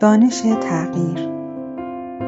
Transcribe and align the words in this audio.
دانش 0.00 0.40
تغییر. 0.40 1.28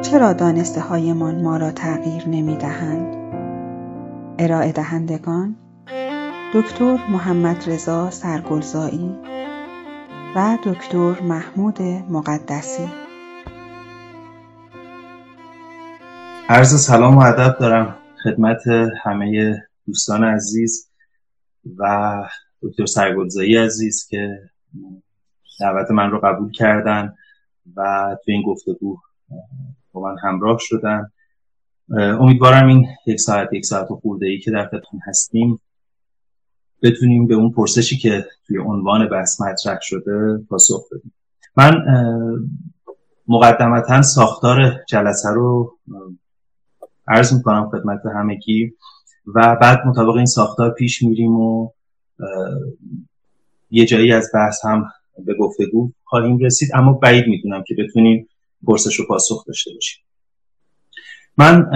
چرا 0.01 0.33
دانسته 0.33 0.81
هایمان 0.81 1.43
ما 1.43 1.57
را 1.57 1.71
تغییر 1.71 2.27
نمی 2.27 2.57
دهند؟ 2.57 3.15
ارائه 4.39 4.71
دهندگان 4.71 5.55
دکتر 6.53 6.97
محمد 7.09 7.69
رضا 7.69 8.09
سرگلزایی 8.09 9.15
و 10.35 10.57
دکتر 10.65 11.21
محمود 11.21 11.81
مقدسی. 12.09 12.89
عرض 16.49 16.85
سلام 16.85 17.17
و 17.17 17.21
ادب 17.21 17.57
دارم 17.59 17.95
خدمت 18.23 18.67
همه 19.03 19.57
دوستان 19.87 20.23
عزیز 20.23 20.91
و 21.77 22.13
دکتر 22.61 22.85
سرگلزایی 22.85 23.57
عزیز 23.57 24.07
که 24.09 24.39
دعوت 25.59 25.91
من 25.91 26.11
رو 26.11 26.19
قبول 26.19 26.51
کردن. 26.51 27.13
و 27.77 28.15
توی 28.25 28.33
این 28.33 28.43
گفتگو 28.43 28.97
با 29.91 30.01
من 30.01 30.15
همراه 30.23 30.57
شدن. 30.59 31.11
امیدوارم 31.97 32.67
این 32.67 32.87
یک 33.05 33.19
ساعت 33.19 33.53
یک 33.53 33.65
ساعت 33.65 33.91
و 33.91 33.95
خورده 33.95 34.27
ای 34.27 34.39
که 34.39 34.51
در 34.51 34.67
خدمتتون 34.67 34.99
هستیم 35.07 35.59
بتونیم 36.83 37.27
به 37.27 37.35
اون 37.35 37.51
پرسشی 37.51 37.97
که 37.97 38.25
توی 38.47 38.57
عنوان 38.57 39.09
بحث 39.09 39.41
مطرح 39.41 39.77
شده 39.81 40.37
پاسخ 40.49 40.81
بدیم. 40.91 41.13
من 41.57 41.73
مقدمتا 43.27 44.01
ساختار 44.01 44.83
جلسه 44.87 45.29
رو 45.29 45.77
عرض 47.07 47.33
می‌کنم 47.33 47.69
خدمت 47.69 48.05
همگی 48.05 48.73
و 49.35 49.57
بعد 49.61 49.79
مطابق 49.85 50.15
این 50.15 50.25
ساختار 50.25 50.73
پیش 50.73 51.03
میریم 51.03 51.31
و 51.31 51.71
یه 53.69 53.85
جایی 53.85 54.11
از 54.11 54.29
بحث 54.33 54.65
هم 54.65 54.91
به 55.25 55.33
گفتگو 55.33 55.91
خواهیم 56.03 56.37
رسید. 56.37 56.69
اما 56.73 56.93
بعید 56.93 57.27
می‌دونم 57.27 57.63
که 57.67 57.75
بتونیم 57.79 58.27
پرسش 58.67 58.99
و 58.99 59.07
پاسخ 59.07 59.47
داشته 59.47 59.71
باشیم. 59.73 60.03
من 61.37 61.69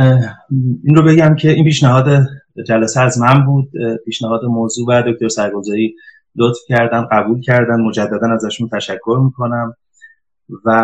این 0.84 0.96
رو 0.96 1.04
بگم 1.04 1.36
که 1.36 1.50
این 1.50 1.64
پیشنهاد 1.64 2.26
جلسه 2.68 3.02
از 3.02 3.20
من 3.20 3.46
بود. 3.46 3.72
پیشنهاد 4.06 4.46
موضوع 4.46 4.86
و 4.88 5.04
دکتر 5.08 5.28
سرگذاری 5.28 5.96
لطف 6.36 6.60
کردن 6.68 7.08
قبول 7.12 7.42
کردن. 7.42 7.82
مجددا 7.82 8.34
ازشون 8.34 8.70
تشکر 8.70 9.22
می‌کنم. 9.24 9.74
و 10.66 10.82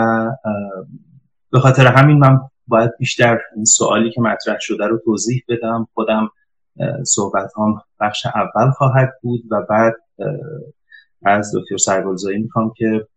به 1.51 1.59
خاطر 1.59 1.88
همین 1.88 2.17
من 2.17 2.39
باید 2.67 2.91
بیشتر 2.99 3.39
این 3.55 3.66
سوالی 3.66 4.11
که 4.11 4.21
مطرح 4.21 4.57
شده 4.59 4.88
رو 4.88 4.99
توضیح 5.05 5.44
بدم. 5.47 5.88
خودم 5.94 6.29
صحبت 7.05 7.51
هم 7.57 7.81
بخش 7.99 8.25
اول 8.25 8.71
خواهد 8.71 9.09
بود 9.21 9.41
و 9.51 9.55
بعد 9.69 9.94
از 11.25 11.56
دکتر 11.56 11.78
سرگلزایی 11.78 12.38
می‌خوام 12.38 12.73
که 12.78 13.08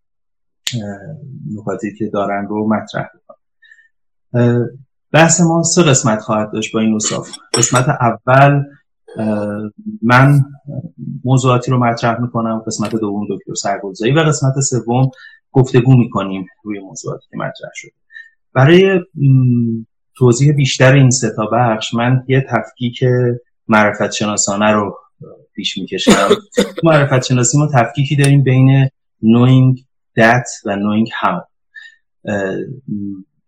نکاتی 1.54 1.94
که 1.98 2.06
دارن 2.06 2.46
رو 2.48 2.68
مطرح 2.68 3.08
کنم 3.26 4.68
بحث 5.12 5.40
ما 5.40 5.62
سه 5.62 5.82
قسمت 5.82 6.20
خواهد 6.20 6.52
داشت 6.52 6.74
با 6.74 6.80
این 6.80 6.94
اصاف 6.94 7.30
قسمت 7.54 7.88
اول 7.88 8.62
من 10.02 10.40
موضوعاتی 11.24 11.70
رو 11.70 11.78
مطرح 11.78 12.20
می‌کنم 12.20 12.62
قسمت 12.66 12.96
دوم 12.96 13.26
دکتر 13.30 13.54
سرگلزایی 13.54 14.12
و 14.12 14.20
قسمت 14.20 14.60
سوم 14.60 15.10
گفتگو 15.52 15.96
می‌کنیم 15.96 16.46
روی 16.64 16.80
موضوعاتی 16.80 17.26
که 17.30 17.36
مطرح 17.36 17.70
شده. 17.74 17.90
برای 18.54 19.00
توضیح 20.16 20.52
بیشتر 20.52 20.92
این 20.92 21.10
سه 21.10 21.30
تا 21.36 21.46
بخش 21.46 21.94
من 21.94 22.24
یه 22.28 22.46
تفکیک 22.50 23.04
معرفت 23.68 24.10
شناسانه 24.10 24.70
رو 24.72 24.98
پیش 25.54 25.78
می‌کشم. 25.78 26.28
معرفت 26.84 27.24
شناسی 27.24 27.58
ما 27.58 27.68
تفکیکی 27.74 28.16
داریم 28.16 28.42
بین 28.42 28.88
knowing 29.22 29.78
that 30.18 30.46
و 30.64 30.76
knowing 30.76 31.08
how. 31.22 31.40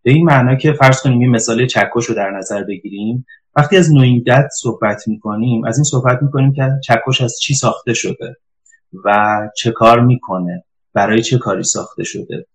به 0.03 0.11
این 0.11 0.27
معنا 0.27 0.55
که 0.55 0.73
فرض 0.73 1.01
کنیم 1.01 1.19
این 1.19 1.31
مثال 1.31 1.67
چکش 1.67 2.05
رو 2.07 2.14
در 2.14 2.31
نظر 2.31 2.64
بگیریم. 2.64 3.27
وقتی 3.57 3.77
از 3.77 3.89
knowing 3.91 4.29
that 4.29 4.48
صحبت 4.61 5.09
می‌کنیم 5.09 5.64
از 5.64 5.79
این 5.79 5.85
صحبت 5.85 6.23
می‌کنیم 6.23 6.53
که 6.53 6.69
چکش 6.85 7.20
از 7.20 7.39
چی 7.41 7.55
ساخته 7.55 7.95
شده 7.95 8.37
و 9.05 9.39
چه 9.57 9.70
کار 9.70 10.01
می‌کنه 10.01 10.64
برای 10.93 11.23
چه 11.23 11.39
کاری 11.39 11.63
ساخته 11.63 12.05
شده. 12.05 12.47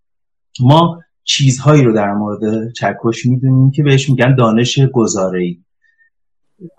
ما 0.59 0.99
چیزهایی 1.23 1.83
رو 1.83 1.93
در 1.93 2.13
مورد 2.13 2.73
چکش 2.73 3.25
می‌دونیم 3.25 3.71
که 3.71 3.83
بهش 3.83 4.09
میگن 4.09 4.35
دانش 4.35 4.79
گزاره 4.79 5.43
ای 5.43 5.57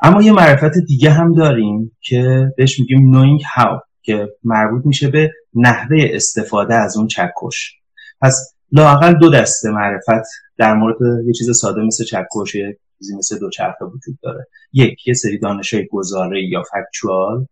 اما 0.03 0.23
یه 0.23 0.33
معرفت 0.33 0.79
دیگه 0.87 1.11
هم 1.11 1.35
داریم 1.35 1.97
که 2.01 2.53
بهش 2.57 2.81
میگیم 2.81 3.13
knowing 3.13 3.43
how 3.43 3.81
که 4.03 4.29
مربوط 4.45 4.87
میشه 4.87 5.09
به 5.09 5.31
نحوه 5.55 5.97
استفاده 6.13 6.75
از 6.75 6.97
اون 6.97 7.07
چکش. 7.07 7.75
پس 8.21 8.55
لاقل 8.73 9.15
دو 9.15 9.31
دسته 9.31 9.71
معرفت 9.71 10.29
در 10.59 10.75
مورد 10.75 10.97
یه 11.27 11.33
چیز 11.33 11.59
ساده 11.59 11.83
مثل 11.83 12.05
چکش 12.05 12.53
چیزی 12.99 13.17
مثل 13.17 13.39
دوچرخه 13.39 13.85
وجود 13.85 14.19
داره. 14.23 14.47
یک 14.73 15.09
یه 15.09 15.15
سری 15.15 15.39
دانش 15.39 15.75
های 15.75 15.87
گزاره 15.87 16.49
یا 16.49 16.63
فکچوال 16.63 17.47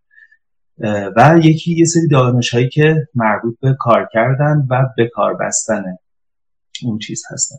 و 1.17 1.39
یکی 1.43 1.75
یه 1.75 1.85
سری 1.85 2.09
دانش 2.09 2.55
هایی 2.55 2.69
که 2.69 2.97
مربوط 3.15 3.57
به 3.61 3.77
کار 3.79 4.09
کردن 4.13 4.67
و 4.71 4.83
به 4.97 5.11
کار 5.15 5.35
بستن 5.35 5.83
اون 6.83 6.99
چیز 6.99 7.23
هستن. 7.31 7.57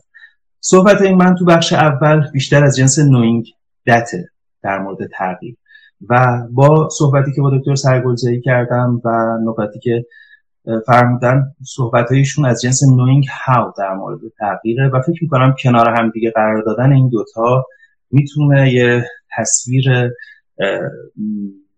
صحبت 0.60 1.02
این 1.02 1.16
من 1.16 1.34
تو 1.34 1.44
بخش 1.44 1.72
اول 1.72 2.30
بیشتر 2.32 2.64
از 2.64 2.76
جنس 2.76 2.98
knowing 2.98 3.46
that 3.86 4.20
ه 4.20 4.28
در 4.62 4.78
مورد 4.78 4.98
تغییر. 5.18 5.56
و 6.08 6.42
با 6.52 6.88
صحبتی 6.98 7.32
که 7.32 7.40
با 7.40 7.58
دکتر 7.58 7.74
سرگلزایی 7.74 8.40
کردم 8.40 9.00
و 9.04 9.38
نکاتی 9.44 9.78
که 9.78 10.06
فرمودن 10.86 11.42
صحبت 11.62 12.12
هایشون 12.12 12.44
از 12.44 12.60
جنس 12.60 12.82
knowing 12.82 13.24
how 13.46 13.72
در 13.78 13.94
مورد 13.94 14.20
تغییره 14.38 14.88
و 14.88 15.00
فکر 15.00 15.18
می‌کنم 15.22 15.54
کنار 15.62 15.88
هم 15.88 16.10
دیگه 16.10 16.30
قرار 16.30 16.62
دادن 16.62 16.92
این 16.92 17.08
دوتا 17.08 17.66
می‌تونه 18.10 18.72
یه 18.72 19.04
تصویر 19.36 19.84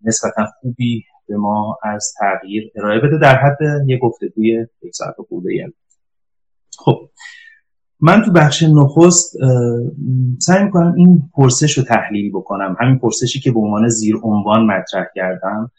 نسبتا 0.04 0.47
خوبی 0.60 1.04
به 1.28 1.37
ما 1.37 1.78
از 1.82 2.15
تغییر 2.19 2.72
ارائه 2.76 3.00
بده 3.00 3.19
در 3.19 3.37
حد 3.37 3.59
یه 3.87 3.98
گفتگوی 3.98 4.66
یک 4.82 4.94
ساعت 4.94 5.15
خوبه 5.28 5.72
خب. 6.78 7.09
من 8.04 8.22
تو 8.22 8.32
بخش 8.32 8.62
نخست 8.62 9.36
سعی 10.38 10.64
می‌کنم 10.64 10.94
این 10.96 11.22
پرسش 11.34 11.78
رو 11.78 11.84
تحلیل 11.84 12.32
بکنم. 12.32 12.76
همین 12.80 12.98
پرسشی 12.98 13.40
که 13.40 13.52
به 13.52 13.60
عنوان 13.60 13.88
زیر 13.88 14.16
عنوان 14.22 14.66
مطرح 14.66 15.04
کردم. 15.14 15.70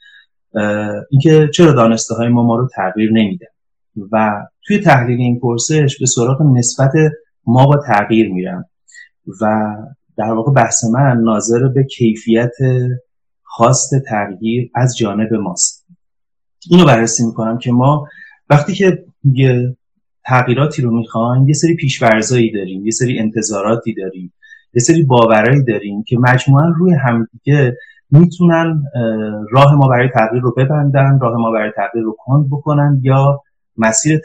اینکه 1.12 1.50
چرا 1.53 1.72
دانسته 1.72 2.16
های 2.16 2.28
ما 2.28 2.44
ما 2.44 2.56
رو 2.56 2.67
تغییر 2.75 3.12
نمیده 3.12 3.47
و 4.12 4.45
توی 4.66 4.79
تحلیل 4.79 5.19
این 5.19 5.39
پرسش 5.39 6.00
به 6.00 6.06
سراغ 6.06 6.41
نسبت 6.41 6.91
ما 7.45 7.66
با 7.66 7.78
تغییر 7.88 8.33
میرم. 8.33 8.66
و 9.41 9.75
در 10.17 10.31
واقع 10.31 10.51
بحث 10.51 10.83
من 10.83 11.17
ناظر 11.23 11.67
به 11.67 11.83
کیفیت 11.83 12.51
خواست 13.44 13.94
تغییر 14.09 14.72
از 14.75 14.97
جانب 14.97 15.33
ماست. 15.33 15.85
اینو 16.72 16.85
بررسی 16.85 17.25
می‌کنم 17.25 17.57
که 17.57 17.72
ما 17.72 18.07
وقتی 18.50 18.73
که 18.73 19.06
تغییراتی 20.25 20.81
رو 20.81 20.97
می‌خوایم 20.97 21.47
یه 21.47 21.53
سری 21.53 21.75
پیشورزایی 21.75 22.51
داریم 22.51 22.85
یه 22.85 22.91
سری 22.91 23.19
انتظاراتی 23.19 23.94
داریم 23.94 24.34
یه 24.73 24.81
سری 24.81 25.03
باورایی 25.03 25.63
داریم 25.63 26.03
که 26.03 26.17
مجموعا 26.17 26.73
روی 26.78 26.94
همدیگه 26.94 27.78
می‌تونن 28.11 28.83
راه 29.51 29.75
ما 29.75 29.88
برای 29.88 30.09
تغییر 30.09 30.41
رو 30.41 30.53
ببندن 30.57 31.19
راه 31.22 31.38
ما 31.38 31.51
برای 31.51 31.72
تغییر 31.75 32.03
رو 32.03 32.16
کند 32.19 32.45
بکنن 32.51 33.00
یا 33.03 33.41
مسیر 33.78 34.22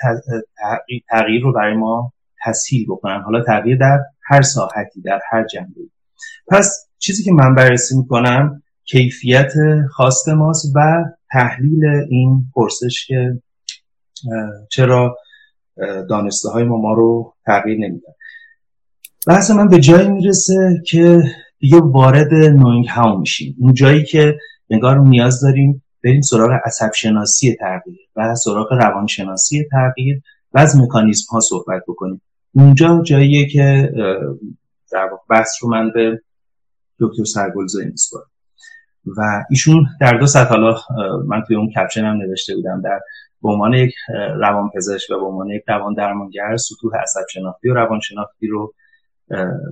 تغییر 1.08 1.42
رو 1.42 1.52
برای 1.52 1.76
ما 1.76 2.12
تسهیل 2.44 2.86
بکنن. 2.88 3.22
حالا 3.22 3.44
تغییر 3.44 3.76
در 3.76 3.98
هر 4.22 4.42
ساحتی 4.42 5.00
در 5.00 5.20
هر 5.30 5.46
جنبه 5.46 5.80
پس 6.48 6.88
چیزی 6.98 7.24
که 7.24 7.32
من 7.32 7.54
بررسی 7.54 7.96
می‌کنم 7.96 8.62
کیفیت 8.84 9.52
خواست 9.90 10.28
ماست 10.28 10.72
و 10.76 11.04
تحلیل 11.30 11.84
این 12.10 12.44
پرسش 12.54 13.06
که 13.06 13.42
چرا 14.70 15.16
دانسته 16.08 16.48
های 16.48 16.64
ما 16.64 16.76
ما 16.76 16.92
رو 16.92 17.34
تغییر 17.46 17.78
نمیدن. 17.78 18.12
بحث 19.26 19.50
من 19.50 19.68
به 19.68 19.78
جایی 19.78 20.08
می‌رسه 20.08 20.82
که 20.86 21.22
دیگه 21.58 21.80
وارد 21.80 22.34
نوینگ 22.34 22.86
هاو 22.86 23.18
میشیم. 23.20 23.56
اون 23.58 23.74
جایی 23.74 24.04
که 24.04 24.38
نگار 24.70 24.98
نیاز 24.98 25.40
داریم 25.40 25.82
بریم 26.04 26.20
سراغ 26.20 26.50
عصب 26.64 26.92
شناسی 26.92 27.56
تغییر 27.60 27.98
و 28.16 28.34
سراغ 28.34 28.72
روانشناسی 28.72 29.64
تغییر 29.70 30.22
و 30.52 30.58
از 30.58 30.76
مکانیزم 30.76 31.26
ها 31.32 31.40
صحبت 31.40 31.82
بکنیم. 31.88 32.20
اونجا 32.54 33.02
جاییه 33.02 33.46
که 33.46 33.92
در 34.92 35.08
بحث 35.30 35.50
رو 35.62 35.70
من 35.70 35.90
به 35.94 36.20
دکتر 37.00 37.24
سرگلزایی 37.24 37.88
میسپارم. 37.88 38.30
و 39.16 39.44
ایشون 39.50 39.86
در 40.00 40.18
دو 40.18 40.26
سطح 40.26 40.48
حالا 40.48 40.76
من 41.26 41.42
توی 41.46 41.56
اون 41.56 41.70
کپشن 41.70 42.04
هم 42.04 42.16
نوشته 42.16 42.54
بودم 42.54 42.82
در 42.84 43.00
به 43.42 43.48
عنوان 43.48 43.74
یک 43.74 43.94
روانپزشک 44.36 45.10
و 45.10 45.20
به 45.20 45.26
عنوان 45.26 45.50
یک 45.50 45.62
روان 45.68 45.94
درمانگر 45.94 46.56
سطوح 46.56 46.96
عصب 47.02 47.20
شناختی 47.32 47.68
و 47.68 47.74
روانشناختی 47.74 48.46
رو 48.46 48.74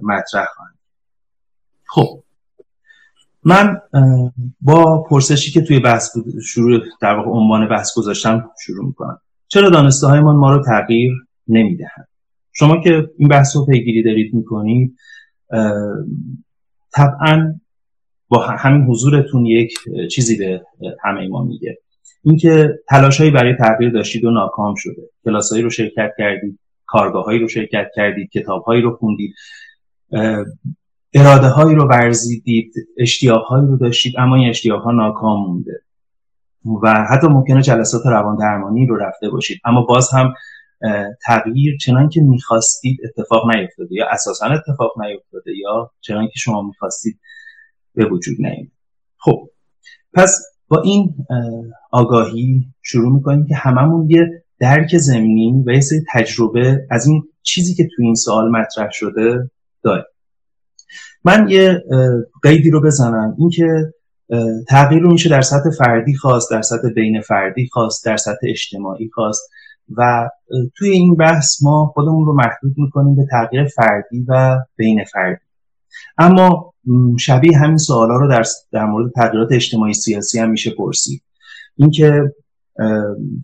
مطرح 0.02 0.46
خواهم 0.54 0.74
خب. 1.84 2.22
من 3.44 3.80
با 4.60 5.02
پرسشی 5.02 5.50
که 5.50 5.60
توی 5.60 5.78
بحث 5.78 6.16
شروع 6.44 6.80
در 7.00 7.14
واقع 7.14 7.28
عنوان 7.28 7.68
بحث 7.68 7.94
گذاشتم 7.96 8.50
شروع 8.64 8.86
می‌کنم. 8.86 9.20
چرا 9.48 9.70
دانسته 9.70 10.06
های 10.06 10.20
ما 10.20 10.52
رو 10.54 10.64
تغییر 10.64 11.12
نمی‌دهند؟ 11.48 12.08
شما 12.52 12.80
که 12.80 13.10
این 13.18 13.28
بحث 13.28 13.56
رو 13.56 13.66
پیگیری 13.66 14.02
دارید 14.02 14.34
می‌کنید 14.34 14.96
طبعا 16.92 17.60
با 18.28 18.46
همین 18.46 18.82
حضورتون 18.82 19.46
یک 19.46 19.78
چیزی 20.10 20.38
به 20.38 20.62
همه 21.02 21.28
ما 21.28 21.44
میگه. 21.44 21.78
اینکه 22.26 22.78
تلاشهایی 22.88 23.30
برای 23.30 23.54
تغییر 23.54 23.90
داشتید 23.90 24.24
و 24.24 24.30
ناکام 24.30 24.74
شده. 24.74 25.10
کلاسهایی 25.24 25.64
رو 25.64 25.70
شرکت 25.70 26.10
کردید 26.18 26.58
کارگاههایی 26.86 27.38
رو 27.38 27.48
شرکت 27.48 27.86
کردید 27.94 28.30
کتابهایی 28.30 28.82
رو 28.82 28.96
خوندید 28.96 29.34
اراده 31.14 31.48
هایی 31.48 31.76
رو 31.76 31.88
ورزیدید 31.88 32.72
اشتیاق 32.98 33.44
هایی 33.44 33.66
رو 33.66 33.76
داشتید 33.76 34.14
اما 34.18 34.36
این 34.36 34.48
اشتیاق 34.48 34.82
ها 34.82 34.92
ناکام 34.92 35.46
مونده. 35.46 35.80
و 36.82 37.06
حتی 37.10 37.26
ممکنه 37.26 37.62
جلسات 37.62 38.06
روان 38.06 38.36
درمانی 38.36 38.86
رو 38.86 38.96
رفته 38.96 39.28
باشید. 39.28 39.60
اما 39.64 39.82
باز 39.82 40.10
هم 40.12 40.34
تغییر 41.26 41.76
چنان 41.76 42.08
که 42.08 42.20
می‌خواستید 42.20 42.98
اتفاق 43.04 43.54
نیفتاده 43.54 43.94
یا 43.94 44.06
اساسا 44.10 44.46
اتفاق 44.46 44.92
نیفتاده 45.00 45.56
یا 45.56 45.90
چنان 46.00 46.26
که 46.26 46.34
شما 46.36 46.62
می‌خواستید 46.62 47.20
به 47.94 48.04
وجود 48.04 48.36
نیامده 48.38 48.70
خب 49.18 49.50
پس 50.14 50.55
با 50.68 50.80
این 50.80 51.14
آگاهی 51.90 52.66
شروع 52.82 53.14
می‌کنیم 53.14 53.46
که 53.46 53.54
هممون 53.54 54.10
یه 54.10 54.44
درک 54.60 54.96
زمینی 54.96 55.64
و 55.66 55.70
یه 55.70 55.80
سری 55.80 56.04
تجربه 56.12 56.86
از 56.90 57.06
این 57.06 57.22
چیزی 57.42 57.74
که 57.74 57.88
تو 57.96 58.02
این 58.02 58.14
سوال 58.14 58.50
مطرح 58.50 58.90
شده 58.90 59.50
داریم. 59.82 60.04
من 61.24 61.48
یه 61.48 61.82
قیدی 62.42 62.70
رو 62.70 62.80
بزنم. 62.82 63.36
اینکه 63.38 63.92
تغییر 64.68 65.02
رو 65.02 65.12
میشه 65.12 65.28
در 65.28 65.40
سطح 65.40 65.70
فردی 65.78 66.14
خواست 66.14 66.50
در 66.50 66.62
سطح 66.62 66.88
بین 66.88 67.20
فردی 67.20 67.68
خواست 67.72 68.04
در 68.04 68.16
سطح 68.16 68.38
اجتماعی 68.42 69.10
خواست 69.14 69.50
و 69.96 70.30
توی 70.76 70.90
این 70.90 71.14
بحث 71.14 71.62
ما 71.62 71.92
خودمون 71.94 72.26
رو 72.26 72.34
محدود 72.34 72.74
می‌کنیم 72.76 73.16
به 73.16 73.26
تغییر 73.30 73.64
فردی 73.64 74.24
و 74.28 74.58
بین 74.76 75.04
فردی. 75.04 75.44
اما 76.18 76.74
شبیه 77.18 77.58
همین 77.58 77.76
سوالا 77.76 78.16
رو 78.16 78.28
در, 78.28 78.44
در 78.72 78.84
مورد 78.84 79.12
تغییرات 79.12 79.52
اجتماعی 79.52 79.94
سیاسی 79.94 80.38
هم 80.38 80.50
میشه 80.50 80.70
پرسید. 80.70 81.22
اینکه 81.76 82.34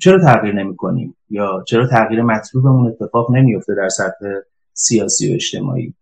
چرا 0.00 0.20
تغییر 0.24 0.54
نمی 0.54 0.76
کنیم 0.76 1.16
یا 1.30 1.64
چرا 1.66 1.88
تغییر 1.88 2.22
مطلوبمون 2.22 2.86
اتفاق 2.86 3.30
نمیفته 3.30 3.74
در 3.74 3.88
سطح 3.88 4.26
سیاسی 4.72 5.30
و 5.30 5.34
اجتماعی؟ 5.34 5.94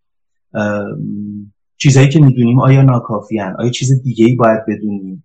چیزهایی 1.76 2.08
که 2.08 2.20
می‌دونیم 2.20 2.60
آیا 2.60 2.82
ناکافیان 2.82 3.56
آیا 3.58 3.70
چیز 3.70 4.02
دیگه 4.02 4.25
ای 4.25 4.36
باید 4.36 4.60
بدونیم؟ 4.69 5.25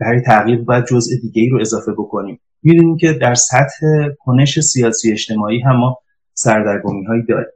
برای 0.00 0.20
تغییر 0.20 0.62
باید 0.62 0.84
جزء 0.84 1.10
دیگه 1.22 1.42
ای 1.42 1.48
رو 1.48 1.60
اضافه 1.60 1.92
بکنیم. 1.92 2.40
می‌دونیم 2.62 2.96
که 2.96 3.12
در 3.12 3.34
سطح 3.34 4.08
کنش 4.18 4.60
سیاسی 4.60 5.12
اجتماعی 5.12 5.60
هم 5.60 5.76
ما 5.76 5.98
سردرگمی 6.34 7.04
هایی 7.04 7.22
داریم. 7.28 7.46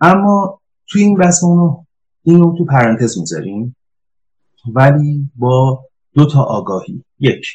اما 0.00 0.60
توی 0.88 1.02
این 1.02 1.16
بحث 1.16 1.44
اونو 1.44 1.85
اینو 2.26 2.54
تو 2.58 2.64
پرانتز 2.64 3.18
می‌ذاریم. 3.18 3.76
ولی 4.74 5.30
با 5.36 5.84
دو 6.14 6.26
تا 6.26 6.42
آگاهی. 6.42 7.04
یک 7.18 7.46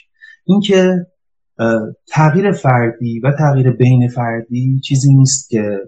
اینکه 0.45 1.07
تغییر 2.07 2.51
فردی 2.51 3.19
و 3.19 3.31
تغییر 3.31 3.71
بین 3.71 4.07
فردی 4.07 4.79
چیزی 4.83 5.13
نیست 5.13 5.49
که 5.49 5.79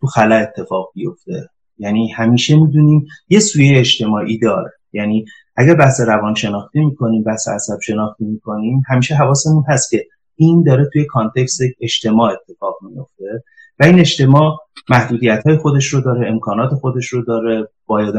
تو 0.00 0.06
خلا 0.06 0.34
اتفاق 0.34 0.90
بیفته. 0.94 1.48
یعنی 1.78 2.08
همیشه 2.08 2.56
می‌دونیم 2.56 3.06
یه 3.28 3.40
سویه 3.40 3.78
اجتماعی 3.78 4.38
داره. 4.38 4.70
یعنی 4.92 5.24
اگر 5.56 5.74
بحث 5.74 6.00
روانشناختی 6.00 6.80
می‌کنیم 6.80 7.22
بحث 7.22 7.48
عصب 7.48 7.80
شناختی 7.82 8.24
می‌کنیم 8.24 8.82
همیشه 8.88 9.14
حواسمون 9.14 9.64
هست 9.68 9.90
که 9.90 10.06
این 10.36 10.62
داره 10.62 10.88
توی 10.92 11.04
کانتکست 11.04 11.60
اجتماع 11.80 12.32
اتفاق 12.32 12.78
میفته 12.82 13.44
و 13.80 13.84
این 13.84 14.00
اجتماع 14.00 14.58
محدودیت 14.90 15.42
های 15.46 15.56
خودش 15.56 15.86
رو 15.86 16.00
داره 16.00 16.28
امکانات 16.28 16.70
خودش 16.74 17.06
رو 17.08 17.24
داره 17.24 17.68
باید 17.86 18.14
و 18.14 18.18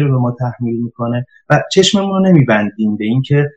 رو 0.00 0.10
به 0.10 0.18
ما 0.18 0.36
تحمیل 0.38 0.82
می‌کنه 0.82 1.26
و 1.50 1.62
چشممون 1.72 2.10
رو 2.10 2.20
نمیبندیم 2.20 2.96
به 2.96 3.04
اینکه 3.04 3.50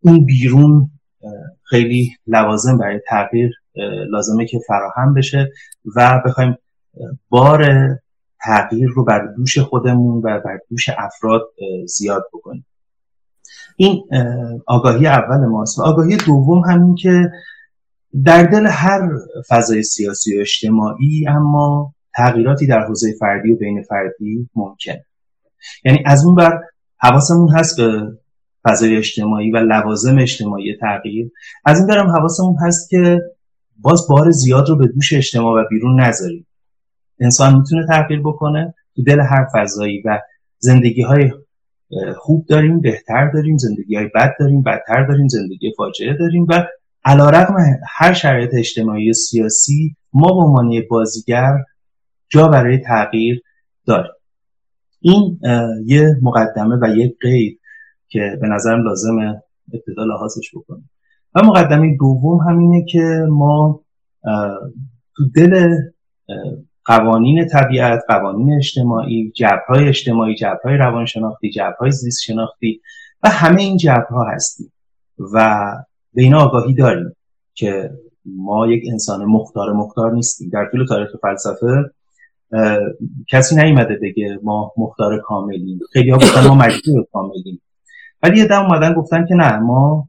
اون 0.00 0.24
بیرون 0.24 0.90
خیلی 1.62 2.16
لوازم 2.26 2.78
برای 2.78 3.00
تغییر 3.08 3.50
لازمه 4.10 4.46
که 4.46 4.58
فراهم 4.66 5.14
بشه 5.14 5.50
و 5.96 6.22
بخوایم 6.26 6.56
بار 7.28 7.66
تغییر 8.44 8.88
رو 8.88 9.04
بر 9.04 9.26
دوش 9.36 9.58
خودمون 9.58 10.18
و 10.18 10.40
بر 10.40 10.58
دوش 10.70 10.88
افراد 10.88 11.42
زیاد 11.86 12.24
بکنیم. 12.32 12.66
این 13.76 14.02
آگاهی 14.66 15.06
اول 15.06 15.46
ماست 15.46 15.78
و 15.78 15.82
آگاهی 15.82 16.16
دوم 16.16 16.60
همین 16.60 16.94
که 16.94 17.30
در 18.24 18.42
دل 18.42 18.66
هر 18.66 19.08
فضای 19.48 19.82
سیاسی 19.82 20.38
و 20.38 20.40
اجتماعی 20.40 21.28
اما 21.28 21.94
تغییراتی 22.14 22.66
در 22.66 22.86
حوزه 22.86 23.12
فردی 23.20 23.52
و 23.52 23.56
بین 23.56 23.82
فردی 23.82 24.48
ممکن. 24.54 24.96
یعنی 25.84 26.02
از 26.06 26.24
اون 26.24 26.34
بر 26.34 26.60
حواسمون 26.98 27.48
هست 27.54 27.80
به 27.80 28.12
فضای 28.64 28.96
اجتماعی 28.96 29.50
و 29.50 29.56
لوازم 29.56 30.18
اجتماعی 30.18 30.76
تغییر. 30.80 31.30
از 31.64 31.78
این 31.78 31.86
برم 31.86 32.10
حواسمون 32.10 32.56
هست 32.62 32.90
که 32.90 33.20
باز 33.76 34.06
بار 34.08 34.30
زیاد 34.30 34.68
رو 34.68 34.76
به 34.76 34.86
دوش 34.86 35.12
اجتماع 35.12 35.62
و 35.62 35.64
بیرون 35.70 36.00
نذاریم. 36.00 36.46
انسان 37.20 37.56
می‌تونه 37.58 37.86
تغییر 37.86 38.20
بکنه 38.20 38.74
تو 38.96 39.02
دل 39.02 39.20
هر 39.20 39.46
فضایی 39.54 40.02
و 40.04 40.20
زندگی 40.58 41.02
های 41.02 41.32
خوب 42.16 42.46
داریم 42.48 42.80
بهتر 42.80 43.30
داریم 43.30 43.56
زندگی 43.56 43.96
های 43.96 44.06
بد 44.14 44.34
داریم 44.40 44.62
بدتر 44.62 45.06
داریم 45.06 45.28
زندگی 45.28 45.72
فاجعه 45.76 46.16
داریم 46.18 46.46
و 46.48 46.66
علا 47.04 47.30
رقم 47.30 47.54
هر 47.88 48.12
شرایط 48.12 48.50
اجتماعی 48.54 49.10
و 49.10 49.12
سیاسی 49.12 49.96
ما 50.12 50.28
به 50.28 50.44
عنوان 50.44 50.82
بازیگر 50.90 51.52
جا 52.28 52.48
برای 52.48 52.78
تغییر 52.78 53.42
داریم. 53.86 54.12
این 55.00 55.40
یه 55.84 56.16
مقدمه 56.22 56.78
و 56.82 56.96
یک 56.96 57.16
قید 57.20 57.60
که 58.08 58.38
به 58.40 58.48
نظرم 58.48 58.84
لازم 58.84 59.18
ابتدا 59.74 60.04
لحاظش 60.04 60.50
بکنیم. 60.54 60.90
و 61.34 61.42
مقدمه 61.42 61.96
دوم 61.96 62.38
همینه 62.48 62.84
که 62.88 63.26
ما 63.28 63.80
تو 65.16 65.28
دل 65.34 65.68
قوانین 66.84 67.46
طبیعت 67.46 68.00
قوانین 68.08 68.56
اجتماعی 68.56 69.32
جبرهای 69.36 69.88
اجتماعی 69.88 70.34
جبرهای 70.34 70.76
روانشناختی 70.76 71.50
جبرهای 71.50 71.90
زیست 71.90 72.22
شناختی 72.22 72.80
و 73.22 73.28
همه 73.28 73.62
این 73.62 73.76
جبرها 73.76 74.26
هستیم. 74.34 74.72
و 75.34 75.64
به 76.14 76.22
این 76.22 76.34
آگاهی 76.34 76.74
داریم 76.74 77.16
که 77.54 77.90
ما 78.24 78.66
یک 78.66 78.82
انسان 78.92 79.24
مختار 79.24 79.72
مختار 79.72 80.12
نیستیم. 80.12 80.50
در 80.52 80.68
طول 80.72 80.86
تاریخ 80.86 81.08
فلسفه 81.22 81.90
کسی 83.28 83.56
نیومده 83.56 83.98
بگه 84.02 84.38
ما 84.42 84.72
مختار 84.76 85.20
کاملیم. 85.20 85.78
خیلی 85.92 86.10
ها 86.10 86.16
گفتن 86.16 86.46
ما 86.46 86.54
مجبور 86.54 87.06
کاملیم. 87.12 87.62
ولی 88.22 88.38
یه 88.38 88.46
دم 88.46 88.62
اومدن 88.62 88.94
گفتن 88.94 89.26
که 89.26 89.34
نه 89.34 89.58
ما 89.58 90.08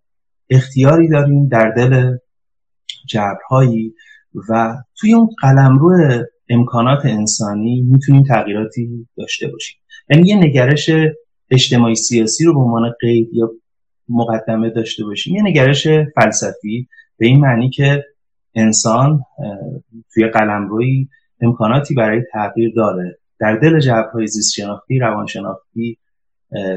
اختیاری 0.49 1.09
داریم 1.09 1.47
در 1.47 1.69
دل 1.71 2.17
جبرهایی 3.07 3.93
و 4.49 4.75
توی 4.95 5.13
اون 5.13 5.29
قلمرو 5.41 6.23
امکانات 6.49 7.05
انسانی 7.05 7.81
می‌تونیم 7.81 8.23
تغییراتی 8.23 9.07
داشته 9.17 9.47
باشیم. 9.47 9.77
یعنی 10.09 10.29
یه 10.29 10.35
نگرش 10.35 10.89
اجتماعی 11.49 11.95
سیاسی 11.95 12.45
رو 12.45 12.53
به 12.53 12.59
عنوان 12.59 12.93
قید 12.99 13.29
یا 13.33 13.51
مقدمه 14.09 14.69
داشته 14.69 15.05
باشیم. 15.05 15.35
یه 15.35 15.43
نگرش 15.43 15.87
فلسفی 15.87 16.87
به 17.17 17.27
این 17.27 17.39
معنی 17.39 17.69
که 17.69 18.03
انسان 18.55 19.23
توی 20.13 20.27
قلمروی 20.27 21.07
امکاناتی 21.41 21.93
برای 21.93 22.21
تغییر 22.33 22.73
داره. 22.75 23.17
در 23.39 23.55
دل 23.55 23.79
جبرهای 23.79 24.27
زیست 24.27 24.53
شناختی 24.53 24.99
روان 24.99 25.25
شناختی 25.25 25.97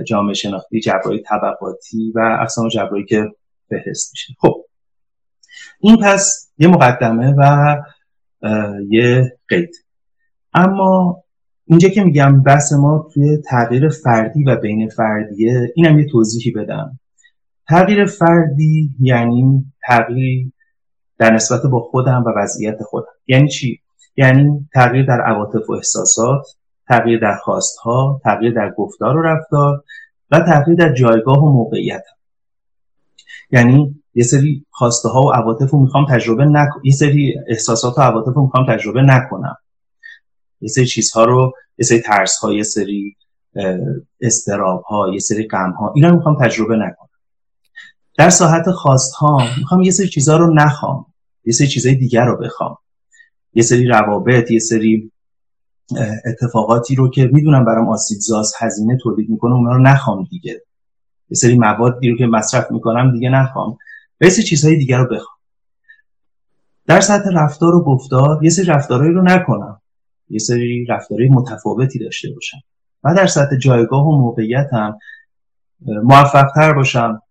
جامعه 0.06 0.34
شناختی 0.34 0.80
جبرهای 0.80 1.18
طبقاتی 1.18 2.12
و 2.14 2.38
اقسام 2.40 2.68
جبرهایی 2.68 3.04
که 3.04 3.24
فهرست 3.68 4.12
میشه. 4.12 4.34
خب 4.38 4.64
این 5.80 5.96
پس 5.96 6.52
یه 6.58 6.68
مقدمه 6.68 7.34
و 7.38 7.76
یه 8.88 9.38
قید. 9.48 9.70
اما 10.54 11.22
اینجا 11.66 11.88
که 11.88 12.04
میگم 12.04 12.42
بحث 12.42 12.72
ما 12.72 13.08
توی 13.14 13.36
تغییر 13.36 13.88
فردی 13.88 14.44
و 14.44 14.56
بین 14.56 14.88
فردیه 14.88 15.72
اینم 15.76 15.98
یه 15.98 16.06
توضیحی 16.06 16.50
بدم. 16.50 16.98
تغییر 17.68 18.06
فردی 18.06 18.90
یعنی 19.00 19.64
تغییر 19.86 20.52
در 21.18 21.34
نسبت 21.34 21.62
با 21.62 21.80
خودم 21.80 22.24
و 22.26 22.32
وضعیت 22.36 22.82
خودم. 22.82 23.12
یعنی 23.26 23.48
چی؟ 23.48 23.80
یعنی 24.16 24.68
تغییر 24.74 25.06
در 25.06 25.20
عواطف 25.20 25.70
و 25.70 25.72
احساسات 25.72 26.46
تغییر 26.88 27.20
در 27.20 27.34
خواستها 27.34 28.20
تغییر 28.24 28.52
در 28.52 28.74
گفتار 28.78 29.16
و 29.16 29.22
رفتار 29.22 29.84
و 30.30 30.40
تغییر 30.40 30.76
در 30.76 30.92
جایگاه 30.92 31.38
و 31.38 31.52
موقعیت 31.52 32.04
یعنی 33.50 34.00
یه 34.14 34.24
سری 34.24 34.66
خواسته 34.70 35.08
ها 35.08 35.20
و 35.20 35.32
عواطف 35.32 35.70
رو 35.70 35.80
می‌خوام 35.80 36.06
تجربه 36.10 36.44
نکنم 36.44 36.82
یه 36.84 36.92
سری 36.92 37.34
احساسات 37.48 37.98
و 37.98 38.00
عواطف 38.00 38.34
رو 38.34 38.42
می‌خوام 38.42 38.76
تجربه 38.76 39.02
نکنم. 39.02 39.56
یه 40.60 40.68
سری 40.68 40.86
چیزها 40.86 41.24
رو 41.24 41.52
یه 41.78 41.84
سری 41.84 42.00
ترس 42.00 42.38
ها 42.38 42.52
یه 42.52 42.62
سری 42.62 43.16
استراب 44.20 44.82
ها 44.82 45.10
یه 45.12 45.18
سری 45.18 45.46
غم 45.48 45.70
ها 45.70 45.92
اینا 45.96 46.08
رو 46.08 46.16
می‌خوام 46.16 46.36
تجربه 46.44 46.76
نکنم. 46.76 47.08
در 48.18 48.30
ساحت 48.30 48.70
خواست 48.70 49.14
ها 49.14 49.48
می‌خوام 49.58 49.82
یه 49.82 49.90
سری 49.90 50.08
چیزها 50.08 50.36
رو 50.36 50.54
نخوام. 50.54 51.06
یه 51.44 51.52
سری 51.52 51.66
چیزهای 51.66 51.94
دیگر 51.94 52.24
رو 52.24 52.38
بخوام. 52.38 52.76
یه 53.54 53.62
سری 53.62 53.86
روابط 53.86 54.50
یه 54.50 54.58
سری 54.58 55.12
اتفاقاتی 56.26 56.94
رو 56.94 57.10
که 57.10 57.30
می‌دونم 57.32 57.64
برام 57.64 57.88
آسیبزاست 57.88 58.54
هزینه 58.58 58.98
تولید 59.02 59.30
می‌کنه 59.30 59.54
اونا 59.54 59.72
رو 59.72 59.82
نخوام 59.82 60.26
دیگه. 60.30 60.62
یه 61.30 61.36
سری 61.36 61.58
موادی 61.58 62.10
رو 62.10 62.16
که 62.16 62.26
مصرف 62.26 62.70
می‌کنم 62.70 63.12
دیگه 63.12 63.28
نخوام. 63.28 63.76
و 64.20 64.24
یه 64.24 64.30
سری 64.30 64.44
چیزهای 64.44 64.76
دیگه 64.76 64.96
رو 64.96 65.04
بخوام. 65.04 65.36
در 66.86 67.00
سطح 67.00 67.30
رفتار 67.32 67.74
و 67.74 67.84
گفتار 67.84 68.44
یه 68.44 68.50
سری 68.50 68.66
رفتارهایی 68.66 69.12
رو 69.12 69.22
نکنم. 69.22 69.80
یه 70.28 70.38
سری 70.38 70.86
رفتارهای 70.88 71.28
متفاوتی 71.28 71.98
داشته 71.98 72.28
باشم. 72.34 72.58
و 73.04 73.14
در 73.14 73.26
سطح 73.26 73.56
جایگاه 73.56 74.06
و 74.06 74.18
موقعیت 74.18 74.68
هم 74.72 74.98
موفقتر 75.80 76.72
باشم. 76.72 77.22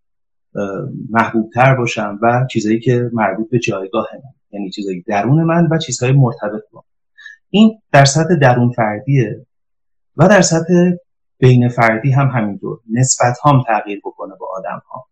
محبوبتر 1.10 1.76
باشم 1.76 2.20
و 2.22 2.48
چیزایی 2.52 2.80
که 2.80 3.10
مربوط 3.14 3.50
به 3.50 3.60
جایگاه 3.60 4.08
من 4.14 4.30
یعنی 4.52 4.70
چیزایی 4.70 5.02
درون 5.02 5.44
من 5.44 5.68
و 5.72 5.78
چیزهای 5.78 6.12
مرتبط 6.12 6.62
با 6.72 6.84
این 7.50 7.82
در 7.92 8.06
سطح 8.06 8.36
درون 8.42 8.72
فردیه 8.72 9.46
و 10.18 10.28
در 10.28 10.42
سطح 10.42 10.74
بین 11.38 11.70
فردی 11.70 12.12
هم 12.12 12.28
همینطور. 12.28 12.80
نسبت 12.92 13.38
هم 13.46 13.64
تغییر 13.68 14.02
بکنه 14.06 14.34
با 14.40 14.48
آدم 14.58 14.82
ها 14.90 15.08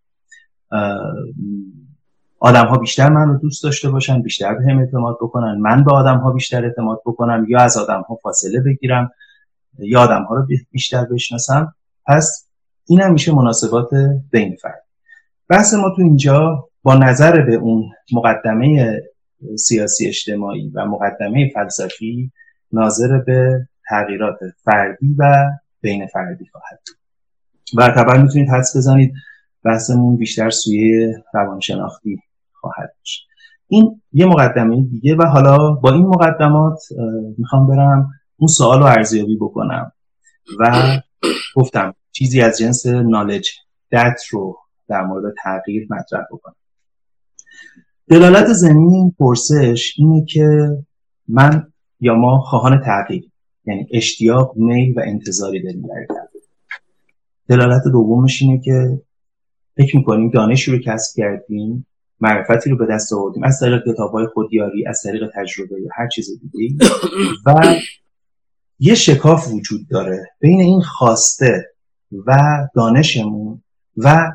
آدم 2.40 2.66
ها 2.66 2.78
بیشتر 2.78 3.10
من 3.10 3.28
رو 3.28 3.38
دوست 3.38 3.64
داشته 3.64 3.90
باشن 3.90 4.22
بیشتر 4.22 4.54
به 4.54 4.72
هم 4.72 4.80
اعتماد 4.80 5.18
بکنن 5.22 5.58
من 5.58 5.84
به 5.84 5.94
آدم 5.94 6.18
ها 6.18 6.32
بیشتر 6.32 6.66
اعتماد 6.66 7.02
بکنم 7.06 7.46
یا 7.50 7.60
از 7.60 7.78
آدم 7.78 8.02
ها 8.02 8.16
فاصله 8.16 8.60
بگیرم 8.60 9.12
یا 9.80 10.02
آدم 10.02 10.24
ها 10.24 10.36
رو 10.36 10.48
بیشتر 10.72 11.06
بشناسم. 11.06 11.76
پس 12.08 12.50
این 12.88 13.02
هم 13.02 13.14
میشه 13.14 13.36
مناسبات 13.36 13.90
بین 14.32 14.56
فرد 14.62 14.81
بحث 15.52 15.74
ما 15.74 15.90
تو 15.96 16.02
اینجا 16.02 16.70
با 16.84 16.96
نظر 16.96 17.42
به 17.42 17.56
اون 17.56 17.90
مقدمه 18.14 19.02
سیاسی 19.60 20.08
اجتماعی 20.08 20.72
و 20.76 20.86
مقدمه 20.86 21.52
فلسفی 21.54 22.32
ناظر 22.72 23.18
به 23.18 23.68
تغییرات 23.90 24.40
فردی 24.64 25.16
و 25.20 25.34
بین 25.82 26.08
فردی 26.08 26.46
خواهد 26.52 26.80
و 27.78 27.96
طبعا 27.96 28.22
می‌تونید 28.22 28.50
حدس 28.50 28.78
بزنید 28.78 29.14
بحثمون 29.66 30.18
بیشتر 30.18 30.50
سوی 30.50 31.14
روانشناختی 31.34 32.20
خواهد 32.54 32.94
داشت 33.00 33.28
این 33.68 34.02
یه 34.12 34.26
مقدمه 34.26 34.84
دیگه 34.92 35.16
و 35.16 35.24
حالا 35.24 35.72
با 35.72 35.92
این 35.92 36.06
مقدمات 36.06 36.80
می‌خوام 37.38 37.68
برم 37.68 38.10
اون 38.38 38.48
سوال 38.48 38.80
رو 38.80 38.86
ارزیابی 38.86 39.38
بکنم 39.38 39.92
و 40.60 40.88
گفتم 41.56 41.94
چیزی 42.12 42.42
از 42.42 42.58
جنس 42.58 42.86
نالج 42.86 43.50
دت 43.92 44.22
رو 44.32 44.61
در 44.92 45.02
مورد 45.02 45.34
تغییر 45.44 45.88
مطرح 45.90 46.26
بکنم. 46.32 46.56
دلالت 48.08 48.54
زمین 48.54 49.16
پرسش 49.20 49.94
اینه 49.98 50.26
که 50.26 50.68
من 51.28 51.68
یا 52.00 52.16
ما 52.16 52.40
خواهان 52.40 52.82
تغییر 52.86 53.32
یعنی 53.66 53.88
اشتیاق 53.92 54.54
میل 54.58 54.94
و 54.98 55.02
انتظاری 55.06 55.64
داریم 55.64 55.82
برای 55.82 56.06
تغییر. 56.08 56.44
دلالت 57.48 57.84
دومش 57.84 58.42
اینه 58.42 58.62
که 58.62 59.02
فکر 59.78 59.98
می‌کنیم 59.98 60.30
دانشی 60.30 60.72
رو 60.72 60.80
کسب 60.80 61.18
کردیم 61.18 61.88
معرفتی 62.20 62.70
رو 62.70 62.78
به 62.78 62.86
دست 62.92 63.14
آوردیم 63.14 63.44
از 63.44 63.60
طریق 63.60 63.82
کتاب 63.94 64.12
های 64.12 64.28
خودیاری 64.34 64.88
از 64.88 65.02
طریق 65.04 65.32
تجربه 65.36 65.82
یا 65.82 65.90
هر 65.96 66.08
چیز 66.08 66.30
دیگه 66.42 66.86
و 67.46 67.76
یه 68.80 68.96
شکاف 68.96 69.48
وجود 69.54 69.88
داره 69.90 70.28
بین 70.40 70.62
این 70.62 70.82
خواسته 70.82 71.66
و 72.28 72.38
دانشمون 72.76 73.64
و 73.98 74.32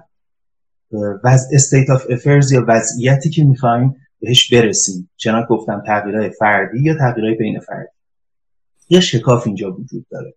وضع 1.25 1.49
state 1.53 1.91
of 1.91 2.07
affairs 2.11 2.53
یا 2.53 2.65
وضعیتی 2.69 3.31
که 3.31 3.45
می‌خوایم 3.45 3.97
بهش 4.21 4.55
برسیم. 4.55 5.11
چنان 5.17 5.34
که 5.34 5.47
گفتم 5.49 5.83
تغییرهای 5.87 6.31
فردی 6.31 6.83
یا 6.83 6.95
تغییرهای 6.95 7.35
بین 7.35 7.61
فردی. 7.61 7.89
یه 8.89 9.01
شکاف 9.01 9.47
اینجا 9.47 9.73
وجود 9.73 10.07
داره 10.11 10.35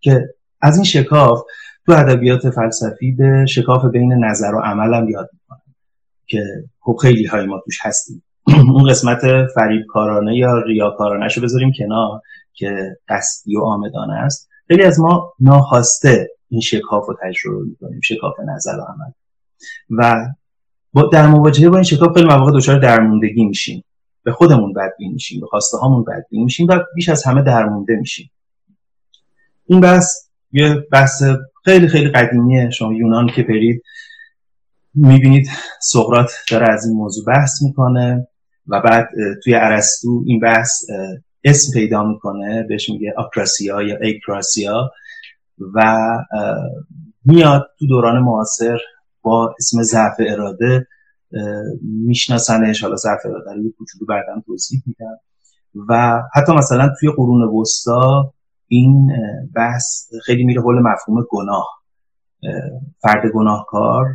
که 0.00 0.28
از 0.60 0.76
این 0.76 0.84
شکاف 0.84 1.42
تو 1.86 1.92
ادبیات 1.92 2.50
فلسفی 2.50 3.12
به 3.12 3.46
شکاف 3.48 3.84
بین 3.84 4.24
نظر 4.24 4.54
و 4.54 4.60
عمل 4.60 4.94
هم 4.94 5.08
یاد 5.08 5.30
می‌کنم 5.32 5.74
که 6.26 6.44
خب 6.80 6.96
خیلی 7.02 7.26
های 7.26 7.46
ما 7.46 7.62
توش 7.64 7.78
هستیم. 7.82 8.22
اون 8.74 8.90
قسمت 8.90 9.46
فریبکارانه 9.54 10.36
یا 10.36 10.58
ریاکارانه 10.58 11.28
شو 11.28 11.40
بذاریم 11.40 11.72
کنار 11.78 12.20
که 12.52 12.96
قصدی 13.08 13.56
و 13.56 13.60
آمدانه 13.60 14.14
است. 14.14 14.48
خیلی 14.68 14.82
از 14.82 15.00
ما 15.00 15.32
ناخواسته 15.40 16.28
این 16.48 16.60
شکاف 16.60 17.06
رو 17.08 17.16
تجربه 17.22 17.64
می‌کنیم 17.64 18.00
شکاف 18.00 18.34
نظر 18.48 18.78
و 18.78 18.82
عمل. 18.82 19.12
و 19.90 20.26
با 20.92 21.02
در 21.02 21.26
مواجهه 21.26 21.68
با 21.68 21.76
این 21.76 21.84
شکاف 21.84 22.14
خیلی 22.14 22.26
مواقع 22.26 22.52
دچار 22.54 22.78
درموندگی 22.78 23.44
میشیم. 23.44 23.84
به 24.24 24.32
خودمون 24.32 24.72
بدبین 24.72 25.12
میشیم 25.12 25.40
به 25.40 25.46
خواسته 25.46 25.78
هامون 25.78 26.04
بدبین 26.04 26.44
میشیم 26.44 26.66
و 26.70 26.78
بیش 26.94 27.08
از 27.08 27.24
همه 27.24 27.42
درمونده 27.42 27.96
میشیم. 27.96 28.30
این 29.66 29.80
بحث 29.80 30.06
یه 30.52 30.74
بحث 30.74 31.22
خیلی 31.64 31.88
خیلی 31.88 32.08
قدیمیه. 32.08 32.70
شما 32.70 32.92
یونان 32.92 33.26
که 33.26 33.42
برید 33.42 33.82
می‌بینید 34.94 35.48
سقرات 35.80 36.32
داره 36.50 36.72
از 36.72 36.86
این 36.86 36.96
موضوع 36.96 37.24
بحث 37.24 37.62
می‌کنه 37.62 38.28
و 38.66 38.80
بعد 38.80 39.08
توی 39.44 39.54
عرستو 39.54 40.24
این 40.26 40.40
بحث 40.40 40.84
اسم 41.44 41.72
پیدا 41.72 42.02
می‌کنه. 42.02 42.62
بهش 42.68 42.90
میگه 42.90 43.14
آکراسیا 43.16 43.82
یا 43.82 43.96
ایکراسیا 43.96 44.90
و 45.74 45.96
میاد 47.24 47.70
تو 47.78 47.86
دوران 47.86 48.18
معاصر 48.18 48.78
با 49.22 49.54
اسم 49.58 49.82
ضعف 49.82 50.14
اراده 50.18 50.86
میشناسنش. 51.82 52.82
حالا 52.82 52.96
ضعف 52.96 53.20
اراده 53.26 53.52
رو 53.52 53.64
یه 53.64 53.70
کوچولو 53.78 54.06
بعدا 54.06 54.42
توضیح 54.46 54.82
میدم. 54.86 55.18
و 55.88 56.22
حتی 56.34 56.52
مثلا 56.52 56.90
توی 57.00 57.10
قرون 57.16 57.42
وسطا 57.42 58.32
این 58.68 59.10
بحث 59.54 60.08
خیلی 60.24 60.44
میره 60.44 60.62
حول 60.62 60.78
مفهوم 60.78 61.26
گناه. 61.30 61.68
فرد 63.02 63.32
گناهکار 63.34 64.06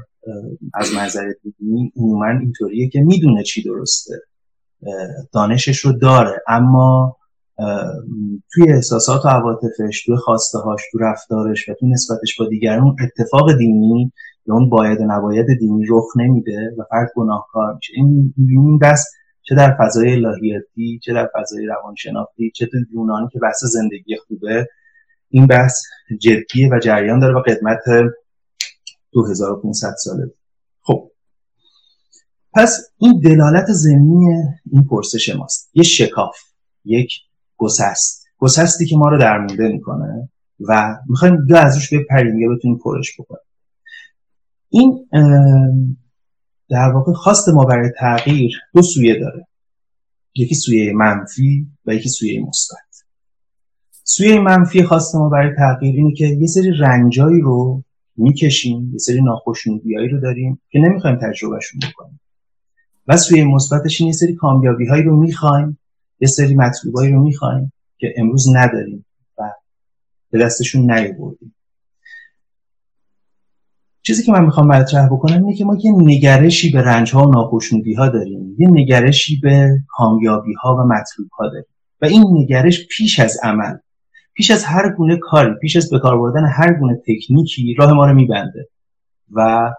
از 0.73 0.93
منظر 0.93 1.31
دینی 1.59 1.91
عموما 1.95 2.27
اینطوریه 2.27 2.89
که 2.89 3.01
می‌دونه 3.01 3.43
چی 3.43 3.63
درسته. 3.63 4.13
دانشش 5.33 5.77
رو 5.77 5.91
داره. 5.91 6.43
اما 6.47 7.17
توی 8.53 8.71
احساسات 8.71 9.25
و 9.25 9.27
عواطفش 9.27 10.05
توی 10.05 10.17
خواسته 10.17 10.59
هاش 10.59 10.81
تو 10.91 10.97
رفتارش 10.97 11.69
و 11.69 11.73
تو 11.73 11.87
نسبتش 11.87 12.39
با 12.39 12.45
دیگران 12.45 12.95
اتفاق 13.03 13.57
دینی 13.57 14.11
یا 14.47 14.53
اون 14.53 14.69
باید 14.69 15.01
و 15.01 15.03
نباید 15.07 15.45
دینی 15.59 15.85
رخ 15.89 16.05
نمیده 16.17 16.75
و 16.77 16.83
فرد 16.89 17.09
گناهکار 17.15 17.73
میشه. 17.75 17.93
این 17.95 18.33
این 18.37 18.79
بس 18.79 19.05
چه 19.41 19.55
در 19.55 19.77
فضای 19.79 20.13
الهیاتی 20.13 20.99
چه 21.03 21.13
در 21.13 21.29
فضای 21.35 21.65
روانشناختی 21.65 22.51
چه 22.55 22.65
تو 22.65 22.77
یونانی 22.93 23.27
که 23.31 23.39
بحث 23.39 23.63
زندگی 23.63 24.15
خوبه. 24.27 24.67
این 25.29 25.47
بحث 25.47 25.81
جدیه 26.21 26.69
و 26.71 26.79
جریان 26.79 27.19
داره 27.19 27.35
و 27.35 27.41
قدمت 27.41 27.79
2500 29.11 29.93
ساله. 30.03 30.31
خب. 30.81 31.11
پس 32.53 32.79
این 32.97 33.21
دلالت 33.23 33.65
زمینی 33.67 34.43
این 34.71 34.87
پرسش 34.89 35.35
ماست. 35.35 35.69
یه 35.73 35.83
شکاف 35.83 36.35
یک 36.85 37.13
گسست. 37.57 38.27
گسستی 38.37 38.85
که 38.85 38.95
ما 38.97 39.09
رو 39.09 39.17
درمونده 39.17 39.67
می‌کنه 39.67 40.29
و 40.59 40.95
می‌خوایم 41.09 41.37
یا 41.49 41.57
ازش 41.57 41.93
بپریم 41.93 42.39
یا 42.39 42.49
بتونیم 42.55 42.77
پرش 42.77 43.19
بکنیم. 43.19 43.46
این 44.69 45.07
در 46.69 46.91
واقع 46.93 47.13
خواست 47.13 47.49
ما 47.49 47.65
برای 47.65 47.89
تغییر 47.99 48.59
دو 48.73 48.81
سویه 48.81 49.19
داره. 49.19 49.47
یکی 50.35 50.55
سویه 50.55 50.93
منفی 50.93 51.67
و 51.85 51.93
یکی 51.93 52.09
سویه 52.09 52.41
مثبت. 52.41 52.77
سویه 54.03 54.39
منفی 54.39 54.83
خواست 54.83 55.15
ما 55.15 55.29
برای 55.29 55.55
تغییر 55.57 55.95
اینه 55.95 56.13
که 56.13 56.25
یه 56.25 56.47
سری 56.47 56.71
رنجایی 56.79 57.41
رو 57.41 57.83
می‌کشیم 58.17 58.89
یه 58.93 58.97
سری 58.97 59.21
ناخوشنودیایی 59.21 60.07
رو 60.07 60.19
داریم 60.19 60.61
که 60.69 60.79
نمی‌خوایم 60.79 61.15
تجربهشون 61.15 61.79
بکنیم. 61.89 62.19
و 63.07 63.17
سوی 63.17 63.43
مثبتش 63.43 64.01
این 64.01 64.07
یه 64.07 64.13
سری 64.13 64.35
کامیابی 64.35 64.87
هایی 64.87 65.03
رو 65.03 65.19
می‌خوایم 65.19 65.79
یه 66.19 66.27
سری 66.27 66.55
مطلوبایی 66.55 67.11
رو 67.11 67.23
می‌خوایم 67.23 67.73
که 67.97 68.13
امروز 68.17 68.45
نداریم 68.55 69.05
و 69.37 69.51
به 70.31 70.39
دستشون 70.39 70.91
نیاوردیم. 70.91 71.55
چیزی 74.07 74.23
که 74.23 74.31
من 74.31 74.45
می‌خوام 74.45 74.67
مطرح 74.67 75.07
بکنم 75.07 75.45
اینه 75.45 75.55
که 75.55 75.65
ما 75.65 75.77
یه 75.83 75.91
نگرشی 75.91 76.71
به 76.71 76.81
رنج 76.81 77.13
ها 77.13 77.27
و 77.27 77.31
ناخشنودی 77.31 77.93
ها 77.93 78.09
داریم. 78.09 78.55
یه 78.59 78.67
نگرشی 78.71 79.39
به 79.39 79.69
کامیابی 79.87 80.53
ها 80.53 80.75
و 80.75 80.79
مطلوب 80.79 81.29
ها 81.39 81.47
داریم. 81.47 81.65
و 82.01 82.05
این 82.05 82.23
نگرش 82.31 82.87
پیش 82.87 83.19
از 83.19 83.37
عمل 83.43 83.77
پیش 84.33 84.51
از 84.51 84.63
هر 84.63 84.89
گونه 84.89 85.17
کاری 85.17 85.53
پیش 85.61 85.75
از 85.75 85.89
به 85.89 85.99
کار 85.99 86.19
بردن 86.19 86.45
هر 86.45 86.73
گونه 86.73 87.01
تکنیکی 87.07 87.73
راه 87.73 87.93
ما 87.93 88.05
رو 88.05 88.13
میبنده 88.13 88.69
و 89.31 89.71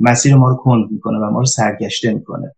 مسیر 0.00 0.34
ما 0.34 0.48
رو 0.48 0.56
کند 0.56 0.90
می‌کنه 0.90 1.18
و 1.18 1.30
ما 1.30 1.38
رو 1.38 1.46
سرگشته 1.46 2.14
می‌کنه. 2.14 2.54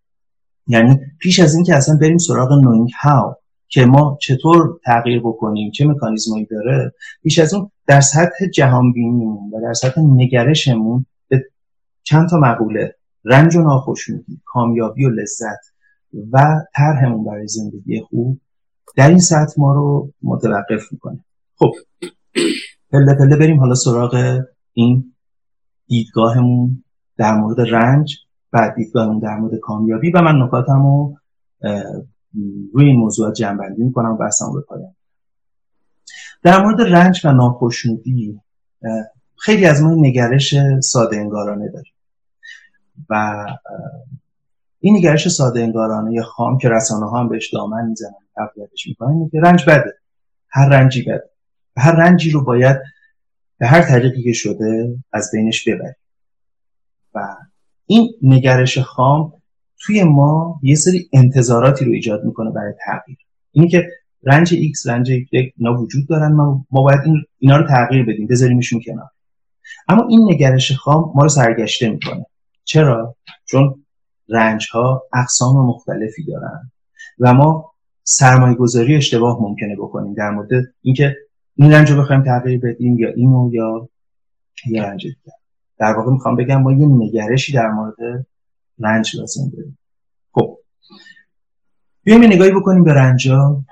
یعنی 0.67 1.01
پیش 1.21 1.41
از 1.41 1.55
اینکه 1.55 1.75
اصلا 1.77 1.97
بریم 2.01 2.19
سراغ 2.19 2.53
نوینگ 2.53 2.91
هاو 3.03 3.35
که 3.69 3.87
ما 3.87 4.19
چطور 4.21 4.79
تغییر 4.85 5.21
بکنیم 5.21 5.71
چه 5.71 5.87
مکانیزمایی 5.87 6.47
داره 6.51 6.93
پیش 7.23 7.39
از 7.39 7.55
اون 7.55 7.71
در 7.87 8.01
سطح 8.01 8.47
جهان 8.55 8.93
بینیمون 8.93 9.51
و 9.53 9.61
در 9.63 9.73
سطح 9.73 10.01
نگرشمون 10.01 11.07
به 11.29 11.45
چند 12.03 12.29
تا 12.29 12.37
مقوله 12.37 12.95
رنج 13.25 13.57
و 13.57 13.63
ناخشنودی 13.63 14.41
کامیابی 14.45 15.05
و 15.05 15.11
لذت 15.11 15.75
و 16.33 16.61
طرحمون 16.77 17.25
برای 17.25 17.49
زندگی 17.49 18.01
خوب 18.01 18.41
در 18.97 19.09
این 19.09 19.19
سطح 19.19 19.53
ما 19.59 19.75
رو 19.75 20.13
متوقف 20.23 20.93
می‌کنه. 20.93 21.25
خب 21.57 21.73
پله 22.91 23.15
پله 23.15 23.37
بریم 23.37 23.61
حالا 23.61 23.75
سراغ 23.75 24.41
این 24.73 25.15
دیدگاهمون 25.87 26.85
در 27.17 27.37
مورد 27.37 27.61
رنج 27.61 28.17
بعد 28.53 28.75
دیدگاهمون 28.75 29.19
در 29.19 29.37
مورد 29.37 29.59
کامیابی 29.63 30.11
و 30.11 30.23
من 30.23 30.43
نکاتم 30.43 30.83
رو 30.83 31.17
روی 32.73 32.87
این 32.87 32.97
موضوع 32.97 33.33
جنبندی 33.33 33.83
می‌کنم 33.83 34.13
و 34.13 34.17
بحثم 34.17 34.53
به 34.55 34.61
پایان 34.61 34.95
در 36.45 36.63
مورد 36.63 36.81
رنج 36.81 37.21
و 37.25 37.33
ناخشنودی 37.33 38.41
خیلی 39.37 39.67
از 39.67 39.83
ما 39.83 39.95
نگرش 39.95 40.55
ساده 40.81 41.17
انگارانه 41.17 41.69
داریم. 41.69 41.93
و 43.11 43.47
این 44.81 44.97
نگرش 44.97 45.29
ساده 45.29 45.63
انگارانه 45.63 46.13
یا 46.13 46.23
خام 46.23 46.59
که 46.59 46.69
رسانه 46.69 47.11
ها 47.11 47.21
هم 47.21 47.29
بهش 47.29 47.55
دامن 47.55 47.87
می‌زنن 47.89 48.13
تقویتش 48.37 48.87
می‌کنن 48.87 49.29
که 49.29 49.41
رنج 49.41 49.65
بده. 49.65 49.99
هر 50.49 50.69
رنجی 50.69 51.03
بده. 51.03 51.31
هر 51.77 51.93
رنجی 51.93 52.31
رو 52.31 52.45
باید 52.45 52.77
به 53.59 53.67
هر 53.67 53.83
طریقی 53.83 54.23
که 54.23 54.33
شده 54.33 54.97
از 55.13 55.31
بینش 55.33 55.69
ببریم. 55.69 55.97
و 57.15 57.37
این 57.87 58.11
نگرش 58.23 58.79
خام 58.79 59.33
توی 59.79 60.05
ما 60.05 60.61
یه 60.63 60.75
سری 60.75 61.09
انتظاراتی 61.13 61.85
رو 61.85 61.93
ایجاد 61.93 62.25
می‌کنه 62.25 62.51
برای 62.51 62.75
تغییر. 62.85 63.19
اینی 63.51 63.69
که 63.69 63.89
رنج 64.27 64.55
X 64.55 64.87
رنج 64.87 65.11
Y 65.11 65.27
اینا 65.33 65.81
وجود 65.81 66.09
دارن. 66.09 66.33
ما, 66.33 66.67
ما 66.71 66.83
باید 66.83 67.01
این 67.05 67.23
اینا 67.39 67.57
رو 67.57 67.67
تغییر 67.69 68.05
بدیم 68.05 68.27
بذاریمشون 68.27 68.81
کنار. 68.87 69.09
اما 69.89 70.07
این 70.09 70.31
نگرش 70.31 70.73
خام 70.73 71.13
ما 71.15 71.23
رو 71.23 71.29
سرگشته 71.29 71.89
می‌کنه. 71.89 72.27
چرا؟ 72.65 73.17
چون 73.45 73.85
رنج 74.29 74.67
ها 74.73 75.03
اقسام 75.13 75.67
مختلفی 75.67 76.25
دارن 76.25 76.71
و 77.19 77.35
ما 77.35 77.73
سرمایه 78.03 78.55
گذاری 78.55 78.97
اشتباه 78.97 79.39
ممکنه 79.41 79.77
بکنیم 79.77 80.15
در 80.15 80.31
مورد 80.31 80.49
اینکه 80.83 81.17
این 81.57 81.73
رنج 81.73 81.91
رو 81.91 82.03
بخوایم 82.03 82.23
تغییر 82.23 82.61
بدیم 82.61 82.99
یا 82.99 83.09
اینو 83.09 83.51
یا 83.53 83.89
یا 84.67 84.85
رنج 84.85 85.03
دیگر. 85.03 85.33
در 85.79 85.97
واقع 85.97 86.13
می‌خوام 86.13 86.37
بگم 86.37 86.63
ما 86.63 86.73
یه 86.73 86.87
نگرشی 86.87 87.53
در 87.53 87.71
مورد 87.71 88.27
رنج 88.79 89.17
لازم 89.17 89.51
داریم. 89.57 89.79
خب. 90.33 90.59
بیایم 92.03 92.23
یه 92.23 92.29
نگاهی 92.29 92.51
بکنیم 92.51 92.85
به 92.85 92.93
رنجا 92.93 93.65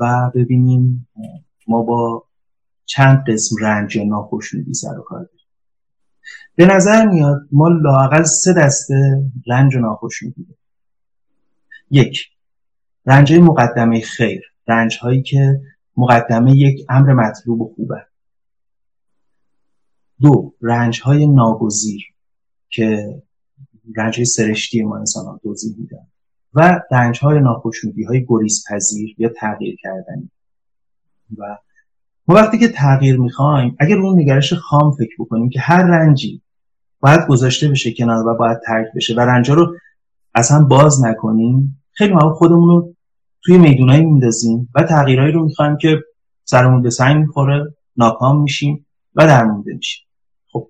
و 0.00 0.30
ببینیم 0.34 1.08
ما 1.68 1.82
با 1.82 2.24
چند 2.84 3.24
قسم 3.28 3.56
رنج 3.60 3.96
یا 3.96 4.04
ناخشنودی 4.04 4.74
سر 4.74 4.98
و 4.98 5.02
کار 5.02 5.18
داریم. 5.22 5.46
به 6.54 6.66
نظر 6.66 7.06
میاد 7.06 7.48
ما 7.52 7.68
لاقل 7.68 8.22
سه 8.22 8.52
دسته 8.52 9.22
رنج 9.46 9.76
و 9.76 9.78
ناخشنودی 9.78 10.42
داریم. 10.42 10.58
یک 11.90 12.30
رنج 13.06 13.32
مقدمه 13.32 14.00
خیر 14.00 14.42
رنج 14.68 14.98
هایی 15.02 15.22
که 15.22 15.60
مقدمه 15.96 16.56
یک 16.56 16.86
امر 16.88 17.12
مطلوب 17.12 17.60
و 17.60 17.72
خوبه 17.76 18.06
دو 20.20 20.54
رنج 20.60 21.00
های 21.00 21.26
ناگزیر 21.26 22.02
که 22.68 23.22
رنج 23.96 24.16
های 24.16 24.24
سرشتی 24.24 24.82
ما 24.82 24.98
انسان 24.98 25.24
ها 25.24 25.40
توضیح 25.42 25.76
میدن. 25.78 26.09
و 26.54 26.80
رنج 26.90 27.18
های 27.18 27.40
ناخشنودی 27.40 28.04
های 28.04 28.26
گریز 28.28 28.64
پذیر 28.70 29.14
یا 29.18 29.28
تغییر 29.40 29.76
کردنی. 29.82 30.30
و 31.38 31.56
ما 32.28 32.34
وقتی 32.34 32.58
که 32.58 32.68
تغییر 32.68 33.20
می‌خوایم 33.20 33.76
اگر 33.78 33.98
اون 33.98 34.20
نگرش 34.20 34.52
خام 34.52 34.92
فکر 34.92 35.14
بکنیم 35.18 35.48
که 35.48 35.60
هر 35.60 35.82
رنجی 35.82 36.42
باید 37.00 37.26
گذاشته 37.28 37.68
بشه 37.68 37.92
کنار 37.92 38.26
و 38.26 38.36
باید 38.36 38.58
ترک 38.66 38.86
بشه 38.96 39.14
و 39.14 39.20
رنجا 39.20 39.54
رو 39.54 39.76
اصلا 40.34 40.64
باز 40.64 41.04
نکنیم 41.04 41.82
خیلی 41.92 42.12
ما 42.12 42.34
خودمون 42.34 42.68
رو 42.68 42.94
توی 43.42 43.58
میدونایی 43.58 44.04
میندازیم 44.04 44.68
و 44.74 44.82
تغییرهایی 44.82 45.32
رو 45.32 45.44
می‌خوایم 45.44 45.76
که 45.76 46.00
سرمون 46.44 46.82
به 46.82 46.90
سنگ 46.90 47.16
می‌خوره 47.16 47.74
ناکام 47.96 48.42
میشیم 48.42 48.86
و 49.14 49.26
درمونده 49.26 49.74
میشیم. 49.74 50.06
خب 50.52 50.68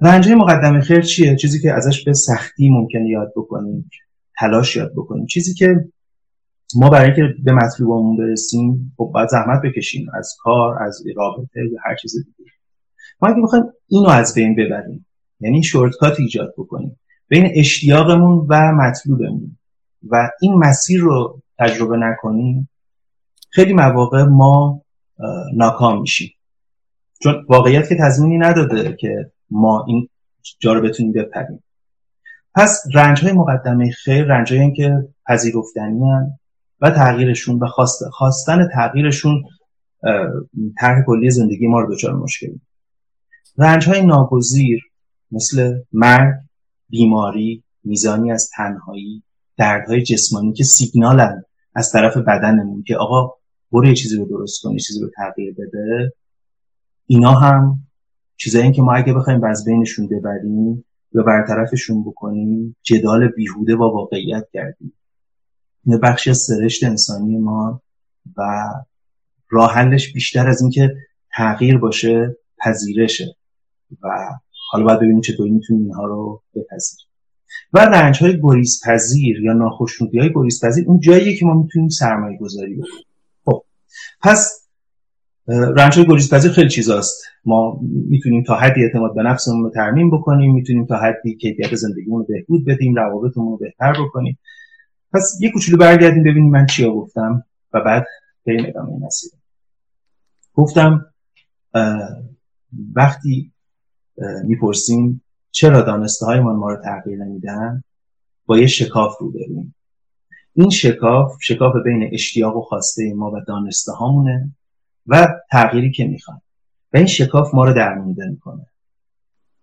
رنجه 0.00 0.34
مقدمه 0.34 0.80
خیر 0.80 1.00
چیه؟ 1.00 1.36
چیزی 1.36 1.60
که 1.60 1.72
ازش 1.72 2.04
به 2.04 2.12
سختی 2.12 2.70
ممکنه 2.70 3.08
یاد 3.08 3.32
بکنیم. 3.36 3.90
تلاش 4.38 4.76
یاد 4.76 4.92
بکنیم. 4.96 5.26
چیزی 5.26 5.54
که 5.54 5.84
ما 6.76 6.90
برای 6.90 7.16
که 7.16 7.22
به 7.44 7.52
مطلوبمون 7.52 8.16
برسیم 8.16 8.94
خب 8.96 9.10
باید 9.14 9.28
زحمت 9.28 9.62
بکشیم 9.64 10.06
از 10.14 10.36
کار 10.38 10.82
از 10.82 11.02
رابطه 11.16 11.60
یا 11.72 11.78
هر 11.84 11.96
چیز 11.96 12.12
دیگه. 12.24 12.50
ما 13.22 13.28
اگه 13.28 13.42
بخوایم 13.42 13.64
اینو 13.88 14.08
از 14.08 14.34
بین 14.34 14.54
ببریم 14.54 15.06
یعنی 15.40 15.62
شورتکات 15.62 16.20
ایجاد 16.20 16.54
بکنیم 16.58 17.00
بین 17.28 17.52
اشتیاقمون 17.54 18.46
و 18.50 18.72
مطلوبمون 18.72 19.58
و 20.08 20.30
این 20.40 20.54
مسیر 20.54 21.00
رو 21.00 21.42
تجربه 21.58 21.96
نکنیم 21.96 22.68
خیلی 23.50 23.72
مواقع 23.72 24.22
ما 24.22 24.82
ناکام 25.54 26.00
میشیم. 26.00 26.30
چون 27.22 27.46
واقعیت 27.48 27.88
که 27.88 27.96
تضمینی 28.00 28.38
نداده 28.38 28.96
که 29.00 29.32
ما 29.50 29.84
این 29.88 30.08
جا 30.58 30.72
رو 30.72 30.80
بتونیم 30.80 31.12
بپریم. 31.12 31.63
پس 32.54 32.82
رنج 32.94 33.24
های 33.24 33.32
مقدمه 33.32 33.90
خیر 33.90 34.24
رنج 34.24 34.54
های 34.54 34.72
که 34.72 35.08
پذیرفتنی 35.26 36.00
و 36.80 36.90
تغییرشون 36.90 37.58
و 37.58 37.66
خواستن 38.12 38.68
تغییرشون 38.74 39.42
طرح 40.78 41.02
کلی 41.06 41.30
زندگی 41.30 41.66
ما 41.66 41.80
رو 41.80 41.94
دچار 41.94 42.14
مشکلی 42.14 42.60
رنج 43.58 43.88
های 43.88 44.06
ناگزیر 44.06 44.82
مثل 45.32 45.78
مرگ 45.92 46.34
بیماری 46.88 47.64
میزانی 47.84 48.32
از 48.32 48.50
تنهایی 48.56 49.22
دردهای 49.56 50.02
جسمانی 50.02 50.52
که 50.52 50.64
سیگنالن 50.64 51.42
از 51.74 51.92
طرف 51.92 52.16
بدنمون 52.16 52.82
که 52.82 52.96
آقا 52.96 53.34
برو 53.72 53.86
یه 53.86 53.94
چیزی 53.94 54.16
رو 54.16 54.24
درست 54.24 54.62
کنی 54.62 54.78
چیزی 54.78 55.00
رو 55.00 55.10
تغییر 55.16 55.54
بده. 55.54 56.12
اینا 57.06 57.32
هم 57.32 57.78
چیزایی 58.36 58.72
که 58.72 58.82
ما 58.82 58.92
اگه 58.92 59.12
بخوایم 59.12 59.44
از 59.44 59.64
بینشون 59.64 60.08
ببریم 60.08 60.84
یا 61.14 61.22
برطرفشون 61.22 62.04
بکنیم 62.04 62.76
جدال 62.82 63.28
بیهوده 63.28 63.76
با 63.76 63.90
واقعیت 63.90 64.48
کردیم. 64.52 64.92
این 65.86 65.98
بخشی 65.98 66.30
از 66.30 66.38
سرشت 66.38 66.84
انسانی 66.84 67.38
ما 67.38 67.82
و 68.36 68.68
راه 69.48 69.74
حلش 69.74 70.12
بیشتر 70.12 70.48
از 70.48 70.60
اینکه 70.60 70.96
تغییر 71.36 71.78
باشه 71.78 72.36
پذیرشه. 72.58 73.36
و 74.02 74.08
حالا 74.70 74.84
باید 74.84 74.98
ببینیم 74.98 75.20
چطوری 75.20 75.50
می‌تونیم 75.50 75.82
اینها 75.82 76.04
رو 76.04 76.42
بپذیریم. 76.54 77.08
و 77.72 77.78
رنج 77.78 78.22
های 78.22 78.40
گریز 78.42 78.80
پذیر 78.84 79.40
یا 79.40 79.52
ناخشنودی 79.52 80.18
های 80.18 80.32
گریز 80.34 80.64
پذیر 80.64 80.84
اون 80.88 81.00
جاییه 81.00 81.36
که 81.36 81.46
ما 81.46 81.54
می‌تونیم 81.54 81.88
سرمایه 81.88 82.38
گذاری 82.38 82.74
بکنیم. 82.74 83.04
خب 83.44 83.64
پس 84.20 84.63
رنج 85.48 85.98
های 85.98 86.06
گریز 86.06 86.34
پذیر 86.34 86.52
خیلی 86.52 86.68
چیزاست. 86.68 87.24
ما 87.44 87.80
می‌تونیم 88.08 88.42
تا 88.42 88.54
حدی 88.54 88.82
اعتماد 88.82 89.14
به 89.14 89.22
نفسمون 89.22 89.64
رو 89.64 89.70
ترمیم 89.70 90.10
بکنیم 90.10 90.54
می‌تونیم 90.54 90.86
تا 90.86 90.96
حدی 90.96 91.36
کیفیت 91.36 91.74
زندگیمون 91.74 92.20
رو 92.20 92.26
بهبود 92.28 92.64
بدیم 92.64 92.94
روابطمون 92.94 93.50
رو 93.50 93.56
بهتر 93.56 93.92
بکنیم. 93.92 94.38
پس 95.12 95.38
یه 95.40 95.52
کوچولو 95.52 95.78
برگردیم 95.78 96.22
ببینیم 96.22 96.50
من 96.50 96.66
چیا 96.66 96.90
گفتم 96.90 97.44
و 97.72 97.80
بعد 97.80 98.06
بریم 98.46 98.66
ادامه 98.68 99.06
مسیر. 99.06 99.30
گفتم 100.54 101.06
وقتی 102.94 103.52
می‌پرسیم 104.44 105.22
چرا 105.50 105.80
دانسته 105.80 106.26
های 106.26 106.40
ما 106.40 106.70
رو 106.70 106.82
تغییر 106.84 107.24
نمیدن 107.24 107.84
با 108.46 108.58
یه 108.58 108.66
شکاف 108.66 109.18
رو 109.20 109.32
داریم 109.32 109.74
این 110.54 110.70
شکاف 110.70 111.32
شکاف 111.40 111.74
بین 111.84 112.08
اشتیاق 112.12 112.56
و 112.56 112.60
خواسته 112.60 113.14
ما 113.14 113.30
و 113.30 113.40
دانسته 113.48 113.92
هامونه 113.92 114.54
و 115.06 115.28
تغییری 115.50 115.90
که 115.92 116.06
می‌خوایم 116.06 116.42
و 116.92 116.96
این 116.96 117.06
شکاف 117.06 117.54
ما 117.54 117.64
رو 117.64 117.72
درمونده 117.72 118.28
می‌کنه. 118.28 118.66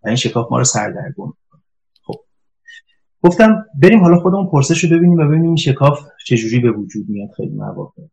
و 0.04 0.08
این 0.08 0.16
شکاف 0.16 0.52
ما 0.52 0.58
رو 0.58 0.64
سردرگم 0.64 1.26
می‌کنه. 1.26 1.62
خب. 2.04 2.20
گفتم 3.24 3.66
بریم 3.82 4.00
حالا 4.00 4.20
خودمون 4.20 4.50
پرسش 4.52 4.84
رو 4.84 4.98
ببینیم 4.98 5.18
و 5.18 5.28
ببینیم 5.28 5.46
این 5.46 5.56
شکاف 5.56 6.00
چجوری 6.26 6.60
به 6.60 6.72
وجود 6.72 7.10
میاد 7.10 7.30
خیلی 7.38 7.56
مواقع. 7.56 8.04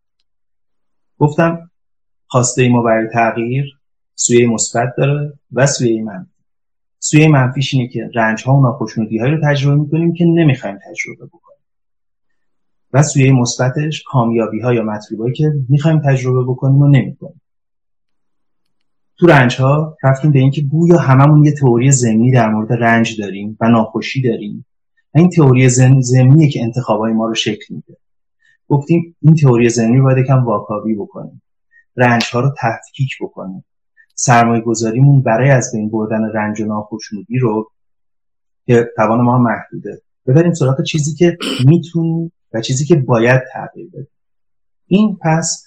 گفتم 1.19 1.71
خواسته 2.27 2.69
ما 2.69 2.83
برای 2.83 3.09
تغییر 3.13 3.79
سویه 4.15 4.49
مثبت 4.49 4.95
داره 4.99 5.33
و 5.53 5.67
سویه 5.67 6.03
منفی. 6.03 6.31
سویه 6.99 7.29
منفیش 7.29 7.75
اینه 7.75 7.89
که 7.89 8.11
رنج 8.15 8.45
ها 8.45 8.57
و 8.57 8.63
ناخشنودی 8.63 9.19
رو 9.19 9.41
تجربه 9.45 9.77
می‌کنیم 9.77 10.13
که 10.13 10.25
نمی‌خوایم 10.25 10.79
تجربه 10.91 11.27
بکنیم. 11.27 11.58
و 12.93 13.03
سویه 13.03 13.33
مثبتش 13.33 14.03
کامیابی 14.07 14.61
ها 14.61 14.75
یا 14.75 14.83
مطلوبایی 14.83 15.35
که 15.35 15.53
می‌خوایم 15.69 16.01
تجربه 16.05 16.53
بکنیم 16.53 16.83
و 16.83 16.89
نمی‌کنیم. 16.89 17.41
تو 19.19 19.27
رنج 19.27 19.57
ها 19.57 19.97
رفتیم 20.03 20.33
به 20.33 20.39
اینکه 20.39 20.63
گویا 20.63 20.99
هممون 20.99 21.45
یه 21.45 21.53
تئوری 21.53 21.93
ضمنی 21.93 22.33
در 22.33 22.51
مورد 22.51 22.73
رنج 22.73 23.21
داریم 23.21 23.57
و 23.61 23.69
ناخوشی 23.69 24.23
داریم 24.23 24.67
و 25.15 25.19
این 25.19 25.31
تئوری 25.31 25.69
ضمنیه 25.69 26.49
که 26.49 26.63
انتخابای 26.63 27.13
ما 27.13 27.27
رو 27.27 27.35
شکل 27.35 27.75
میده. 27.75 27.97
گفتیم 28.69 29.17
این 29.23 29.35
تئوری 29.35 29.69
رو 29.69 30.05
باید 30.05 30.19
یکم 30.19 30.45
واکاوی 30.45 30.95
بکنیم. 30.95 31.43
رنج 31.97 32.25
ها 32.33 32.41
رو 32.41 32.55
تفکیک 32.59 33.11
بکنیم. 33.21 33.65
سرمایه 34.15 34.61
گذاریمون 34.61 35.23
برای 35.23 35.51
از 35.51 35.73
بین 35.75 35.91
بردن 35.91 36.25
رنج 36.35 36.61
و 36.61 36.67
ناخشنودی 36.67 37.39
رو 37.39 37.71
که 38.67 38.91
توان 38.97 39.21
ما 39.21 39.39
محدوده. 39.39 40.03
ببریم 40.27 40.53
سراغ 40.53 40.83
چیزی 40.83 41.15
که 41.15 41.39
می‌تونیم 41.67 42.33
و 42.53 42.61
چیزی 42.61 42.85
که 42.85 42.97
باید 42.97 43.41
تغییر 43.53 43.91
بده. 43.91 44.07
این 44.87 45.19
پس 45.23 45.67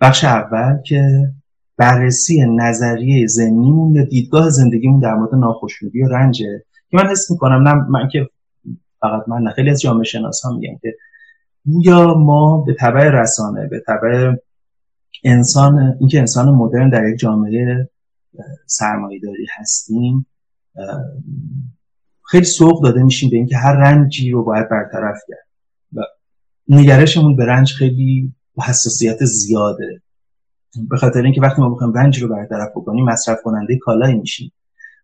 بخش 0.00 0.24
اول 0.24 0.82
که 0.82 1.32
بررسی 1.76 2.46
نظریه 2.46 3.26
ذهنیمون 3.26 3.94
یا 3.94 4.04
دیدگاه 4.04 4.50
زندگیمون 4.50 5.00
در 5.00 5.14
مورد 5.14 5.34
ناخوشنودی 5.34 6.02
و 6.02 6.08
رنجه 6.08 6.64
که 6.90 6.96
من 6.96 7.06
حس 7.06 7.30
می‌کنم 7.30 7.68
نه 7.68 7.74
من 7.74 8.08
که 8.08 8.28
فقط 9.00 9.28
من 9.28 9.42
نه 9.42 9.50
خیلی 9.50 9.70
از 9.70 9.80
جامعه 9.80 10.04
شناس 10.04 10.40
ها 10.44 10.52
میگن 10.52 10.78
که 10.82 10.96
گویا 11.64 12.14
ما 12.14 12.64
به 12.66 12.74
طبع 12.74 13.10
رسانه 13.10 13.66
به 13.66 13.82
طبع 13.86 14.32
انسان 15.24 15.96
اینکه 16.00 16.18
انسان 16.18 16.48
مدرن 16.48 16.90
در 16.90 17.08
یک 17.08 17.18
جامعه 17.18 17.88
سرمایهداری 18.66 19.46
هستیم 19.58 20.26
خیلی 22.30 22.44
سوق 22.44 22.82
داده 22.82 23.02
میشیم 23.02 23.30
به 23.30 23.36
اینکه 23.36 23.56
هر 23.56 23.72
رنجی 23.72 24.30
رو 24.30 24.44
باید 24.44 24.68
برطرف 24.68 25.18
کرد. 25.28 25.49
نگرشمون 26.70 27.36
به 27.36 27.46
رنج 27.46 27.72
خیلی 27.72 28.34
حساسیت 28.68 29.24
زیاده. 29.24 30.02
به 30.90 30.96
خاطر 30.96 31.22
اینکه 31.22 31.40
وقتی 31.40 31.62
ما 31.62 31.70
بخوایم 31.70 31.92
رنج 31.92 32.22
رو 32.22 32.28
برطرف 32.28 32.70
بکنیم 32.70 33.04
مصرف 33.04 33.38
کننده 33.44 33.78
کالایی 33.78 34.14
میشیم. 34.14 34.52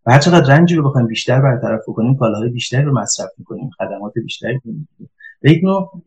و 0.07 0.13
هر 0.13 0.19
چقدر 0.19 0.55
رنج 0.55 0.75
رو 0.75 0.89
بخوایم 0.89 1.07
بیشتر 1.07 1.41
برطرف 1.41 1.81
بکنیم 1.89 2.17
کالاهای 2.17 2.49
بیشتری 2.49 2.83
رو 2.83 2.99
مصرف 2.99 3.29
می‌کنیم 3.39 3.71
خدمات 3.79 4.13
بیشتری 4.15 4.55
می‌کنیم 4.55 4.89
به 5.41 5.51
یک 5.51 5.65
نوع 5.65 6.03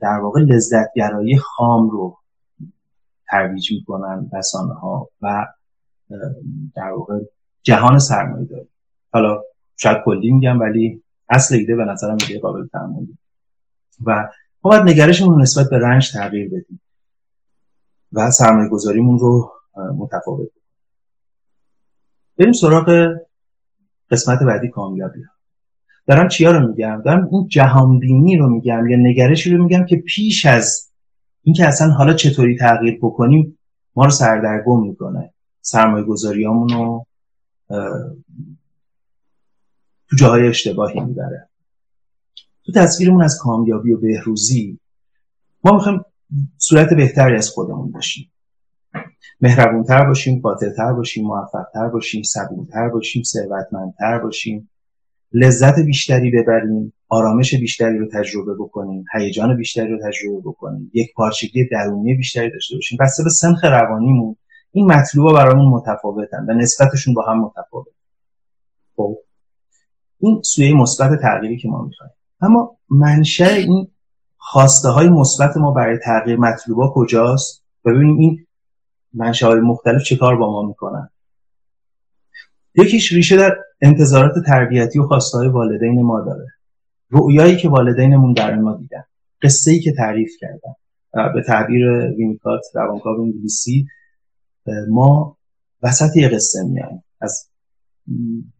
در 0.00 0.18
واقع 0.22 0.40
لذتگرایی 0.40 1.38
خام 1.38 1.90
رو 1.90 2.18
ترویج 3.30 3.72
می‌کنن 3.72 4.30
رسانه 4.32 4.74
ها 4.74 5.08
و 5.22 5.46
در 6.76 6.90
واقع 6.90 7.18
جهان 7.62 7.98
سرمایه 7.98 8.44
داری 8.44 8.68
حالا 9.12 9.42
شاید 9.76 9.98
کلی 10.04 10.30
میگم 10.30 10.60
ولی 10.60 11.02
اصل 11.28 11.54
ایده 11.54 11.76
به 11.76 11.84
نظرم 11.84 12.16
ایده 12.28 12.40
قابل 12.40 12.66
تعملی 12.66 13.18
و 14.04 14.28
ما 14.64 14.70
باید 14.70 14.82
نگرشمون 14.82 15.42
نسبت 15.42 15.70
به 15.70 15.78
رنج 15.78 16.12
تغییر 16.12 16.48
بدیم 16.48 16.80
و 18.12 18.30
سرمایه 18.30 18.68
گذاریمون 18.68 19.18
رو 19.18 19.52
متفاوت 19.98 20.48
کنیم. 20.48 20.62
بریم 22.38 22.52
سراغ 22.52 23.14
قسمت 24.10 24.38
بعدی 24.42 24.68
کامیابی. 24.68 25.20
دارم 26.06 26.28
چیا 26.28 26.50
رو 26.50 26.68
میگم؟ 26.68 27.02
دارم 27.04 27.28
این 27.32 27.48
جهانبینی 27.48 28.36
رو 28.36 28.48
میگم 28.48 28.86
یا 28.86 28.96
نگرشی 28.96 29.50
رو 29.56 29.64
میگم 29.64 29.86
که 29.86 29.96
پیش 29.96 30.46
از 30.46 30.92
اینکه 31.42 31.66
اصلا 31.66 31.88
حالا 31.88 32.12
چطوری 32.12 32.56
تغییر 32.58 32.98
بکنیم 33.02 33.58
ما 33.96 34.04
رو 34.04 34.10
سردرگم 34.10 34.80
می‌کنه. 34.80 35.34
سرمایه 35.60 36.04
گذاریامون 36.04 36.68
رو 36.68 37.06
تو 40.08 40.16
جاهای 40.18 40.48
اشتباهی 40.48 41.00
می‌بره. 41.00 41.48
تو 42.66 42.72
تصویرمون 42.72 43.22
از 43.22 43.38
کامیابی 43.42 43.92
و 43.92 44.00
بهروزی 44.00 44.78
ما 45.64 45.72
می‌خوایم 45.72 46.04
صورت 46.58 46.94
بهتری 46.94 47.36
از 47.36 47.50
خودمون 47.50 47.92
باشیم. 47.92 48.32
مهربونتر 49.40 50.04
باشیم 50.04 50.40
قاطعتر 50.40 50.92
باشیم 50.92 51.26
موفقتر 51.26 51.88
باشیم 51.88 52.22
صبورتر 52.22 52.88
باشیم 52.88 53.22
ثروتمندتر 53.22 54.18
باشیم. 54.18 54.70
لذت 55.32 55.78
بیشتری 55.78 56.30
ببریم 56.30 56.92
آرامش 57.08 57.54
بیشتری 57.54 57.98
رو 57.98 58.08
تجربه 58.12 58.54
بکنیم 58.54 59.04
هیجان 59.14 59.56
بیشتری 59.56 59.88
رو 59.88 59.98
تجربه 60.08 60.40
بکنیم 60.44 60.90
یک 60.94 61.14
پارچگی 61.14 61.68
درونی 61.72 62.14
بیشتری 62.14 62.50
داشته 62.50 62.74
باشیم. 62.74 62.98
بسته 63.00 63.24
به 63.24 63.30
سنخ 63.30 63.64
روانیمون 63.64 64.36
این 64.72 64.86
مطلوبا 64.86 65.32
برامون 65.32 65.66
متفاوتن 65.66 66.46
و 66.48 66.54
نسبتشون 66.54 67.14
با 67.14 67.22
هم 67.22 67.40
متفاوت 67.40 67.86
خب 68.96 69.18
این 70.18 70.42
سویه 70.42 70.74
مثبت 70.74 71.20
تغییری 71.22 71.56
که 71.56 71.68
ما 71.68 71.84
می‌خوایم. 71.84 72.12
اما 72.40 72.76
منشأ 72.90 73.48
این 73.48 73.88
خواسته 74.36 74.88
های 74.88 75.08
مثبت 75.08 75.56
ما 75.56 75.70
برای 75.70 75.98
تغییر 75.98 76.36
مطلوبا 76.36 76.92
کجاست؟ 76.94 77.64
و 77.84 77.90
ببینیم 77.90 78.18
این 78.18 78.46
منشه 79.14 79.46
های 79.46 79.60
مختلف 79.60 80.02
چه 80.02 80.16
کار 80.16 80.36
با 80.36 80.52
ما 80.52 80.68
می‌کنن. 80.68 81.10
یکیش 82.74 83.12
ریشه 83.12 83.36
در 83.36 83.56
انتظارات 83.80 84.32
تربیتی 84.46 84.98
و 84.98 85.02
خواسته 85.02 85.38
های 85.38 85.48
والدین 85.48 86.02
ما 86.02 86.20
داره. 86.20 86.46
رؤیایی 87.10 87.56
که 87.56 87.68
والدینمون 87.68 88.32
در 88.32 88.54
ما 88.54 88.76
دیدن. 88.76 89.04
قصه 89.42 89.70
ای 89.70 89.80
که 89.80 89.92
تعریف 89.92 90.30
کردن. 90.40 90.74
به 91.34 91.42
تعبیر 91.42 91.88
وینیکات 92.18 92.60
روانکاو 92.74 93.20
انگلیسی 93.20 93.86
ما 94.88 95.36
وسط 95.82 96.16
یه 96.16 96.28
قصه 96.28 96.62
میایم 96.62 97.04
از 97.20 97.50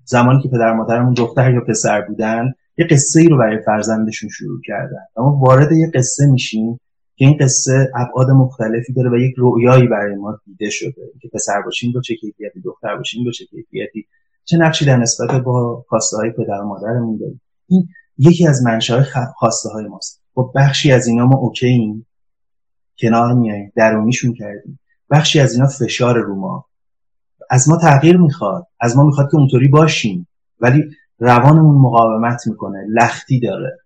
زمانی 0.05 0.43
که 0.43 0.49
پدر 0.49 0.73
مادرمون 0.73 1.15
دختر 1.15 1.55
یا 1.55 1.61
پسر 1.61 2.01
بودن 2.01 2.53
یه 2.79 2.87
قصه 2.87 3.21
ای 3.21 3.29
رو 3.29 3.39
برای 3.39 3.63
فرزندشون 3.67 4.29
شروع 4.29 4.61
کردن. 4.65 5.05
اما 5.17 5.37
وارد 5.37 5.73
یه 5.73 5.91
قصه 5.95 6.27
میشیم 6.27 6.81
که 7.17 7.25
این 7.25 7.37
قصه 7.41 7.93
ابعاد 7.95 8.31
مختلفی 8.31 8.93
داره 8.93 9.11
و 9.11 9.17
یک 9.17 9.35
رویایی 9.37 9.87
برای 9.87 10.17
ما 10.17 10.41
دیده 10.45 10.71
شده. 10.71 11.13
که 11.23 11.29
پسر 11.35 11.63
باشیم 11.63 11.93
با 11.93 12.01
چه 12.01 12.15
کیفیتی 12.15 12.61
دختر 12.61 12.97
باشیم 12.97 13.25
با 13.25 13.31
چه 13.31 13.45
کیفیتی. 13.45 14.07
چه 14.45 14.57
نقشی 14.57 14.85
در 14.85 14.97
نسبت 14.97 15.31
با 15.31 15.85
خواسته 15.89 16.17
های 16.17 16.31
پدر 16.31 16.61
و 16.61 16.69
مادرمون 16.69 17.17
داریم. 17.17 17.41
این 17.69 17.89
یکی 18.19 18.47
از 18.47 18.63
منشأ 18.63 19.03
خواسته 19.37 19.69
های 19.69 19.87
ماست. 19.87 20.23
با 20.35 20.53
بخشی 20.55 20.93
از 20.93 21.07
اینا 21.07 21.27
ما 21.27 21.39
اوکییم 21.39 22.07
کنار 22.99 23.35
میاییم. 23.35 23.73
درونیشون 23.77 24.35
کردیم. 24.35 24.79
بخشی 25.11 25.41
از 25.41 25.53
اینا 25.53 25.67
فشار 25.67 26.19
رو 26.19 26.35
ما. 26.35 26.65
از 27.51 27.69
ما 27.69 27.77
تغییر 27.77 28.17
می‌خواد. 28.17 28.67
از 28.81 28.97
ما 28.97 29.05
می‌خواد 29.05 29.31
که 29.31 29.37
اونطوری 29.37 29.69
باشیم. 29.69 30.29
ولی 30.61 30.85
روانمون 31.19 31.77
مقاومت 31.77 32.47
می‌کنه 32.47 32.87
لختی 32.89 33.41
داره. 33.41 33.79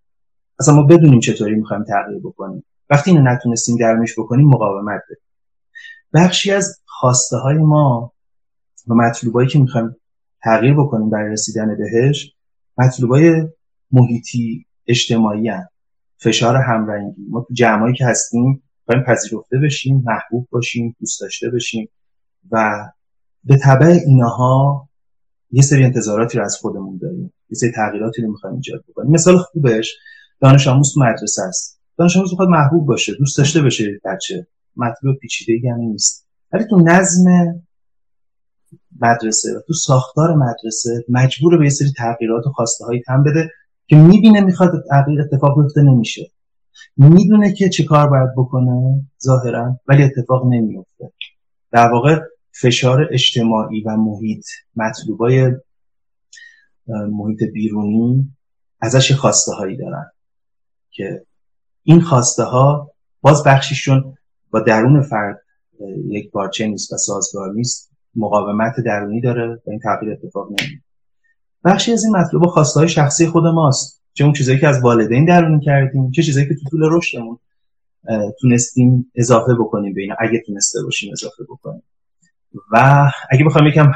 اصلا 0.61 0.75
ما 0.75 0.83
بدونیم 0.83 1.21
چطوری 1.21 1.55
می‌خوایم 1.55 1.85
تغییر 1.85 2.21
بکنیم. 2.25 2.65
وقتی 2.91 3.11
اینو 3.11 3.23
نتونستیم 3.23 3.77
درمش 3.77 4.19
بکنیم 4.19 4.49
مقاومت 4.49 5.03
داریم 5.09 5.25
بخشی 6.15 6.53
از 6.53 6.81
خواسته 6.87 7.37
های 7.37 7.59
ما 7.59 8.13
و 8.89 8.95
مطلوبایی 8.95 9.49
که 9.49 9.59
می‌خوایم 9.59 9.97
تغییر 10.43 10.75
بکنیم 10.75 11.11
برای 11.11 11.33
رسیدن 11.33 11.77
بهش 11.77 12.35
مطلوبای 12.79 13.49
محیطی 13.93 14.67
اجتماعی 14.87 15.49
هم. 15.49 15.69
فشار 16.17 16.57
همرنگی. 16.57 17.27
ما 17.31 17.41
تو 17.41 17.55
جمعایی 17.55 17.95
که 17.95 18.07
هستیم 18.07 18.63
باید 18.87 19.05
پذیرفته 19.05 19.59
بشیم 19.59 20.03
محبوب 20.07 20.49
باشیم 20.51 20.97
دوست 21.01 21.21
داشته 21.21 21.51
بشیم 21.51 21.89
و 22.51 22.87
به 23.45 23.57
طبع 23.57 23.87
اینها 24.07 24.89
یه 25.53 25.63
سری 25.63 25.85
انتظاراتی 25.85 26.39
رو 26.39 26.45
از 26.45 26.57
خودمون 26.57 26.99
داریم. 27.03 27.33
یه 27.51 27.59
سری 27.59 27.73
تغییراتی 27.73 28.23
رو 28.23 28.31
می‌خوایم 28.31 28.57
ایجاد 28.57 28.85
بکنیم. 28.89 29.11
مثال 29.11 29.39
خوبش 29.39 29.97
دانش 30.41 30.69
آموز 30.69 30.99
مدرسه 30.99 31.43
است. 31.43 31.81
دانش 31.99 32.17
آموز 32.17 32.31
می‌خواد 32.31 32.49
محبوب 32.49 32.87
باشه 32.87 33.15
دوست 33.15 33.39
داشته 33.39 33.63
باشه 33.63 34.01
بچه. 34.05 34.47
مطلوب 34.77 35.17
پیچیده 35.17 35.71
هم 35.73 35.81
نیست. 35.81 36.27
ولی 36.53 36.65
تو 36.71 36.81
نظم 36.81 37.25
مدرسه 39.01 39.57
و 39.57 39.61
تو 39.67 39.73
ساختار 39.73 40.35
مدرسه 40.35 41.05
مجبور 41.09 41.59
به 41.59 41.65
یه 41.65 41.71
سری 41.71 41.93
تغییرات 41.97 42.47
و 42.47 42.51
خواسته 42.51 42.85
هایی 42.85 43.03
تم 43.07 43.23
بده 43.23 43.51
که 43.87 43.97
می‌بینه 43.97 44.41
می‌خواد 44.41 44.71
تغییر 44.91 45.21
اتفاق 45.21 45.63
بیفته 45.63 45.83
نمیشه. 45.83 46.31
می‌دونه 46.97 47.53
که 47.53 47.69
چه 47.69 47.85
کار 47.85 48.09
باید 48.11 48.29
بکنه 48.37 49.07
ظاهرا 49.23 49.81
ولی 49.89 50.03
اتفاق 50.03 50.47
نمیفته 50.47 51.13
در 51.73 51.93
واقع 51.93 52.21
فشار 52.53 53.09
اجتماعی 53.11 53.83
و 53.83 53.97
محیط 53.97 54.45
مطلوبای 54.77 55.53
محیط 56.87 57.43
بیرونی 57.53 58.37
ازش 58.81 59.13
خواسته 59.13 59.53
هایی 59.53 59.77
دارن 59.77 60.11
که 60.91 61.27
این 61.83 62.01
خواسته 62.01 62.43
ها 62.43 62.93
باز 63.21 63.45
بخشیشون 63.45 64.15
با 64.51 64.61
درون 64.61 65.03
فرد 65.03 65.43
یک 66.09 66.31
بارچه 66.31 66.67
نیست 66.67 66.93
و 66.93 66.97
سازگار 66.97 67.53
نیست 67.53 67.91
مقاومت 68.15 68.75
درونی 68.87 69.21
داره 69.21 69.63
و 69.67 69.71
این 69.71 69.81
تغییر 69.81 70.13
اتفاق 70.13 70.47
نمیفته 70.47 70.91
بخشی 71.65 71.93
از 71.93 72.05
این 72.05 72.17
مطلوب 72.17 72.47
خواسته 72.47 72.81
های 72.81 72.89
شخصی 72.89 73.27
خود 73.27 73.45
ماست 73.45 74.03
چه 74.13 74.25
اون 74.25 74.33
چیزایی 74.33 74.59
که 74.59 74.69
از 74.69 74.83
والدین 74.83 75.25
درونی 75.25 75.65
کردیم 75.65 76.11
چه 76.11 76.23
چیزایی 76.23 76.49
که 76.49 76.55
تو 76.55 76.71
طول 76.71 76.81
رشدمون 76.93 77.39
تونستیم 78.41 79.13
اضافه 79.15 79.55
بکنیم 79.55 79.95
به 79.95 80.01
اینا 80.01 80.15
اگه 80.19 80.43
تونسته 80.47 80.83
باشیم 80.83 81.13
اضافه 81.13 81.43
بکنیم. 81.49 81.83
و 82.73 83.07
اگه 83.31 83.45
بخوام 83.45 83.67
یکم 83.67 83.93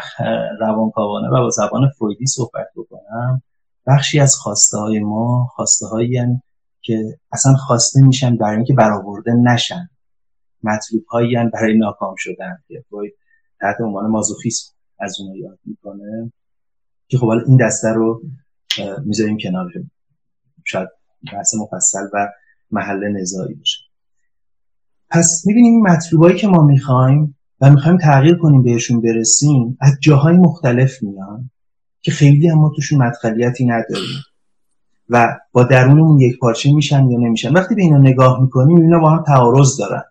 روانکاوانه 0.61 1.29
و 1.29 1.31
با 1.31 1.51
زبان 1.51 1.91
فرویدی 1.99 2.27
صحبت 2.27 2.67
بکنم 2.77 3.43
بخشی 3.87 4.21
از 4.21 4.35
خواسته 4.35 4.79
های 4.79 5.01
ما 5.01 5.47
خواسته 5.55 5.87
هایی 5.87 6.41
که 6.83 7.19
اصلا 7.33 7.55
خواسته 7.55 8.01
میشن 8.01 8.37
برای 8.37 8.57
اینکه 8.57 8.75
برآورده 8.75 9.33
نشن. 9.33 9.89
مطلوب 10.63 11.05
هایی 11.05 11.37
برای 11.53 11.79
ناکام 11.79 12.15
شدن. 12.19 12.59
که 12.69 12.85
فروید 12.91 13.15
تحت 13.61 13.81
عنوان 13.81 14.11
مازوخیسم 14.11 14.73
از 14.99 15.17
اون 15.21 15.35
یاد 15.35 15.59
می‌کنه 15.65 16.33
که 17.09 17.19
خب 17.19 17.27
حالا 17.27 17.43
این 17.47 17.67
دسته 17.67 17.89
رو 17.89 18.23
می‌ذاریم 19.05 19.39
کنار. 19.43 19.73
شاید 20.65 20.89
بحث 21.33 21.55
مفصل 21.55 22.09
و 22.13 22.29
محل 22.71 23.09
نزاعی 23.21 23.55
باشه. 23.55 23.79
پس 25.11 25.43
می‌بینیم 25.47 25.83
مطلوبایی 25.83 26.37
که 26.37 26.49
ما 26.49 26.63
می‌خوایم 26.63 27.39
و 27.61 27.71
می‌خوایم 27.71 27.99
تغییر 27.99 28.37
کنیم 28.37 28.63
بهشون 28.63 29.01
برسیم 29.01 29.79
از 29.81 29.93
جاهای 30.01 30.37
مختلف 30.37 31.03
میان 31.03 31.51
که 32.03 32.13
خیلی 32.13 32.49
هم 32.49 32.59
ما 32.59 32.73
توشون 32.77 33.03
مدخلیتی 33.03 33.65
نداریم 33.65 34.23
و 35.09 35.37
با 35.53 35.65
درونمون 35.65 36.21
یک 36.21 36.39
پارچه 36.39 36.73
میشن 36.73 37.11
یا 37.11 37.19
نمیشن. 37.19 37.53
وقتی 37.53 37.75
به 37.75 37.83
اینا 37.83 37.99
نگاه 37.99 38.43
می‌کنیم 38.43 38.77
اینا 38.77 38.99
با 38.99 39.11
هم 39.11 39.25
تعارض 39.27 39.77
دارن. 39.77 40.03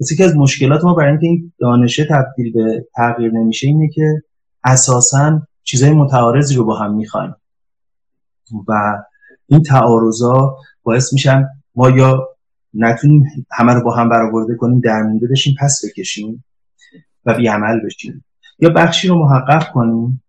پس 0.00 0.12
یکی 0.12 0.22
از 0.22 0.36
مشکلات 0.36 0.84
ما 0.84 0.94
برای 0.94 1.10
اینکه 1.10 1.26
این 1.26 1.52
دانشه 1.58 2.04
تبدیل 2.04 2.52
به 2.52 2.86
تغییر 2.94 3.32
نمیشه 3.32 3.66
اینه 3.66 3.88
که 3.88 4.22
اساسا 4.64 5.42
چیزای 5.62 5.92
متعارضی 5.92 6.54
رو 6.54 6.64
با 6.64 6.78
هم 6.78 6.94
می‌خوایم. 6.94 7.34
و 8.68 8.72
این 9.46 9.62
تعارضا 9.62 10.56
باعث 10.82 11.12
میشن 11.12 11.48
ما 11.74 11.90
یا 11.90 12.28
نتونیم 12.74 13.24
همه 13.50 13.74
رو 13.74 13.84
با 13.84 13.94
هم 13.94 14.08
برآورده 14.08 14.56
کنیم 14.56 14.80
درمونده 14.80 15.26
بشیم 15.30 15.54
پس 15.60 15.80
بکشیم 15.84 16.44
و 17.24 17.34
بیعمل 17.34 17.80
بشیم. 17.86 18.24
یا 18.58 18.70
بخشی 18.70 19.08
رو 19.08 19.18
محقق 19.18 19.72
کنیم 19.72 20.22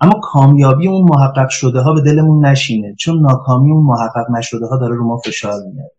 اما 0.00 0.20
کامیابی 0.22 0.88
اون 0.88 1.08
محقق 1.10 1.48
شده 1.48 1.80
ها 1.80 1.94
به 1.94 2.00
دلمون 2.00 2.46
نشینه. 2.46 2.94
چون 2.94 3.20
ناکامی 3.20 3.72
اون 3.72 3.84
محقق 3.84 4.30
نشده 4.30 4.66
ها 4.66 4.76
داره 4.76 4.96
رو 4.96 5.06
ما 5.06 5.16
فشار 5.16 5.60
میاره. 5.72 5.90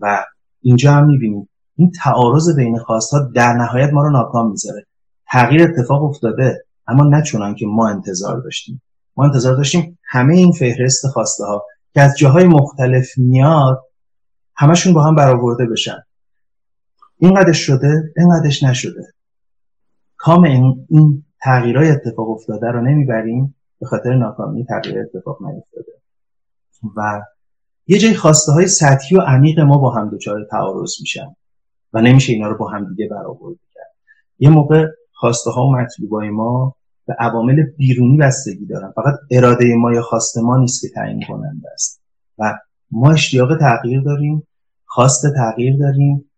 و 0.00 0.24
اینجا 0.60 0.92
هم 0.92 1.06
می‌بینیم 1.06 1.48
این 1.76 1.90
تعارض 1.90 2.56
بین 2.56 2.78
خواست 2.78 3.12
ها 3.12 3.20
در 3.34 3.52
نهایت 3.52 3.92
ما 3.92 4.02
رو 4.02 4.10
ناکام 4.10 4.50
می‌ذاره. 4.50 4.86
تغییر 5.30 5.62
اتفاق 5.62 6.04
افتاده 6.04 6.64
اما 6.86 7.04
نه 7.04 7.22
چونان 7.22 7.54
که 7.54 7.66
ما 7.66 7.88
انتظار 7.88 8.40
داشتیم. 8.40 8.82
ما 9.16 9.24
انتظار 9.24 9.56
داشتیم 9.56 9.98
همه 10.04 10.34
این 10.34 10.52
فهرست 10.52 11.06
خواسته 11.06 11.44
ها 11.44 11.64
که 11.94 12.00
از 12.00 12.18
جاهای 12.18 12.44
مختلف 12.44 13.18
میاد 13.18 13.82
همشون 14.56 14.92
با 14.94 15.02
هم 15.02 15.14
برآورده 15.14 15.66
بشن. 15.66 16.02
اینقدرش 17.18 17.58
شده 17.58 18.12
اینقدرش 18.16 18.62
نشده. 18.62 19.12
کام 20.16 20.44
این, 20.44 20.86
این 20.90 21.24
تغییرهای 21.42 21.90
اتفاق 21.90 22.30
افتاده 22.30 22.70
رو 22.70 22.80
نمی‌بریم 22.80 23.54
به 23.80 23.86
خاطر 23.86 24.14
ناکامی 24.14 24.64
تغییر 24.64 25.00
اتفاق 25.00 25.38
نیفتاده. 25.42 25.92
و 26.96 27.22
یه 27.86 27.98
جای 27.98 28.14
خواسته 28.14 28.52
های 28.52 28.66
سطحی 28.66 29.16
و 29.16 29.20
عمیق 29.20 29.60
ما 29.60 29.78
با 29.78 29.90
هم 29.90 30.10
دچار 30.10 30.46
تعارض 30.50 30.92
میشن 31.00 31.36
و 31.92 32.00
نمیشه 32.00 32.32
اینا 32.32 32.48
رو 32.48 32.58
با 32.58 32.70
هم 32.70 32.88
دیگه 32.88 33.08
برآورده 33.08 33.60
کرد. 33.74 33.94
یه 34.38 34.50
موقع 34.50 34.86
خواسته 35.12 35.50
ها 35.50 35.66
و 35.66 35.76
مطلوبای 35.76 36.30
ما 36.30 36.76
به 37.06 37.14
عوامل 37.18 37.62
بیرونی 37.62 38.16
بستگی 38.16 38.66
دارن. 38.66 38.92
فقط 38.96 39.14
اراده 39.30 39.74
ما 39.74 39.92
یا 39.92 40.02
خواست 40.02 40.38
ما 40.38 40.56
نیست 40.56 40.80
که 40.80 40.88
تعیین 40.94 41.24
کننده 41.28 41.68
است. 41.72 42.02
و 42.38 42.58
ما 42.94 43.12
اشتیاق 43.12 43.58
تغییر 43.58 44.00
داریم 44.00 44.46
خواست 44.84 45.26
تغییر 45.36 45.76
داریم 45.78 46.30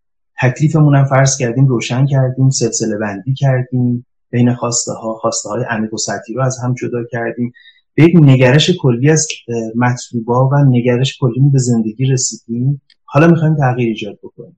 تکلیفمون 0.42 0.94
هم 0.96 1.04
فرض 1.04 1.36
کردیم 1.38 1.66
روشن 1.66 2.06
کردیم 2.06 2.50
سلسله 2.50 2.98
بندی 2.98 3.34
کردیم 3.34 4.06
بین 4.30 4.54
خواسته 4.54 4.92
ها 4.92 5.14
خواسته 5.14 5.48
های 5.48 5.64
عمیق 5.70 5.94
و 5.94 5.96
سطحی 5.96 6.34
رو 6.34 6.42
از 6.42 6.58
هم 6.64 6.74
جدا 6.74 7.04
کردیم. 7.10 7.52
به 7.94 8.02
یک 8.02 8.16
نگرش 8.22 8.70
کلی 8.80 9.10
از 9.10 9.28
مطلوبا 9.76 10.48
و 10.48 10.54
نگرش 10.56 11.18
کلی 11.20 11.50
به 11.52 11.58
زندگی 11.58 12.04
رسیدیم. 12.04 12.82
حالا 13.04 13.26
می‌خوایم 13.28 13.56
تغییر 13.56 13.88
ایجاد 13.88 14.18
بکنیم. 14.22 14.56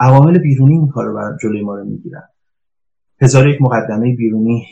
عوامل 0.00 0.38
بیرونی 0.38 0.72
این 0.72 0.88
کار 0.88 1.04
رو 1.04 1.36
جلوی 1.42 1.62
ما 1.62 1.74
رو 1.74 1.84
می‌گیرن. 1.84 2.28
هزار 3.20 3.48
یک 3.48 3.62
مقدمه 3.62 4.16
بیرونی 4.16 4.66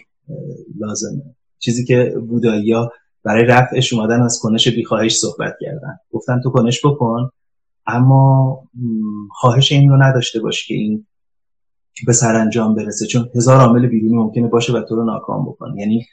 لازمه. 0.79 1.23
چیزی 1.59 1.85
که 1.85 2.15
بودایی 2.29 2.75
برای 3.25 3.45
رفعش 3.45 3.93
اومدن 3.93 4.23
از 4.23 4.39
کنش 4.43 4.69
بیخواهش 4.69 5.17
صحبت 5.17 5.55
کردن. 5.61 5.99
گفتن 6.11 6.41
تو 6.41 6.51
کنش 6.51 6.81
بکن 6.85 7.31
اما 7.87 8.59
خواهش 9.31 9.73
این 9.73 9.91
رو 9.91 10.03
نداشته 10.03 10.41
باش 10.41 10.67
که 10.67 10.75
این 10.75 11.07
به 12.07 12.13
سرانجام 12.13 12.75
برسه 12.75 13.07
چون 13.07 13.31
هزار 13.35 13.61
عامل 13.61 13.87
بیرونی 13.87 14.15
ممکنه 14.15 14.49
باشه 14.49 14.73
و 14.73 14.83
تو 14.83 14.97
رو 14.97 15.05
ناکام 15.05 15.45
بکنه. 15.45 15.81
یعنی 15.81 16.07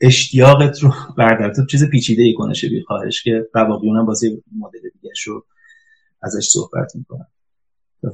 اشتیاقت 0.00 0.82
رو 0.82 0.92
بردار. 1.18 1.54
تو 1.54 1.66
چیز 1.66 1.84
پیچیده 1.84 2.22
ای 2.22 2.34
کنشه 2.34 2.68
بیخواهش 2.68 3.22
که 3.22 3.48
رواقیون 3.54 3.96
هم 3.96 4.06
بازی 4.06 4.42
مدل 4.58 4.80
دیگه 4.80 5.12
رو 5.26 5.46
ازش 6.22 6.48
صحبت 6.48 6.96
می‌کنن 6.96 7.26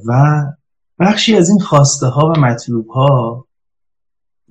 و 0.05 0.43
بخشی 0.99 1.35
از 1.35 1.49
این 1.49 1.59
خواسته 1.59 2.05
ها 2.05 2.29
و 2.31 2.39
مطلوب 2.39 2.87
ها 2.87 3.47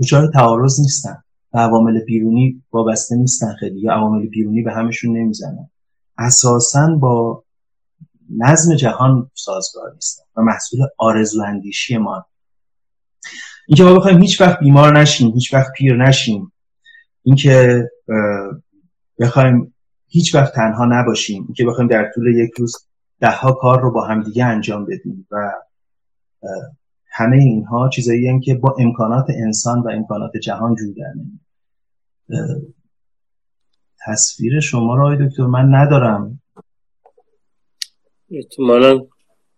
دچار 0.02 0.30
تعارض 0.32 0.80
نیستن. 0.80 1.22
و 1.52 1.58
عوامل 1.58 2.00
بیرونی 2.04 2.62
وابسته 2.72 3.16
نیستن 3.16 3.54
خیلی. 3.60 3.80
یا 3.80 3.92
عوامل 3.92 4.26
بیرونی 4.26 4.62
به 4.62 4.72
همشون 4.72 5.16
نمی‌زنن. 5.16 5.70
اساسا 6.18 6.96
با 7.00 7.44
نظم 8.38 8.74
جهان 8.74 9.30
سازگار 9.34 9.94
نیستن 9.94 10.22
و 10.36 10.42
محصول 10.42 10.80
آرزو 10.98 11.42
اندیشی 11.42 11.96
ما 11.96 12.26
اینکه 13.68 13.84
ما 13.84 13.94
بخوایم 13.94 14.20
هیچ 14.20 14.40
وقت 14.40 14.58
بیمار 14.58 14.98
نشیم 14.98 15.32
هیچ 15.32 15.54
وقت 15.54 15.72
پیر 15.76 15.96
نشیم 15.96 16.52
اینکه 17.22 17.84
بخوایم 19.18 19.74
هیچ 20.06 20.34
وقت 20.34 20.54
تنها 20.54 20.84
نباشیم 20.84 21.44
اینکه 21.44 21.64
بخوایم 21.64 21.90
در 21.90 22.10
طول 22.14 22.26
یک 22.26 22.50
روز 22.58 22.76
دهها 23.20 23.52
کار 23.52 23.80
رو 23.80 23.92
با 23.92 24.06
همدیگه 24.06 24.44
انجام 24.44 24.86
بدیم 24.86 25.26
و 25.30 25.52
همه 27.20 27.36
اینها 27.36 27.88
چیزایی 27.88 28.28
هم 28.28 28.40
که 28.40 28.54
با 28.54 28.76
امکانات 28.78 29.26
انسان 29.44 29.80
و 29.80 29.88
امکانات 29.88 30.36
جهان 30.36 30.74
جور 30.74 30.94
در 30.94 31.12
تصویر 34.06 34.60
شما 34.60 34.96
رو 34.96 35.06
آقای 35.06 35.28
دکتر 35.28 35.42
من 35.42 35.74
ندارم. 35.74 36.42
احتمالا 38.30 39.06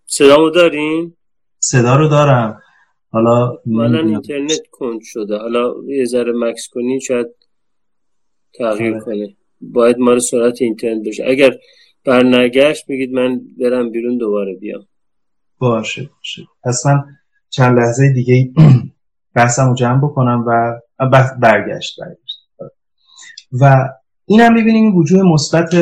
صدا 0.06 0.50
دارین؟ 0.50 1.16
صدا 1.58 1.96
رو 1.96 2.08
دارم. 2.08 2.62
حالا 3.10 3.58
من 3.66 3.94
اینترنت 3.94 4.66
کند 4.70 5.00
شده. 5.02 5.38
حالا 5.38 5.74
یه 5.86 6.04
ذره 6.04 6.32
مکس 6.36 6.68
کنی 6.68 7.00
شاید 7.00 7.26
تغییر 8.54 8.94
آره. 8.94 9.04
کنه. 9.04 9.36
باید 9.60 9.98
ما 9.98 10.18
سرعت 10.18 10.62
اینترنت 10.62 11.06
بشه 11.06 11.24
اگر 11.26 11.50
برنگشت 12.04 12.86
بگید 12.86 13.12
من 13.12 13.40
برم 13.60 13.90
بیرون 13.90 14.18
دوباره 14.18 14.54
بیام. 14.54 14.86
باشه 15.58 16.10
باشه. 16.16 16.42
پس 16.64 16.86
من 16.86 17.04
چند 17.52 17.78
لحظه 17.78 18.12
دیگه 18.12 18.52
بحثم 19.34 19.68
رو 19.68 19.74
جمع 19.74 19.98
بکنم 19.98 20.44
و 20.46 20.80
برگشت 21.40 22.00
برگشت 22.00 22.48
و 23.52 23.88
این 24.24 24.40
هم 24.40 24.54
ببینیم 24.54 24.96
وجود 24.96 25.20
مثبت 25.20 25.74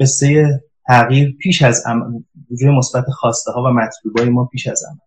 قصه 0.00 0.60
تغییر 0.86 1.36
پیش 1.40 1.62
از 1.62 1.82
عمل 1.86 2.20
وجود 2.50 2.70
مثبت 2.70 3.04
خواسته 3.10 3.52
ها 3.52 3.62
و 3.62 3.68
مطلوبای 3.68 4.28
ما 4.28 4.44
پیش 4.44 4.66
از 4.66 4.82
عمل. 4.90 4.98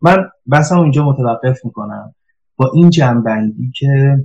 من 0.00 0.30
بحثم 0.46 0.78
اینجا 0.78 1.04
متوقف 1.04 1.64
می‌کنم 1.64 2.14
با 2.56 2.70
این 2.74 2.90
جنبندی 2.90 3.72
که 3.74 4.16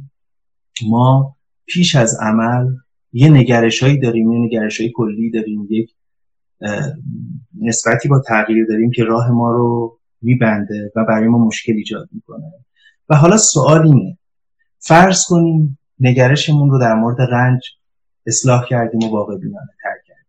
ما 0.90 1.36
پیش 1.66 1.96
از 1.96 2.18
عمل 2.22 2.68
یه 3.14 3.30
نگرش 3.30 3.84
هایی 3.84 4.00
داریم 4.00 4.32
یه 4.32 4.40
نگرش 4.40 4.82
های 4.82 4.92
کلی 4.96 5.32
داریم 5.32 5.68
یک 5.70 5.90
نسبتی 7.62 8.08
با 8.10 8.22
تغییر 8.28 8.66
داریم 8.70 8.92
که 8.92 9.04
راه 9.04 9.32
ما 9.32 9.52
رو 9.52 10.00
میبنده 10.22 10.92
و 10.96 11.06
برای 11.06 11.28
ما 11.28 11.46
مشکل 11.46 11.74
ایجاد 11.74 12.10
می‌کنه. 12.12 12.54
و 13.10 13.16
حالا 13.16 13.38
سوال 13.38 13.88
اینه. 13.88 14.18
فرض 14.80 15.24
کنیم 15.26 15.80
نگرشمون 16.00 16.70
رو 16.70 16.80
در 16.80 16.94
مورد 16.96 17.22
رنج 17.22 17.62
اصلاح 18.28 18.66
کردیم 18.70 19.04
و 19.04 19.12
واقع 19.12 19.38
بینانه 19.38 19.72
تر 19.84 19.96
کردیم. 20.08 20.26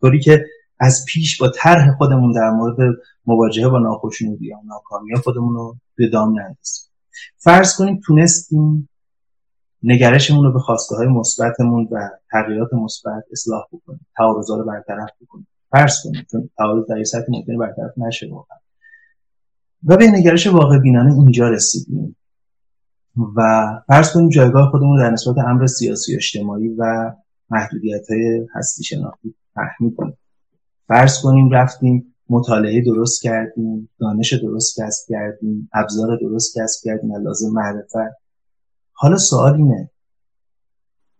طوری 0.00 0.20
که 0.20 0.44
از 0.80 1.04
پیش 1.08 1.40
با 1.40 1.48
طرح 1.48 1.96
خودمون 1.96 2.32
در 2.32 2.50
مورد 2.50 2.96
مواجهه 3.26 3.68
با 3.68 3.78
ناخشنودی 3.78 4.46
یا 4.46 4.60
ناکامی 4.64 5.16
خودمون 5.16 5.54
رو 5.54 5.76
به 5.94 6.08
دام 6.08 6.28
نندازیم 6.40 6.88
فرض 7.36 7.76
کنیم 7.76 8.00
تونستیم 8.06 8.88
نگرشمون 9.82 10.44
رو 10.44 10.52
به 10.52 10.58
خواسته 10.58 10.96
های 10.96 11.06
مثبتمون 11.06 11.88
و 11.90 12.08
تغییرات 12.30 12.74
مثبت 12.74 13.24
اصلاح 13.32 13.64
بکنیم. 13.72 14.06
تعارضا 14.16 14.56
رو 14.56 14.64
برطرف 14.64 15.10
بکنیم. 15.20 15.46
فرض 15.70 16.02
کنیم 16.04 16.26
چون 16.30 16.50
تعارض 16.58 16.86
در 16.88 17.04
سطح 17.04 17.26
ممکنه 17.28 17.56
برطرف 17.56 17.90
نشه 17.96 18.28
واقعا. 18.30 18.58
و 19.84 19.96
به 19.96 20.06
نگرش 20.06 20.46
واقع 20.46 20.78
بینانه 20.78 21.12
اینجا 21.12 21.48
رسیدیم. 21.48 22.16
و 23.36 23.66
فرض 23.86 24.12
کنیم 24.12 24.28
جایگاه 24.28 24.70
خودمون 24.70 24.98
در 24.98 25.10
نسبت 25.10 25.38
امر 25.38 25.66
سیاسی 25.66 26.14
اجتماعی 26.14 26.68
و 26.68 27.12
محدودیت 27.50 28.10
های 28.10 28.46
هستی 28.54 28.84
شناختی 28.84 29.34
فهمی 29.54 29.94
کنیم 29.94 30.18
فرض 30.88 31.22
کنیم 31.22 31.50
رفتیم 31.50 32.14
مطالعه 32.28 32.82
درست 32.84 33.22
کردیم 33.22 33.90
دانش 34.00 34.32
درست 34.32 34.80
کسب 34.80 35.08
کردیم 35.08 35.70
ابزار 35.72 36.18
درست 36.20 36.58
کسب 36.58 36.84
کردیم 36.84 37.16
لازم 37.22 37.50
معرفت. 37.52 38.16
حالا 38.92 39.16
سوال 39.16 39.54
اینه 39.54 39.90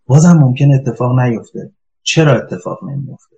بازم 0.06 0.32
ممکن 0.32 0.74
اتفاق 0.74 1.18
نیفته. 1.18 1.72
چرا 2.02 2.42
اتفاق 2.42 2.84
نمیفته 2.84 3.36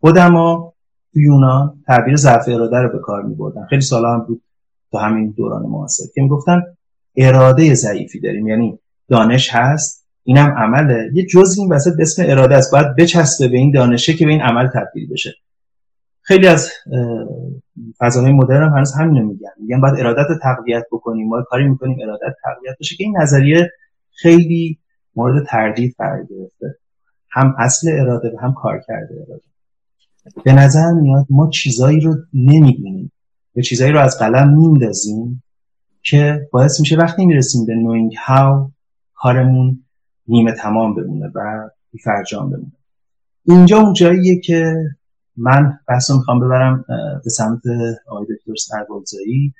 خودما 0.00 0.69
تو 1.12 1.20
یونان 1.20 1.82
تعبیر 1.86 2.16
ضعف 2.16 2.48
اراده 2.48 2.76
رو 2.76 2.92
به 2.92 2.98
کار 2.98 3.22
می 3.22 3.34
بردن 3.34 3.66
خیلی 3.70 3.80
سالا 3.80 4.14
هم 4.14 4.24
بود 4.28 4.42
تو 4.90 4.98
همین 4.98 5.34
دوران 5.36 5.62
معاصر 5.62 6.04
که 6.14 6.22
می‌گفتن 6.22 6.62
اراده 7.16 7.74
ضعیفی 7.74 8.20
داریم. 8.20 8.48
یعنی 8.48 8.78
دانش 9.08 9.54
هست 9.54 10.06
اینم 10.22 10.54
عمله. 10.56 11.10
یه 11.12 11.26
جزئی 11.26 11.62
این 11.62 11.72
وسط 11.72 11.92
اسم 12.00 12.22
اراده 12.26 12.56
است. 12.56 12.72
باید 12.72 12.96
بچسبه 12.96 13.48
به 13.48 13.56
این 13.56 13.70
دانشه 13.70 14.12
که 14.12 14.24
به 14.24 14.30
این 14.30 14.40
عمل 14.40 14.68
تبدیل 14.68 15.08
بشه. 15.12 15.30
خیلی 16.22 16.46
از 16.46 16.70
فضاهای 17.98 18.32
مدرن 18.32 18.68
هم 18.68 18.74
هنوز 18.74 18.94
همین 18.94 19.22
میگن. 19.22 19.48
میگن 19.60 19.80
باید 19.80 19.94
ارادت 19.98 20.26
تقویت 20.42 20.84
بکنیم. 20.92 21.28
ما 21.28 21.42
کاری 21.42 21.68
می‌کنیم 21.68 21.98
ارادت 22.02 22.36
تقویت 22.44 22.76
بشه 22.80 22.96
که 22.96 23.04
این 23.04 23.18
نظریه 23.18 23.70
خیلی 24.10 24.78
مورد 25.16 25.46
تردید 25.46 25.94
قرار 25.98 26.24
گرفته. 26.24 26.78
هم 27.30 27.54
اصل 27.58 27.90
اراده 28.00 28.28
و 28.28 28.40
هم 28.40 28.54
کار 28.54 28.80
کرده 28.88 29.14
اراده. 29.14 29.49
به 30.44 30.52
نظر 30.52 30.92
میاد 30.92 31.26
ما 31.30 31.50
چیزایی 31.50 32.00
رو 32.00 32.16
نمی‌بینیم. 32.34 33.12
یا 33.54 33.62
چیزایی 33.62 33.92
رو 33.92 34.00
از 34.00 34.18
قلم 34.18 34.56
میندازیم 34.56 35.42
که 36.02 36.48
باعث 36.52 36.80
میشه 36.80 36.96
وقتی 36.96 37.26
می‌رسیم 37.26 37.66
به 37.66 37.74
نوینگ 37.74 38.14
هاو 38.26 38.70
کارمون 39.14 39.84
نیمه 40.28 40.52
تمام 40.52 40.94
بمونه 40.94 41.30
و 41.34 41.68
فرجام 42.04 42.50
بمونه. 42.50 42.72
اینجا 43.44 43.80
اون 43.80 43.92
جاییه 43.92 44.40
که 44.40 44.74
من 45.36 45.78
بحث 45.88 46.10
می‌خوام 46.10 46.40
ببرم 46.40 46.84
به 47.24 47.30
سمت 47.30 47.60
آقای 48.08 48.26
دکتر 48.26 48.54
سربالزایی 48.56 49.54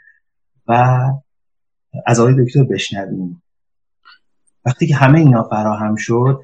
و 0.67 1.01
از 2.07 2.21
آقای 2.21 2.45
دکتر 2.45 2.65
بشنویم. 2.65 3.43
وقتی 4.65 4.87
که 4.87 4.95
همه 4.95 5.19
اینا 5.19 5.43
فراهم 5.43 5.95
شد 5.97 6.41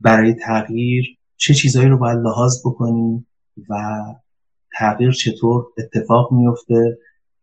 برای 0.00 0.34
تغییر 0.34 1.04
چه 1.36 1.54
چیزهایی 1.54 1.88
رو 1.88 1.98
باید 1.98 2.18
لحاظ 2.18 2.60
بکنیم؟ 2.66 3.25
و 3.68 3.74
تغییر 4.78 5.12
چطور 5.12 5.66
اتفاق 5.78 6.32
میفته 6.32 6.98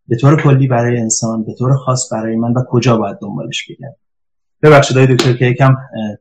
به 0.07 0.15
طور 0.15 0.41
کلی 0.41 0.67
برای 0.67 0.97
انسان 0.97 1.43
به 1.43 1.53
طور 1.59 1.75
خاص 1.75 2.13
برای 2.13 2.35
من 2.35 2.53
و 2.53 2.63
کجا 2.69 2.97
باید 2.97 3.17
دنبالش 3.21 3.69
بگم 3.69 3.95
ببخشید 4.63 4.97
های 4.97 5.15
دکتر 5.15 5.33
که 5.33 5.45
یکم 5.45 5.75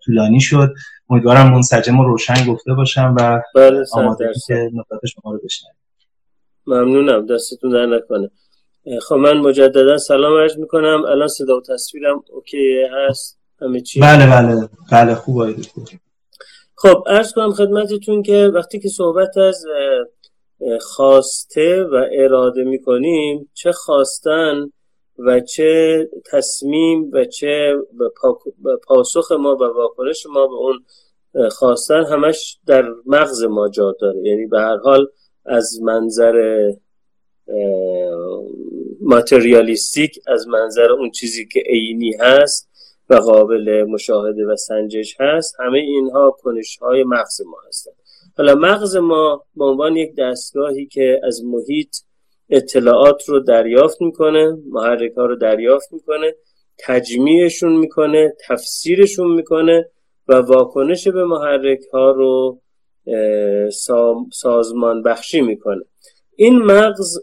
طولانی 0.05 0.41
شد. 0.41 0.75
امیدوارم 1.11 1.53
منسجم 1.53 2.01
و 2.01 2.05
روشن 2.05 2.47
گفته 2.49 2.75
باشم 2.75 3.15
و 3.19 3.41
بله 3.55 3.85
آماده 3.93 4.33
که 4.47 4.71
نکات 4.75 5.07
شما 5.07 5.33
رو 5.33 5.41
بشنویم. 5.45 5.77
ممنونم 6.67 7.27
دستتون 7.27 7.71
در 7.71 7.87
نکنه. 7.87 8.31
خب 9.03 9.15
من 9.15 9.39
مجددا 9.39 9.99
سلام 9.99 10.41
عرض 10.41 10.59
می‌کنم. 10.59 11.05
الان 11.05 11.29
صدا 11.29 11.57
و 11.57 11.61
تصویرم 11.61 12.23
اوکی 12.33 12.85
هست؟ 13.09 13.39
همه 13.61 13.81
چی؟ 13.81 14.01
بله 14.01 14.27
بله 14.27 14.69
بله 14.93 15.15
خوب 15.15 15.51
دکتر. 15.51 15.99
خب 16.83 17.05
ارز 17.07 17.33
کنم 17.33 17.53
خدمتتون 17.53 18.23
که 18.23 18.51
وقتی 18.55 18.81
که 18.81 18.89
صحبت 18.89 19.37
از 19.37 19.65
خواسته 20.81 21.85
و 21.85 22.07
اراده 22.13 22.65
می‌کنیم 22.65 23.51
چه 23.55 23.73
خواستن 23.73 24.71
و 25.19 25.41
چه 25.41 26.09
تصمیم 26.33 27.11
و 27.13 27.25
چه 27.25 27.77
پاسخ 28.87 29.33
ما 29.33 29.55
و 29.55 29.65
واکنش 29.65 30.27
ما 30.27 30.47
به 30.47 30.55
اون 30.55 30.85
خواستن 31.51 32.05
همش 32.05 32.59
در 32.67 32.85
مغز 33.07 33.43
ما 33.45 33.69
جا 33.69 33.97
داره. 34.01 34.21
یعنی 34.29 34.47
به 34.47 34.61
هر 34.61 34.77
حال 34.77 35.07
از 35.47 35.83
منظر 35.83 36.69
ماتریالیستیک 39.01 40.19
از 40.27 40.49
منظر 40.49 40.91
اون 40.91 41.11
چیزی 41.11 41.49
که 41.49 41.63
عینی 41.67 42.13
هست 42.21 42.72
و 43.13 43.15
قابل 43.15 43.85
مشاهده 43.89 44.47
و 44.47 44.57
سنجش 44.57 45.17
هست 45.21 45.57
همه 45.61 45.79
اینها 45.79 46.31
کنش 46.31 46.79
های 46.79 47.05
مغز 47.05 47.41
ما 47.47 47.57
هستند. 47.69 47.95
حالا 48.37 48.55
مغز 48.55 48.97
ما 48.97 49.45
به 49.57 49.65
عنوان 49.65 49.97
یک 49.97 50.15
دستگاهی 50.19 50.87
که 50.87 51.21
از 51.25 51.45
محیط 51.45 51.97
اطلاعات 52.51 53.29
رو 53.29 53.41
دریافت 53.41 54.01
می‌کنه 54.01 54.57
محرک 54.67 55.13
ها 55.17 55.27
رو 55.27 55.37
دریافت 55.37 55.93
می‌کنه 55.93 56.35
تجمیعشون 56.79 57.77
می‌کنه 57.77 58.35
تفسیرشون 58.49 59.35
می‌کنه 59.35 59.91
و 60.29 60.35
واکنش 60.35 61.09
به 61.09 61.25
محرک 61.25 61.81
ها 61.93 62.11
رو 62.11 62.61
سازمان 64.33 65.03
بخشی 65.03 65.41
می‌کنه. 65.41 65.85
این 66.37 66.59
مغز 66.59 67.19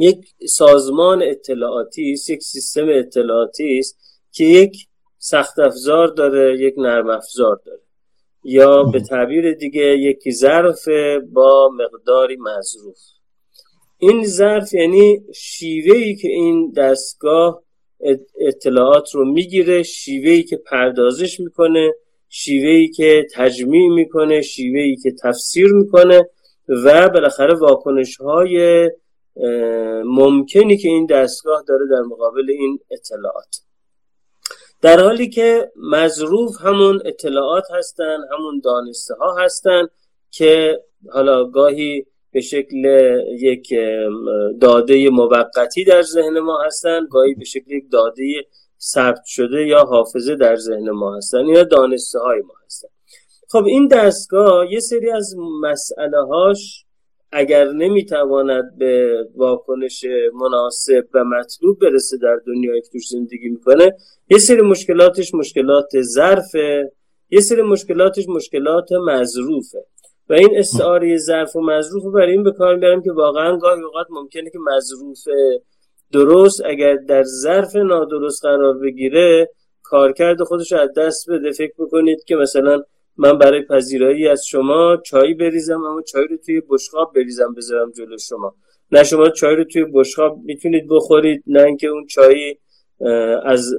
یک 0.00 0.18
سازمان 0.48 1.22
اطلاعاتی 1.22 2.12
است 2.12 2.30
یک 2.30 2.42
سیستم 2.42 2.86
اطلاعاتی 2.88 3.78
است 3.78 4.15
که 4.36 4.44
یک 4.44 4.86
سخت 5.18 5.58
افزار 5.58 6.08
داره 6.08 6.60
یک 6.60 6.74
نرم 6.78 7.10
افزار 7.10 7.60
داره. 7.66 7.80
یا 8.44 8.82
به 8.82 9.00
تعبیر 9.00 9.54
دیگه 9.54 9.82
یک 9.82 10.30
ظرف 10.30 10.88
با 11.32 11.70
مقداری 11.74 12.36
مظروف 12.36 12.98
این 13.98 14.24
ظرف 14.24 14.74
یعنی 14.74 15.20
شیوهی 15.34 16.16
که 16.16 16.28
این 16.28 16.72
دستگاه 16.76 17.62
اطلاعات 18.40 19.14
رو 19.14 19.32
می‌گیره 19.32 19.82
شیوهی 19.82 20.42
که 20.42 20.56
پردازش 20.56 21.40
می‌کنه 21.40 21.94
شیوهی 22.28 22.88
که 22.88 23.26
تجمیع 23.34 23.88
می‌کنه 23.88 24.42
شیوهی 24.42 24.96
که 24.96 25.12
تفسیر 25.22 25.72
می‌کنه 25.72 26.28
و 26.84 27.08
بالاخره 27.08 27.54
واکنش 27.54 28.16
های 28.16 28.90
ممکنی 30.04 30.76
که 30.76 30.88
این 30.88 31.06
دستگاه 31.06 31.64
داره 31.68 31.86
در 31.90 32.00
مقابل 32.00 32.50
این 32.50 32.78
اطلاعات. 32.90 33.65
در 34.82 35.00
حالی 35.00 35.28
که 35.28 35.72
مظروف 35.76 36.60
همون 36.60 37.02
اطلاعات 37.04 37.64
هستن 37.70 38.18
همون 38.32 38.60
دانسته 38.64 39.14
ها 39.14 39.36
هستن 39.38 39.86
که 40.30 40.80
حالا 41.12 41.44
گاهی 41.44 42.06
به 42.32 42.40
شکل 42.40 42.84
یک 43.40 43.74
داده 44.60 45.10
موقتی 45.10 45.84
در 45.84 46.02
ذهن 46.02 46.38
ما 46.38 46.62
هستن 46.66 47.06
گاهی 47.10 47.34
به 47.34 47.44
شکل 47.44 47.70
یک 47.70 47.84
داده 47.92 48.46
ثبت 48.80 49.24
شده 49.24 49.66
یا 49.66 49.84
حافظه 49.84 50.36
در 50.36 50.56
ذهن 50.56 50.90
ما 50.90 51.16
هستن 51.16 51.46
یا 51.46 51.62
دانسته 51.62 52.18
های 52.18 52.40
ما 52.40 52.54
هستن. 52.66 52.88
خب 53.48 53.64
این 53.64 53.88
دستگاه 53.88 54.72
یه 54.72 54.80
سری 54.80 55.10
از 55.10 55.34
مسئله 55.62 56.24
هاش 56.24 56.85
اگر 57.32 57.72
نمی‌تواند 57.72 58.78
به 58.78 59.24
واکنش 59.36 60.04
مناسب 60.34 61.04
و 61.14 61.24
مطلوب 61.24 61.78
برسه 61.78 62.16
در 62.16 62.40
دنیایی 62.46 62.80
که 62.80 62.88
توش 62.92 63.08
زندگی 63.08 63.48
می‌کنه 63.48 63.96
یه 64.30 64.38
سری 64.38 64.60
مشکلاتش 64.60 65.34
مشکلات 65.34 66.00
ظرفه 66.00 66.92
یه 67.30 67.40
سری 67.40 67.62
مشکلاتش 67.62 68.28
مشکلات 68.28 68.92
مظروفه 68.92 69.84
و 70.28 70.32
این 70.32 70.58
استعاره 70.58 71.16
ظرف 71.16 71.56
و 71.56 71.60
مظروف 71.60 72.04
رو 72.04 72.12
برای 72.12 72.32
این 72.32 72.42
به 72.42 72.52
کار 72.52 72.74
می‌برم 72.74 73.02
که 73.02 73.12
واقعا 73.12 73.56
گاهی 73.56 73.82
اوقات 73.82 74.06
ممکنه 74.10 74.50
که 74.50 74.58
مظروف 74.76 75.18
درست 76.12 76.62
اگر 76.64 76.94
در 76.94 77.22
ظرف 77.22 77.76
نادرست 77.76 78.44
قرار 78.44 78.78
بگیره 78.78 79.50
کارکرد 79.82 80.42
خودش 80.42 80.72
رو 80.72 80.78
از 80.78 80.90
دست 80.96 81.30
بده. 81.30 81.52
فکر 81.52 81.72
بکنید 81.78 82.24
که 82.24 82.36
مثلا 82.36 82.82
من 83.18 83.38
برای 83.38 83.62
پذیرایی 83.62 84.28
از 84.28 84.46
شما 84.46 84.96
چای 85.06 85.34
بریزم 85.34 85.80
اما 85.82 86.02
چای 86.02 86.26
رو 86.30 86.36
توی 86.36 86.62
بشقاب 86.70 87.12
بریزم 87.14 87.54
بذارم 87.56 87.90
جلو 87.90 88.18
شما. 88.18 88.54
نه 88.92 89.04
شما 89.04 89.28
چای 89.28 89.56
رو 89.56 89.64
توی 89.64 89.84
بشقاب 89.94 90.38
می‌تونید 90.44 90.84
بخورید 90.90 91.42
نه 91.46 91.62
اینکه 91.62 91.86
اون 91.86 92.06
چای 92.06 92.56
از 93.44 93.74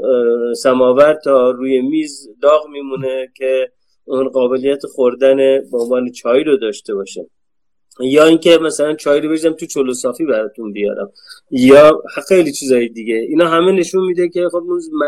سماور 0.63 1.13
تا 1.13 1.52
روی 1.52 1.82
میز 1.82 2.30
داغ 2.41 2.67
میمونه 2.67 3.28
که 3.36 3.71
اون 4.06 4.30
قابلیت 4.30 4.86
خوردن 4.86 5.36
به 5.71 5.78
عنوان 5.78 6.12
چای 6.12 6.43
رو 6.43 6.58
داشته 6.58 6.95
باشه. 6.95 7.26
یا 8.00 8.26
اینکه 8.26 8.58
مثلا 8.58 8.96
چای 8.96 9.22
رو 9.22 9.30
بریزم 9.30 9.52
تو 9.54 9.66
چلو 9.66 9.94
صافی 9.94 10.26
براتون 10.26 10.74
بیارم. 10.74 11.12
یا 11.52 12.02
خیلی 12.28 12.52
چیزای 12.52 12.90
دیگه. 12.90 13.16
اینا 13.16 13.48
همه 13.48 13.72
نشون 13.72 14.06
میده 14.06 14.30
که 14.30 14.48
خب 14.52 14.64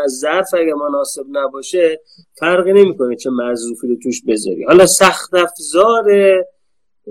ظرف 0.08 0.54
اگه 0.54 0.74
مناسب 0.74 1.22
نباشه 1.32 2.00
فرقی 2.38 2.72
نمی‌کنه 2.72 3.16
چه 3.16 3.30
مظروفی 3.30 3.88
رو 3.88 3.96
توش 4.02 4.22
بذاری. 4.28 4.64
حالا 4.64 4.86
سخت 4.86 5.34
افزار 5.34 6.04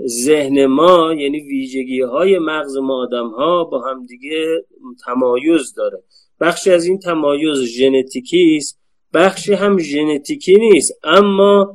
ذهن 0.07 0.65
ما 0.65 1.13
یعنی 1.13 1.39
ویژگی 1.39 2.01
های 2.01 2.39
مغز 2.39 2.77
ما 2.77 3.03
آدم 3.03 3.29
ها 3.29 3.63
با 3.63 3.81
همدیگه 3.81 4.65
تمایز 5.05 5.73
داره. 5.73 6.03
بخشی 6.41 6.71
از 6.71 6.85
این 6.85 6.99
تمایز 6.99 7.57
ژنتیکی 7.57 8.55
است 8.57 8.79
بخشی 9.13 9.53
هم 9.53 9.77
ژنتیکی 9.79 10.55
نیست. 10.55 10.93
اما 11.03 11.73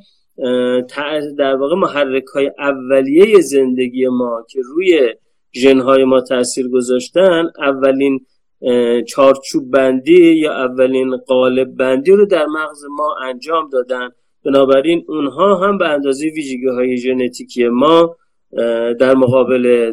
در 1.38 1.56
واقع 1.56 1.76
محرک 1.76 2.24
های 2.24 2.50
اولیه 2.58 3.40
زندگی 3.40 4.08
ما 4.08 4.46
که 4.50 4.60
روی 4.64 5.14
ژنهای 5.54 6.04
ما 6.04 6.20
تاثیر 6.20 6.68
گذاشتن 6.68 7.44
اولین 7.58 8.26
چارچوب 9.08 9.70
بندی 9.70 10.34
یا 10.34 10.52
اولین 10.52 11.16
قالب 11.16 11.76
بندی 11.76 12.12
رو 12.12 12.26
در 12.26 12.46
مغز 12.46 12.84
ما 12.90 13.16
انجام 13.24 13.68
دادن. 13.68 14.08
بنابراین 14.44 15.04
اونها 15.08 15.56
هم 15.56 15.78
به 15.78 15.88
اندازه 15.88 16.26
ویژگی 16.26 16.66
های 16.66 16.96
ژنتیکی 16.96 17.68
ما 17.68 18.16
در 19.00 19.14
مقابل 19.14 19.92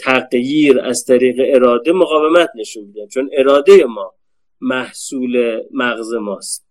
تغییر 0.00 0.80
از 0.80 1.04
طریق 1.04 1.36
اراده 1.54 1.92
مقاومت 1.92 2.48
نشون 2.56 2.84
میدن. 2.84 3.06
چون 3.06 3.30
اراده 3.32 3.84
ما 3.84 4.14
محصول 4.60 5.62
مغز 5.72 6.14
ماست. 6.14 6.69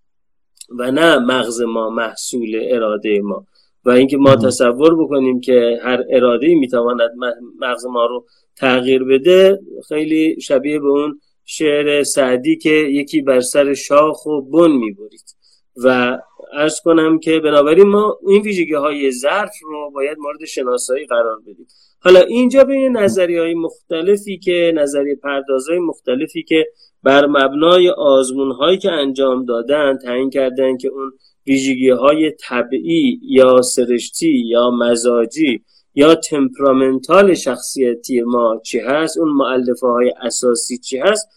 و 0.80 0.92
نه 0.92 1.20
مغز 1.20 1.62
ما 1.62 1.90
محصول 1.90 2.62
اراده 2.70 3.22
ما. 3.22 3.46
و 3.86 3.90
اینکه 3.90 4.18
ما 4.18 4.36
تصور 4.36 5.04
بکنیم 5.04 5.42
که 5.42 5.80
هر 5.84 6.04
اراده 6.10 6.56
می‌تواند 6.56 7.12
مغز 7.60 7.86
ما 7.86 8.06
رو 8.06 8.26
تغییر 8.58 9.04
بده 9.04 9.60
خیلی 9.88 10.42
شبیه 10.42 10.80
به 10.80 10.88
اون 10.88 11.20
شعر 11.46 12.04
سعدی 12.04 12.58
که 12.58 12.70
یکی 12.70 13.22
بر 13.22 13.40
سر 13.40 13.74
شاخ 13.74 14.26
و 14.26 14.42
بن 14.42 14.72
می‌برید. 14.72 15.36
و 15.84 16.18
ارز 16.54 16.80
کنم 16.80 17.20
که 17.20 17.40
بنابراین 17.40 17.88
ما 17.88 18.20
این 18.28 18.42
ویژگی 18.42 18.74
های 18.74 19.12
ظرف 19.12 19.54
رو 19.62 19.92
باید 19.92 20.18
مورد 20.18 20.46
شناسایی 20.46 21.06
قرار 21.06 21.40
بدیم. 21.40 21.68
حالا 22.00 22.20
اینجا 22.20 22.64
بین 22.64 22.98
نظری 22.98 23.38
های 23.38 23.54
مختلفی 23.54 24.38
که 24.38 24.72
نظریه 24.76 25.16
پردازهای 25.16 25.80
مختلفی 25.80 26.44
که 26.44 26.68
بر 27.04 27.26
مبنای 27.26 27.90
آزمون 27.90 28.52
هایی 28.52 28.78
که 28.78 28.92
انجام 28.92 29.46
دادن 29.46 29.98
تعیین 29.98 30.30
کردن 30.30 30.78
که 30.78 30.88
اون 30.88 31.12
ویژگی 31.48 31.90
های 31.90 32.32
طبعی 32.32 33.20
یا 33.24 33.62
سرشتی 33.62 34.44
یا 34.46 34.72
مزاجی 34.72 35.62
یا 35.96 36.16
تمپرامنتال 36.16 37.34
شخصیتی 37.34 38.22
ما 38.22 38.62
چی 38.66 38.80
هست 38.80 39.18
اون 39.18 39.30
معلفه 39.30 39.88
های 39.88 40.14
اساسی 40.22 40.78
چی 40.78 40.98
هست 40.98 41.28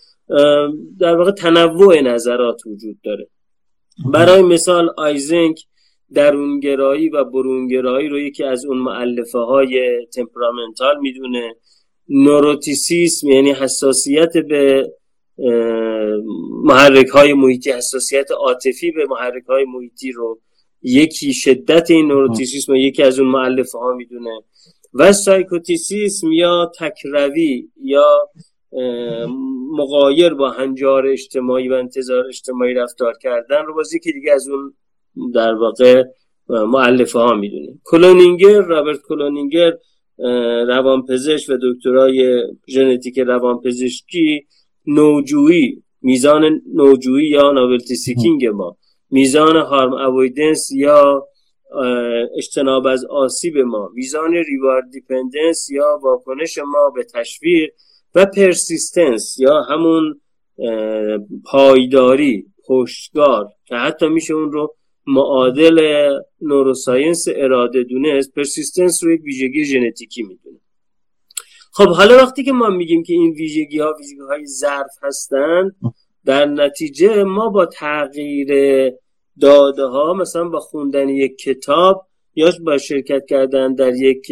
در 0.98 1.16
واقع 1.16 1.30
تنوع 1.30 2.00
نظرات 2.00 2.66
وجود 2.66 3.00
داره. 3.04 3.28
برای 4.12 4.42
مثال 4.42 4.90
آیزنک 4.96 5.60
درونگرایی 6.14 7.08
و 7.08 7.24
برونگرایی 7.24 8.08
رو 8.08 8.18
یکی 8.18 8.44
از 8.44 8.64
اون 8.64 8.78
معلفه 8.78 9.38
های 9.38 10.06
تمپرامنتال 10.14 10.98
می‌دونه. 11.00 11.54
نوروتیسیسم 12.08 13.28
یعنی 13.28 13.52
حساسیت 13.52 14.32
به 14.36 14.92
محرک 16.62 17.08
های 17.08 17.32
محیطی 17.32 17.70
حساسیت 17.70 18.30
عاطفی 18.30 18.90
به 18.90 19.06
محرک 19.10 19.44
های 19.44 19.64
محیطی 19.64 20.12
رو 20.12 20.40
یکی 20.82 21.34
شدت 21.34 21.90
این 21.90 22.06
نوروتیسیسم 22.08 22.74
یکی 22.74 23.02
از 23.02 23.18
اون 23.18 23.28
معلفه 23.28 23.78
ها 23.78 23.94
می‌دونه. 23.94 24.30
و 24.94 25.12
سایکوتیسیسم 25.12 26.32
یا 26.32 26.72
تکروی 26.78 27.68
یا 27.82 28.30
مقایر 29.72 30.34
با 30.34 30.50
هنجار 30.50 31.06
اجتماعی 31.06 31.68
و 31.68 31.72
انتظار 31.72 32.26
اجتماعی 32.26 32.74
رفتار 32.74 33.14
کردن 33.22 33.64
رو 33.64 33.74
باز 33.74 33.94
یکی 33.94 34.12
دیگه 34.12 34.32
از 34.32 34.48
اون 34.48 34.74
در 35.34 35.54
واقع 35.54 36.04
مؤلفه 36.48 37.18
ها 37.18 37.34
می‌دونه 37.34 37.78
کلونینگر 37.84 38.60
رابرت 38.60 38.98
کلونینگر 39.08 39.72
روانپزشک 40.68 41.50
و 41.50 41.58
دکترای 41.62 42.42
ژنتیک 42.68 43.18
روانپزشکی 43.18 44.46
نوجویی 44.86 45.82
میزان 46.02 46.62
نوجویی 46.74 47.28
یا 47.28 47.50
novelty 47.50 47.94
seeking 47.94 48.46
ما. 48.46 48.76
میزان 49.10 49.56
harm 49.56 49.92
avoidance 49.92 50.70
یا 50.70 51.28
اجتناب 52.36 52.86
از 52.86 53.04
آسیب 53.04 53.58
ما. 53.58 53.90
میزان 53.94 54.34
reward 54.34 54.90
dependence 54.92 55.70
یا 55.70 56.00
واکنش 56.02 56.58
ما 56.58 56.90
به 56.94 57.04
تشویق 57.04 57.70
و 58.14 58.26
persistence 58.26 59.36
یا 59.38 59.62
همون 59.62 60.20
پایداری 61.44 62.46
پشتگار 62.68 63.48
که 63.64 63.74
حتی 63.74 64.08
میشه 64.08 64.34
اون 64.34 64.52
رو 64.52 64.74
معادل 65.06 66.08
نوروساینس 66.40 67.24
اراده 67.36 67.82
دونست 67.82 68.34
پرسیستنس 68.34 69.04
رو 69.04 69.12
یک 69.12 69.20
ویژگی 69.24 69.64
ژنتیکی 69.64 70.22
می‌دونه. 70.22 70.58
خب 71.74 71.88
حالا 71.88 72.16
وقتی 72.16 72.44
که 72.44 72.52
ما 72.52 72.68
میگیم 72.68 73.02
که 73.02 73.12
این 73.12 73.32
ویژگی 73.32 73.78
ها 73.78 73.94
ویژگی 73.98 74.20
های 74.28 74.46
ظرف 74.46 74.90
هستند 75.02 75.76
در 76.24 76.44
نتیجه 76.44 77.24
ما 77.24 77.48
با 77.48 77.66
تغییر 77.66 78.48
داده 79.40 79.84
ها 79.84 80.14
مثلا 80.14 80.48
با 80.48 80.60
خوندن 80.60 81.08
یک 81.08 81.38
کتاب 81.38 82.06
یا 82.34 82.50
با 82.64 82.78
شرکت 82.78 83.26
کردن 83.28 83.74
در 83.74 83.94
یک 83.94 84.26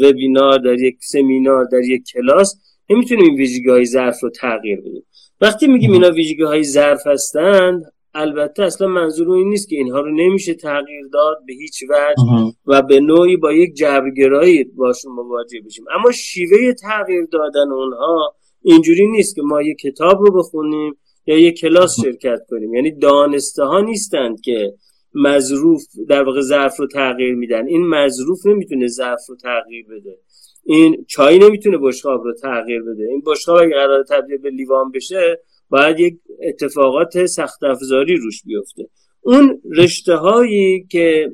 وبینار 0.00 0.58
در 0.58 0.80
یک 0.80 0.96
سمینار 1.00 1.64
در 1.64 1.80
یک 1.80 2.02
کلاس 2.14 2.54
نمی‌تونیم 2.90 3.24
این 3.24 3.34
ویژگی 3.34 3.68
های 3.68 3.84
ظرف 3.84 4.22
رو 4.22 4.30
تغییر 4.30 4.80
بدیم. 4.80 5.06
وقتی 5.40 5.66
میگیم 5.66 5.92
اینا 5.92 6.10
ویژگی 6.10 6.42
های 6.42 6.64
ظرف 6.64 7.06
هستند 7.06 7.92
البته 8.14 8.62
اصلا 8.62 8.88
منظور 8.88 9.30
این 9.30 9.48
نیست 9.48 9.68
که 9.68 9.76
اینها 9.76 10.00
رو 10.00 10.10
نمیشه 10.10 10.54
تغییر 10.54 11.06
داد 11.12 11.38
به 11.46 11.52
هیچ 11.52 11.82
وجه 11.82 12.52
و 12.66 12.82
به 12.82 13.00
نوعی 13.00 13.36
با 13.36 13.52
یک 13.52 13.74
جبرگرایی 13.74 14.64
باشون 14.64 15.12
مواجه 15.12 15.60
بشیم. 15.66 15.84
اما 15.94 16.12
شیوه 16.12 16.72
تغییر 16.72 17.24
دادن 17.32 17.72
اونها 17.72 18.34
اینجوری 18.62 19.06
نیست 19.06 19.34
که 19.36 19.42
ما 19.42 19.62
یک 19.62 19.78
کتاب 19.78 20.20
رو 20.20 20.38
بخونیم 20.38 20.96
یا 21.26 21.38
یک 21.38 21.58
کلاس 21.58 22.00
شرکت 22.00 22.40
کنیم. 22.50 22.74
یعنی 22.74 22.90
دانسته 22.90 23.64
ها 23.64 23.80
نیستند 23.80 24.40
که 24.40 24.74
مظروف 25.14 25.82
در 26.08 26.22
واقع 26.22 26.40
ظرف 26.40 26.80
رو 26.80 26.86
تغییر 26.86 27.34
میدن. 27.34 27.66
این 27.66 27.86
مظروف 27.86 28.46
نمی‌تونه 28.46 28.86
ظرف 28.86 29.20
رو 29.28 29.36
تغییر 29.36 29.86
بده. 29.86 30.18
این 30.64 31.04
چای 31.08 31.38
نمی‌تونه 31.38 31.78
بشقاب 31.78 32.24
رو 32.24 32.34
تغییر 32.34 32.82
بده. 32.82 33.04
این 33.10 33.22
بشقاب 33.26 33.56
اگه 33.56 33.74
قرار 33.74 34.02
تبدیل 34.02 34.38
به 34.38 34.50
لیوان 34.50 34.90
بشه 34.90 35.40
باید 35.70 36.00
یک 36.00 36.18
اتفاقات 36.48 37.26
سخت 37.26 37.64
افزاری 37.64 38.16
روش 38.16 38.42
بیفته. 38.44 38.88
اون 39.20 39.62
رشته 39.76 40.14
هایی 40.14 40.86
که 40.90 41.32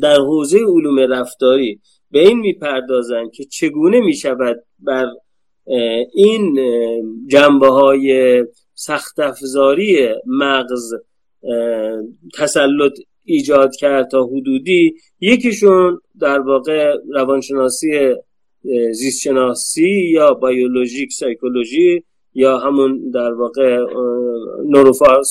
در 0.00 0.16
حوزه 0.16 0.58
علوم 0.58 0.98
رفتاری 0.98 1.80
به 2.10 2.18
این 2.18 2.38
می‌پردازن 2.38 3.28
که 3.34 3.44
چگونه 3.44 4.00
می‌شود 4.00 4.64
بر 4.78 5.06
این 6.14 6.58
جنبه 7.26 7.68
های 7.68 8.44
سخت 8.74 9.20
افزاری 9.20 10.08
مغز 10.26 10.94
تسلط 12.38 12.98
ایجاد 13.24 13.76
کرد 13.76 14.08
تا 14.10 14.24
حدودی 14.24 14.94
یکیشون 15.20 16.00
در 16.20 16.38
واقع 16.38 16.94
روانشناسی 17.14 18.14
زیستشناسی 18.92 20.10
یا 20.10 20.34
biologic 20.34 21.12
psychology 21.12 22.04
یا 22.34 22.58
همون 22.58 23.10
در 23.10 23.32
واقع 23.32 23.78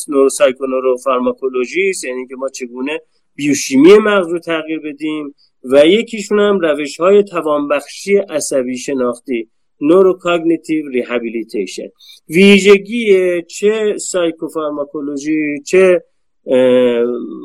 neuropsycho 0.07 0.65
neuropharmacology 0.65 1.91
یعنی 2.03 2.27
که 2.27 2.35
ما 2.35 2.49
چگونه 2.49 3.01
بیوشیمی 3.35 3.93
مغز 3.97 4.27
رو 4.27 4.39
تغییر 4.39 4.79
بدیم 4.79 5.35
و 5.63 5.85
یکیشون 5.85 6.39
هم 6.39 6.59
روش 6.59 6.99
های 6.99 7.23
توانبخشی 7.23 8.17
عصبی 8.17 8.77
شناختی 8.77 9.49
neurocognitive 9.81 10.89
rehabilitation. 10.89 11.87
ویژگی 12.29 13.41
چه 13.41 13.97
psychopharmacology 13.97 15.61
چه 15.65 16.03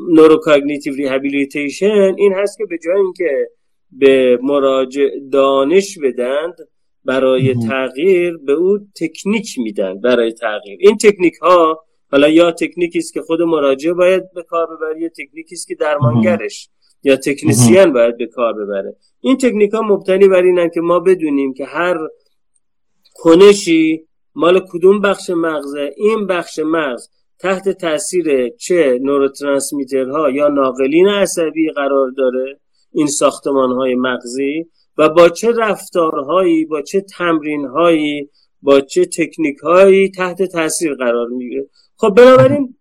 neurocognitive 0.08 0.94
rehabilitation 0.94 2.14
این 2.18 2.32
هست 2.32 2.58
که 2.58 2.64
به 2.64 2.78
جای 2.84 3.00
اینکه 3.00 3.48
به 3.92 4.38
مراجع 4.42 5.08
دانش 5.32 5.98
بدند 6.02 6.54
برای 7.04 7.54
تغییر 7.54 8.36
به 8.36 8.52
او 8.52 8.78
تکنیک 9.00 9.58
میدن 9.58 10.00
برای 10.00 10.32
تغییر. 10.32 10.78
این 10.80 10.96
تکنیک 10.96 11.34
ها 11.34 11.84
حالا 12.10 12.28
یا 12.28 12.50
تکنیکی 12.50 12.98
است 12.98 13.14
که 13.14 13.20
خود 13.22 13.42
مراجع 13.42 13.92
باید 13.92 14.32
به 14.34 14.42
کار 14.42 14.66
ببره 14.66 15.00
یا 15.00 15.08
تکنیکی 15.08 15.54
است 15.54 15.68
که 15.68 15.74
درمانگرش 15.74 16.68
یا 17.02 17.16
تکنیسیان 17.16 17.92
باید 17.92 18.16
به 18.16 18.26
کار 18.26 18.52
ببره. 18.52 18.96
این 19.20 19.36
تکنیک 19.36 19.72
ها 19.72 19.82
مبتنی 19.82 20.28
بر 20.28 20.42
اینن 20.42 20.70
که 20.74 20.80
ما 20.80 21.00
بدونیم 21.00 21.54
که 21.54 21.64
هر 21.64 21.96
کنشی 23.14 24.06
مال 24.34 24.60
کدوم 24.72 25.00
بخش 25.00 25.30
مغزه. 25.30 25.94
این 25.96 26.26
بخش 26.26 26.58
مغز 26.58 27.08
تحت 27.38 27.68
تاثیر 27.68 28.48
چه 28.48 28.98
نوروترانسمیترها 29.02 30.30
یا 30.30 30.48
ناقلین 30.48 31.08
عصبی 31.08 31.70
قرار 31.70 32.10
داره؟ 32.10 32.60
این 32.92 33.06
ساختمان 33.06 33.72
های 33.72 33.94
مغزی. 33.94 34.66
و 34.98 35.08
با 35.08 35.28
چه 35.28 35.52
رفتارهایی 35.52 36.64
با 36.64 36.82
چه 36.82 37.00
تمرینهایی 37.00 38.30
با 38.62 38.80
چه 38.80 39.04
تکنیک 39.04 39.56
تحت 40.16 40.42
تاثیر 40.42 40.94
قرار 40.94 41.28
می‌گیره. 41.28 41.66
خب 41.96 42.14
بنابراین 42.16 42.76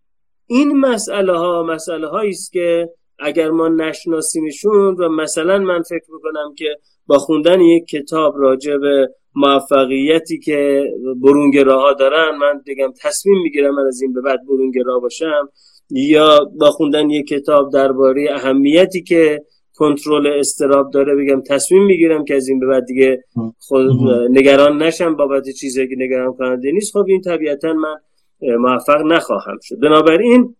این 0.47 0.77
مسئله 0.77 1.37
ها 1.37 1.63
مسئله 1.63 2.07
هایی 2.07 2.29
است 2.29 2.51
که 2.51 2.89
اگر 3.19 3.49
ما 3.49 3.67
نشناسیمشون 3.67 4.95
و 4.95 5.09
مثلا 5.09 5.57
من 5.59 5.81
فکر 5.81 6.11
می‌کنم 6.13 6.53
که 6.57 6.77
با 7.05 7.17
خوندن 7.17 7.61
یک 7.61 7.85
کتاب 7.85 8.33
راجع 8.37 8.77
به 8.77 9.09
موفقیتی 9.35 10.39
که 10.39 10.85
برونگراها 11.21 11.93
دارن 11.93 12.37
من 12.37 12.61
دیگم 12.65 12.93
تصمیم 13.01 13.41
می‌گیرم 13.41 13.75
من 13.75 13.87
از 13.87 14.01
این 14.01 14.13
به 14.13 14.21
بعد 14.21 14.39
برونگرا 14.47 14.99
باشم 14.99 15.49
یا 15.89 16.39
با 16.59 16.71
خوندن 16.71 17.09
یک 17.09 17.27
کتاب 17.27 17.73
درباره 17.73 18.27
اهمیتی 18.31 19.03
که 19.03 19.41
کنترل 19.81 20.27
استراب 20.27 20.91
داره 20.91 21.15
بگم 21.15 21.41
تصمیم 21.41 21.83
می‌گیرم 21.83 22.25
که 22.25 22.35
از 22.35 22.47
این 22.47 22.59
به 22.59 22.67
بعد 22.67 22.85
دیگه 22.85 23.23
خود 23.59 23.91
نگران 24.29 24.81
نشم 24.81 25.15
بابت 25.15 25.49
چیزی 25.49 25.87
که 25.87 25.95
نگران 25.97 26.33
کننده 26.33 26.71
نیست. 26.71 26.93
خب 26.93 27.05
این 27.07 27.21
طبیعتا 27.21 27.73
من 27.73 27.95
موفق 28.41 29.01
نخواهم 29.05 29.57
شد. 29.61 29.79
بنابراین 29.79 30.55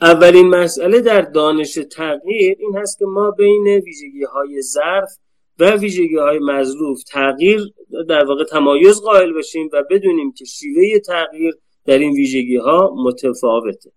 اولین 0.00 0.48
مسئله 0.48 1.00
در 1.00 1.20
دانش 1.20 1.78
تغییر 1.92 2.56
این 2.58 2.76
هست 2.76 2.98
که 2.98 3.04
ما 3.04 3.30
بین 3.30 3.66
ویژگی 3.66 4.24
های 4.32 4.62
ظرف 4.62 5.10
و 5.58 5.76
ویژگی 5.76 6.16
های 6.16 6.38
مظروف 6.38 7.02
تغییر 7.02 7.60
در 8.08 8.24
واقع 8.24 8.44
تمایز 8.44 9.00
قائل 9.00 9.32
باشیم 9.32 9.68
و 9.72 9.82
بدونیم 9.90 10.32
که 10.32 10.44
شیوه 10.44 10.98
تغییر 10.98 11.54
در 11.86 11.98
این 11.98 12.12
ویژگی 12.12 12.56
ها 12.56 12.94
متفاوته. 13.04 13.90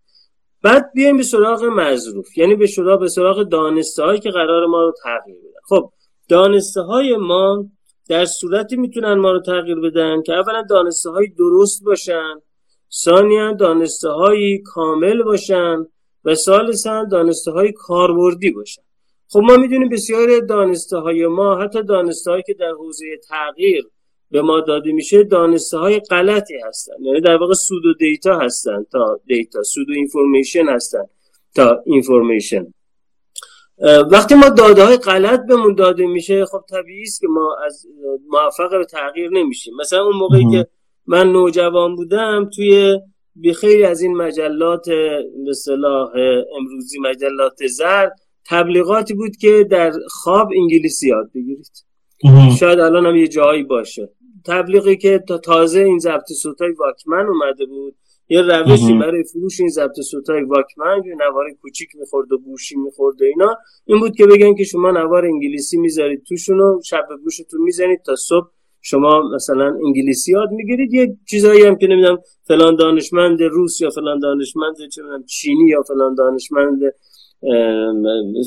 بعد 0.64 0.91
بیایم 0.93 1.18
به 1.18 1.24
سراغ 1.24 1.64
مظروف. 1.64 2.38
یعنی 2.38 2.55
به 2.55 2.68
سراغ 2.68 2.99
به 2.99 3.07
سراغ 3.07 3.43
دانسته 3.43 4.03
هایی 4.03 4.20
که 4.20 4.30
قرار 4.30 4.66
ما 4.66 4.82
رو 4.82 4.93
تغییر 5.03 5.38
بدن. 5.38 5.59
خب 5.70 5.91
دانسته 6.30 6.82
های 6.82 7.18
ما 7.18 7.66
در 8.09 8.26
صورتی 8.26 8.76
می‌تونن 8.76 9.14
ما 9.14 9.32
رو 9.32 9.39
تغییر 9.39 9.80
بدن 9.80 10.22
که 10.22 10.34
اولا 10.34 10.62
دانسته 10.70 11.09
های 11.09 11.28
درست 11.28 11.84
باشن 11.84 12.41
ثانیا 12.93 13.51
دانسته 13.51 14.09
هایی 14.09 14.62
کامل 14.66 15.24
باشن 15.24 15.86
و 16.26 16.36
ثالثا 16.36 17.03
دانسته 17.03 17.51
های 17.51 17.72
کاربردی 17.72 18.51
باشن. 18.51 18.82
خب 19.30 19.39
ما 19.39 19.57
می‌دونیم 19.57 19.89
بسیار 19.89 20.39
دانسته 20.39 20.97
های 20.97 21.28
ما 21.28 21.55
حتی 21.62 21.84
دانسته 21.84 22.32
هایی 22.32 22.43
که 22.47 22.53
در 22.53 22.72
حوزه 22.72 23.05
تغییر 23.30 23.89
به 24.32 24.41
ما 24.41 24.59
داده 24.59 24.91
میشه 24.91 25.23
دانسته 25.23 25.77
های 25.77 25.99
غلطی 25.99 26.53
هستن. 26.67 26.93
یعنی 27.01 27.21
در 27.21 27.38
واقع 27.38 27.53
pseudo 27.53 27.93
data 27.93 28.39
هستن 28.39 28.86
تا 28.91 29.19
data، 29.26 29.63
pseudo 29.63 29.93
information 29.93 30.69
هستن 30.69 31.03
تا 31.55 31.84
information. 31.86 32.74
وقتی 34.11 34.36
ما 34.36 34.49
داده 34.49 34.84
های 34.84 34.97
غلط 34.97 35.39
بهمون 35.47 35.75
داده 35.75 36.07
میشه 36.07 36.45
خب 36.45 36.61
طبیعی 36.69 37.03
است 37.03 37.21
که 37.21 37.27
ما 37.27 37.55
از 37.65 37.86
موفق 38.27 38.69
به 38.77 38.86
تغییر 38.86 39.29
نمیشیم. 39.29 39.73
مثلا 39.79 40.03
اون 40.03 40.15
موقعی 40.15 40.51
که 40.51 40.67
من 41.07 41.32
نوجوان 41.32 41.95
بودم 41.95 42.49
توی 42.55 42.99
به 43.36 43.53
خیلی 43.53 43.84
از 43.84 44.01
این 44.01 44.17
مجلات 44.17 44.89
به 45.45 45.53
صلاح 45.53 46.11
امروزی 46.59 46.99
مجلات 46.99 47.67
زرد 47.67 48.19
تبلیغاتی 48.49 49.13
بود 49.13 49.36
که 49.36 49.67
در 49.69 49.91
خواب 50.09 50.49
انگلیسی 50.55 51.07
یاد 51.07 51.32
بگیرید. 51.36 51.86
شاید 52.59 52.79
الان 52.79 53.05
هم 53.05 53.15
یه 53.15 53.27
جایی 53.27 53.63
باشه. 53.63 54.09
تبلیغی 54.45 54.97
که 54.97 55.23
تا 55.27 55.37
تازه 55.37 55.79
این 55.79 55.99
ضبط 55.99 56.31
صوتای 56.41 56.71
واکمن 56.71 57.25
اومده 57.27 57.65
بود. 57.65 57.95
یه 58.29 58.41
روشی 58.41 58.93
برای 58.93 59.23
فروش 59.23 59.59
این 59.59 59.69
ضبط 59.69 59.99
صوتای 60.11 60.43
واکمن 60.43 61.01
یه 61.05 61.15
نوار 61.15 61.45
کوچیک 61.61 61.89
می‌خورد 61.95 62.31
و 62.31 62.37
گوشی 62.37 62.75
می‌خورد 62.75 63.21
و 63.21 63.25
اینا. 63.25 63.55
این 63.85 63.99
بود 63.99 64.15
که 64.15 64.25
بگن 64.25 64.55
که 64.55 64.63
شما 64.63 64.91
نوار 64.91 65.25
انگلیسی 65.25 65.77
می‌ذارید 65.77 66.23
توشون 66.27 66.59
و 66.59 66.79
شب 66.85 67.07
گوشتون 67.23 67.61
می‌زنید 67.61 68.01
تا 68.05 68.15
صبح 68.15 68.47
شما 68.81 69.29
مثلا 69.35 69.77
انگلیسی 69.85 70.31
یاد 70.31 70.51
می‌گیرید. 70.51 70.93
یه 70.93 71.17
چیزایی 71.29 71.63
هم 71.63 71.75
که 71.75 71.87
نمی‌دونم 71.87 72.17
فلان 72.47 72.75
دانشمند 72.75 73.41
روس 73.41 73.81
یا 73.81 73.89
فلان 73.89 74.19
دانشمند 74.19 74.75
چه 74.89 75.01
چینی 75.27 75.67
یا 75.67 75.81
فلان 75.81 76.15
دانشمند 76.15 76.79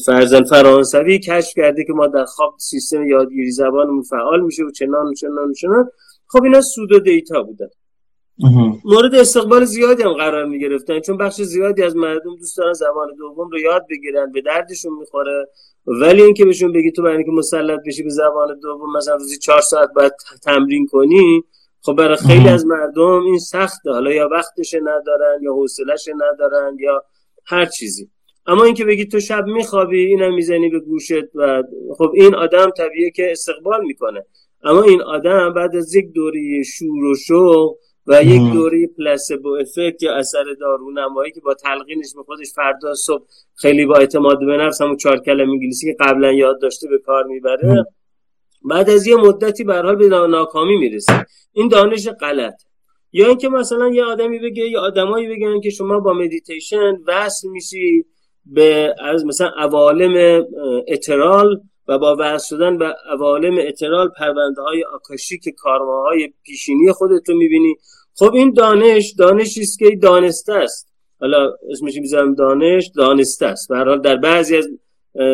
فرزن 0.06 0.44
فرانسوی 0.44 1.18
کشف 1.18 1.54
کرده 1.56 1.84
که 1.84 1.92
ما 1.92 2.06
در 2.06 2.24
خواب 2.24 2.54
سیستم 2.58 3.06
یادگیری 3.06 3.50
زبانمون 3.50 4.02
فعال 4.02 4.40
میشه 4.40 4.64
و 4.64 4.70
چنان 4.70 5.06
و 5.06 5.14
چنان 5.14 5.50
و 5.50 5.52
چنان. 5.52 5.90
خب 6.26 6.44
اینا 6.44 6.60
سود 6.60 6.92
و 6.92 6.98
دیتا 6.98 7.42
بودن. 7.42 7.68
مورد 8.84 9.14
استقبال 9.14 9.64
زیادی 9.64 10.02
هم 10.02 10.12
قرار 10.12 10.44
می 10.44 10.60
گرفتن 10.60 11.00
چون 11.00 11.16
بخش 11.16 11.42
زیادی 11.42 11.82
از 11.82 11.96
مردم 11.96 12.36
دوست 12.36 12.58
دارن 12.58 12.72
زبان 12.72 13.08
دوم 13.18 13.50
رو 13.50 13.58
یاد 13.58 13.86
بگیرن 13.90 14.32
به 14.32 14.40
دردشون 14.40 14.92
می‌خوره. 14.98 15.46
ولی 15.86 16.22
اینکه 16.22 16.44
بهشون 16.44 16.72
بگی 16.72 16.92
تو 16.92 17.02
برای 17.02 17.16
اینکه 17.16 17.32
مسلط 17.32 17.80
بشی 17.86 18.02
به 18.02 18.10
زبان 18.10 18.58
دوم 18.62 18.96
مثلا 18.96 19.14
روزی 19.14 19.38
چهار 19.38 19.60
ساعت 19.60 19.88
باید 19.96 20.12
تمرین 20.44 20.86
کنی 20.86 21.44
خب 21.82 21.92
برای 21.92 22.16
خیلی 22.16 22.48
از 22.48 22.66
مردم 22.66 23.22
این 23.24 23.38
سخته. 23.38 23.90
حالا 23.90 24.12
یا 24.12 24.28
وقتش 24.32 24.74
ندارن 24.74 25.42
یا 25.42 25.52
حوصلش 25.52 26.08
ندارن 26.16 26.76
یا 26.80 27.04
هر 27.46 27.64
چیزی. 27.64 28.10
اما 28.46 28.64
اینکه 28.64 28.84
بگی 28.84 29.06
تو 29.06 29.20
شب 29.20 29.44
میخوابی 29.46 30.06
اینم 30.06 30.34
می‌زنی 30.34 30.68
به 30.68 30.80
گوشت 30.80 31.34
و 31.34 31.62
خب 31.98 32.12
این 32.14 32.34
آدم 32.34 32.70
طبیعه 32.70 33.10
که 33.10 33.32
استقبال 33.32 33.84
می‌کنه. 33.84 34.24
اما 34.62 34.82
این 34.82 35.02
آدم 35.02 35.52
بعد 35.52 35.76
از 35.76 35.94
یک 35.94 36.12
دوری 36.12 36.64
شور 36.64 37.04
و 37.04 37.14
شوق 37.14 37.76
و 38.06 38.22
یک 38.22 38.52
دوره 38.52 38.86
پلاسبو 38.86 39.48
افکت 39.48 40.02
یا 40.02 40.14
اثر 40.14 40.44
دارونمایی 40.60 41.32
که 41.32 41.40
با 41.40 41.54
تلقینش 41.54 42.14
به 42.16 42.22
خودش 42.22 42.52
فردا 42.54 42.94
صبح 42.94 43.24
خیلی 43.54 43.86
با 43.86 43.96
اعتماد 43.96 44.38
به 44.38 44.56
نفس 44.56 44.80
همون 44.80 44.96
چهار 44.96 45.18
کلمه 45.18 45.52
انگلیسی 45.52 45.86
که 45.86 45.96
قبلا 46.00 46.32
یاد 46.32 46.60
داشته 46.60 46.88
به 46.88 46.98
کار 46.98 47.24
می‌بره. 47.24 47.84
بعد 48.64 48.90
از 48.90 49.06
یه 49.06 49.16
مدتی 49.16 49.64
به 49.64 49.74
حال 49.74 49.96
به 49.96 50.08
ناکامی 50.08 50.78
می‌رسه. 50.78 51.26
این 51.52 51.68
دانش 51.68 52.08
غلط. 52.08 52.54
یا 53.12 53.28
اینکه 53.28 53.48
مثلا 53.48 53.88
یه 53.88 54.04
آدمی 54.04 54.38
بگه 54.38 54.64
یا 54.64 54.80
آدمایی 54.80 55.28
بگن 55.28 55.60
که 55.60 55.70
شما 55.70 56.00
با 56.00 56.12
مدیتیشن 56.12 56.98
وصل 57.06 57.48
میشی. 57.48 58.04
به 58.46 58.94
از 59.00 59.26
مثلا 59.26 59.48
عوالم 59.48 60.44
اترال 60.88 61.60
و 61.88 61.98
با 61.98 62.16
وصل 62.18 62.56
شدن 62.56 62.78
به 62.78 62.94
عوالم 63.10 63.58
اترال 63.68 64.08
پرونده 64.18 64.62
های 64.62 64.84
آکاشی 64.84 65.38
که 65.38 65.52
کارماهای 65.52 66.32
پیشینی 66.42 66.92
خودت 66.92 67.28
رو 67.28 67.36
می‌بینی. 67.36 67.76
خب 68.14 68.34
این 68.34 68.52
دانش 68.52 69.14
دانشی 69.18 69.60
است 69.60 69.78
که 69.78 69.96
دانسته 70.02 70.52
است. 70.52 70.88
حالا 71.20 71.52
اسمش 71.70 71.96
می‌ذارم 71.96 72.34
دانش 72.34 72.90
دانسته 72.96 73.46
است. 73.46 73.68
به 73.68 73.98
در 74.04 74.16
بعضی 74.16 74.56
از 74.56 74.68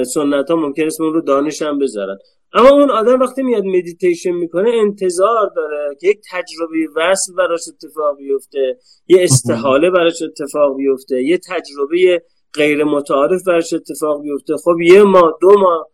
سنت 0.07 0.51
ها 0.51 0.57
ممکن 0.57 0.87
اسم 0.87 1.05
اون 1.05 1.13
رو 1.13 1.21
دانش 1.21 1.63
هم 1.63 1.79
بذارن. 1.79 2.19
اما 2.53 2.71
اون 2.71 2.91
آدم 2.91 3.21
وقتی 3.21 3.43
میاد 3.43 3.65
مدیتیشن 3.65 4.31
می‌کنه 4.31 4.71
انتظار 4.71 5.53
داره 5.57 5.97
که 6.01 6.09
یک 6.09 6.21
تجربه 6.33 6.77
وصل 6.97 7.35
براش 7.35 7.61
اتفاق 7.69 8.17
بیفته 8.17 8.79
یه 9.09 9.25
استحاله 9.25 9.91
براش 9.91 10.23
اتفاق 10.23 10.77
بیفته 10.77 11.23
یه 11.23 11.39
تجربه 11.39 12.23
غیر 12.55 12.85
متعارف 12.85 13.45
براش 13.47 13.73
اتفاق 13.73 14.23
بیفته. 14.23 14.57
خب 14.65 14.81
یه 14.81 15.03
ماه 15.03 15.39
دو 15.41 15.59
ماه 15.59 15.89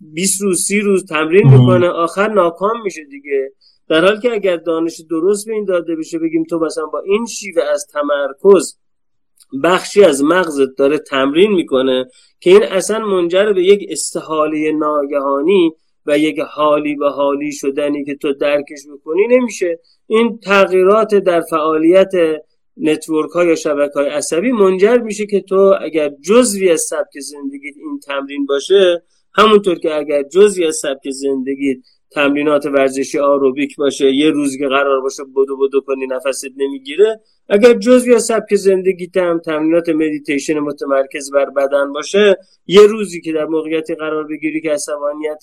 20 0.00 0.42
روز 0.42 0.64
سی 0.64 0.80
روز 0.80 1.06
تمرین 1.06 1.50
می‌کنه 1.50 1.88
آخر 1.88 2.28
ناکام 2.28 2.82
میشه 2.84 3.04
دیگه. 3.04 3.52
در 3.88 4.04
حالی 4.04 4.20
که 4.20 4.32
اگر 4.32 4.56
دانش 4.56 5.00
درست 5.10 5.46
به 5.46 5.52
این 5.52 5.64
داده 5.64 5.96
بشه 5.96 6.18
بگیم 6.18 6.44
تو 6.44 6.58
مثلا 6.58 6.86
با 6.86 7.00
این 7.00 7.26
شیوه 7.26 7.62
از 7.62 7.86
تمرکز 7.92 8.78
بخشی 9.64 10.04
از 10.04 10.24
مغزت 10.24 10.76
داره 10.78 10.98
تمرین 10.98 11.52
می‌کنه 11.52 12.06
که 12.40 12.50
این 12.50 12.62
اصلا 12.62 12.98
منجر 12.98 13.52
به 13.52 13.62
یک 13.62 13.86
استحاله 13.90 14.72
ناگهانی 14.72 15.72
و 16.06 16.18
یک 16.18 16.38
حالی 16.38 16.96
به 16.96 17.10
حالی 17.10 17.52
شدنی 17.52 18.04
که 18.04 18.14
تو 18.14 18.32
درکش 18.32 18.86
می‌کنی 18.90 19.26
نمیشه. 19.26 19.78
این 20.06 20.38
تغییرات 20.38 21.14
در 21.14 21.40
فعالیت 21.40 22.12
نتورک 22.80 23.30
های 23.30 23.48
یا 23.48 23.54
شبکه 23.54 23.92
های 23.94 24.08
عصبی 24.08 24.52
منجر 24.52 24.98
میشه 24.98 25.26
که 25.26 25.40
تو 25.40 25.74
اگر 25.80 26.10
جزوی 26.24 26.70
از 26.70 26.80
سبک 26.80 27.20
زندگیت 27.20 27.74
این 27.76 28.00
تمرین 28.06 28.46
باشه 28.46 29.02
همونطور 29.34 29.78
که 29.78 29.94
اگر 29.94 30.22
جزی 30.22 30.64
از 30.64 30.76
سبک 30.76 31.10
زندگی 31.10 31.82
تمرینات 32.10 32.66
ورزشی 32.66 33.18
آروبیک 33.18 33.76
باشه 33.76 34.14
یه 34.14 34.30
روزی 34.30 34.58
که 34.58 34.68
قرار 34.68 35.00
باشه 35.00 35.22
بدو 35.36 35.56
بدو 35.56 35.80
کنی 35.80 36.06
نفست 36.06 36.44
نمی‌گیره 36.56 37.20
اگر 37.48 37.74
جزی 37.74 38.14
از 38.14 38.24
سبک 38.24 38.54
زندگی 38.54 39.10
هم 39.16 39.38
تمرینات 39.38 39.88
مدیتیشن 39.88 40.58
متمرکز 40.58 41.30
بر 41.30 41.50
بدن 41.50 41.92
باشه 41.92 42.36
یه 42.66 42.82
روزی 42.82 43.20
که 43.20 43.32
در 43.32 43.44
موقعیتی 43.44 43.94
قرار 43.94 44.26
بگیری 44.26 44.60
که 44.60 44.70
عصبانیت 44.70 45.42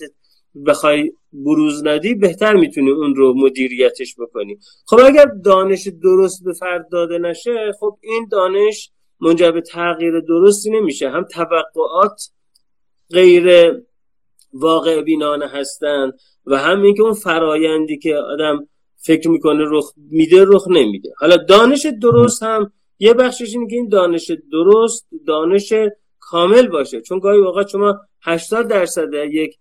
بخوای 0.68 1.12
بروز 1.34 1.86
ندی 1.86 2.14
بهتر 2.14 2.53
می‌تونی 2.53 2.91
اون 2.91 3.16
رو 3.16 3.34
مدیریتش 3.38 4.16
بکنی. 4.20 4.58
خب 4.86 4.99
اگر 5.06 5.26
دانش 5.26 5.88
درست 5.88 6.43
به 6.43 6.53
فرد 6.53 6.89
داده 6.91 7.18
نشه 7.18 7.72
خب 7.80 7.97
این 8.01 8.28
دانش 8.32 8.91
منجر 9.20 9.51
به 9.51 9.62
تغییر 9.62 10.20
درستی 10.20 10.70
نمیشه. 10.70 11.10
هم 11.10 11.24
توقعات 11.24 12.30
غیر 13.10 13.74
واقع 14.53 15.01
بینانه 15.01 15.47
هستن 15.47 16.12
و 16.45 16.58
همین 16.58 16.95
که 16.95 17.01
اون 17.01 17.14
فرایندی 17.14 17.97
که 17.97 18.16
آدم 18.16 18.68
فکر 18.97 19.30
می‌کنه 19.30 19.64
رخ 19.68 19.93
میده 19.97 20.45
رخ 20.47 20.68
نمیده. 20.68 21.14
حالا 21.18 21.38
دانش 21.38 21.86
درست 22.01 22.43
هم 22.43 22.72
یه 22.99 23.14
بخشش 23.14 23.53
اینه 23.53 23.68
که 23.68 23.76
این 23.76 23.89
دانش 23.89 24.32
درست 24.51 25.08
دانش 25.28 25.74
کامل 26.20 26.68
باشه. 26.68 27.01
چون 27.01 27.20
گاهی 27.20 27.39
واقعا 27.39 27.68
شما 27.68 27.99
80 28.22 28.68
درصد 28.68 29.14
یک 29.14 29.58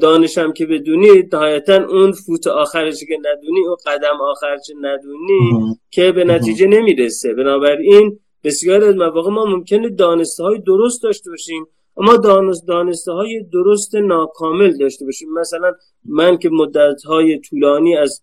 دانشم 0.00 0.52
که 0.52 0.66
بدونی 0.66 1.08
نهایتا 1.32 1.86
اون 1.86 2.12
فوت 2.12 2.46
آخرش 2.46 3.04
که 3.08 3.18
ندونی 3.18 3.66
اون 3.66 3.76
قدم 3.86 4.20
آخرش 4.20 4.60
ندونی 4.80 5.76
که 5.90 6.12
به 6.12 6.24
نتیجه 6.24 6.66
نمی‌رسه. 6.66 7.34
بنابراین 7.34 8.18
بسیار 8.44 8.84
از 8.84 8.96
مواقع 8.96 9.30
ما 9.30 9.44
ممکنه 9.44 9.88
دانسته 9.88 10.42
های 10.42 10.58
درست 10.58 11.02
داشته 11.02 11.30
باشیم 11.30 11.66
اما 11.96 12.16
دانست 12.16 12.68
دانسته 12.68 13.12
های 13.12 13.44
درست 13.52 13.94
ناکامل 13.94 14.78
داشته 14.78 15.04
باشیم. 15.04 15.28
مثلا 15.32 15.72
من 16.04 16.38
که 16.38 16.48
مدت 16.52 17.02
های 17.06 17.38
طولانی 17.38 17.96
از 17.96 18.22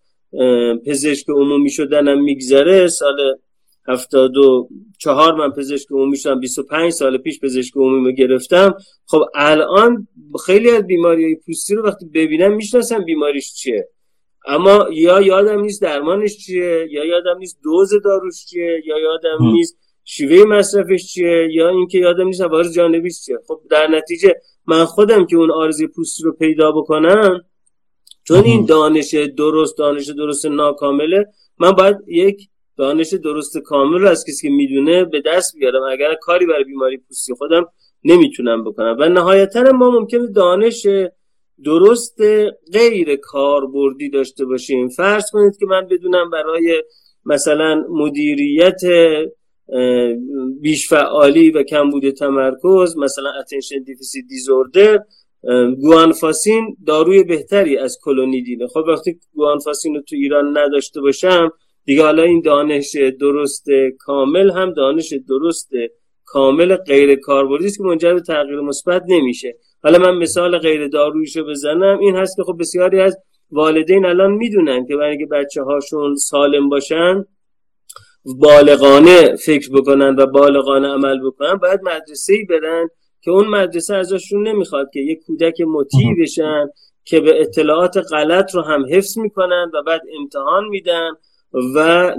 پزشک 0.86 1.28
عمومی 1.28 1.70
شدنم 1.70 2.22
میگذره 2.22 2.88
سال 2.88 3.38
هفتاد 3.88 4.36
و 4.36 4.68
چهار 4.98 5.34
من 5.34 5.50
پزشک 5.50 5.86
عمومی 5.90 6.16
شدم 6.16 6.40
25 6.40 6.92
سال 6.92 7.18
پیش 7.18 7.40
پزشک 7.40 7.76
عمومی 7.76 8.14
گرفتم. 8.14 8.74
خب 9.06 9.22
الان 9.34 10.08
خیلی 10.46 10.70
از 10.70 10.86
بیماری 10.86 11.24
های 11.24 11.36
پوستی 11.36 11.74
رو 11.74 11.82
وقتی 11.82 12.06
ببینم 12.06 12.52
می‌شناسم 12.52 13.04
بیماریش 13.04 13.54
چیه. 13.54 13.88
اما 14.46 14.86
یا 14.92 15.20
یادم 15.20 15.60
نیست 15.60 15.82
درمانش 15.82 16.36
چیه 16.36 16.88
یا 16.90 17.04
یادم 17.04 17.38
نیست 17.38 17.58
دوز 17.62 17.90
داروش 18.04 18.44
چیه 18.46 18.82
یا 18.86 18.98
یادم 18.98 19.52
نیست 19.52 19.78
شیوه 20.04 20.44
مصرفش 20.44 21.06
چیه 21.06 21.48
یا 21.52 21.68
اینکه 21.68 21.98
یادم 21.98 22.26
نیست 22.26 22.40
عوارض 22.40 22.74
جانبیش 22.74 23.20
چیه. 23.20 23.38
خب 23.46 23.60
در 23.70 23.86
نتیجه 23.86 24.34
من 24.66 24.84
خودم 24.84 25.26
که 25.26 25.36
اون 25.36 25.50
آرزی 25.50 25.86
پوستی 25.86 26.22
رو 26.22 26.32
پیدا 26.32 26.72
بکنم 26.72 27.44
چون 28.24 28.44
این 28.44 28.64
دانش 28.64 29.14
درست 29.14 29.78
دانش 29.78 30.08
درست 30.08 30.46
ناکامله 30.46 31.26
من 31.58 31.72
باید 31.72 31.96
یک 32.06 32.48
دانش 32.78 33.14
درست 33.14 33.58
کامل 33.58 33.98
رو 33.98 34.08
از 34.08 34.24
کسی 34.28 34.48
که 34.48 34.54
می‌دونه 34.54 35.04
به 35.04 35.22
دست 35.26 35.56
بیارم. 35.56 35.82
اگر 35.82 36.14
کاری 36.14 36.46
برای 36.46 36.64
بیماری 36.64 36.96
پوستی 36.96 37.34
خودم 37.34 37.66
نمی‌تونم 38.04 38.64
بکنم. 38.64 38.96
و 39.00 39.08
نهایتا 39.08 39.62
ما 39.62 39.90
ممکنه 39.90 40.26
دانش 40.26 40.86
درست 41.64 42.20
غیر 42.72 43.16
کاربردی 43.16 44.08
داشته 44.08 44.44
باشیم. 44.44 44.88
فرض 44.88 45.30
کنید 45.30 45.56
که 45.56 45.66
من 45.66 45.86
بدونم 45.90 46.30
برای 46.30 46.82
مثلا 47.24 47.84
مدیریت 47.90 48.80
بیش 50.60 50.88
فعالی 50.88 51.50
و 51.50 51.62
کمبود 51.62 52.10
تمرکز 52.10 52.96
مثلا 52.96 53.30
attention 53.40 53.82
deficit 53.82 54.24
disorder 54.28 54.98
guanfacine 55.80 56.76
داروی 56.86 57.24
بهتری 57.24 57.78
از 57.78 57.98
clonidine 58.02 58.54
ه. 58.54 58.66
خب 58.66 58.84
وقتی 58.88 59.18
guanfacine 59.34 59.94
رو 59.94 60.00
تو 60.00 60.16
ایران 60.16 60.58
نداشته 60.58 61.00
باشم 61.00 61.52
دیگه 61.88 62.02
حالا 62.02 62.22
این 62.22 62.40
دانش 62.40 62.96
درست 63.20 63.66
کامل 63.98 64.50
هم 64.50 64.72
دانش 64.72 65.14
درست 65.28 65.70
کامل 66.24 66.76
غیر 66.76 67.14
کاربردی 67.14 67.66
است 67.66 67.78
که 67.78 67.84
منجر 67.84 68.14
به 68.14 68.20
تغییر 68.20 68.60
مثبت 68.60 69.02
نمیشه. 69.08 69.56
حالا 69.82 69.98
من 69.98 70.16
مثال 70.16 70.58
غیر 70.58 70.88
دارویشو 70.88 71.44
بزنم 71.44 71.98
این 71.98 72.16
هست 72.16 72.36
که 72.36 72.42
خب 72.42 72.56
بسیاری 72.60 73.00
از 73.00 73.16
والدین 73.50 74.04
الان 74.04 74.30
می‌دونن 74.30 74.86
که 74.86 74.96
برای 74.96 75.10
اینکه 75.10 75.26
بچه 75.26 75.62
هاشون 75.62 76.14
سالم 76.16 76.68
باشن 76.68 77.24
بالغانه 78.24 79.36
فکر 79.36 79.70
بکنن 79.72 80.16
و 80.18 80.26
بالغانه 80.26 80.88
عمل 80.88 81.26
بکنن 81.26 81.54
باید 81.54 81.80
مدرسه 81.82 82.32
ای 82.32 82.44
برن 82.44 82.88
که 83.20 83.30
اون 83.30 83.48
مدرسه 83.48 83.94
ازشون 83.94 84.48
نمی‌خواد 84.48 84.90
که 84.92 85.00
یک 85.00 85.18
کودک 85.26 85.60
مطیع 85.60 86.14
بشن 86.22 86.66
که 87.04 87.20
به 87.20 87.40
اطلاعات 87.40 87.96
غلط 88.12 88.54
رو 88.54 88.62
هم 88.62 88.86
حفظ 88.90 89.18
می‌کنن 89.18 89.70
و 89.74 89.82
بعد 89.82 90.02
امتحان 90.20 90.64
میدن. 90.68 91.10
و 91.52 92.10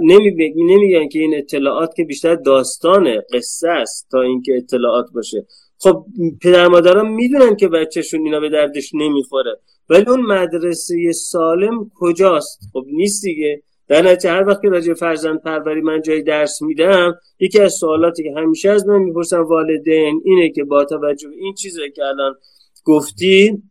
نمیگن 0.56 1.08
که 1.08 1.18
این 1.18 1.34
اطلاعات 1.36 1.94
که 1.94 2.04
بیشتر 2.04 2.34
داستان 2.34 3.22
قصه 3.32 3.68
است 3.68 4.08
تا 4.10 4.20
اینکه 4.20 4.56
اطلاعات 4.56 5.06
باشه. 5.14 5.46
خب 5.78 6.04
پدر 6.42 6.68
مادران 6.68 7.08
می‌دونن 7.08 7.56
که 7.56 7.68
بچهشون 7.68 8.24
اینا 8.24 8.40
به 8.40 8.48
دردش 8.48 8.90
نمی‌خوره. 8.94 9.60
ولی 9.88 10.04
اون 10.06 10.20
مدرسه 10.20 11.12
سالم 11.12 11.90
کجاست؟ 11.94 12.60
خب 12.72 12.84
نیست 12.86 13.22
دیگه. 13.22 13.62
در 13.88 14.02
نتیجه 14.02 14.30
هر 14.30 14.48
وقت 14.48 14.62
که 14.62 14.68
راجع 14.68 14.94
فرزند 14.94 15.42
پروری 15.42 15.80
من 15.80 16.02
جای 16.02 16.22
درس 16.22 16.62
میدم 16.62 17.14
یکی 17.40 17.60
از 17.60 17.72
سوالاتی 17.72 18.22
که 18.22 18.32
همیشه 18.36 18.70
از 18.70 18.86
من 18.86 18.98
می‌پرسن 18.98 19.40
والدین 19.40 20.22
اینه 20.24 20.50
که 20.50 20.64
با 20.64 20.84
توجه 20.84 21.28
به 21.28 21.34
این 21.34 21.54
چیزی 21.54 21.80
که 21.96 22.04
الان 22.04 22.34
گفتی 22.84 23.62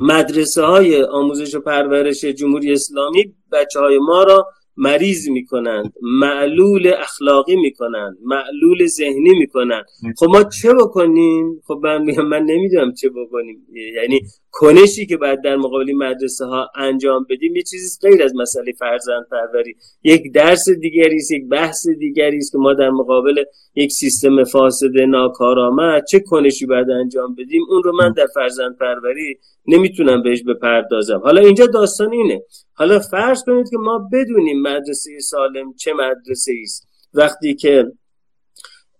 مدرسه 0.00 0.62
های 0.62 1.02
آموزش 1.02 1.54
و 1.54 1.60
پرورش 1.60 2.24
جمهوری 2.24 2.72
اسلامی 2.72 3.34
بچه 3.52 3.80
های 3.80 3.98
ما 3.98 4.22
را 4.22 4.46
مریض 4.76 5.28
می‌کنند 5.28 5.92
معلول 6.02 6.92
اخلاقی 6.98 7.56
می‌کنند 7.56 8.18
معلول 8.22 8.86
ذهنی 8.86 9.38
می‌کنند. 9.38 9.84
خب 10.18 10.26
ما 10.26 10.44
چه 10.62 10.74
بکنیم؟ 10.74 11.62
خب 11.66 11.80
من 11.82 12.02
من 12.20 12.42
نمی‌دونم 12.42 12.92
چه 12.92 13.08
بکنیم. 13.08 13.66
یعنی 13.94 14.20
کنشی 14.50 15.06
که 15.06 15.16
بعد 15.16 15.42
در 15.44 15.56
مقابل 15.56 15.92
مدرسه 15.92 16.44
ها 16.44 16.70
انجام 16.76 17.26
بدیم 17.30 17.56
یه 17.56 17.62
چیزی 17.62 17.98
غیر 18.02 18.22
از 18.22 18.32
مسئله 18.36 18.72
فرزند 18.78 19.26
پروری. 19.30 19.74
یک 20.02 20.32
درس 20.32 20.68
دیگری 20.68 21.16
است 21.16 21.32
یک 21.32 21.48
بحث 21.48 21.88
دیگری 21.88 22.36
است 22.36 22.52
که 22.52 22.58
ما 22.58 22.74
در 22.74 22.90
مقابل 22.90 23.44
یک 23.74 23.92
سیستم 23.92 24.44
فاسد 24.44 24.98
ناکارآمد 25.08 26.04
چه 26.10 26.20
کنشی 26.20 26.66
بعد 26.66 26.90
انجام 26.90 27.34
بدیم 27.34 27.62
اون 27.70 27.82
رو 27.82 27.96
من 27.96 28.12
در 28.12 28.26
فرزند 28.34 28.76
پروری 28.80 29.38
نمی‌تونم 29.66 30.22
بهش 30.22 30.42
بپردازم. 30.42 31.18
حالا 31.18 31.40
اینجا 31.40 31.66
داستان 31.66 32.12
اینه. 32.12 32.42
حالا 32.76 32.98
فرض 32.98 33.42
کنید 33.46 33.70
که 33.70 33.76
ما 33.76 34.08
بدونیم 34.12 34.62
مدرسه 34.68 35.20
سالم 35.20 35.74
چه 35.74 35.92
مدرسه 35.92 36.52
است؟ 36.62 36.88
وقتی 37.14 37.54
که 37.54 37.92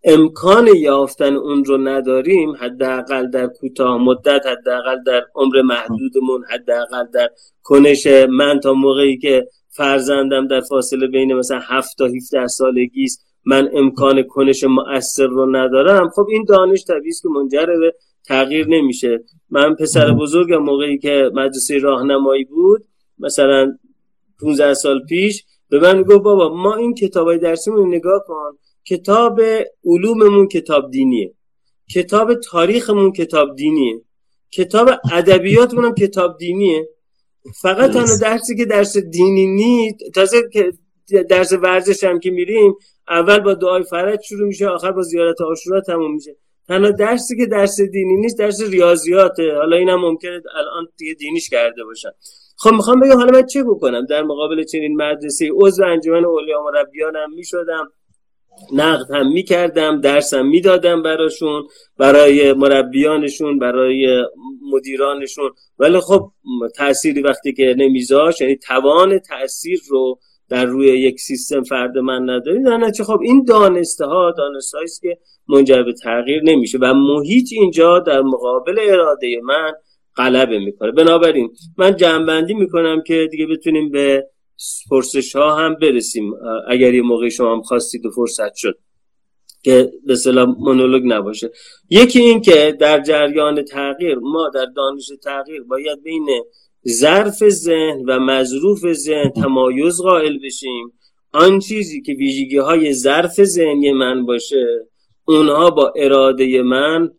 امکان 0.04 0.66
یافتن 0.76 1.34
اون 1.34 1.64
رو 1.64 1.88
نداریم 1.88 2.52
حداقل 2.60 3.30
در 3.30 3.46
کوتاه 3.46 3.98
مدت 3.98 4.46
حداقل 4.46 5.02
در 5.06 5.26
عمر 5.34 5.62
محدودمون 5.62 6.44
حداقل 6.50 7.06
در 7.14 7.28
کنش 7.62 8.06
من 8.28 8.60
تا 8.60 8.72
موقعی 8.72 9.18
که 9.18 9.48
فرزندم 9.68 10.46
در 10.46 10.60
فاصله 10.60 11.06
بین 11.06 11.34
مثلا 11.34 11.58
7 11.58 11.98
تا 11.98 12.06
17 12.06 12.46
سالگی 12.46 13.04
است 13.04 13.26
من 13.44 13.68
امکان 13.72 14.22
کنش 14.22 14.64
مؤثر 14.64 15.26
رو 15.26 15.56
ندارم. 15.56 16.08
خب 16.08 16.26
این 16.30 16.44
دانش 16.48 16.84
طبیعی 16.84 17.12
که 17.22 17.28
منجر 17.28 17.66
به 17.66 17.94
تغییر 18.24 18.66
نمیشه. 18.68 19.24
من 19.50 19.74
پسر 19.74 20.12
بزرگم 20.12 20.56
موقعی 20.62 20.98
که 20.98 21.30
مدرسه 21.34 21.78
راهنمایی 21.78 22.44
بود 22.44 22.84
مثلا 23.18 23.78
15 24.40 24.74
سال 24.74 25.00
پیش 25.08 25.44
به 25.68 25.78
من 25.80 26.02
گفت 26.02 26.22
بابا 26.22 26.54
ما 26.54 26.74
این 26.76 26.94
کتابای 26.94 27.38
درسیمون 27.38 27.94
نگاه 27.94 28.24
کن. 28.26 28.58
کتاب 28.84 29.40
علوممون 29.84 30.48
کتاب 30.48 30.90
دینیه. 30.90 31.34
کتاب 31.94 32.34
تاریخمون 32.34 33.12
کتاب 33.12 33.56
دینیه. 33.56 34.00
کتاب 34.50 34.90
ادبیاتمون 35.12 35.84
هم 35.84 35.94
کتاب 35.94 36.38
دینیه. 36.38 36.88
فقط 37.62 37.90
تنها 37.90 38.16
درسی 38.22 38.56
که 38.56 38.64
درس 38.64 38.96
دینی 38.96 39.46
نیست 39.46 39.96
تازه 40.14 40.42
که 40.52 40.72
درس 41.22 41.52
ورزش 41.52 42.04
هم 42.04 42.20
که 42.20 42.30
میریم 42.30 42.74
اول 43.08 43.38
با 43.38 43.54
دعای 43.54 43.82
فرج 43.82 44.20
شروع 44.20 44.48
میشه 44.48 44.68
آخر 44.68 44.92
با 44.92 45.02
زیارت 45.02 45.40
آشورا 45.40 45.80
تموم 45.80 46.14
میشه. 46.14 46.36
تنها 46.68 46.90
درسی 46.90 47.36
که 47.36 47.46
درس 47.46 47.80
دینی 47.80 48.16
نیست 48.16 48.38
درس 48.38 48.60
ریاضیاته. 48.62 49.54
حالا 49.54 49.76
اینم 49.76 50.00
ممکنه 50.00 50.42
الان 50.54 50.86
دیگه 50.96 51.14
دینیش 51.14 51.50
کرده 51.50 51.84
باشن. 51.84 52.10
خب 52.64 52.72
می‌خوام 52.72 53.00
بگم 53.00 53.16
حالا 53.16 53.32
من 53.32 53.46
چه 53.46 53.62
بکنم؟ 53.62 54.06
در 54.06 54.22
مقابل 54.22 54.64
چنین 54.64 54.96
مدرسه 54.96 55.48
عضو 55.54 55.84
انجمن 55.84 56.24
اولیا 56.24 56.62
مربیانم 56.62 57.34
می‌شدم 57.34 57.92
نقد 58.72 59.10
هم 59.10 59.32
می‌کردم 59.32 60.00
درسم 60.00 60.46
می‌دادم 60.46 61.02
براشون 61.02 61.62
برای 61.98 62.52
مربیانشون 62.52 63.58
برای 63.58 64.24
مدیرانشون. 64.72 65.50
ولی 65.78 66.00
خب 66.00 66.30
تأثیری 66.76 67.22
وقتی 67.22 67.52
که 67.52 67.74
نمیذاش 67.78 68.40
یعنی 68.40 68.56
توان 68.56 69.18
تاثیر 69.18 69.80
رو 69.88 70.18
در 70.48 70.64
روی 70.64 70.86
یک 70.86 71.20
سیستم 71.20 71.62
فرد 71.62 71.98
من 71.98 72.30
نداری. 72.30 72.62
در 72.62 72.90
خب 73.04 73.20
این 73.22 73.44
دانسته 73.44 74.04
ها 74.04 74.34
دانسته 74.38 74.78
که 75.02 75.18
منجر 75.48 75.82
به 75.82 75.92
تغییر 75.92 76.42
نمیشه 76.44 76.78
و 76.78 76.94
محیط 76.94 77.48
اینجا 77.52 77.98
در 77.98 78.20
مقابل 78.20 78.78
اراده 78.88 79.40
من 79.42 79.72
غلبه 80.16 80.58
می‌کنه. 80.58 80.92
بنابراین 80.92 81.50
من 81.78 81.96
جنبندی 81.96 82.54
می‌کنم 82.54 83.02
که 83.06 83.28
دیگه 83.30 83.46
بتونیم 83.46 83.90
به 83.90 84.26
پرسش 84.90 85.36
ها 85.36 85.56
هم 85.56 85.74
برسیم 85.74 86.32
اگر 86.68 86.94
یه 86.94 87.02
موقع 87.02 87.28
شما 87.28 87.52
هم 87.52 87.62
خواستید 87.62 88.06
و 88.06 88.10
فرصت 88.10 88.54
شد. 88.54 88.78
که 89.62 89.92
به 90.06 90.16
سلام 90.16 90.56
مونولوگ 90.58 91.02
نباشه. 91.06 91.50
یکی 91.90 92.20
این 92.20 92.40
که 92.40 92.76
در 92.80 93.00
جریان 93.00 93.62
تغییر 93.62 94.18
ما 94.18 94.50
در 94.54 94.66
دانش 94.76 95.12
تغییر 95.24 95.62
باید 95.62 96.02
بین 96.02 96.26
ظرف 96.88 97.48
ذهن 97.48 98.04
و 98.08 98.18
مظروف 98.18 98.92
ذهن 98.92 99.30
تمایز 99.30 100.00
قائل 100.00 100.38
بشیم. 100.44 100.92
آن 101.32 101.58
چیزی 101.58 102.02
که 102.02 102.12
ویژگی 102.12 102.56
های 102.56 102.92
ظرف 102.92 103.44
ذهنی 103.44 103.92
من 103.92 104.26
باشه 104.26 104.66
اونها 105.24 105.70
با 105.70 105.92
اراده 105.96 106.62
من 106.62 107.10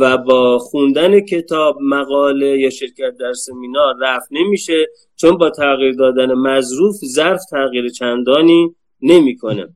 و 0.00 0.18
با 0.18 0.58
خوندن 0.58 1.20
کتاب 1.20 1.78
مقاله 1.82 2.58
یا 2.58 2.70
شرکت 2.70 3.16
در 3.20 3.32
سمینار 3.32 3.94
رفت 4.00 4.28
نمیشه 4.30 4.86
چون 5.16 5.38
با 5.38 5.50
تغییر 5.50 5.94
دادن 5.94 6.34
مظروف 6.34 6.96
ظرف 7.04 7.40
تغییر 7.50 7.88
چندانی 7.88 8.74
نمی‌کنه. 9.00 9.68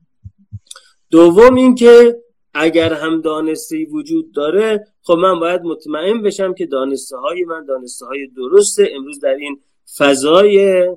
دوم 1.11 1.55
اینکه 1.55 2.15
اگر 2.53 2.93
هم 2.93 3.21
دانسته 3.21 3.85
وجود 3.91 4.31
داره 4.31 4.87
خب 5.01 5.13
من 5.13 5.39
باید 5.39 5.61
مطمئن 5.61 6.21
بشم 6.21 6.53
که 6.53 6.65
دانسته 6.65 7.17
های 7.17 7.45
من 7.45 7.65
دانسته 7.65 8.05
های 8.05 8.27
درسته. 8.27 8.89
امروز 8.95 9.19
در 9.19 9.35
این 9.35 9.59
فضای 9.97 10.87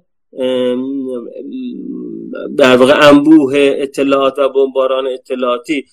در 2.57 2.77
واقع 2.77 3.09
انبوه 3.09 3.55
اطلاعات 3.57 4.39
و 4.39 4.49
بمباران 4.49 5.07
اطلاعاتی 5.07 5.85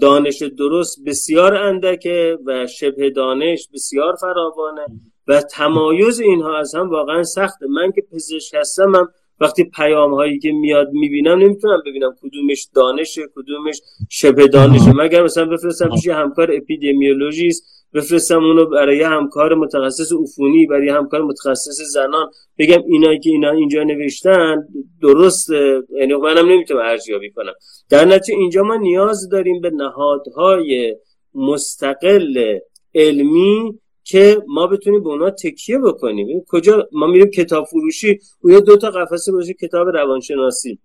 دانش 0.00 0.42
درست 0.42 1.04
بسیار 1.06 1.54
اندکه 1.54 2.38
و 2.46 2.66
شبه 2.66 3.10
دانش 3.10 3.68
بسیار 3.74 4.14
فراوانه 4.20 4.86
و 5.28 5.40
تمایز 5.40 6.20
اینها 6.20 6.58
از 6.58 6.74
هم 6.74 6.90
واقعا 6.90 7.22
سخته. 7.22 7.66
من 7.66 7.92
که 7.92 8.02
پزشک 8.12 8.54
هستم 8.54 9.08
وقتی 9.40 9.64
پیام 9.64 10.14
هایی 10.14 10.38
که 10.38 10.52
میاد 10.52 10.88
می‌بینم 10.92 11.38
نمی‌تونم 11.38 11.82
ببینم 11.86 12.14
کدومش 12.22 12.68
دانشه 12.74 13.22
کدومش 13.34 13.80
شبه 14.08 14.48
دانشه. 14.48 14.92
مگر 14.92 15.22
مثلا 15.22 15.44
بفرستم 15.44 15.88
پیش 15.88 16.08
همکار 16.08 16.50
اپیدمیولوژیست 16.52 17.79
بفرستم 17.94 18.44
اونو 18.44 18.66
برای 18.66 19.02
همکار 19.02 19.54
متخصص 19.54 20.12
عفونی 20.12 20.66
برای 20.66 20.88
همکار 20.88 21.22
متخصص 21.22 21.80
زنان. 21.92 22.30
بگم 22.58 22.82
اینایی 22.88 23.18
که 23.18 23.30
اینا 23.30 23.50
اینجا 23.50 23.82
نوشتن 23.82 24.56
درست 25.02 25.50
یعنی 25.98 26.14
منم 26.14 26.48
نمی‌تونم 26.48 26.80
ارزیابی 26.80 27.30
کنم. 27.30 27.52
در 27.90 28.04
نتیجه 28.04 28.38
اینجا 28.38 28.62
ما 28.62 28.76
نیاز 28.76 29.28
داریم 29.28 29.60
به 29.60 29.70
نهادهای 29.70 30.96
مستقل 31.34 32.58
علمی 32.94 33.78
که 34.04 34.42
ما 34.48 34.66
بتونیم 34.66 35.02
به 35.02 35.08
اونا 35.08 35.30
تکیه 35.30 35.78
بکنیم. 35.78 36.44
کجا؟ 36.48 36.88
ما 36.92 37.06
میریم 37.06 37.30
کتاب 37.30 37.64
فروشی 37.64 38.18
یا 38.44 38.60
دو 38.60 38.76
تا 38.76 38.90
قفسه 38.90 39.32
باشه 39.32 39.54
کتاب 39.54 39.88
روانشناسی. 39.88 40.78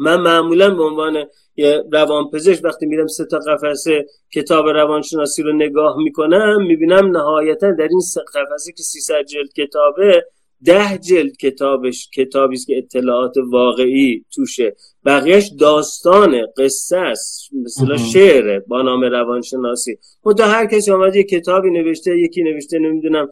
من 0.00 0.20
معمولا 0.20 0.74
به 0.74 0.82
عنوان 0.82 1.24
یه 1.56 1.84
روانپزشک 1.92 2.64
وقتی 2.64 2.86
میرم 2.86 3.06
سه 3.06 3.24
تا 3.24 3.38
قفسه 3.38 4.06
کتاب 4.34 4.66
روانشناسی 4.68 5.42
رو 5.42 5.52
نگاه 5.52 5.96
می‌کنم 5.96 6.62
می‌بینم 6.66 7.16
نهایتا 7.16 7.72
در 7.72 7.88
این 7.90 8.00
سه 8.00 8.20
قفسه 8.34 8.72
که 8.72 8.82
300 8.82 9.22
جلد 9.22 9.52
کتابه 9.52 10.24
ده 10.64 10.98
جلد 10.98 11.36
کتابش 11.36 12.10
کتابی 12.14 12.54
است 12.54 12.66
که 12.66 12.78
اطلاعات 12.78 13.34
واقعی 13.52 14.24
توشه. 14.34 14.76
بقیهش 15.04 15.50
داستانه 15.60 16.46
قصه 16.58 16.96
است. 16.96 17.48
مثلا 17.64 17.96
شعره 17.96 18.64
با 18.68 18.82
نام 18.82 19.04
روانشناسی. 19.04 19.98
خدا 20.22 20.44
هر 20.44 20.66
کسی 20.66 20.90
آمد 20.90 21.16
یه 21.16 21.22
کتابی 21.22 21.70
نوشته 21.70 22.18
یکی 22.18 22.42
نوشته 22.42 22.78
نمی‌دونم 22.78 23.28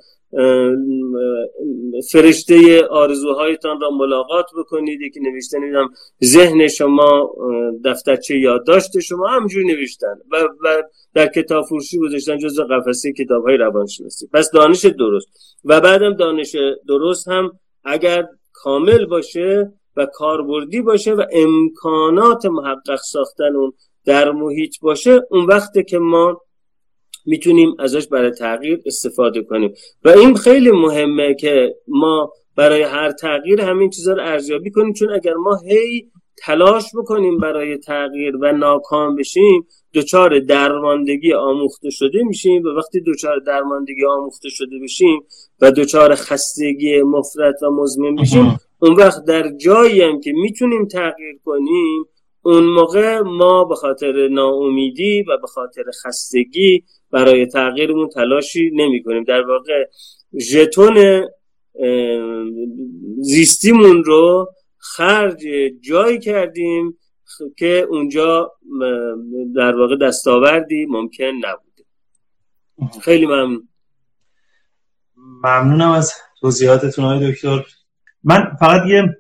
فرشته 2.13 2.85
آرزوهایتان 2.91 3.81
را 3.81 3.91
ملاقات 3.91 4.47
بکنید. 4.59 5.01
یکی 5.01 5.21
نوشته 5.21 5.59
نمی‌دونم 5.59 5.89
ذهن 6.25 6.69
شما 6.69 7.35
دفترچه 7.85 8.39
یادداشت 8.39 9.01
شما 9.01 9.29
همجور 9.29 9.63
نوشتن 9.65 10.15
و, 10.33 10.49
در 11.15 11.27
کتاب 11.27 11.65
فروشی 11.65 11.99
گذاشتن 11.99 12.39
جز 12.39 12.61
قفسه 12.61 13.13
کتاب 13.13 13.45
های 13.45 13.57
روانشناسی. 13.57 14.29
پس 14.33 14.51
دانش 14.51 14.85
درست. 14.85 15.29
و 15.65 15.81
بعدم 15.81 16.15
دانش 16.15 16.57
درست 16.89 17.29
هم 17.29 17.51
اگر 17.85 18.27
کامل 18.53 19.07
باشه 19.07 19.73
و 19.97 20.07
کاربردی 20.07 20.81
باشه 20.81 21.15
و 21.15 21.23
امکانات 21.33 22.47
محقق 22.47 22.99
ساختن 23.13 23.57
اون 23.57 23.73
در 24.05 24.31
محیط 24.31 24.75
باشه 24.83 25.21
اون 25.31 25.47
وقته 25.47 25.83
که 25.83 25.99
ما 25.99 26.41
می‌تونیم 27.29 27.75
ازش 27.79 28.07
برای 28.07 28.31
تغییر 28.31 28.81
استفاده 28.87 29.43
کنیم. 29.43 29.75
و 30.05 30.09
این 30.09 30.35
خیلی 30.35 30.71
مهمه 30.71 31.35
که 31.35 31.75
ما 31.89 32.33
برای 32.57 32.83
هر 32.83 33.13
تغییر 33.13 33.61
همین 33.61 33.91
چیزها 33.91 34.15
رو 34.15 34.23
ارزیابی 34.23 34.71
کنیم 34.71 34.93
چون 34.93 35.11
اگر 35.13 35.35
ما 35.35 35.57
هی 35.57 36.11
تلاش 36.45 36.85
بکنیم 36.99 37.39
برای 37.39 37.79
تغییر 37.79 38.37
و 38.37 38.53
ناکام 38.53 39.17
بشیم 39.17 39.67
دچار 39.95 40.39
درماندگی 40.39 41.33
آموخته 41.33 41.91
شده 41.91 42.23
میشیم 42.23 42.63
و 42.63 42.69
وقتی 42.69 43.01
دچار 43.07 43.39
درماندگی 43.39 44.05
آموخته 44.05 44.49
شده 44.49 44.79
بشیم 44.83 45.21
و 45.61 45.71
دچار 45.71 46.15
خستگی 46.15 47.03
مفرط 47.03 47.63
و 47.63 47.71
مزمن 47.71 48.15
بشیم 48.15 48.61
اون 48.79 48.95
وقت 48.95 49.25
در 49.25 49.51
جایی 49.57 50.03
هم 50.03 50.21
که 50.21 50.33
می‌تونیم 50.33 50.87
تغییر 50.87 51.39
کنیم 51.45 52.05
اون 52.43 52.65
موقع 52.65 53.21
ما 53.21 53.65
به 53.65 53.75
خاطر 53.75 54.29
ناامیدی 54.29 55.23
و 55.23 55.37
به 55.37 55.47
خاطر 55.47 55.83
خستگی 56.05 56.85
برای 57.11 57.47
تغییرمون 57.47 58.09
تلاشی 58.09 58.71
نمی 58.75 59.03
کنیم. 59.03 59.25
در 59.25 59.47
واقع 59.47 59.85
ژتون 60.41 61.27
زیستیمون 63.21 64.05
رو 64.05 64.53
خرج 64.79 65.47
جایی 65.81 66.19
کردیم 66.19 66.99
که 67.57 67.87
اونجا 67.91 68.53
در 69.57 69.77
واقع 69.77 69.97
دستاوردی 69.97 70.87
ممکن 70.87 71.25
نبوده. 71.25 71.85
خیلی 73.03 73.27
ممنون. 73.27 73.69
ممنونم 75.45 75.91
از 75.91 76.13
توضیحاتتون 76.41 77.05
های 77.05 77.33
دکتر. 77.33 77.65
من 78.25 78.57
فقط 78.61 78.87
یه 78.87 79.18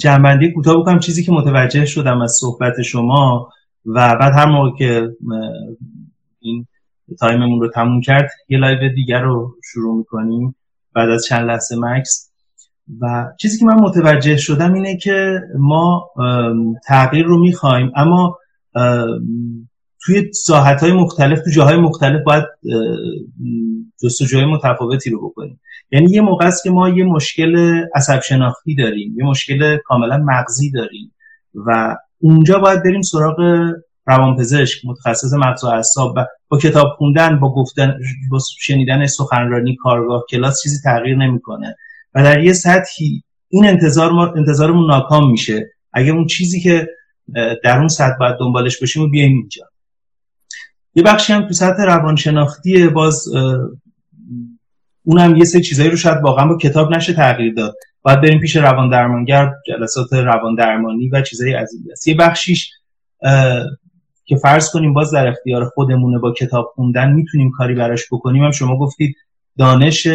جمع‌بندی 0.00 0.52
کوتاه 0.52 0.80
بکنم. 0.80 0.98
چیزی 0.98 1.24
که 1.24 1.32
متوجه 1.32 1.86
شدم 1.86 2.20
از 2.20 2.36
صحبت 2.40 2.82
شما 2.82 3.48
و 3.86 4.16
بعد 4.20 4.32
هر 4.34 4.46
موقع 4.46 4.70
که 4.78 5.08
این 6.40 6.66
time 7.20 7.43
مون 7.43 7.60
رو 7.60 7.70
تموم 7.70 8.00
کرد 8.00 8.30
یه 8.48 8.58
live 8.58 8.92
دیگر 8.94 9.20
رو 9.20 9.54
شروع 9.72 9.98
می‌کنیم 9.98 10.54
بعد 10.94 11.10
از 11.10 11.24
چند 11.24 11.46
لحظه 11.46 11.76
مکث. 11.78 12.30
و 13.00 13.26
چیزی 13.40 13.58
که 13.58 13.64
من 13.64 13.74
متوجه 13.74 14.36
شدم 14.36 14.72
اینه 14.72 14.96
که 14.96 15.40
ما 15.58 16.10
تغییر 16.86 17.26
رو 17.26 17.38
می‌خوایم 17.40 17.92
اما 17.96 18.38
توی 20.02 20.32
ساحت 20.32 20.80
های 20.82 20.92
مختلف 20.92 21.40
تو 21.44 21.50
جاهای 21.50 21.76
مختلف 21.76 22.22
باید 22.26 22.44
جستجوهای 24.02 24.46
متفاوتی 24.46 25.10
رو 25.10 25.28
بکنیم. 25.28 25.60
یعنی 25.92 26.10
یه 26.10 26.20
موقع 26.20 26.46
است 26.46 26.62
که 26.62 26.70
ما 26.70 26.88
یه 26.88 27.04
مشکل 27.04 27.84
عصب 27.94 28.20
شناختی 28.20 28.74
داریم 28.74 29.14
یه 29.18 29.24
مشکل 29.24 29.76
کاملا 29.84 30.18
مغزی 30.18 30.70
داریم 30.70 31.14
و 31.54 31.96
اونجا 32.18 32.58
باید 32.58 32.82
بریم 32.82 33.02
سراغ 33.02 33.70
روانپزشک 34.06 34.84
متخصص 34.84 35.32
مغز 35.32 35.64
و 35.64 35.66
اعصاب 35.66 36.14
و 36.16 36.24
با 36.48 36.58
کتاب 36.58 36.88
خوندن 36.96 37.40
با 37.40 37.54
گفتن 37.54 37.98
با 38.30 38.38
شنیدن 38.60 39.06
سخنرانی 39.06 39.76
کارگاه 39.76 40.24
کلاس 40.30 40.62
چیزی 40.62 40.76
تغییر 40.84 41.16
نمی‌کنه. 41.16 41.76
و 42.14 42.22
در 42.22 42.44
یه 42.44 42.52
سطحی 42.52 43.22
این 43.48 43.66
انتظار 43.66 44.12
ما 44.12 44.26
انتظارمون 44.26 44.90
ناکام 44.90 45.30
میشه. 45.30 45.70
اگه 45.92 46.10
اون 46.10 46.26
چیزی 46.26 46.60
که 46.60 46.88
در 47.64 47.78
اون 47.78 47.88
سطح 47.88 48.16
باید 48.20 48.36
دنبالش 48.40 48.80
باشیم 48.80 49.02
و 49.02 49.08
بیایم 49.08 49.32
اینجا. 49.32 49.62
یه 50.94 51.02
بخشی 51.02 51.32
هم 51.32 51.46
تو 51.46 51.54
سطح 51.54 51.82
روانشناختی 51.82 52.88
باز 52.88 53.24
اونم 55.04 55.36
یه 55.36 55.44
سه 55.44 55.60
چیزایی 55.60 55.90
رو 55.90 55.96
شاید 55.96 56.22
واقعا 56.22 56.46
با 56.46 56.56
کتاب 56.56 56.94
نشه 56.94 57.12
تغییر 57.12 57.54
داد. 57.54 57.74
باید 58.02 58.20
بریم 58.20 58.40
پیش 58.40 58.56
روان 58.56 58.90
درمانگر 58.90 59.52
جلسات 59.66 60.12
روان 60.12 60.54
درمانی 60.54 61.08
و 61.08 61.22
چیزایی 61.22 61.54
از 61.54 61.74
این 61.74 61.84
دست. 61.92 62.08
یه 62.08 62.14
بخشیش 62.14 62.70
که 64.24 64.36
فرض 64.36 64.70
کنیم 64.70 64.92
باز 64.92 65.10
در 65.10 65.28
اختیار 65.28 65.64
خودمونه 65.64 66.18
با 66.18 66.32
کتاب 66.32 66.72
خوندن 66.74 67.12
می‌تونیم 67.12 67.50
کاری 67.50 67.74
براش 67.74 68.06
بکنیم. 68.12 68.44
هم 68.44 68.50
شما 68.50 68.78
گفتید 68.78 69.16
دانش 69.58 70.08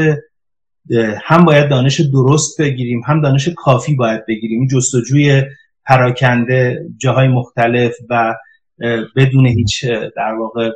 هم 1.24 1.46
باید 1.46 1.70
دانش 1.70 2.02
درست 2.02 2.62
بگیریم 2.62 3.02
هم 3.06 3.22
دانش 3.22 3.50
کافی 3.56 3.96
باید 3.96 4.26
بگیریم. 4.28 4.60
این 4.60 4.68
جستجوی 4.68 5.44
پراکنده 5.86 6.86
جاهای 6.98 7.28
مختلف 7.28 7.96
و 8.10 8.36
بدون 9.16 9.46
هیچ 9.46 9.86
در 10.16 10.34
واقع 10.40 10.72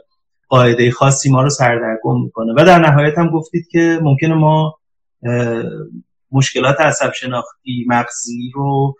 قاعده 0.50 0.92
خاصی 0.92 1.32
ما 1.32 1.42
رو 1.42 1.50
سردرگم 1.50 2.24
می‌کنه. 2.24 2.54
و 2.58 2.66
در 2.66 2.80
نهایت 2.80 3.18
هم 3.18 3.30
گفتید 3.30 3.68
که 3.68 4.00
ممکنه 4.02 4.36
ما 4.36 4.76
مشکلات 6.32 6.82
عصب 6.82 7.12
شناختی 7.14 7.86
مغزی 7.88 8.52
رو 8.54 8.96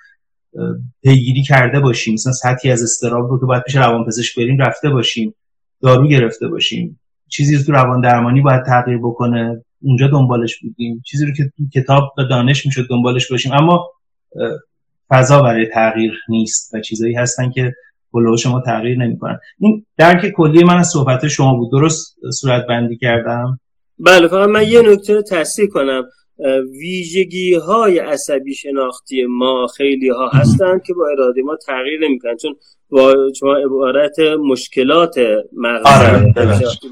پیگیری 1.04 1.44
کرده 1.44 1.80
باشیم. 1.80 2.14
مثلا 2.14 2.34
سطحی 2.34 2.72
از 2.72 2.84
استراب 2.84 3.30
رو 3.30 3.40
که 3.40 3.46
باید 3.46 3.64
پیش 3.64 3.76
روانپزشک 3.76 4.38
بریم 4.38 4.58
رفته 4.58 4.90
باشیم 4.90 5.36
دارو 5.82 6.08
گرفته 6.08 6.48
باشیم. 6.48 7.00
چیزی 7.28 7.64
تو 7.64 7.72
روان 7.72 8.02
درمانی 8.02 8.42
باید 8.42 8.66
تغییر 8.66 8.98
بکنه. 8.98 9.66
اونجا 9.82 10.08
دنبالش 10.08 10.60
بودیم. 10.62 11.04
چیزی 11.06 11.26
رو 11.26 11.34
که 11.34 11.52
کتاب 11.74 12.14
به 12.18 12.24
دانش 12.24 12.66
می‌شد 12.66 12.88
دنبالش 12.90 13.32
باشیم. 13.32 13.52
اما 13.52 13.90
فضا 15.10 15.42
برای 15.42 15.66
تغییر 15.66 16.14
نیست 16.30 16.74
و 16.74 16.82
چیزایی 16.82 17.16
هستن 17.16 17.52
که 17.52 17.74
کلاه 18.12 18.38
شما 18.38 18.62
تغییر 18.66 18.98
نمی‌کنن. 18.98 19.40
این 19.60 19.86
درک 19.98 20.32
کلی 20.36 20.64
من 20.64 20.78
از 20.78 20.88
صحبت 20.88 21.28
شما 21.28 21.54
بود. 21.54 21.72
درست 21.72 22.18
صورت 22.40 22.66
بندی 22.70 22.98
کردم؟ 22.98 23.60
بله 24.00 24.28
فقط 24.28 24.50
من 24.50 24.68
یه 24.68 24.82
نکته 24.82 25.14
رو 25.16 25.22
تصحیح 25.22 25.68
کنم. 25.68 26.04
ویژگی 26.82 27.54
های 27.54 28.00
عصبی 28.00 28.54
شناختی 28.54 29.26
ما 29.26 29.68
خیلی 29.68 30.10
ها 30.10 30.30
هستند 30.30 30.84
که 30.84 30.94
با 30.94 31.08
اراده 31.08 31.42
ما 31.42 31.56
تغییر 31.68 32.00
نمی‌کنن. 32.08 32.38
چون 32.38 32.56
با 32.90 33.16
شما 33.40 33.56
عبارت 33.56 34.20
مشکلات 34.20 35.18
مغزی 35.54 36.06
آره، 36.06 36.34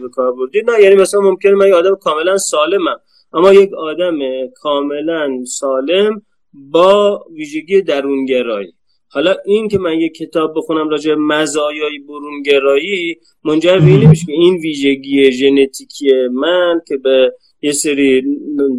به 0.02 0.10
کار 0.14 0.34
بردید. 0.34 0.70
نه 0.70 0.84
یعنی 0.84 0.96
مثلا 0.96 1.22
ممکنه 1.22 1.52
من 1.52 1.68
یه 1.68 1.74
آدم 1.74 1.96
کاملا 1.96 2.38
سالمم 2.38 2.98
اما 3.34 3.54
یک 3.54 3.74
آدم 3.74 4.20
کاملا 4.56 5.46
سالم 5.46 6.22
با 6.54 7.26
ویژگی 7.36 7.82
درونگرایی. 7.82 8.74
حالا 9.10 9.36
این 9.46 9.68
که 9.68 9.78
من 9.78 10.00
یک 10.00 10.14
کتاب 10.14 10.54
بخونم 10.58 10.90
راجع 10.90 11.16
مزایای 11.16 12.00
برونگرایی 12.00 13.18
منجر 13.44 13.80
به 13.80 13.86
این 13.86 14.14
که 14.14 14.32
این 14.32 14.58
ویژگی 14.58 15.32
ژنتیکی 15.32 16.12
من 16.34 16.82
که 16.88 16.98
به 16.98 17.34
یه 17.62 17.72
سری 17.72 18.24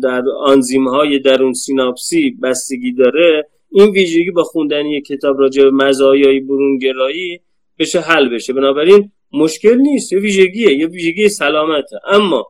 در 0.02 0.22
آنزیم 0.40 0.88
های 0.88 1.18
درون 1.18 1.52
سیناپسی 1.52 2.30
بستگی 2.42 2.92
داره 2.92 3.48
این 3.70 3.90
ویژگی 3.90 4.30
با 4.30 4.42
خوندن 4.42 4.86
یک 4.86 5.04
کتاب 5.04 5.40
راجع 5.40 5.62
به 5.62 5.70
مزایای 5.70 6.40
برونگرایی 6.40 7.40
بشه 7.78 8.00
حل 8.00 8.28
بشه. 8.28 8.52
بنابراین 8.52 9.12
مشکل 9.32 9.76
نیست 9.76 10.12
یه 10.12 10.18
ویژگیه 10.18 10.72
یه 10.72 10.86
ویژگی 10.86 11.28
سلامته. 11.28 11.96
اما 12.06 12.46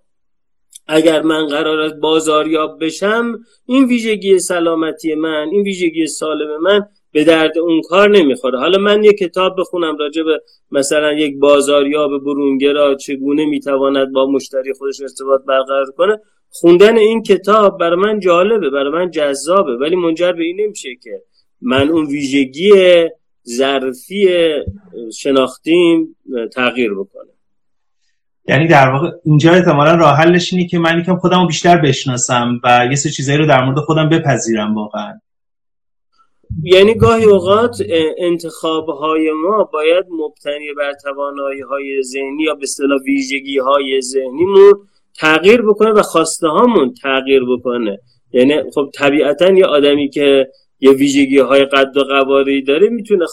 اگر 0.87 1.23
من 1.23 1.47
قرار 1.47 1.81
است 1.81 1.95
بازاریاب 1.95 2.85
بشم 2.85 3.39
این 3.67 3.85
ویژگی 3.85 4.39
سلامتی 4.39 5.15
من 5.15 5.49
این 5.53 5.63
ویژگی 5.63 6.07
سالم 6.07 6.61
من 6.63 6.81
به 7.19 7.25
درد 7.25 7.59
اون 7.59 7.81
کار 7.89 8.11
نمی‌خوره. 8.11 8.59
حالا 8.59 8.79
من 8.79 9.05
یه 9.05 9.13
کتاب 9.13 9.61
بخونم 9.61 9.97
راجع 9.97 10.23
به 10.23 10.43
مثلا 10.71 11.13
یک 11.13 11.39
بازاریاب 11.39 12.25
برونگرا 12.25 12.95
چگونه 12.95 13.47
می‌تواند 13.47 14.13
با 14.13 14.27
مشتری 14.31 14.73
خودش 14.73 15.01
ارتباط 15.01 15.41
برقرار 15.45 15.87
کنه. 15.97 16.19
خوندن 16.51 16.97
این 16.97 17.23
کتاب 17.23 17.79
برای 17.79 17.97
من 17.97 18.21
جالبه 18.21 18.71
برای 18.71 18.93
من 18.93 19.11
جذابه 19.11 19.77
ولی 19.77 19.97
منجر 19.97 20.33
به 20.33 20.45
این 20.45 20.61
نمیشه 20.61 20.89
که 21.03 21.23
من 21.61 21.89
اون 21.89 22.07
ویژگی 22.07 22.71
ظرفی 23.49 24.29
شناختیم 25.19 26.17
تغییر 26.55 26.95
بکنه. 26.95 27.31
یعنی 28.49 28.67
در 28.67 28.89
واقع 28.89 29.11
اینجا 29.25 29.53
احتمالا 29.53 29.95
راه 29.95 30.17
حلش 30.17 30.53
اینه 30.53 30.67
که 30.67 30.79
من 30.79 31.01
یکم 31.01 31.17
خودم 31.17 31.41
رو 31.41 31.47
بیشتر 31.47 31.77
بشناسم 31.77 32.61
و 32.65 32.87
یه 32.91 32.97
سه 32.97 33.11
چیزایی 33.11 33.39
رو 33.39 33.47
در 33.47 33.65
مورد 33.65 33.79
خودم 33.79 34.09
بپذیرم 34.09 34.75
واقعا. 34.75 35.21
یعنی 36.63 36.95
گاهی 36.95 37.25
اوقات 37.25 37.77
انتخاب 38.19 38.89
های 38.89 39.33
ما 39.33 39.65
باید 39.65 40.05
مبتنی 40.11 40.73
بر 40.77 40.93
توانایی 41.05 41.61
های 41.61 42.03
ذهنی 42.03 42.43
یا 42.43 42.55
به 42.55 42.63
اصطلاح 42.63 42.99
ویژگی 43.07 43.59
های 43.59 44.01
ذهنیمون 44.01 44.73
تغییر 45.19 45.63
بکنه 45.63 45.91
و 45.91 46.03
خواسته 46.03 46.49
هامون 46.49 46.95
تغییر 47.03 47.43
بکنه. 47.45 47.99
یعنی 48.33 48.71
خب 48.75 48.91
طبیعتا 48.95 49.53
یه 49.53 49.67
آدمی 49.67 50.09
که 50.09 50.49
یه 50.81 50.91
ویژگی 50.91 51.39
های 51.39 51.65
قد 51.65 51.97
و 51.97 52.05
قواری 52.05 52.63
داره 52.63 52.89
می‌تونه 52.89 53.27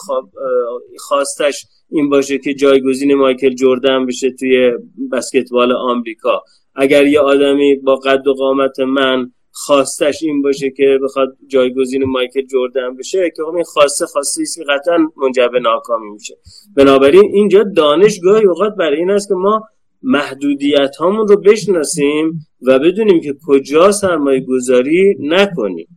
خواستش 1.00 1.66
این 1.92 2.10
باشه 2.10 2.38
که 2.38 2.54
جایگزین 2.54 3.14
مایکل 3.14 3.56
جردن 3.56 4.06
بشه 4.06 4.32
توی 4.32 4.72
بسکتبال 5.12 5.72
آمریکا. 5.72 6.44
اگر 6.76 7.06
یه 7.08 7.20
آدمی 7.20 7.76
با 7.76 7.96
قد 7.96 8.28
و 8.28 8.34
قامت 8.34 8.80
من 8.80 9.32
خواستش 9.58 10.24
این 10.24 10.42
باشه 10.42 10.72
که 10.72 11.00
بخواد 11.04 11.38
جایگزین 11.48 12.04
مایکل 12.04 12.42
جردن 12.46 12.96
بشه 12.98 13.32
که 13.36 13.44
خب 13.44 13.56
این 13.56 13.64
خواسته 13.64 14.06
خواسته 14.06 14.42
است 14.42 14.58
که 14.58 14.64
قطعا 14.70 14.98
منجر 15.18 15.48
به 15.48 15.60
ناکامی 15.60 16.10
میشه. 16.10 16.36
بنابراین 16.78 17.24
اینجا 17.34 17.64
دانش 17.76 18.20
گاهی 18.24 18.46
اوقات 18.46 18.76
برای 18.76 18.98
این 18.98 19.12
است 19.12 19.28
که 19.28 19.34
ما 19.34 19.62
محدودیت 20.04 20.96
هامون 21.00 21.28
رو 21.28 21.42
بشناسیم 21.42 22.48
و 22.68 22.80
بدونیم 22.80 23.22
که 23.22 23.36
کجا 23.48 23.92
سرمایه 23.92 24.46
گذاری 24.48 25.16
نکنیم. 25.20 25.88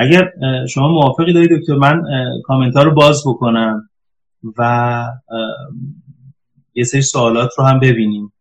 اگر 0.00 0.30
شما 0.68 0.88
موافقی 0.88 1.32
دارید 1.32 1.50
دکتر 1.60 1.74
من 1.74 2.02
کامنت 2.44 2.76
ها 2.76 2.82
رو 2.82 2.94
باز 2.94 3.22
بکنم 3.26 3.88
و 4.58 5.04
یه 6.74 6.84
سری 6.84 7.02
سوالات 7.02 7.50
رو 7.58 7.64
هم 7.64 7.80
ببینیم. 7.80 8.32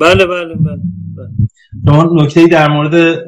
بله 0.00 0.26
بله 0.26 0.54
بله, 0.54 0.80
بله. 1.16 1.30
شما 1.86 2.22
نکته 2.22 2.46
در 2.46 2.68
مورد 2.68 3.18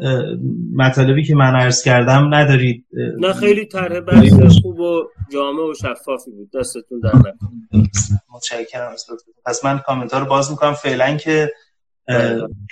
مطالبی 0.75 1.25
که 1.25 1.35
من 1.35 1.55
عرض 1.57 1.83
کردم 1.83 2.35
ندارید. 2.35 2.87
نه 3.19 3.33
خیلی 3.33 3.67
طرح 3.67 4.01
بحث 4.01 4.33
خوب 4.63 4.81
و 4.81 5.03
جامع 5.33 5.63
و 5.71 5.75
شفافی 5.75 6.31
بود. 6.31 6.51
دستتون 6.55 7.01
در 7.01 7.13
متشکرم 8.35 8.93
پس 9.47 9.65
من 9.65 9.79
کامنت 9.79 10.15
ها 10.15 10.21
رو 10.21 10.27
باز 10.27 10.51
می‌کنم. 10.51 10.73
فعلا 10.73 11.17
که 11.17 11.51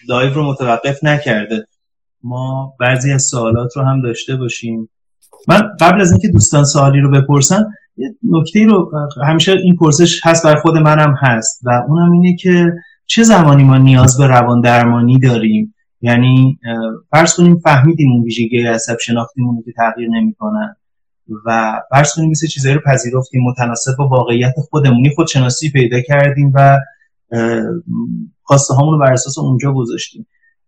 live 0.08 0.34
رو 0.34 0.42
متوقف 0.42 1.04
نکرده. 1.04 1.66
ما 2.22 2.74
بعضی 2.80 3.12
از 3.12 3.22
سوالات 3.22 3.76
رو 3.76 3.82
هم 3.82 4.02
داشته 4.02 4.36
باشیم. 4.36 4.90
من 5.48 5.62
قبل 5.80 6.00
از 6.00 6.10
اینکه 6.12 6.28
دوستان 6.28 6.64
سوالی 6.64 7.00
رو 7.00 7.10
بپرسن 7.10 7.64
یه 7.96 8.14
نکته 8.22 8.66
رو 8.66 8.92
همیشه 9.26 9.52
این 9.52 9.76
پرسش 9.76 10.20
هست 10.24 10.44
برای 10.44 10.60
خود 10.60 10.76
منم 10.76 11.14
هست 11.18 11.60
و 11.64 11.70
اونم 11.88 12.12
اینه 12.12 12.36
که 12.36 12.72
چه 13.10 13.22
زمانی 13.22 13.64
ما 13.64 13.78
نیاز 13.78 14.18
به 14.18 14.26
روان 14.26 14.60
درمانی 14.60 15.18
داریم؟ 15.18 15.74
یعنی 16.00 16.58
فرض 17.10 17.34
کنیم 17.34 17.58
فهمیدیم 17.58 18.12
اون 18.12 18.22
ویژگی 18.22 18.66
عصب 18.66 18.96
شناختیمون 19.00 19.62
که 19.64 19.72
تغییر 19.76 20.08
نمی‌کنن 20.08 20.76
و 21.44 21.80
فرض 21.90 22.14
کنیم 22.14 22.30
مثل 22.30 22.46
چیزایی 22.46 22.74
رو 22.74 22.80
پذیرفتیم 22.86 23.42
متناسب 23.44 23.96
با 23.98 24.08
واقعیت 24.08 24.54
خودمونی 24.70 25.14
خودشناسی 25.14 25.70
پیدا 25.70 26.00
کردیم 26.00 26.52
و 26.54 26.78
خواسته 28.42 28.74
هامون 28.74 28.94
رو 28.94 29.00
بر 29.00 29.12
اساس 29.12 29.38
اونجا 29.38 29.72
گذاشتیم. 29.72 30.26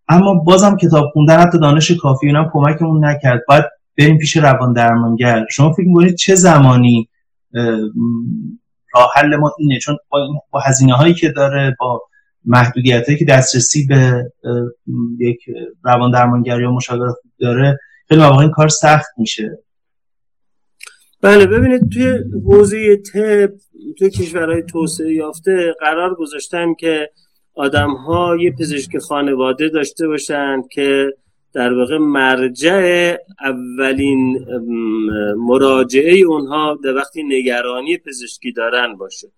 اما 0.09 0.35
بازم 0.35 0.77
کتاب 0.77 1.11
خوندن 1.13 1.41
حتی 1.41 1.59
دانش 1.59 1.91
کافی 1.91 2.27
اونم 2.27 2.51
کمکمون 2.53 3.05
نکرد. 3.05 3.41
باید 3.49 3.65
بریم 3.99 4.19
پیش 4.19 4.37
روان 4.37 4.73
درمانگر. 4.73 5.47
شما 5.51 5.73
فکر 5.73 5.87
می‌کنید 5.87 6.15
چه 6.15 6.35
زمانی 6.35 7.09
راه 8.95 9.11
حل 9.15 9.37
ما 9.37 9.53
اینه؟ 9.59 9.79
چون 9.79 9.97
با, 10.09 10.19
با 10.51 10.61
هزینه 10.61 10.95
هایی 10.95 11.15
که 11.15 11.29
داره 11.29 11.77
با 11.81 12.03
محدودیت 12.45 13.19
که 13.19 13.25
دسترسی 13.25 13.87
به 13.87 14.33
یک 15.19 15.39
روان 15.85 16.11
درمانگر 16.11 16.61
یا 16.61 16.71
مشاور 16.71 17.11
خوب 17.11 17.33
داره 17.39 17.79
خیلی 18.09 18.21
مواقع 18.21 18.43
این 18.43 18.51
کار 18.51 18.69
سخت 18.69 19.11
میشه. 19.19 19.59
بله 21.23 21.47
ببینید 21.47 21.89
توی 21.93 22.19
حوزه 22.45 22.97
تب 22.97 23.53
توی 23.99 24.11
کشورهای 24.11 24.63
توسعه 24.63 25.15
یافته 25.15 25.75
قرار 25.81 26.15
گذاشتن 26.15 26.75
که 26.75 27.11
آدم 27.55 27.91
ها 27.91 28.37
یه 28.41 28.51
پزشک 28.51 28.99
خانواده 28.99 29.69
داشته 29.69 30.09
باشن 30.09 30.63
که 30.73 31.13
در 31.53 31.73
واقع 31.73 31.99
مرجع 31.99 33.17
اولین 33.41 34.47
مراجعه 35.37 36.19
اونها 36.19 36.79
در 36.85 36.95
وقتی 36.95 37.23
نگرانی 37.23 37.99
پزشکی 37.99 38.53
دارن 38.53 38.97
باشه. 38.97 39.29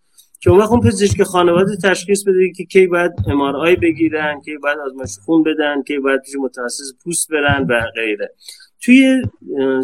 که 0.43 0.51
اون 0.51 0.61
اون 0.61 0.81
پزشک 0.81 1.23
خانواده 1.23 1.77
تشخیص 1.77 2.25
بده 2.25 2.53
که 2.57 2.65
کی 2.65 2.87
باید 2.87 3.13
امارای 3.27 3.77
بگیرن 3.77 4.41
کی 4.45 4.59
باید 4.59 4.79
آزمایش 4.79 5.19
خون 5.25 5.43
بدن 5.43 5.83
کی 5.83 5.99
باید 5.99 6.21
پیش 6.21 6.35
متخصص 6.41 6.93
پوست 7.05 7.31
برن 7.31 7.67
و 7.69 7.81
غیره. 7.95 8.35
توی 8.81 9.23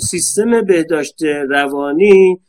سیستم 0.01 0.63
بهداشت 0.63 1.23
روانی 1.49 2.41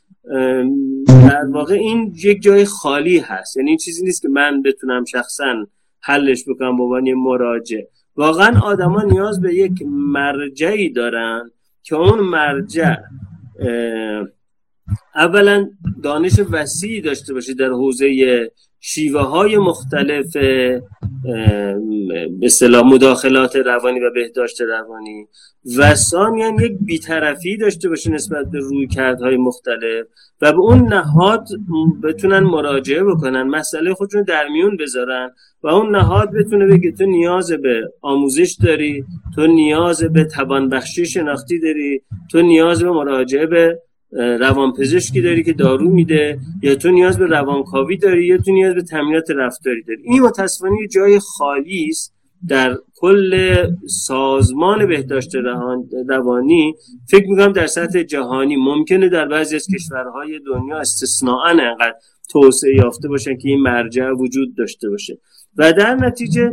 در 1.07 1.45
واقع 1.51 1.74
این 1.74 2.14
یک 2.24 2.41
جای 2.41 2.66
خالی 2.66 3.18
هست. 3.18 3.57
یعنی 3.57 3.70
این 3.70 3.78
چیزی 3.78 4.05
نیست 4.05 4.22
که 4.22 4.28
من 4.28 4.62
بتونم 4.62 5.05
شخصا 5.05 5.68
حلش 5.99 6.43
بکنم 6.47 6.78
به 6.78 6.84
عنوان 6.84 7.14
مراجع. 7.14 7.82
واقعا 8.16 8.60
آدما 8.60 9.01
نیاز 9.01 9.41
به 9.41 9.55
یک 9.55 9.84
مرجعی 9.88 10.89
دارن 10.89 11.51
که 11.84 11.95
اون 11.95 12.20
مرجع 12.20 12.95
اولا 15.15 15.69
دانش 16.03 16.39
وسیعی 16.51 17.01
داشته 17.01 17.33
باشه 17.33 17.53
در 17.53 17.69
حوزه 17.69 18.51
شیوه 18.79 19.21
های 19.21 19.57
مختلف 19.57 20.37
به 22.61 22.81
مداخلات 22.83 23.55
روانی 23.55 23.99
و 23.99 24.11
بهداشت 24.13 24.61
روانی. 24.61 25.27
و 25.77 25.95
ثانیا 25.95 26.51
یک 26.61 26.77
بیطرفی 26.81 27.57
داشته 27.57 27.89
باشه 27.89 28.11
نسبت 28.11 28.45
به 28.51 28.59
روی 28.59 28.87
کردهای 28.87 29.37
مختلف 29.37 30.05
و 30.41 30.51
به 30.51 30.59
اون 30.59 30.93
نهاد 30.93 31.47
بتونن 32.03 32.39
مراجعه 32.39 33.03
بکنن 33.03 33.43
مسئله 33.43 33.93
خودشون 33.93 34.23
در 34.23 34.47
میون 34.47 34.77
بذارن 34.77 35.31
و 35.63 35.67
اون 35.67 35.95
نهاد 35.95 36.29
بتونه 36.31 36.65
بگه 36.65 36.91
تو 36.91 37.05
نیاز 37.05 37.51
به 37.51 37.93
آموزش 38.01 38.57
داری 38.63 39.03
تو 39.35 39.47
نیاز 39.47 40.03
به 40.03 40.23
توانبخشی 40.23 41.05
شناختی 41.05 41.59
داری 41.59 42.01
تو 42.31 42.41
نیاز 42.41 42.83
به 42.83 42.91
مراجعه 42.91 43.45
به 43.45 43.79
روانپزشکی 44.12 45.22
داری 45.22 45.43
که 45.43 45.53
دارو 45.53 45.89
میده 45.89 46.39
یا 46.64 46.76
تو 46.76 46.91
نیاز 46.91 47.18
به 47.18 47.26
روانکاوی 47.26 47.97
داری 47.97 48.26
یا 48.26 48.38
تو 48.38 48.51
نیاز 48.51 48.76
به 48.76 48.82
تمرینات 48.82 49.32
رفتاری 49.32 49.84
داری. 49.84 50.01
این 50.03 50.22
متاسفانه 50.22 50.82
یه 50.82 50.88
جای 50.88 51.20
خالی 51.20 51.88
است 51.89 52.14
در 52.47 52.78
کل 52.95 53.55
سازمان 53.88 54.86
بهداشت 54.86 55.32
روانی. 56.10 56.76
فکر 57.10 57.28
می‌کنم 57.30 57.51
در 57.51 57.68
سطح 57.68 58.03
جهانی. 58.03 58.55
ممکنه 58.55 59.10
در 59.10 59.28
بعضی 59.28 59.55
از 59.55 59.68
کشورهای 59.76 60.39
دنیا 60.45 60.78
استثناء 60.78 61.45
انقدر 61.49 61.95
توسعه 62.32 62.76
یافته 62.76 63.07
باشن 63.07 63.38
که 63.38 63.49
این 63.49 63.62
مرجع 63.62 64.12
وجود 64.12 64.55
داشته 64.55 64.89
باشه. 64.89 65.18
و 65.57 65.74
در 65.74 65.95
نتیجه 65.95 66.51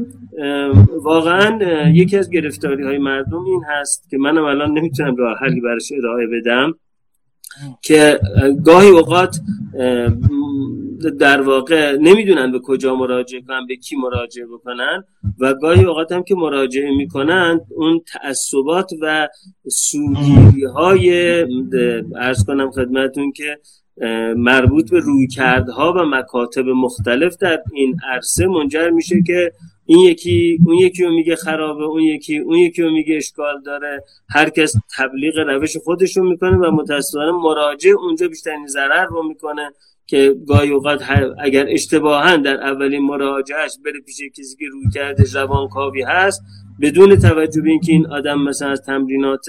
واقعا 1.03 1.59
یکی 1.91 2.17
از 2.17 2.31
گرفتاری 2.31 2.85
های 2.85 2.99
مردم 2.99 3.45
این 3.45 3.63
هست 3.69 4.11
که 4.11 4.19
منم 4.19 4.45
الان 4.45 4.79
نمی‌تونم 4.79 5.17
راه 5.17 5.39
حلی 5.39 5.61
براش 5.61 5.93
ارائه 5.93 6.27
بدم. 6.27 6.75
که 7.83 8.21
گاهی 8.65 8.89
اوقات 8.89 9.37
در 11.19 11.41
واقع 11.41 11.97
نمی‌دونن 11.97 12.53
به 12.53 12.59
کجا 12.59 12.95
مراجعه 12.95 13.41
کنن 13.41 13.67
به 13.67 13.77
کی 13.77 13.97
مراجعه 13.97 14.47
بکنن 14.47 15.05
و 15.41 15.55
گاهی 15.55 15.85
اوقات 15.85 16.13
هم 16.13 16.23
که 16.23 16.35
مراجعه 16.35 16.97
می‌کنن 16.97 17.61
اون 17.77 18.01
تعصبات 18.13 18.91
و 19.03 19.29
سوگیری 19.69 20.65
های 20.65 21.41
ارز 22.17 22.45
کنم 22.45 22.71
خدمتون 22.71 23.33
که 23.33 23.59
مربوط 24.37 24.91
به 24.91 25.01
رویکردها 25.01 25.93
و 25.93 25.99
مکاتب 26.05 26.65
مختلف 26.69 27.37
در 27.37 27.63
این 27.75 27.97
عرصه 28.13 28.47
منجر 28.47 28.91
میشه 28.91 29.17
که 29.27 29.53
این 29.87 29.99
یکی 29.99 30.59
اون 30.66 30.76
یکی 30.76 31.05
رو 31.05 31.12
میگه 31.12 31.37
خرابه 31.37 31.84
اون 31.84 32.03
یکی 32.03 32.39
اون 32.39 32.59
یکی 32.59 32.82
رو 32.82 32.91
میگه 32.91 33.16
اشکال 33.16 33.62
داره. 33.62 34.05
هر 34.30 34.51
کس 34.51 34.72
تبلیغ 34.99 35.39
روش 35.39 35.76
خودش 35.76 36.16
رو 36.16 36.28
می‌کنه 36.28 36.57
و 36.57 36.70
متاسفانه 36.70 37.32
مراجع 37.32 37.91
اونجا 37.91 38.28
بیشترین 38.28 38.66
ضرر 38.66 39.05
رو 39.05 39.28
می‌کنه 39.28 39.70
که 40.07 40.34
گاهی 40.49 40.70
اوقات 40.70 41.03
اگر 41.41 41.66
اشتباها 41.68 42.37
در 42.37 42.61
اولین 42.62 43.03
مراجعهش 43.03 43.78
بره 43.84 44.01
پیش 44.07 44.20
کسی 44.39 44.57
که 44.57 44.64
روی 44.72 44.91
کرده 44.95 45.24
روانکاوی 45.34 46.03
هست 46.03 46.43
بدون 46.80 47.16
توجه 47.16 47.62
به 47.62 47.70
اینکه 47.70 47.93
این 47.93 48.07
آدم 48.07 48.43
مثلا 48.43 48.68
از 48.68 48.82
تمرینات 48.87 49.47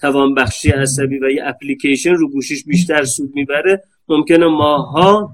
توانبخشی 0.00 0.70
عصبی 0.70 1.18
و 1.18 1.30
یه 1.30 1.42
اپلیکیشن 1.44 2.14
رو 2.14 2.30
گوشش 2.30 2.64
بیشتر 2.64 3.04
سود 3.04 3.30
می‌بره 3.34 3.82
ممکنه 4.08 4.46
ماها 4.46 5.30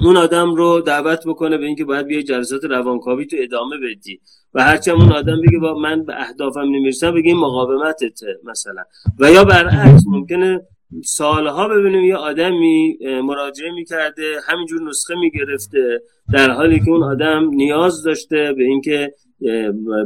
اون 0.00 0.16
آدم 0.16 0.54
رو 0.54 0.80
دعوت 0.80 1.20
بکنه 1.26 1.58
به 1.58 1.66
اینکه 1.66 1.84
باید 1.84 2.06
بیای 2.06 2.22
جلسات 2.22 2.64
روانکاوی 2.64 3.26
تو 3.26 3.36
ادامه 3.40 3.76
بدی. 3.78 4.20
و 4.54 4.62
هرچه 4.62 4.92
اون 4.92 5.12
آدم 5.12 5.40
بگه 5.40 5.58
با 5.58 5.74
من 5.78 6.04
به 6.04 6.14
اهدافم 6.20 6.60
نمی‌رسم 6.60 7.14
بگه 7.14 7.28
این 7.30 7.36
مقاومتت 7.36 8.20
مثلا. 8.44 8.82
و 9.18 9.30
یا 9.30 9.44
برعکس 9.44 10.02
ممکنه 10.06 10.60
سالها 11.04 11.68
ببینیم 11.68 12.04
یه 12.04 12.16
آدمی 12.16 12.98
مراجعه 13.24 13.72
می‌کرده 13.72 14.22
همینجور 14.48 14.82
نسخه 14.82 15.14
می‌گرفته 15.14 16.02
در 16.32 16.50
حالی 16.50 16.80
که 16.80 16.90
اون 16.90 17.02
آدم 17.02 17.48
نیاز 17.50 18.02
داشته 18.02 18.52
به 18.52 18.64
اینکه 18.64 19.12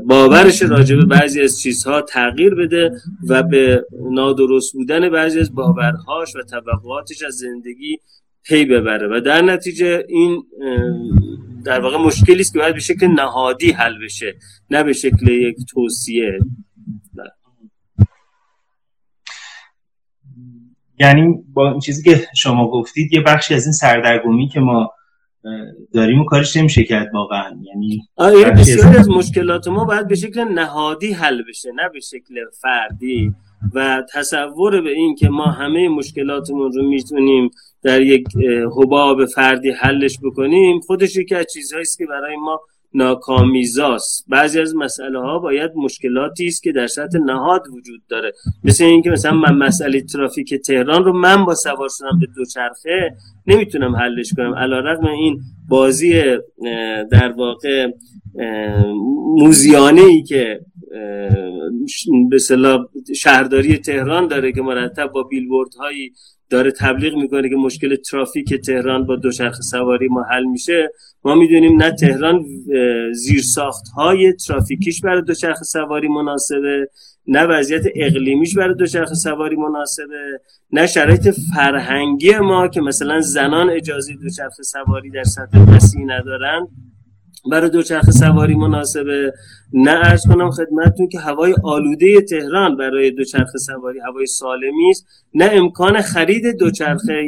باورش 0.04 0.62
راجع 0.62 0.96
به 0.96 1.04
بعضی 1.04 1.42
از 1.42 1.60
چیزها 1.60 2.02
تغییر 2.02 2.54
بده 2.54 2.90
و 3.28 3.42
به 3.42 3.86
نادرست 4.10 4.72
بودن 4.72 5.08
بعضی 5.08 5.40
از 5.40 5.54
باورهاش 5.54 6.36
و 6.36 6.42
توقعاتش 6.42 7.22
از 7.22 7.34
زندگی 7.34 7.98
پی 8.44 8.64
ببره. 8.64 9.08
و 9.16 9.20
در 9.20 9.42
نتیجه 9.42 10.04
این 10.08 10.44
در 11.64 11.80
واقع 11.80 11.96
مشکلی 11.96 12.40
است 12.40 12.52
که 12.52 12.58
باید 12.58 12.74
به 12.74 12.80
شکل 12.80 13.06
نهادی 13.06 13.70
حل 13.70 14.04
بشه 14.04 14.34
نه 14.70 14.82
به 14.82 14.92
شکل 14.92 15.28
یک 15.28 15.56
توصیه. 15.68 16.38
یعنی 21.00 21.34
با 21.52 21.70
این 21.70 21.80
چیزی 21.80 22.02
که 22.02 22.26
شما 22.36 22.70
گفتید 22.70 23.12
یه 23.12 23.20
بخشی 23.20 23.54
از 23.54 23.64
این 23.64 23.72
سردرگمی 23.72 24.48
که 24.48 24.60
ما 24.60 24.90
داریم 25.94 26.20
و 26.20 26.24
کارش 26.24 26.56
نمیشه 26.56 26.84
کرد 26.84 27.14
واقعا. 27.14 27.56
یعنی 27.62 28.08
بسیاری 28.58 28.96
از 28.96 29.08
مشکلات 29.08 29.68
ما 29.68 29.84
باید 29.84 30.08
به 30.08 30.14
شکل 30.14 30.44
نهادی 30.44 31.12
حل 31.12 31.42
بشه 31.48 31.72
نه 31.72 31.88
به 31.92 32.00
شکل 32.00 32.34
فردی. 32.60 33.34
و 33.74 34.02
تصور 34.14 34.80
به 34.80 34.90
این 34.90 35.14
که 35.14 35.28
ما 35.28 35.44
همه 35.44 35.88
مشکلاتمون 35.88 36.72
رو 36.72 36.88
می‌تونیم 36.88 37.50
در 37.82 38.02
یک 38.02 38.24
حباب 38.76 39.24
فردی 39.26 39.70
حلش 39.70 40.18
بکنیم 40.24 40.80
خودش 40.80 41.16
یکی 41.16 41.34
از 41.34 41.46
چیزهایی 41.52 41.82
است 41.82 41.98
که 41.98 42.06
برای 42.06 42.36
ما 42.36 42.60
ناکامیزاست. 42.94 44.24
بعضی 44.28 44.60
از 44.60 44.76
مسئله 44.76 45.20
ها 45.20 45.38
باید 45.38 45.70
مشکلاتی 45.76 46.46
است 46.46 46.62
که 46.62 46.72
در 46.72 46.86
سطح 46.86 47.18
نهاد 47.18 47.62
وجود 47.68 48.00
داره. 48.08 48.32
مثل 48.64 48.84
اینکه 48.84 49.10
مثلا 49.10 49.32
من 49.32 49.54
مسئله 49.54 50.00
ترافیک 50.00 50.54
تهران 50.54 51.04
رو 51.04 51.12
من 51.12 51.44
با 51.44 51.54
سوار 51.54 51.88
شدم 51.98 52.18
به 52.20 52.26
دوچرخه 52.36 53.14
نمی‌تونم 53.46 53.96
حلش 53.96 54.32
کنم. 54.36 54.54
علیرغم 54.54 55.06
این 55.06 55.40
بازی 55.68 56.22
در 57.10 57.32
واقع 57.32 57.92
موزیانه 59.38 60.02
ای 60.02 60.22
که 60.22 60.60
به 62.30 62.38
شهرداری 63.16 63.78
تهران 63.78 64.28
داره 64.28 64.52
که 64.52 64.62
مرتب 64.62 65.06
با 65.06 65.22
بیلبورد 65.22 65.74
هایی 65.74 66.12
داره 66.50 66.70
تبلیغ 66.70 67.14
می‌کنه 67.14 67.48
که 67.48 67.56
مشکل 67.56 67.96
ترافیک 67.96 68.54
تهران 68.54 69.06
با 69.06 69.16
دوچرخه 69.16 69.62
سواری 69.62 70.08
ما 70.08 70.22
حل 70.22 70.44
میشه. 70.44 70.90
ما 71.24 71.34
می‌دونیم 71.34 71.82
نه 71.82 71.90
تهران 71.90 72.44
زیرساخت 73.12 73.88
های 73.96 74.32
ترافیکیش 74.32 75.00
برای 75.00 75.22
دوچرخه 75.22 75.64
سواری 75.64 76.08
مناسبه 76.08 76.88
نه 77.26 77.44
وضعیت 77.44 77.82
اقلیمیش 77.94 78.56
برای 78.56 78.74
دوچرخه 78.74 79.14
سواری 79.14 79.56
مناسبه 79.56 80.40
نه 80.72 80.86
شرایط 80.86 81.28
فرهنگی 81.54 82.38
ما 82.38 82.68
که 82.68 82.80
مثلا 82.80 83.20
زنان 83.20 83.70
اجازه 83.70 84.12
دوچرخه 84.22 84.62
سواری 84.62 85.10
در 85.10 85.24
سطح 85.24 85.76
وسیع 85.76 86.04
ندارن. 86.04 86.68
برای 87.52 87.70
دوچرخه 87.70 88.12
سواری 88.12 88.54
مناسبه. 88.54 89.32
نه 89.72 89.90
ارز 89.90 90.26
کنم 90.26 90.50
خدمتتون 90.50 91.08
که 91.08 91.18
هوای 91.18 91.54
آلوده 91.64 92.20
تهران 92.20 92.76
برای 92.76 93.10
دوچرخه 93.10 93.58
سواری 93.58 94.00
هوای 94.00 94.26
سالمی 94.26 94.90
است. 94.90 95.06
نه 95.34 95.50
امکان 95.52 96.00
خرید 96.00 96.58
دوچرخه 96.58 97.26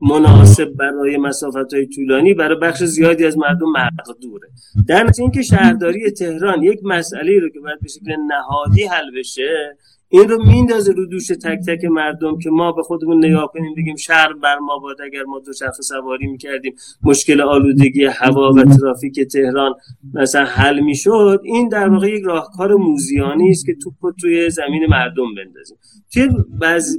مناسب 0.00 0.64
برای 0.64 1.16
مسافت 1.16 1.74
های 1.74 1.86
طولانی 1.86 2.34
برای 2.34 2.58
بخش 2.58 2.82
زیادی 2.82 3.24
از 3.24 3.38
مردم 3.38 3.66
مقدوره. 3.72 4.48
در 4.88 5.02
نتیجه 5.02 5.22
اینکه 5.22 5.42
شهرداری 5.42 6.10
تهران 6.10 6.62
یک 6.62 6.80
مسئله 6.84 7.40
رو 7.40 7.48
که 7.48 7.60
باید 7.60 7.80
به 7.80 7.88
شکل 7.88 8.16
نهادی 8.28 8.84
حل 8.84 9.18
بشه 9.18 9.76
این 10.14 10.28
رو 10.28 10.44
میندازه 10.44 10.92
رو 10.92 11.06
دوش 11.06 11.26
تک 11.26 11.58
تک 11.68 11.84
مردم 11.84 12.38
که 12.38 12.50
ما 12.50 12.72
به 12.72 12.82
خودمون 12.82 13.24
نگاه 13.24 13.50
کنیم 13.52 13.74
بگیم 13.76 13.96
شهر 13.96 14.32
بر 14.32 14.58
ما 14.58 14.78
باد 14.78 14.96
اگر 15.02 15.22
ما 15.22 15.38
دوچرخه 15.46 15.82
سواری 15.82 16.26
می‌کردیم 16.26 16.74
مشکل 17.02 17.40
آلودگی 17.40 18.04
هوا 18.04 18.52
و 18.52 18.62
ترافیک 18.62 19.20
تهران 19.20 19.74
مثلا 20.14 20.44
حل 20.44 20.80
می‌شد. 20.80 21.40
این 21.44 21.68
در 21.68 21.88
واقع 21.88 22.10
یک 22.10 22.22
راهکار 22.24 22.74
موزیانی 22.74 23.50
است 23.50 23.66
که 23.66 23.74
توپ 23.82 23.94
توی 24.20 24.50
زمین 24.50 24.86
مردم 24.90 25.34
بندازیم. 25.36 25.76
توی 26.12 26.28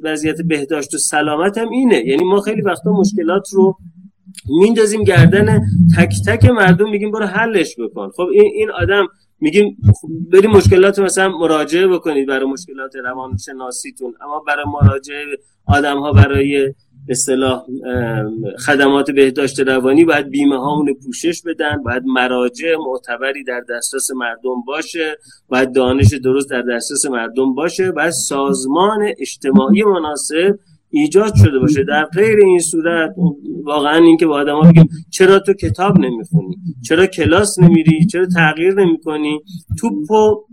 وضعیت 0.03 0.41
بهداشت 0.41 0.93
و 0.93 0.97
سلامت 0.97 1.57
هم 1.57 1.69
اینه. 1.69 2.03
یعنی 2.07 2.23
ما 2.23 2.41
خیلی 2.41 2.61
وقتا 2.61 2.91
مشکلات 2.91 3.47
رو 3.53 3.77
میندازیم 4.61 5.03
گردن 5.03 5.61
تک 5.97 6.13
تک 6.27 6.45
مردم 6.45 6.89
میگیم 6.89 7.11
برو 7.11 7.25
حلش 7.25 7.75
بکن. 7.79 8.09
خب 8.09 8.27
این 8.33 8.51
این 8.55 8.71
آدم 8.71 9.07
میگیم 9.41 9.77
بریم 10.31 10.51
مشکلات 10.51 10.99
مثلا 10.99 11.29
مراجعه 11.29 11.87
بکنید 11.87 12.27
برای 12.27 12.45
مشکلات 12.45 12.95
روانشناسیتون. 12.95 14.13
اما 14.21 14.39
برای 14.39 14.65
مراجعه 14.65 15.25
آدم 15.67 15.97
ها 15.97 16.11
برای 16.11 16.73
اصطلاح 17.09 17.63
خدمات 18.65 19.11
بهداشت 19.11 19.59
روانی 19.59 20.05
باید 20.05 20.29
بیمه 20.29 20.57
هامون 20.57 20.93
پوشش 21.05 21.41
بدن 21.41 21.83
باید 21.83 22.03
مراجع 22.05 22.75
معتبری 22.75 23.43
در 23.43 23.63
دسترس 23.69 24.11
مردم 24.11 24.61
باشه 24.67 25.17
باید 25.49 25.75
دانش 25.75 26.13
درست 26.13 26.49
در 26.49 26.61
دسترس 26.61 27.05
مردم 27.05 27.53
باشه 27.55 27.91
باید 27.91 28.09
سازمان 28.09 29.07
اجتماعی 29.19 29.83
مناسب 29.83 30.59
ایجاد 30.89 31.35
شده 31.35 31.59
باشه. 31.59 31.83
در 31.83 32.05
غیر 32.05 32.37
این 32.37 32.59
صورت 32.59 33.15
واقعا 33.63 33.97
اینکه 33.97 34.25
با 34.25 34.35
آدم 34.35 34.55
ها 34.55 34.71
بگیم 34.71 34.89
چرا 35.09 35.39
تو 35.39 35.53
کتاب 35.53 35.99
نمی‌خونی؟ 35.99 36.57
چرا 36.87 37.05
کلاس 37.07 37.59
نمیری؟ 37.59 38.05
چرا 38.05 38.25
تغییر 38.25 38.73
نمی‌کنی؟ 38.73 39.39
توپو 39.79 40.45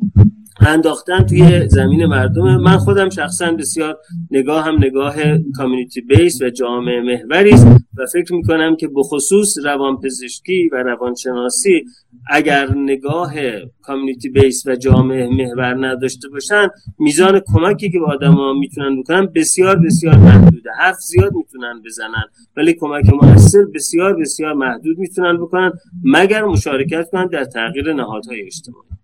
انداختن 0.67 1.27
توی 1.27 1.69
زمین 1.69 2.07
مردم. 2.07 2.57
من 2.57 2.77
خودم 2.77 3.11
شخصا 3.11 3.53
بسیار 3.53 3.99
نگاه 4.31 4.65
هم 4.65 4.75
نگاه 4.75 5.15
کامیونیتی 5.57 6.01
بیس 6.01 6.43
و 6.43 6.51
جامعه 6.51 7.01
محوری 7.01 7.51
است 7.51 7.67
و 7.97 8.07
فکر 8.13 8.35
می‌کنم 8.35 8.77
که 8.77 8.89
بخصوص 8.97 9.59
روانپزشکی 9.65 10.69
و 10.73 10.77
روانشناسی 10.77 11.85
اگر 12.31 12.75
نگاه 12.77 13.35
community 13.83 14.29
based 14.29 14.67
و 14.67 14.77
جامعه 14.77 15.29
محور 15.29 15.87
نداشته 15.87 16.29
باشن 16.29 16.69
میزان 16.99 17.41
کمکی 17.47 17.91
که 17.91 17.99
به 17.99 18.07
آدما 18.07 18.53
می‌تونن 18.53 19.01
بکنن 19.01 19.27
بسیار 19.35 19.77
بسیار 19.77 20.17
محدوده. 20.17 20.71
حرف 20.79 20.97
زیاد 20.97 21.33
می‌تونن 21.35 21.83
بزنن 21.85 22.25
ولی 22.57 22.73
کمک 22.73 23.05
موثر 23.23 23.65
بسیار 23.75 24.17
بسیار 24.17 24.55
محدود 24.55 24.99
می‌تونن 24.99 25.37
بکنن 25.37 25.73
مگر 26.05 26.45
مشارکت 26.45 27.11
کنن 27.13 27.27
در 27.27 27.45
تغییر 27.45 27.93
نهادهای 27.93 28.43
اجتماعی. 28.43 29.02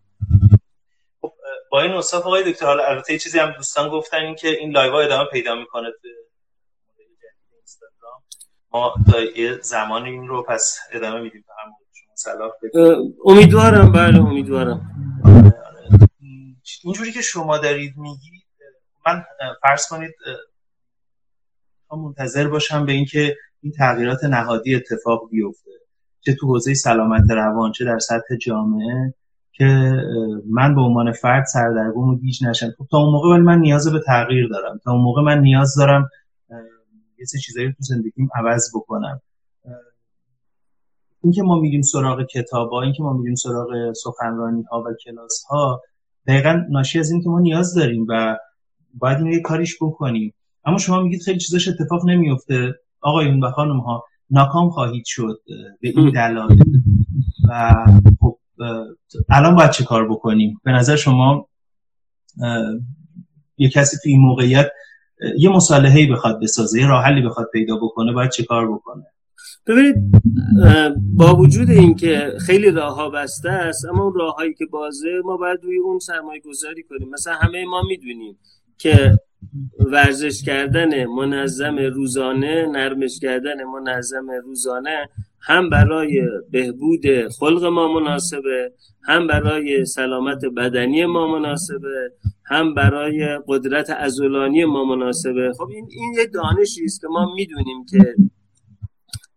با 1.71 1.81
این 1.83 1.93
اوصاف 1.93 2.27
آقای 2.27 2.53
دکتر 2.53 2.67
حالا 2.67 2.85
البته 2.85 3.13
یه 3.13 3.19
چیزی 3.19 3.39
هم 3.39 3.51
دوستان 3.51 3.89
گفتن 3.89 4.17
این 4.17 4.35
که 4.35 4.49
این 4.49 4.71
live 4.71 4.95
ادامه 4.95 5.29
پیدا 5.33 5.55
می‌کنه 5.55 5.89
ما 8.71 8.95
تا 9.13 9.21
یه 9.21 9.59
زمان 9.63 10.05
این 10.05 10.29
رو 10.29 10.43
پس 10.43 10.79
ادامه 10.93 11.21
میدیم. 11.21 11.45
به 11.47 11.53
هم 11.63 11.73
صلاح 12.15 12.51
امیدوارم. 13.25 13.93
بله 13.93 14.19
امیدوارم. 14.19 14.93
اینجوری 16.85 17.13
که 17.13 17.23
شما 17.23 17.59
دارید 17.59 17.95
میگید 17.97 18.45
من 19.07 19.25
فرض 19.63 19.87
کنید 19.89 20.15
منتظر 21.91 22.49
باشم 22.49 22.87
به 22.87 22.93
اینکه 22.93 23.37
این 23.63 23.73
تغییرات 23.73 24.25
نهادی 24.25 24.75
اتفاق 24.75 25.31
بیفته. 25.31 25.71
چه 26.21 26.35
تو 26.35 26.47
حوزه 26.47 26.75
سلامت 26.75 27.31
روان 27.31 27.73
چه 27.73 27.85
در 27.85 27.99
سطح 27.99 28.37
جامعه. 28.47 29.15
که 29.59 29.93
من 30.51 30.75
به 30.75 30.81
عنوان 30.81 31.13
فرد 31.13 31.45
سردرگم 31.45 32.09
و 32.09 32.19
گیج 32.19 32.45
نشم. 32.45 32.71
خب 32.79 32.87
تا 32.91 32.99
اون 32.99 33.13
موقع 33.13 33.29
ولی 33.29 33.43
من 33.43 33.59
نیاز 33.59 33.93
به 33.93 34.01
تغییر 34.07 34.49
دارم. 34.49 34.81
تا 34.85 34.93
اون 34.93 35.01
موقع 35.01 35.23
من 35.23 35.41
نیاز 35.41 35.75
دارم 35.79 36.09
یه 37.19 37.25
سه 37.25 37.39
چیزایی 37.39 37.69
تو 37.69 37.77
زندگیم 37.79 38.29
عوض 38.35 38.71
بکنم. 38.75 39.21
اینکه 41.23 41.43
ما 41.43 41.61
میریم 41.61 41.83
سراغ 41.83 42.27
کتاب 42.27 42.71
ها 42.71 42.83
اینکه 42.83 43.03
ما 43.03 43.13
میریم 43.13 43.35
سراغ 43.35 43.93
سخنرانی 43.93 44.63
ها 44.63 44.83
و 44.83 44.87
کلاس 45.05 45.45
ها 45.51 45.83
دقیقا 46.27 46.65
ناشی 46.71 46.99
از 46.99 47.11
این 47.11 47.23
که 47.23 47.29
ما 47.29 47.41
نیاز 47.41 47.75
داریم 47.75 48.07
و 48.09 48.37
باید 48.95 49.19
این 49.19 49.27
یه 49.33 49.41
کاریش 49.41 49.77
بکنیم. 49.81 50.35
اما 50.65 50.79
شما 50.79 51.03
میگید 51.03 51.23
خیلی 51.23 51.39
چیزاش 51.39 51.69
اتفاق 51.69 52.09
نمیفته 52.09 52.75
آقایون 53.01 53.45
و 53.45 53.51
خانم 53.51 53.81
ها 53.81 54.05
ناکام 54.31 54.71
خواهید 54.71 55.05
شد 55.07 55.41
به 55.81 55.89
این 55.89 56.11
دلایل. 56.11 56.63
و 57.49 57.75
الان 59.29 59.57
باید 59.57 59.71
چه 59.71 59.85
کار 59.85 60.09
بکنیم؟ 60.09 60.61
به 60.65 60.71
نظر 60.71 60.97
شما 60.97 61.49
یه 63.59 63.71
کسی 63.71 63.97
تو 63.97 64.09
این 64.09 64.21
موقعیت 64.21 64.71
یه 65.39 65.51
مصالحه‌ای 65.51 66.07
بخواد 66.07 66.41
بسازه 66.43 66.81
یه 66.81 66.87
راه 66.89 67.05
حلی 67.05 67.23
بخواد 67.23 67.49
پیدا 67.53 67.77
بکنه 67.77 68.13
باید 68.13 68.31
چه 68.31 68.45
کار 68.45 68.73
بکنه؟ 68.73 69.05
ببینید 69.67 69.95
با 71.15 71.37
وجود 71.37 71.71
اینکه 71.71 72.33
خیلی 72.41 72.71
راه 72.71 72.97
ها 72.97 73.11
بسته 73.11 73.51
است 73.51 73.85
اما 73.85 74.05
اون 74.05 74.15
راههایی 74.15 74.55
که 74.55 74.67
بازه 74.67 75.09
ما 75.25 75.37
باید 75.37 75.61
روی 75.63 75.79
اون 75.79 75.99
سرمایه 75.99 76.41
گذاری 76.41 76.83
کنیم. 76.83 77.11
مثلا 77.11 77.35
همه 77.35 77.65
ما 77.65 77.83
می‌دونیم 77.83 78.39
که 78.79 79.19
ورزش 79.79 80.43
کردن 80.43 81.07
منظم 81.07 81.77
روزانه 81.77 82.67
نرمش 82.67 83.21
کردن 83.21 83.65
منظم 83.65 84.27
روزانه 84.45 85.09
هم 85.41 85.71
برای 85.71 86.23
بهبود 86.51 87.29
خلق 87.39 87.65
ما 87.65 88.01
مناسبه 88.01 88.73
هم 89.05 89.27
برای 89.27 89.85
سلامت 89.85 90.45
بدنی 90.57 91.07
ما 91.07 91.39
مناسبه 91.39 92.13
هم 92.47 92.75
برای 92.75 93.39
قدرت 93.47 93.91
ازولانی 93.91 94.65
ما 94.65 94.85
مناسبه. 94.85 95.53
خب 95.59 95.69
این 95.69 95.89
این 95.91 96.15
یه 96.19 96.27
دانشی 96.27 96.85
است 96.85 97.01
که 97.01 97.07
ما 97.07 97.35
می‌دونیم 97.35 97.85
که 97.91 98.15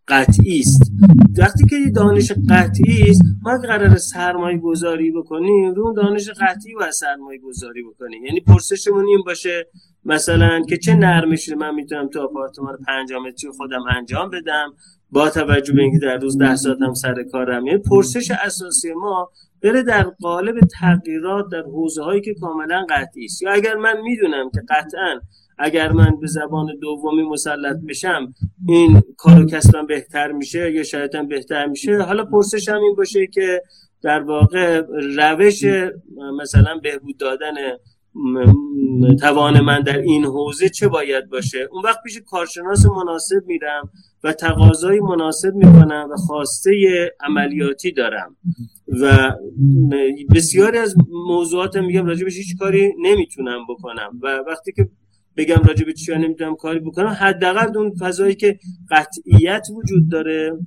قطعی 0.07 0.59
است. 0.59 0.91
وقتی 1.37 1.63
که 1.69 1.75
دانش 1.95 2.31
قطعی 2.49 3.09
است 3.09 3.21
ما 3.43 3.57
قرار 3.57 3.97
سرمایه 3.97 4.57
گذاری 4.57 5.11
بکنیم 5.11 5.73
رو 5.73 5.93
دانش 5.93 6.29
قطعی 6.29 6.75
و 6.75 6.91
سرمایه 6.91 7.39
گذاری 7.39 7.83
بکنیم. 7.83 8.25
یعنی 8.25 8.39
پرسشمون 8.39 9.05
این 9.05 9.21
باشه 9.25 9.67
مثلا 10.05 10.61
که 10.69 10.77
چه 10.77 10.95
نرمشی 10.95 11.55
من 11.55 11.75
می‌تونم 11.75 12.09
تو 12.09 12.19
آپارتمان 12.19 12.77
پنج 12.87 13.13
متری 13.13 13.51
خودم 13.57 13.83
انجام 13.97 14.29
بدم؟ 14.29 14.73
با 15.12 15.30
توجه 15.30 15.74
به 15.74 15.82
اینکه 15.82 15.99
در 15.99 16.18
روز 16.18 16.38
ده 16.38 16.55
ساعت 16.55 16.82
هم 16.82 16.93
سر 16.93 17.24
کارم 17.32 17.68
یعنی 17.68 17.80
پرسش 17.80 18.32
اساسی 18.32 18.93
ما 18.93 19.30
بره 19.64 19.84
در 19.84 20.03
قالب 20.03 20.59
تغییرات 20.59 21.45
در 21.51 21.62
حوزه 21.62 22.03
هایی 22.03 22.22
که 22.22 22.34
کاملا 22.34 22.86
قطعی 22.89 23.26
است. 23.26 23.41
یا 23.41 23.51
اگر 23.51 23.76
من 23.76 24.01
می‌دونم 24.01 24.49
که 24.53 24.62
قطعا 24.70 25.20
اگر 25.57 25.91
من 25.91 26.20
به 26.22 26.28
زبان 26.28 26.68
دومی 26.82 27.24
مسلط 27.24 27.78
بشم 27.89 28.34
این 28.68 29.01
کارو 29.18 29.45
کسبم 29.45 29.86
بهتر 29.86 30.32
میشه 30.32 30.72
یا 30.72 30.84
شاید 30.84 31.28
بهتر 31.30 31.66
میشه؟ 31.66 31.97
حالا 31.97 32.26
پرسشم 32.26 32.80
این 32.84 32.95
باشه 32.95 33.28
که 33.28 33.62
در 34.03 34.22
واقع 34.22 34.82
روش 35.18 35.64
مثلا 36.39 36.80
بهبود 36.84 37.18
دادن 37.18 37.53
توان 39.22 39.62
من 39.62 39.82
در 39.82 39.97
این 39.99 40.26
حوزه 40.26 40.70
چه 40.70 40.88
باید 40.88 41.30
باشه؟ 41.30 41.68
اون 41.72 41.82
وقت 41.84 41.97
پیش 42.03 42.20
کارشناس 42.26 42.86
مناسب 42.86 43.43
میرم 43.47 43.89
و 44.24 44.34
تقاضای 44.34 44.99
مناسب 44.99 45.53
می‌کنم 45.55 46.07
و 46.12 46.16
خواسته 46.16 46.72
عملیاتی 47.20 47.91
دارم. 47.91 48.36
و 49.01 49.32
بسیاری 50.36 50.78
از 50.78 50.95
موضوعات 51.28 51.78
میگم 51.78 52.05
راجبش 52.05 52.38
هیچ 52.38 52.57
کاری 52.59 52.93
نمی‌تونم 53.01 53.59
بکنم. 53.70 54.20
و 54.22 54.43
وقتی 54.47 54.72
که 54.72 54.89
بگم 55.38 55.62
راجب 55.68 55.91
چیا 55.91 56.18
نمی‌تونم 56.18 56.55
کاری 56.55 56.80
بکنم 56.80 57.16
حداقل 57.20 57.78
اون 57.78 57.93
فضایی 57.99 58.36
که 58.36 58.59
قطعیت 58.91 59.68
وجود 59.76 60.09
داره 60.12 60.59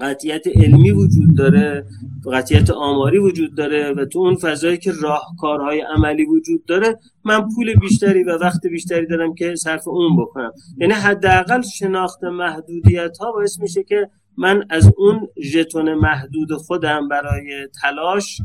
قطعیت 0.00 0.46
علمی 0.46 0.90
وجود 0.90 1.36
داره 1.36 1.86
قطعیت 2.32 2.70
آماری 2.70 3.18
وجود 3.18 3.56
داره 3.56 3.92
و 3.92 4.04
تو 4.04 4.18
اون 4.18 4.34
فضایی 4.34 4.78
که 4.78 4.92
راهکارهای 5.00 5.80
عملی 5.80 6.24
وجود 6.24 6.64
داره 6.64 6.98
من 7.24 7.48
پول 7.54 7.74
بیشتری 7.74 8.24
و 8.24 8.38
وقت 8.40 8.66
بیشتری 8.66 9.06
دارم 9.06 9.34
که 9.34 9.54
صرف 9.54 9.88
اون 9.88 10.16
بکنم. 10.16 10.52
یعنی 10.78 10.92
حداقل 10.92 11.62
شناخت 11.62 12.24
محدودیت 12.24 13.18
ها 13.20 13.32
باعث 13.32 13.60
میشه 13.60 13.82
که 13.82 14.10
من 14.36 14.64
از 14.70 14.92
اون 14.96 15.28
ژتون 15.42 15.94
محدود 15.94 16.52
خودم 16.52 17.08
برای 17.08 17.68
تلاش 17.82 18.40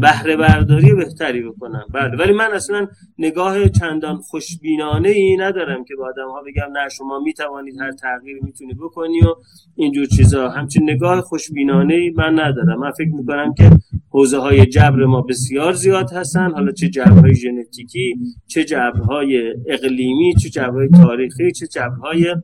بهره 0.00 0.36
برداری 0.36 0.94
بهتری 0.94 1.42
بکنم. 1.42 1.86
بله. 1.94 2.16
ولی 2.16 2.32
من 2.32 2.52
اصلا 2.52 2.86
نگاه 3.18 3.68
چندان 3.68 4.16
خوشبینانه 4.16 5.08
ای 5.08 5.36
ندارم 5.36 5.84
که 5.84 5.94
به 5.96 6.04
آدم 6.04 6.30
ها 6.30 6.42
بگم 6.46 6.72
نه 6.72 6.88
شما 6.88 7.20
می 7.20 7.32
توانید 7.32 7.80
هر 7.80 7.92
تغییر 7.92 8.38
می‌تونی 8.42 8.74
بکنی 8.74 9.20
و 9.20 9.34
اینجور 9.76 10.06
چیزا. 10.06 10.48
همچین 10.48 10.90
نگاه 10.90 11.20
خوشبینانه 11.20 11.94
ای 11.94 12.10
من 12.10 12.40
ندارم. 12.40 12.80
من 12.80 12.90
فکر 12.90 13.12
می‌کنم 13.12 13.54
که 13.54 13.70
حوزه 14.10 14.38
های 14.38 14.66
جبر 14.66 15.04
ما 15.04 15.22
بسیار 15.22 15.72
زیاد 15.72 16.12
هستن. 16.12 16.50
حالا 16.50 16.72
چه 16.72 16.88
جبرهای 16.88 17.34
ژنتیکی 17.34 18.16
چه 18.46 18.64
جبرهای 18.64 19.54
اقلیمی 19.68 20.34
چه 20.34 20.48
جبرهای 20.48 20.88
تاریخی 20.88 21.52
چه 21.52 21.66
جبرهای 21.66 22.34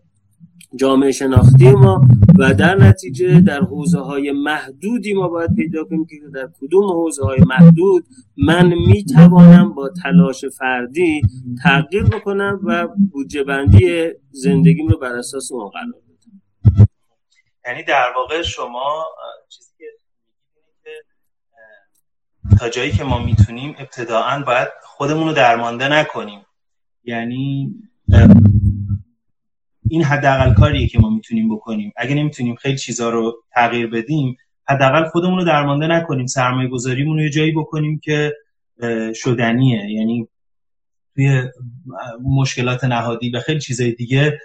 جامعه 0.77 1.13
شناختی 1.13 1.71
ما 1.71 2.09
و 2.39 2.55
در 2.55 2.75
نتیجه 2.75 3.41
در 3.41 3.61
حوزه 3.61 4.01
های 4.01 4.33
محدودی 4.33 5.15
ما 5.15 5.29
باید 5.29 5.55
پیدا 5.55 5.85
کنیم 5.85 6.07
که 6.07 6.17
در 6.35 6.49
کدوم 6.61 6.85
حوزه 6.85 7.25
های 7.25 7.39
محدود 7.47 8.07
من 8.37 8.67
می 8.67 9.05
توانم 9.05 9.75
با 9.75 9.91
تلاش 10.03 10.45
فردی 10.45 11.23
تغییر 11.63 12.05
بکنم 12.05 12.61
و 12.65 12.89
بودجه 13.13 13.45
بندی 13.45 14.11
زندگیم 14.31 14.89
رو 14.89 14.99
بر 14.99 15.13
اساس 15.13 15.53
اون 15.53 15.69
قرار 15.69 15.87
بدم. 15.87 16.89
یعنی 17.67 17.83
در 17.83 18.13
واقع 18.17 18.43
شما 18.43 19.05
چیزی 19.49 19.73
که 19.79 19.85
تا 22.59 22.69
جایی 22.69 22.93
که 22.93 23.05
ما 23.05 23.25
می‌تونیم 23.25 23.75
ابتداعا 23.79 24.43
باید 24.47 24.69
خودمون 24.83 25.29
رو 25.29 25.35
درمانده 25.35 25.89
نکنیم. 25.89 26.41
یعنی 27.05 27.75
این 29.89 30.03
حداقل 30.03 30.55
کاریه 30.55 30.87
که 30.87 30.99
ما 30.99 31.11
می‌تونیم 31.11 31.55
بکنیم. 31.55 31.93
اگه 31.97 32.15
نمی‌تونیم 32.15 32.55
خیلی 32.55 32.79
چیزا 32.79 33.11
رو 33.11 33.43
تغییر 33.55 33.87
بدیم 33.87 34.37
حداقل 34.69 35.05
خودمون 35.05 35.39
رو 35.39 35.45
درمانده 35.45 35.87
نکنیم 35.87 36.27
سرمایه 36.27 36.69
گذاریمون 36.69 37.17
رو 37.17 37.23
یه 37.23 37.31
جایی 37.31 37.53
بکنیم 37.53 38.01
که 38.05 38.33
شدنیه. 39.15 39.91
یعنی 39.91 40.29
توی 41.15 41.43
مشکلات 42.25 42.85
نهادی 42.85 43.31
و 43.31 43.41
خیلی 43.41 43.61
چیزای 43.61 43.93
دیگه 43.93 44.39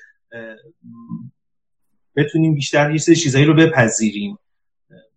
بتونیم 2.16 2.56
بیشتر 2.56 2.92
یه 2.92 2.98
سری 2.98 3.16
چیزایی 3.16 3.46
رو 3.46 3.54
بپذیریم. 3.54 4.38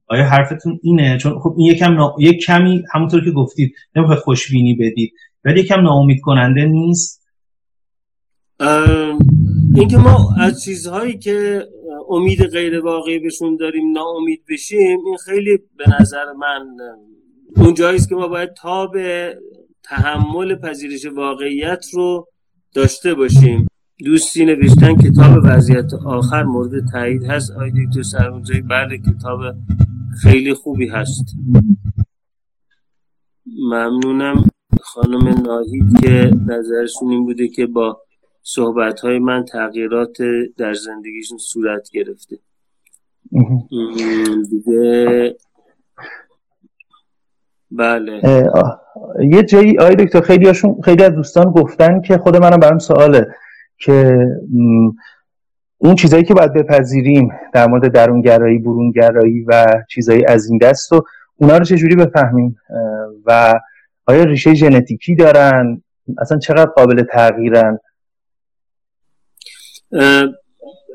آیا 0.06 0.24
حرفتون 0.24 0.80
اینه؟ 0.82 1.18
چون 1.18 1.38
خب 1.38 1.54
این 1.58 1.66
یکم 1.66 1.94
نا... 1.94 2.14
یک 2.18 2.44
کمی 2.44 2.84
همونطور 2.92 3.24
که 3.24 3.30
گفتید 3.30 3.74
نمی‌خواد 3.96 4.18
خوشبینی 4.18 4.74
بدید 4.74 5.12
ولی 5.44 5.60
یکم 5.60 5.80
ناامید 5.80 6.20
کننده 6.20 6.64
نیست 6.64 7.22
اینکه 9.74 9.96
ما 9.96 10.34
از 10.40 10.62
چیزهایی 10.62 11.18
که 11.18 11.66
امید 12.10 12.46
غیر 12.46 12.80
واقعی 12.80 13.18
بهشون 13.18 13.56
داریم 13.56 13.92
ناامید 13.92 14.42
بشیم 14.50 14.98
این 15.06 15.16
خیلی 15.24 15.58
به 15.76 15.84
نظر 16.00 16.32
من 16.32 16.76
اون 17.56 17.94
است 17.94 18.08
که 18.08 18.14
ما 18.14 18.28
باید 18.28 18.54
تا 18.54 18.86
به 18.86 19.36
تحمل 19.82 20.54
پذیرش 20.54 21.06
واقعیت 21.06 21.84
رو 21.92 22.26
داشته 22.74 23.14
باشیم. 23.14 23.66
دوستی 24.04 24.44
نوشتن 24.44 24.96
کتاب 24.96 25.38
وضعیت 25.44 25.94
آخر 26.06 26.42
مورد 26.42 26.90
تایید 26.92 27.24
هست. 27.24 27.50
آی 27.50 27.70
دکتر 27.70 28.02
سرمونجایی 28.02 28.60
بله 28.60 28.98
کتاب 28.98 29.40
خیلی 30.22 30.54
خوبی 30.54 30.88
هست. 30.88 31.24
ممنونم 33.46 34.44
خانم 34.82 35.28
ناهید 35.28 36.00
که 36.00 36.30
نظرشون 36.46 37.10
این 37.10 37.24
بوده 37.24 37.48
که 37.48 37.66
با 37.66 38.00
صحبت 38.42 39.00
های 39.00 39.18
من 39.18 39.44
تغییرات 39.44 40.16
در 40.56 40.74
زندگیشون 40.74 41.38
صورت 41.38 41.90
گرفته. 41.90 42.38
دیگه 44.50 45.34
بله. 47.70 48.44
یه 49.20 49.42
جایی 49.42 49.78
آی 49.78 49.94
دکتر 49.96 50.20
خیلی 50.20 50.46
هاشون 50.46 50.80
خیلی 50.84 51.04
از 51.04 51.12
دوستان 51.12 51.44
گفتن 51.44 52.00
که 52.00 52.18
خود 52.18 52.36
منم 52.36 52.60
برام 52.60 52.78
سواله 52.78 53.26
که 53.78 54.18
اون 55.78 55.94
چیزایی 55.94 56.24
که 56.24 56.34
باید 56.34 56.52
بپذیریم 56.52 57.28
در 57.52 57.66
مورد 57.66 57.92
درونگرایی 57.92 58.58
برونگرایی 58.58 59.40
و 59.40 59.66
چیزایی 59.90 60.24
از 60.24 60.50
این 60.50 60.58
دست 60.58 60.92
و 60.92 61.04
اونا 61.36 61.58
رو 61.58 61.64
چجوری 61.64 61.96
بفهمیم؟ 61.96 62.56
و 63.26 63.54
آیا 64.06 64.24
ریشه 64.24 64.54
ژنتیکی 64.54 65.14
دارن؟ 65.14 65.82
اصلا 66.18 66.38
چقدر 66.38 66.70
قابل 66.70 67.02
تغییرن؟ 67.02 67.78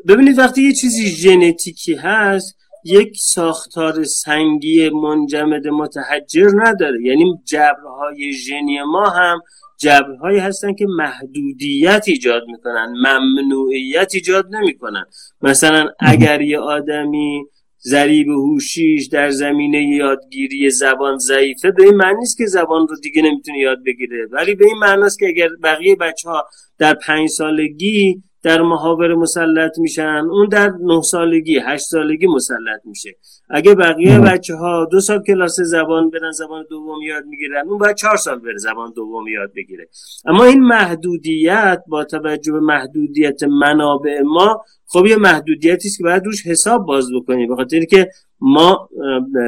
ببینید 0.07 0.39
وقتی 0.39 0.61
یه 0.61 0.73
چیزی 0.73 1.07
ژنتیکی 1.07 1.93
هست 1.93 2.57
یک 2.83 3.17
ساختار 3.17 4.03
سنگی 4.03 4.89
منجمد 4.89 5.67
متحجر 5.67 6.49
نداره. 6.55 7.03
یعنی 7.03 7.35
جبرهای 7.45 8.33
ژنی 8.33 8.81
ما 8.81 9.09
هم 9.09 9.39
جبرهایی 9.79 10.39
هستن 10.39 10.73
که 10.73 10.85
محدودیت 10.89 12.03
ایجاد 12.07 12.43
می‌کنن 12.47 12.93
ممنوعیت 13.05 14.11
ایجاد 14.13 14.55
نمی‌کنن. 14.55 15.05
مثلا 15.41 15.89
اگر 15.99 16.41
یه 16.41 16.59
آدمی 16.59 17.43
ذریب 17.87 18.27
هوشیش 18.27 19.07
در 19.07 19.29
زمینه 19.29 19.83
یادگیری 19.83 20.69
زبان 20.69 21.17
ضعیفه 21.17 21.71
به 21.71 21.83
این 21.83 21.95
معنی 21.95 22.19
نیست 22.19 22.37
که 22.37 22.45
زبان 22.45 22.87
رو 22.87 22.95
دیگه 23.03 23.21
نمی‌تونه 23.21 23.57
یاد 23.57 23.77
بگیره. 23.85 24.27
ولی 24.31 24.55
به 24.55 24.65
این 24.65 24.77
معنی 24.77 25.03
است 25.03 25.19
که 25.19 25.25
اگر 25.25 25.49
بقیه 25.63 25.95
بچه 25.95 26.29
ها 26.29 26.45
در 26.77 26.93
پنج 26.93 27.29
سالگی 27.29 28.23
در 28.43 28.61
محاور 28.61 29.15
مسلط 29.15 29.79
میشن. 29.79 30.23
اون 30.31 30.47
در 30.49 30.73
نه 30.81 31.01
سالگی 31.01 31.59
هشت 31.59 31.85
سالگی 31.85 32.27
مسلط 32.27 32.81
میشه. 32.85 33.15
اگه 33.49 33.75
بقیه 33.75 34.19
بچه 34.19 34.55
ها 34.55 34.87
دو 34.91 34.99
سال 34.99 35.23
کلاس 35.23 35.59
زبان 35.59 36.09
برن 36.09 36.31
زبان 36.31 36.65
دوم 36.69 37.01
یاد 37.01 37.25
می‌گیرن 37.25 37.67
اون 37.67 37.77
باید 37.77 37.95
چهار 37.95 38.17
سال 38.17 38.39
بره 38.39 38.57
زبان 38.57 38.93
دوم 38.95 39.27
یاد 39.27 39.51
بگیره. 39.55 39.87
اما 40.25 40.43
این 40.43 40.63
محدودیت 40.63 41.83
با 41.87 42.03
توجه 42.03 42.51
به 42.51 42.59
محدودیت 42.59 43.43
منابع 43.43 44.21
ما 44.21 44.63
خب 44.85 45.05
یه 45.05 45.15
محدودیتی 45.15 45.87
است 45.87 45.97
که 45.97 46.03
باید 46.03 46.25
روش 46.25 46.47
حساب 46.47 46.85
باز 46.85 47.07
بکنیم. 47.15 47.53
بخاطر 47.53 47.83
که 47.83 48.09
ما 48.39 48.89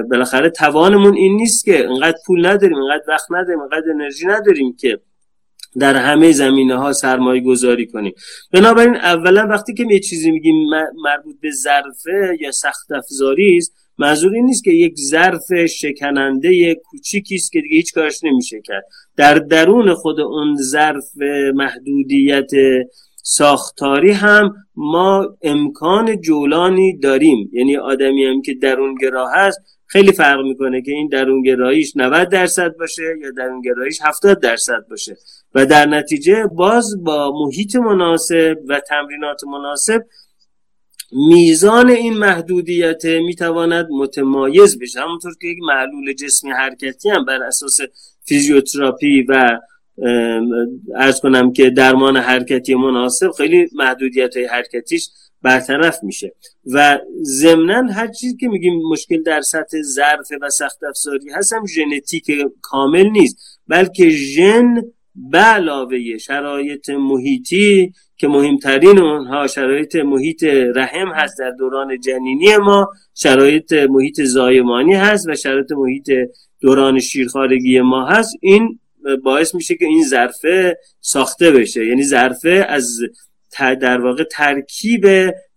بالاخره 0.09 0.49
توانمون 0.49 1.13
این 1.13 1.35
نیست 1.35 1.65
که 1.65 1.87
انقدر 1.87 2.17
پول 2.25 2.45
نداریم 2.45 2.77
انقدر 2.77 3.03
وقت 3.07 3.31
نداریم 3.31 3.59
انقدر 3.61 3.91
انرژی 3.95 4.27
نداریم 4.27 4.75
که 4.79 4.99
در 5.79 5.95
همه 5.95 6.31
زمینه 6.31 6.75
ها 6.75 6.93
سرمایه 6.93 7.41
گذاری 7.41 7.87
کنیم. 7.87 8.13
بنابراین 8.53 8.95
اولا 8.95 9.47
وقتی 9.49 9.73
که 9.73 9.85
یه 9.89 9.99
چیزی 9.99 10.31
میگیم 10.31 10.55
مربوط 11.05 11.35
به 11.41 11.51
ظرفه 11.51 12.37
یا 12.39 12.51
سخت 12.51 12.91
افزاری 12.91 13.57
است 13.57 13.73
منظور 13.97 14.33
این 14.33 14.45
نیست 14.45 14.63
که 14.63 14.71
یک 14.71 14.93
ظرف 14.99 15.65
شکننده 15.69 16.75
کوچیکی 16.75 17.35
است 17.35 17.51
که 17.51 17.61
دیگه 17.61 17.75
هیچ 17.75 17.93
کارش 17.93 18.23
نمیشه 18.23 18.61
کرد. 18.65 18.85
در 19.15 19.33
درون 19.33 19.93
خود 19.93 20.19
اون 20.19 20.55
ظرف 20.55 21.05
محدودیت 21.53 22.51
ساختاری 23.23 24.11
هم 24.11 24.55
ما 24.75 25.27
امکان 25.41 26.21
جولانی 26.21 26.97
داریم. 26.97 27.49
یعنی 27.53 27.77
آدمی 27.77 28.25
هم 28.25 28.41
که 28.41 28.53
درونگرا 28.53 29.29
هست 29.29 29.59
خیلی 29.85 30.11
فرق 30.11 30.39
می‌کنه 30.41 30.81
که 30.81 30.91
این 30.91 31.07
درونگراییش 31.07 31.93
90 31.95 32.29
درصد 32.29 32.77
باشه 32.79 33.03
یا 33.21 33.31
درونگراییش 33.31 33.99
70 34.01 34.39
درصد 34.39 34.85
باشه. 34.89 35.17
و 35.55 35.65
در 35.65 35.85
نتیجه 35.85 36.47
باز 36.47 37.03
با 37.03 37.31
محیط 37.45 37.75
مناسب 37.75 38.57
و 38.67 38.79
تمرینات 38.79 39.43
مناسب 39.43 40.01
میزان 41.11 41.89
این 41.89 42.13
محدودیت 42.13 43.05
می‌تواند 43.05 43.87
متمایز 43.91 44.79
بشه. 44.79 44.99
همونطور 44.99 45.35
که 45.41 45.47
یک 45.47 45.57
معلول 45.61 46.13
جسمی 46.13 46.51
حرکتی 46.51 47.09
هم 47.09 47.25
بر 47.25 47.43
اساس 47.43 47.79
فیزیوتراپی 48.23 49.21
و 49.29 49.59
ارز 50.95 51.19
کنم 51.19 51.53
که 51.53 51.69
درمان 51.69 52.17
حرکتی 52.17 52.75
مناسب 52.75 53.31
خیلی 53.31 53.67
محدودیت 53.73 54.37
های 54.37 54.45
حرکتیش 54.45 55.09
برطرف 55.41 56.03
میشه. 56.03 56.35
و 56.73 56.99
ضمنا 57.23 57.93
هر 57.93 58.07
چیزی 58.07 58.37
که 58.37 58.47
میگیم 58.47 58.81
مشکل 58.91 59.23
در 59.23 59.41
سطح 59.41 59.81
ظرف 59.81 60.27
و 60.41 60.49
سخت 60.49 60.83
افزاری 60.83 61.29
هست 61.29 61.53
هم 61.53 61.65
ژنتیک 61.65 62.31
کامل 62.61 63.09
نیست 63.09 63.37
بلکه 63.67 64.09
ژن 64.09 64.81
به 65.15 65.37
علاوه 65.37 66.17
شرایط 66.17 66.89
محیطی 66.89 67.93
که 68.17 68.27
مهمترین 68.27 68.99
اونها 68.99 69.47
شرایط 69.47 69.95
محیط 69.95 70.43
رحم 70.75 71.07
هست 71.15 71.39
در 71.39 71.51
دوران 71.51 71.99
جنینی 71.99 72.57
ما 72.57 72.89
شرایط 73.15 73.73
محیط 73.73 74.21
زایمانی 74.21 74.93
هست 74.93 75.27
و 75.29 75.35
شرایط 75.35 75.71
محیط 75.71 76.11
دوران 76.61 76.99
شیرخارگی 76.99 77.81
ما 77.81 78.05
هست. 78.05 78.35
این 78.41 78.79
باعث 79.23 79.55
میشه 79.55 79.75
که 79.75 79.85
این 79.85 80.03
ظرفه 80.03 80.77
ساخته 81.01 81.51
بشه. 81.51 81.85
یعنی 81.85 82.03
ظرفه 82.03 82.65
از 82.69 82.99
در 83.59 84.01
واقع 84.01 84.23
ترکیب 84.23 85.05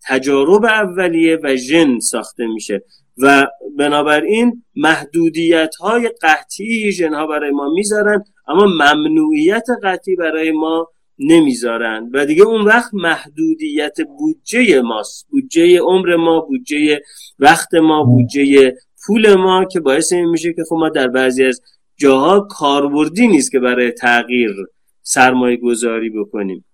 تجارب 0.06 0.64
اولیه 0.64 1.38
و 1.42 1.56
ژن 1.56 1.98
ساخته 1.98 2.46
میشه 2.46 2.82
و 3.18 3.46
بنابراین 3.78 4.64
محدودیت 4.76 5.74
های 5.80 6.10
قطعی 6.22 6.92
ژن 6.92 7.14
ها 7.14 7.26
برای 7.26 7.50
ما 7.50 7.70
می‌ذارن 7.74 8.24
اما 8.48 8.66
ممنوعیت 8.66 9.66
قطعی 9.82 10.16
برای 10.16 10.52
ما 10.52 10.88
نمی‌ذارن. 11.18 12.10
و 12.12 12.26
دیگه 12.26 12.42
اون 12.42 12.60
وقت 12.60 12.94
محدودیت 12.94 13.96
بودجه 14.18 14.80
ماست. 14.80 15.26
بودجه 15.30 15.80
عمر 15.80 16.16
ما 16.16 16.40
بودجه 16.40 17.00
وقت 17.38 17.74
ما 17.74 18.04
بودجه 18.04 18.74
پول 19.06 19.34
ما 19.34 19.64
که 19.64 19.80
باعث 19.80 20.12
این 20.12 20.30
میشه 20.30 20.52
که 20.52 20.62
خب 20.68 20.76
ما 20.76 20.88
در 20.88 21.08
بعضی 21.08 21.44
از 21.44 21.60
جاها 21.96 22.40
کاربردی 22.40 23.26
نیست 23.26 23.52
که 23.52 23.58
برای 23.58 23.90
تغییر 23.90 24.54
سرمایه 25.02 25.56
گذاری 25.56 26.10
بکنیم 26.10 26.64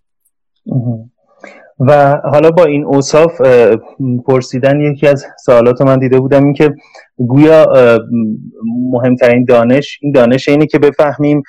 و 1.80 2.20
حالا 2.24 2.50
با 2.50 2.64
این 2.64 2.84
اوصاف 2.84 3.40
پرسیدن 4.26 4.80
یکی 4.80 5.06
از 5.06 5.26
سوالات 5.44 5.80
من 5.80 5.98
دیده 5.98 6.20
بودم 6.20 6.44
این 6.44 6.54
که 6.54 6.74
گویا 7.16 7.66
مهمترین 8.92 9.44
دانش 9.44 9.98
این 10.02 10.12
دانش 10.12 10.48
اینه 10.48 10.66
که 10.66 10.78
بفهمیم 10.78 11.42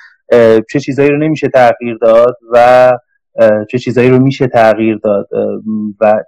چه 0.70 0.80
چیزایی 0.80 1.10
رو 1.10 1.18
نمیشه 1.18 1.48
تغییر 1.48 1.98
داد 2.02 2.38
و 2.52 2.92
چه 3.70 3.80
چیزایی 3.80 4.10
رو 4.10 4.20
میشه 4.20 4.48
تغییر 4.48 5.00
داد 5.04 5.30
و 6.02 6.24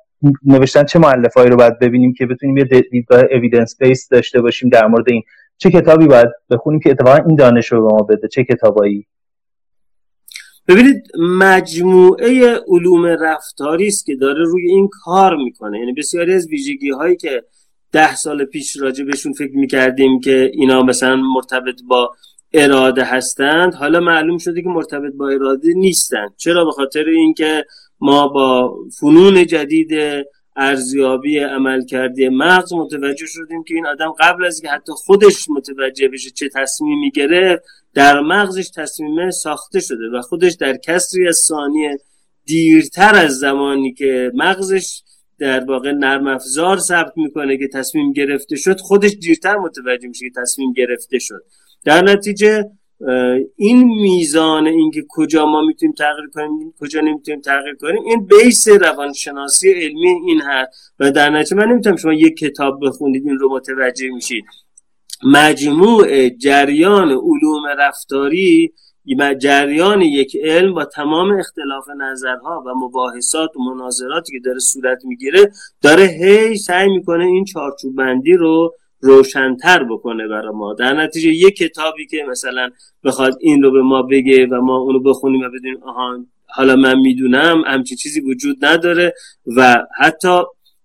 نوشتن 0.45 0.83
چه 0.83 0.99
معلفایی 0.99 1.49
رو 1.49 1.57
باید 1.57 1.79
ببینیم 1.79 2.13
که 2.13 2.25
بتونیم 2.25 2.57
یه 2.57 2.63
دیدگاه 2.91 3.23
اویدنس 3.31 3.77
بیس 3.79 4.07
داشته 4.09 4.41
باشیم 4.41 4.69
در 4.69 4.87
مورد 4.87 5.05
این. 5.07 5.21
چه 5.57 5.71
کتابی 5.71 6.07
باید 6.07 6.29
بخونیم 6.49 6.79
که 6.79 6.91
اتفاقا 6.91 7.23
این 7.27 7.35
دانش 7.35 7.71
رو 7.71 7.87
به 7.87 7.93
ما 7.93 8.03
بده؟ 8.03 8.27
چه 8.27 8.43
کتابایی؟ 8.43 9.07
ببینید 10.72 11.03
مجموعه 11.19 12.60
علوم 12.68 13.06
رفتاری 13.06 13.88
است 13.88 14.06
که 14.06 14.15
داره 14.15 14.43
روی 14.43 14.69
این 14.69 14.89
کار 14.91 15.35
می‌کنه. 15.35 15.80
یعنی 15.80 15.93
بسیاری 15.93 16.34
از 16.34 16.48
ویژگی 16.48 16.89
هایی 16.89 17.15
که 17.15 17.43
ده 17.91 18.15
سال 18.15 18.45
پیش 18.45 18.77
راجع 18.77 19.03
بهشون 19.03 19.34
فکر 19.34 19.56
می‌کردیم 19.56 20.19
که 20.19 20.52
اینا 20.53 20.84
مثلا 20.84 21.15
مرتبط 21.15 21.81
با 21.88 22.11
اراده 22.53 23.03
هستند 23.03 23.73
حالا 23.73 23.99
معلوم 23.99 24.38
شده 24.38 24.61
که 24.61 24.69
مرتبط 24.69 25.14
با 25.14 25.30
اراده 25.30 25.73
نیستند 25.73 26.34
چرا؟ 26.38 26.65
به 26.65 26.72
خاطر 26.72 27.06
اینکه 27.06 27.65
ما 27.99 28.27
با 28.27 28.76
فنون 28.99 29.45
جدید 29.45 29.89
ارزیابی 30.55 31.39
عمل 31.39 31.85
کرده 31.85 32.29
مغز 32.29 32.73
متوجه 32.73 33.25
شدیم 33.25 33.63
که 33.63 33.73
این 33.73 33.87
آدم 33.87 34.11
قبل 34.19 34.45
از 34.45 34.61
که 34.61 34.69
حتی 34.69 34.91
خودش 34.91 35.49
متوجه 35.49 36.07
بشه 36.07 36.29
چه 36.29 36.49
تصمیمی 36.49 37.11
گرفت 37.11 37.63
در 37.93 38.19
مغزش 38.19 38.69
تصمیم 38.69 39.31
ساخته 39.31 39.79
شده 39.79 40.09
و 40.13 40.21
خودش 40.21 40.53
در 40.53 40.77
کسری 40.77 41.27
از 41.27 41.35
ثانیه 41.47 41.97
دیرتر 42.45 43.15
از 43.15 43.39
زمانی 43.39 43.93
که 43.93 44.31
مغزش 44.35 45.01
در 45.39 45.63
واقع 45.63 45.91
نرم 45.91 46.27
افزار 46.27 46.77
ثبت 46.77 47.13
می‌کنه 47.15 47.57
که 47.57 47.67
تصمیم 47.67 48.13
گرفته 48.13 48.55
شد 48.55 48.79
خودش 48.79 49.11
دیرتر 49.11 49.55
متوجه 49.55 50.07
میشه 50.07 50.29
که 50.29 50.41
تصمیم 50.41 50.73
گرفته 50.73 51.19
شد. 51.19 51.43
در 51.85 52.01
نتیجه 52.01 52.63
این 53.55 53.83
میزان 53.83 54.67
اینکه 54.67 55.03
کجا 55.09 55.45
ما 55.45 55.61
می‌تونیم 55.61 55.95
تغییر 55.97 56.29
کنیم 56.33 56.73
کجا 56.79 57.01
نمی‌تونیم 57.01 57.41
تغییر 57.41 57.75
کنیم 57.75 58.03
این 58.05 58.25
بیس 58.25 58.67
روانشناسی 58.67 59.71
علمی 59.71 60.09
این 60.09 60.41
هست. 60.41 60.93
و 60.99 61.11
در 61.11 61.29
نتیجه 61.29 61.55
من 61.55 61.65
نمی‌تونم 61.65 61.95
شما 61.95 62.13
یک 62.13 62.37
کتاب 62.37 62.79
بخونید 62.85 63.27
این 63.27 63.39
رو 63.39 63.49
متوجه 63.55 64.09
میشید. 64.09 64.45
مجموع 65.23 66.29
جریان 66.29 67.11
علوم 67.11 67.67
رفتاری 67.77 68.73
جریان 69.39 70.01
یک 70.01 70.37
علم 70.43 70.73
با 70.73 70.85
تمام 70.85 71.39
اختلاف 71.39 71.85
نظرها 71.97 72.63
و 72.67 72.73
مباحثات 72.85 73.57
و 73.57 73.59
مناظراتی 73.63 74.31
که 74.31 74.39
داره 74.45 74.59
صورت 74.59 75.05
می‌گیره 75.05 75.51
داره 75.81 76.03
هی 76.03 76.57
سعی 76.57 76.89
می‌کنه 76.89 77.25
این 77.25 77.45
چارچوب 77.45 77.95
بندی 77.95 78.33
رو 78.33 78.75
روشنتر 79.01 79.83
بکنه 79.83 80.27
برای 80.27 80.53
ما. 80.53 80.73
در 80.73 80.93
نتیجه 80.93 81.29
یک 81.29 81.55
کتابی 81.55 82.05
که 82.05 82.25
مثلا 82.29 82.69
بخواد 83.03 83.37
این 83.39 83.63
رو 83.63 83.71
به 83.71 83.81
ما 83.81 84.01
بگه 84.01 84.47
و 84.47 84.61
ما 84.61 84.77
اونو 84.77 84.99
بخونیم 84.99 85.41
و 85.41 85.49
بدونیم 85.49 85.83
آها 85.83 86.25
حالا 86.45 86.75
من 86.75 86.99
می‌دونم 86.99 87.63
همچی 87.67 87.95
چیزی 87.95 88.21
وجود 88.21 88.65
نداره 88.65 89.13
و 89.57 89.83
حتی 89.97 90.41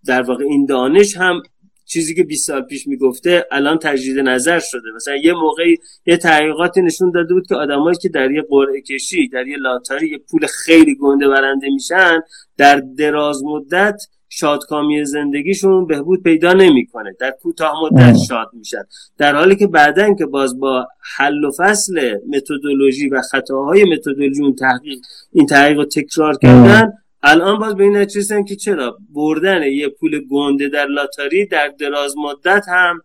در 0.07 0.23
واقع 0.23 0.45
این 0.45 0.67
دانش 0.67 1.17
هم 1.17 1.43
چیزی 1.85 2.15
که 2.15 2.25
20 2.25 2.47
سال 2.47 2.63
پیش 2.63 2.87
می‌گفته 2.87 3.47
الان 3.51 3.79
تجدید 3.79 4.19
نظر 4.19 4.59
شده. 4.59 4.89
مثلا 4.97 5.17
یه 5.17 5.33
موقعی 5.33 5.77
یه 6.07 6.17
تحقیقاتی 6.17 6.83
نشون 6.83 7.11
داده 7.11 7.35
بود 7.35 7.47
که 7.47 7.55
آدمایی 7.55 7.97
که 8.03 8.09
در 8.09 8.31
یه 8.31 8.43
قرعه 8.51 8.81
کشی 8.81 9.29
در 9.29 9.47
یه 9.47 9.57
لاتاری 9.57 10.11
یه 10.11 10.19
پول 10.19 10.47
خیلی 10.47 10.95
گنده 10.95 11.29
برنده 11.29 11.69
میشن 11.69 12.21
در 12.57 12.83
دراز 12.99 13.45
مدت 13.45 14.03
شادکامی 14.37 15.05
زندگیشون 15.05 15.87
بهبود 15.87 16.23
پیدا 16.23 16.53
نمی‌کنه. 16.53 17.17
در 17.21 17.31
کوتاه 17.31 17.73
مدت 17.83 18.17
شاد 18.29 18.51
میشن. 18.53 18.83
در 19.19 19.35
حالی 19.35 19.57
که 19.57 19.67
بعدا 19.67 20.15
که 20.15 20.27
باز 20.27 20.61
با 20.61 20.87
حل 21.17 21.45
و 21.45 21.51
فصل 21.59 22.19
متدولوژی 22.29 23.09
و 23.09 23.23
خطاهای 23.31 23.85
متدولوژی 23.85 24.43
اون 24.43 24.55
تحقیق 24.55 24.99
این 25.33 25.47
تحقیق 25.47 25.77
رو 25.77 25.85
تکرار 25.85 26.37
کردن 26.43 26.93
الان 27.23 27.59
باز 27.59 27.75
به 27.75 27.85
این 27.85 27.97
نتیجه 27.97 28.45
که 28.49 28.57
چرا؟ 28.57 28.99
بردن 29.15 29.63
یه 29.63 29.89
پول 29.89 30.21
گنده 30.31 30.69
در 30.69 30.87
لاتاری 30.87 31.47
در 31.47 31.69
دراز 31.69 32.15
مدت 32.17 32.65
هم 32.69 33.01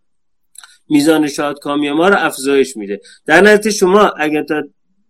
میزان 0.90 1.28
شادکامی 1.28 1.92
ما 1.92 2.08
رو 2.10 2.16
افزایش 2.18 2.78
میده. 2.78 3.00
در 3.26 3.42
نتیجه 3.42 3.78
شما 3.78 4.08
اگر 4.20 4.44
تا 4.44 4.62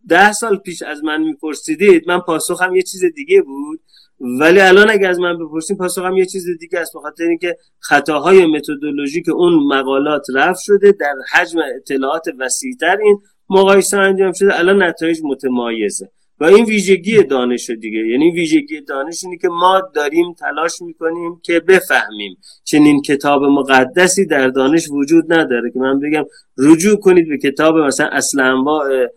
ده 0.07 0.31
سال 0.31 0.57
پیش 0.57 0.81
از 0.81 1.03
من 1.03 1.22
میپرسیدید 1.22 2.03
من 2.07 2.19
پاسخم 2.19 2.76
یه 2.76 2.81
چیز 2.81 3.06
دیگه 3.15 3.41
بود. 3.41 3.80
ولی 4.22 4.60
الان 4.60 4.89
اگر 4.89 5.10
از 5.10 5.19
من 5.19 5.38
بپرسیم 5.38 5.77
پاسخم 5.77 6.18
یه 6.18 6.26
چیز 6.26 6.45
دیگه 6.60 6.80
است 6.80 6.95
بخاطر 6.95 7.23
اینکه 7.23 7.57
خطاهای 7.80 8.45
متدولوژی 8.45 9.22
که 9.22 9.31
اون 9.31 9.53
مقالات 9.53 10.26
رفت 10.35 10.60
شده 10.61 10.91
در 10.91 11.15
حجم 11.31 11.60
اطلاعات 11.76 12.26
وسیعتر 12.39 12.98
این 12.98 13.19
مقایسه 13.49 13.98
انجام 13.98 14.31
شده. 14.31 14.60
الان 14.60 14.84
نتایج 14.84 15.19
متمایزه. 15.23 16.10
و 16.41 16.43
این 16.43 16.65
ویژگی 16.65 17.23
دانش 17.23 17.69
دیگه 17.69 18.07
یعنی 18.07 18.31
ویژگی 18.31 18.81
دانش 18.81 19.23
اینه 19.23 19.38
که 19.38 19.48
ما 19.48 19.81
داریم 19.95 20.34
تلاش 20.34 20.81
می‌کنیم 20.81 21.41
که 21.43 21.60
بفهمیم 21.60 22.38
چنین 22.64 23.02
کتاب 23.02 23.43
مقدسی 23.43 24.26
در 24.26 24.48
دانش 24.48 24.89
وجود 24.89 25.34
نداره 25.34 25.72
که 25.72 25.80
من 25.80 25.99
بگم 25.99 26.23
رجوع 26.57 26.95
کنید 26.95 27.30
به 27.30 27.38
کتاب 27.38 27.77
مثلا 27.77 28.07
اصل 28.07 28.39
انواع 28.39 29.07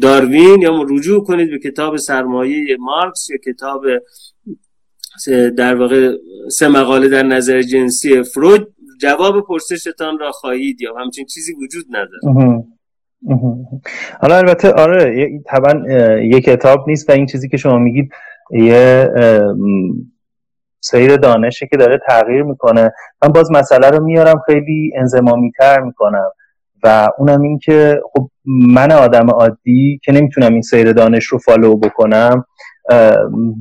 داروین 0.00 0.62
یا 0.62 0.82
رجوع 0.90 1.24
کنید 1.24 1.50
به 1.50 1.58
کتاب 1.58 1.96
سرمایه 1.96 2.76
مارکس 2.80 3.30
یا 3.30 3.36
کتاب 3.52 3.84
در 5.56 5.74
واقع 5.74 6.12
سه 6.50 6.68
مقاله 6.68 7.08
در 7.08 7.22
نظر 7.22 7.62
جنسی 7.62 8.22
فروید 8.22 8.66
جواب 9.00 9.46
پرسشتان 9.46 10.18
را 10.18 10.32
خواهید 10.32 10.80
یا 10.80 10.94
همچین 10.94 11.26
چیزی 11.26 11.52
وجود 11.54 11.84
نداره 11.88 12.64
حالا 14.20 14.36
البته 14.36 14.72
آره 14.72 15.30
طبعا 15.46 15.88
یه 16.18 16.40
کتاب 16.40 16.84
نیست 16.88 17.10
و 17.10 17.12
این 17.12 17.26
چیزی 17.26 17.48
که 17.48 17.56
شما 17.56 17.78
میگید 17.78 18.12
یه 18.50 19.10
سیر 20.80 21.16
دانشه 21.16 21.66
که 21.66 21.76
داره 21.76 22.00
تغییر 22.06 22.42
می‌کنه. 22.42 22.92
من 23.22 23.28
باز 23.28 23.52
مسئله 23.52 23.90
رو 23.90 24.04
میارم 24.04 24.42
خیلی 24.46 24.92
انزمامی 24.96 25.52
تر 25.58 25.80
می‌کنم. 25.80 26.30
و 26.84 27.08
اونم 27.18 27.40
این 27.40 27.58
که 27.58 28.00
خب 28.12 28.30
من 28.46 28.92
آدم 28.92 29.30
عادی 29.30 30.00
که 30.04 30.12
نمی‌تونم 30.12 30.52
این 30.52 30.62
سیر 30.62 30.92
دانش 30.92 31.24
رو 31.24 31.38
فالو 31.38 31.76
بکنم 31.76 32.44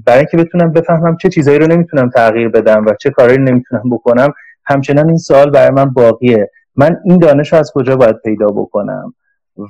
برای 0.05 0.17
اینکه 0.17 0.37
بتونم 0.37 0.71
بفهمم 0.71 1.17
چه 1.17 1.29
چیزایی 1.29 1.59
رو 1.59 1.67
نمی‌تونم 1.67 2.09
تغییر 2.09 2.49
بدم 2.49 2.85
و 2.85 2.93
چه 3.01 3.09
کارایی 3.09 3.37
نمی‌تونم 3.37 3.83
بکنم 3.91 4.33
همچنان 4.65 5.07
این 5.07 5.17
سوال 5.17 5.49
برای 5.49 5.69
من 5.69 5.85
باقیه. 5.85 6.49
من 6.75 6.97
این 7.05 7.17
دانش 7.17 7.53
رو 7.53 7.59
از 7.59 7.71
کجا 7.75 7.95
باید 7.95 8.15
پیدا 8.23 8.47
بکنم؟ 8.47 9.13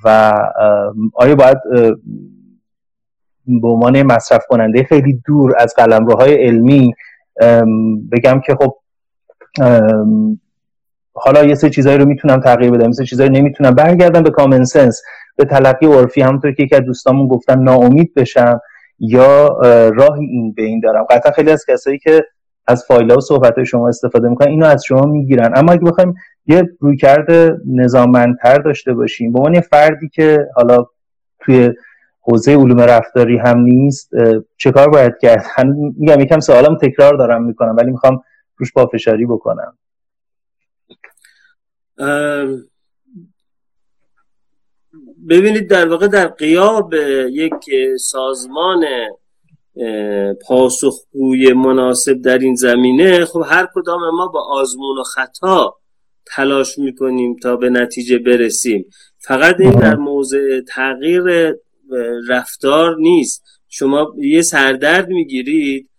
و 0.04 0.34
آیا 1.14 1.36
باید 1.36 1.58
به 3.48 3.68
عنوان 3.68 4.04
مصرف 4.04 4.46
کننده 4.50 4.84
خیلی 4.84 5.22
دور 5.26 5.54
از 5.60 5.74
قلمروهای 5.78 6.48
علمی 6.48 6.94
بگم 8.12 8.42
که 8.46 8.56
خب 8.56 8.76
حالا 11.14 11.44
یه 11.44 11.56
سه 11.56 11.70
چیزایی 11.70 11.98
رو 11.98 12.06
می‌تونم 12.06 12.40
تغییر 12.40 12.72
بدم 12.72 12.86
یه 12.86 12.92
سه 12.92 13.06
چیزایی 13.06 13.30
نمی‌تونم. 13.30 13.72
برگردم 13.72 14.24
به 14.24 14.30
کامن 14.30 14.64
سنس 14.64 15.02
به 15.38 15.46
تلقی 15.46 15.86
عرفی. 15.86 16.22
همونطور 16.22 16.52
که 16.52 16.64
یکی 16.64 16.76
از 16.76 16.82
دوستامون 16.82 17.28
گفتن 17.28 17.60
ناامید 17.60 18.14
بشم 18.14 18.60
یا 19.00 19.48
راهی 19.96 20.26
این 20.26 20.54
به 20.54 20.64
این 20.64 20.80
دارم. 20.80 21.06
قطعا 21.10 21.32
خیلی 21.32 21.52
از 21.52 21.66
کسایی 21.66 22.00
که 22.00 22.26
از 22.68 22.86
فایل 22.88 23.12
ها 23.12 23.18
و 23.18 23.22
صحبت 23.22 23.64
شما 23.64 23.88
استفاده 23.88 24.30
می‌کنن 24.30 24.48
اینو 24.48 24.66
از 24.66 24.84
شما 24.86 25.02
می‌گیرن. 25.02 25.52
اما 25.56 25.72
اگه 25.72 25.82
بخوایم 25.82 26.14
یه 26.46 26.64
رویکرد 26.80 27.58
نظاممندتر 27.68 28.58
داشته 28.58 28.94
باشیم 28.94 29.34
به 29.34 29.40
عنوان 29.40 29.62
فردی 29.62 30.10
که 30.10 30.48
حالا 30.56 30.86
توی 31.40 31.72
حوزه 32.22 32.56
علوم 32.56 32.80
رفتاری 32.82 33.38
هم 33.38 33.60
نیست 33.60 34.10
چه 34.58 34.72
کار 34.72 34.90
باید 34.90 35.14
کرد؟ 35.22 35.46
میگم 36.00 36.20
یکم 36.20 36.40
سوالم 36.40 36.78
تکرار 36.78 37.14
دارم 37.14 37.44
می‌کنم 37.44 37.76
ولی 37.78 37.92
می‌خوام 37.92 38.22
روش 38.58 38.74
پافشاری 38.74 39.26
بکنم. 39.26 39.78
ببینید 45.30 45.70
در 45.70 45.90
واقع 45.90 46.08
در 46.08 46.28
قیاب 46.28 46.94
یک 47.30 47.54
سازمان 48.00 48.86
پاسخگوی 50.48 51.54
مناسب 51.54 52.14
در 52.14 52.38
این 52.38 52.56
زمینه 52.56 53.26
خب 53.26 53.44
هر 53.46 53.68
کدام 53.76 54.02
ما 54.16 54.28
با 54.28 54.42
آزمون 54.50 54.98
و 54.98 55.04
خطا 55.04 55.78
تلاش 56.26 56.80
می‌کنیم 56.80 57.36
تا 57.36 57.56
به 57.56 57.70
نتیجه 57.70 58.18
برسیم. 58.18 58.86
فقط 59.20 59.56
این 59.60 59.72
در 59.72 59.96
موضع 59.96 60.62
تغییر 60.68 61.54
رفتار 62.30 62.96
نیست. 63.00 63.44
شما 63.70 64.14
یه 64.18 64.42
سردرد 64.42 65.08
می‌گیرید 65.10 65.90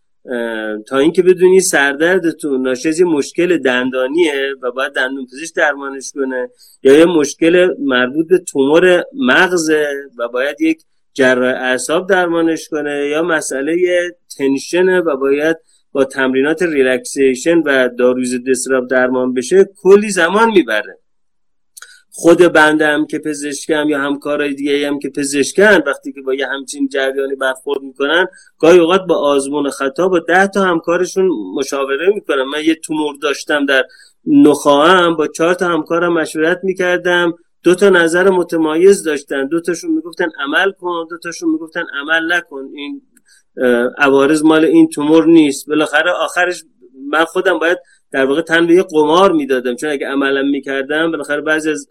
تا 0.88 0.98
اینکه 0.98 1.22
بدونی 1.22 1.60
سردردتون 1.60 2.62
ناشی 2.62 2.88
از 2.88 3.00
یه 3.00 3.06
مشکل 3.06 3.58
دندانیه 3.58 4.54
و 4.62 4.70
باید 4.70 4.92
دندون 4.92 5.26
پزشک 5.26 5.54
درمانش 5.56 6.12
کنه 6.14 6.48
یا 6.82 6.98
یه 6.98 7.04
مشکل 7.04 7.74
مربوط 7.78 8.28
به 8.28 8.38
تومور 8.38 9.04
مغزه 9.28 9.86
و 10.18 10.28
باید 10.28 10.60
یک 10.60 10.82
جراح 11.14 11.62
اعصاب 11.62 12.08
درمانش 12.08 12.68
کنه 12.68 13.08
یا 13.10 13.22
مسئله 13.22 13.76
تنشنه 14.38 15.00
و 15.00 15.16
باید 15.16 15.56
با 15.92 16.04
تمرینات 16.04 16.62
ریلکسیشن 16.62 17.58
و 17.58 17.88
داروز 17.98 18.34
دستراب 18.48 18.88
درمان 18.88 19.34
بشه 19.34 19.68
کلی 19.82 20.10
زمان 20.10 20.50
می‌بره. 20.50 20.98
خود 22.16 22.38
بنده 22.38 22.86
هم 22.86 23.06
که 23.06 23.18
پزشکم 23.18 23.88
یا 23.88 23.98
همکارای 24.00 24.54
دیگه 24.54 24.88
هم 24.88 24.98
که 24.98 25.08
پزشکن 25.08 25.82
وقتی 25.86 26.12
که 26.12 26.20
با 26.20 26.34
یه 26.34 26.46
همچین 26.46 26.88
جریانی 26.88 27.34
برخورد 27.34 27.82
می‌کنن 27.82 28.26
گاهی 28.58 28.78
اوقات 28.78 29.00
با 29.08 29.16
آزمون 29.16 29.70
خطا 29.70 30.08
با 30.08 30.18
ده 30.18 30.46
تا 30.46 30.62
همکارشون 30.62 31.28
مشاوره 31.54 32.08
می‌کنم 32.14 32.48
من 32.48 32.64
یه 32.64 32.74
تومور 32.74 33.14
داشتم 33.22 33.66
در 33.66 33.84
نخواهم 34.26 35.16
با 35.16 35.26
چهار 35.26 35.54
تا 35.54 35.68
همکارم 35.68 36.12
مشورت 36.12 36.60
می‌کردم. 36.62 37.34
دو 37.62 37.74
تا 37.74 37.88
نظر 37.88 38.30
متمایز 38.30 39.02
داشتن. 39.02 39.46
دو 39.46 39.60
تاشون 39.60 39.90
می‌گفتن 39.90 40.28
عمل 40.40 40.72
کن 40.72 41.06
دو 41.10 41.18
تاشون 41.18 41.50
می‌گفتن 41.50 41.84
عمل 42.00 42.32
نکن. 42.32 42.68
این 42.74 43.02
عوارض 43.98 44.44
مال 44.44 44.64
این 44.64 44.88
تومور 44.88 45.26
نیست. 45.26 45.68
بالاخره 45.68 46.10
آخرش 46.10 46.64
من 47.08 47.24
خودم 47.24 47.58
باید 47.58 47.78
در 48.14 48.26
واقع 48.26 48.42
تن 48.42 48.66
به 48.66 48.74
یه 48.74 48.82
قمار 48.82 49.32
می‌دادم. 49.32 49.74
چون 49.76 49.90
اگه 49.90 50.06
عملم 50.06 50.48
می‌کردم 50.48 51.10
بالاخره 51.10 51.40
بعضی 51.40 51.70
از 51.70 51.88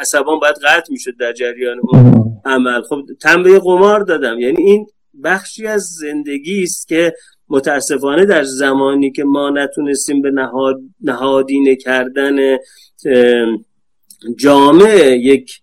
عصبان 0.00 0.38
باید 0.38 0.56
قطع 0.56 0.92
می‌شد 0.92 1.16
در 1.20 1.32
جریان 1.32 1.76
اون 1.82 2.24
عمل. 2.44 2.82
خب 2.82 3.00
تن 3.22 3.42
به 3.42 3.50
یه 3.50 3.58
قمار 3.58 4.00
دادم. 4.00 4.40
یعنی 4.40 4.62
این 4.62 4.86
بخشی 5.24 5.66
از 5.66 5.82
زندگی 5.82 6.62
است 6.62 6.88
که 6.88 7.14
متاسفانه 7.48 8.24
در 8.24 8.42
زمانی 8.42 9.12
که 9.12 9.24
ما 9.24 9.50
نتونستیم 9.50 10.22
به 10.22 10.30
نهاد 10.30 10.80
نهادینه 11.00 11.76
کردن 11.76 12.56
جامعه 14.38 15.18
یک 15.18 15.60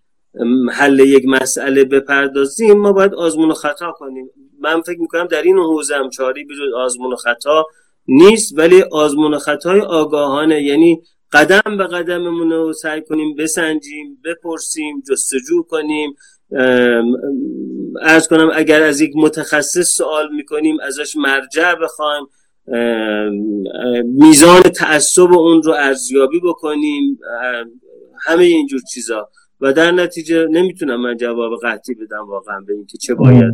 حل 0.72 0.99
یک 0.99 1.23
مسئله 1.26 1.84
بپردازیم 1.84 2.77
ما 2.77 2.91
باید 2.91 3.13
آزمون 3.13 3.51
و 3.51 3.53
خطا 3.53 3.91
کنیم. 3.91 4.30
من 4.59 4.81
فکر 4.81 4.99
می‌کنم 4.99 5.27
در 5.27 5.41
این 5.41 5.57
حوزه 5.57 5.95
هم 5.95 6.09
چاری 6.09 6.43
بجز 6.43 6.73
آزمون 6.76 7.13
و 7.13 7.15
خطا 7.15 7.65
نیست 8.07 8.57
ولی 8.57 8.82
آزمون 8.91 9.38
خطای 9.38 9.80
آگاهانه. 9.80 10.64
یعنی 10.64 11.02
قدم 11.34 11.78
به 11.78 11.88
قدممون 11.88 12.52
رو 12.52 12.73
سعی 12.73 13.02
کنیم 13.02 13.36
بسنجیم 13.36 14.22
بپرسیم 14.26 15.03
جستجو 15.10 15.64
کنیم. 15.64 16.15
ارز 18.02 18.28
کنم 18.28 18.52
اگر 18.53 18.84
از 18.84 19.02
یک 19.02 19.11
متخصص 19.15 19.95
سوال 19.95 20.36
می‌کنیم 20.36 20.78
ازش 20.80 21.15
مرجع 21.15 21.76
بخوایم 21.76 22.23
میزان 24.03 24.61
تعصب 24.61 25.34
اون 25.34 25.64
رو 25.64 25.72
ارزیابی 25.72 26.40
بکنیم 26.40 27.19
همه 28.22 28.44
اینجور 28.44 28.82
چیزا. 28.94 29.30
و 29.61 29.73
در 29.73 29.91
نتیجه 29.91 30.45
نمی‌تونم 30.45 31.02
من 31.02 31.18
جواب 31.18 31.52
قطعی 31.64 31.95
بدم 31.95 32.28
واقعا 32.28 32.60
به 32.68 32.73
اینکه 32.73 32.98
چه 32.98 33.15
باید 33.15 33.53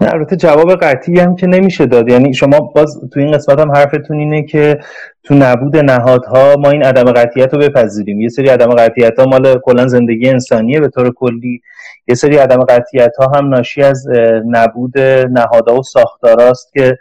البته 0.00 0.36
جواب 0.36 0.74
قطعی 0.74 1.20
هم 1.20 1.36
که 1.36 1.46
نمیشه 1.46 1.86
داد. 1.86 2.08
یعنی 2.08 2.34
شما 2.34 2.60
باز 2.60 3.00
تو 3.12 3.20
این 3.20 3.32
قسمت 3.32 3.58
هم 3.58 3.72
حرفتون 3.72 4.18
اینه 4.18 4.42
که 4.42 4.78
تو 5.22 5.34
نبود 5.34 5.76
نهادها 5.76 6.56
ما 6.56 6.70
این 6.70 6.82
عدم 6.82 7.12
قطعیت 7.12 7.54
رو 7.54 7.60
بپذیریم. 7.60 8.20
یه 8.20 8.28
سری 8.28 8.48
عدم 8.48 8.68
قطعیت 8.70 9.18
ها 9.18 9.24
مال 9.24 9.58
کلا 9.58 9.86
زندگی 9.86 10.28
انسانیه 10.28 10.80
به 10.80 10.88
طور 10.88 11.12
کلی. 11.14 11.60
یه 12.08 12.14
سری 12.14 12.36
عدم 12.36 12.60
قطعیت 12.60 13.12
ها 13.18 13.38
هم 13.38 13.48
ناشی 13.48 13.82
از 13.82 14.06
نبود 14.46 14.98
نهادها 15.30 15.76
و 15.78 15.82
ساختاراست 15.82 16.72
که 16.72 16.98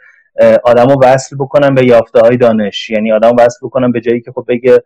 آدم 0.63 0.87
رو 0.87 1.01
وصل 1.03 1.35
بکنن 1.39 1.75
به 1.75 1.85
یافته 1.85 2.19
های 2.19 2.37
دانش. 2.37 2.89
یعنی 2.89 3.11
آدم 3.11 3.35
وصل 3.39 3.67
بکنن 3.67 3.91
به 3.91 4.01
جایی 4.01 4.21
که 4.21 4.31
خب 4.31 4.45
بگه 4.47 4.83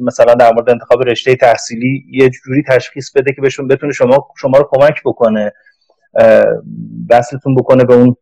مثلا 0.00 0.34
در 0.34 0.52
مورد 0.52 0.70
انتخاب 0.70 1.02
رشته 1.02 1.36
تحصیلی 1.36 2.04
یه 2.10 2.30
جوری 2.30 2.62
تشخیص 2.68 3.12
بده 3.12 3.32
که 3.32 3.40
بهشون 3.40 3.68
بتونه 3.68 3.92
شما 3.92 4.28
شما 4.40 4.58
رو 4.58 4.68
کمک 4.70 5.00
بکنه. 5.04 5.52
وصلتون 7.10 7.54
بکنه 7.54 7.84
به 7.84 7.94
اون 7.94 8.16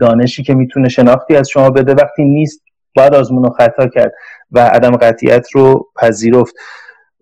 دانشی 0.00 0.42
که 0.42 0.54
می‌تونه 0.54 0.88
شناختی 0.88 1.36
از 1.36 1.48
شما 1.48 1.70
بده. 1.70 1.94
وقتی 1.94 2.24
نیست 2.24 2.62
باید 2.96 3.14
آزمون 3.14 3.44
رو 3.44 3.50
خطا 3.50 3.86
کرد 3.86 4.12
و 4.50 4.60
عدم 4.60 4.96
قطعیت 4.96 5.46
رو 5.54 5.86
پذیرفت. 5.96 6.54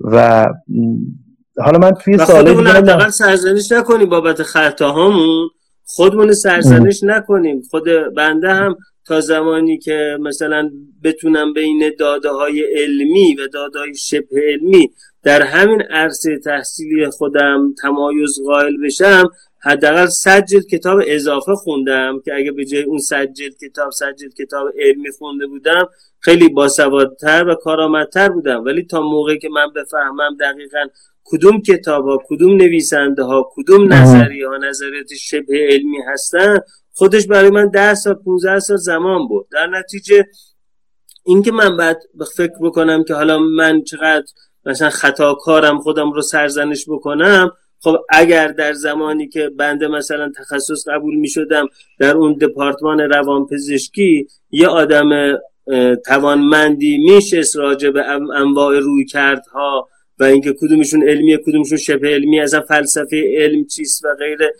و 0.00 0.46
حالا 1.58 1.78
من 1.78 1.90
توی 1.90 2.18
سال 2.18 2.54
خودمون 2.54 3.10
سرزنش 3.10 3.72
نکنیم 3.72 4.08
بابت 4.08 4.42
خطاهامون. 4.42 5.48
خودمون 5.84 6.32
سرزنش 6.32 7.00
نکنیم. 7.04 7.62
خود 7.70 7.84
بنده 8.16 8.54
هم 8.54 8.76
تا 9.06 9.20
زمانی 9.20 9.78
که 9.78 10.18
مثلا 10.20 10.70
بتونم 11.04 11.52
بین 11.52 11.92
داده 11.98 12.28
های 12.28 12.64
علمی 12.74 13.34
و 13.34 13.48
داده 13.48 13.78
های 13.78 13.94
شبه 13.94 14.40
علمی 14.48 14.90
در 15.22 15.42
همین 15.42 15.82
عرصه 15.82 16.38
تحصیلی 16.38 17.10
خودم 17.10 17.74
تمایز 17.82 18.40
قائل 18.46 18.76
بشم 18.84 19.30
حداقل 19.62 20.06
سجل 20.06 20.60
کتاب 20.60 21.00
اضافه 21.06 21.54
خوندم 21.54 22.20
که 22.24 22.34
اگه 22.34 22.52
به 22.52 22.64
جای 22.64 22.82
اون 22.82 22.98
سجل 22.98 23.50
کتاب 23.60 23.90
سجل 23.90 24.28
کتاب 24.38 24.68
علمی 24.78 25.10
خونده 25.18 25.46
بودم 25.46 25.88
خیلی 26.20 26.48
باسوادتر 26.48 27.48
و 27.48 27.54
کارآمدتر 27.54 28.28
بودم. 28.28 28.64
ولی 28.64 28.82
تا 28.82 29.00
موقعی 29.00 29.38
که 29.38 29.48
من 29.48 29.72
بفهمم 29.76 30.36
دقیقا 30.40 30.86
کدوم 31.24 31.62
کتاب 31.62 32.04
ها 32.08 32.18
کدوم 32.28 32.56
نویسنده 32.56 33.22
ها 33.22 33.50
کدوم 33.54 33.92
نظریه 33.92 34.48
ها 34.48 34.56
نظریات 34.56 35.14
شبه 35.14 35.68
علمی 35.70 35.98
هستن 36.06 36.58
خودش 36.98 37.26
برای 37.26 37.50
من 37.50 37.68
ده 37.68 37.94
سال 37.94 38.14
15 38.14 38.58
سال 38.58 38.76
زمان 38.76 39.28
بود 39.28 39.46
در 39.52 39.66
نتیجه 39.66 40.26
اینکه 41.24 41.52
من 41.52 41.76
بعد 41.76 41.98
فکر 42.36 42.58
بکنم 42.60 43.04
که 43.04 43.14
حالا 43.14 43.38
من 43.38 43.82
چقدر 43.82 44.26
مثلا 44.66 44.90
خطاکارم 44.90 45.78
خودم 45.78 46.12
رو 46.12 46.22
سرزنش 46.22 46.84
بکنم 46.88 47.50
خب 47.80 47.96
اگر 48.10 48.48
در 48.48 48.72
زمانی 48.72 49.28
که 49.28 49.50
بنده 49.58 49.88
مثلا 49.88 50.32
تخصص 50.36 50.88
قبول 50.88 51.16
می 51.16 51.28
شدم 51.28 51.66
در 51.98 52.16
اون 52.16 52.32
دپارتمان 52.32 53.00
روانپزشکی 53.00 54.26
یه 54.50 54.68
آدم 54.68 55.38
توانمندی 56.06 56.98
میشه 56.98 57.42
راجع 57.54 57.90
به 57.90 58.04
انواع 58.36 58.78
روی 58.78 59.04
کردها 59.04 59.88
و 60.18 60.24
اینکه 60.24 60.52
کدومشون 60.60 61.08
علمیه 61.08 61.38
کدومشون 61.46 61.78
شبه 61.78 62.08
علمی 62.08 62.40
از 62.40 62.54
فلسفه 62.54 63.34
علم 63.36 63.64
چیست 63.66 64.04
و 64.04 64.08
غیره. 64.18 64.52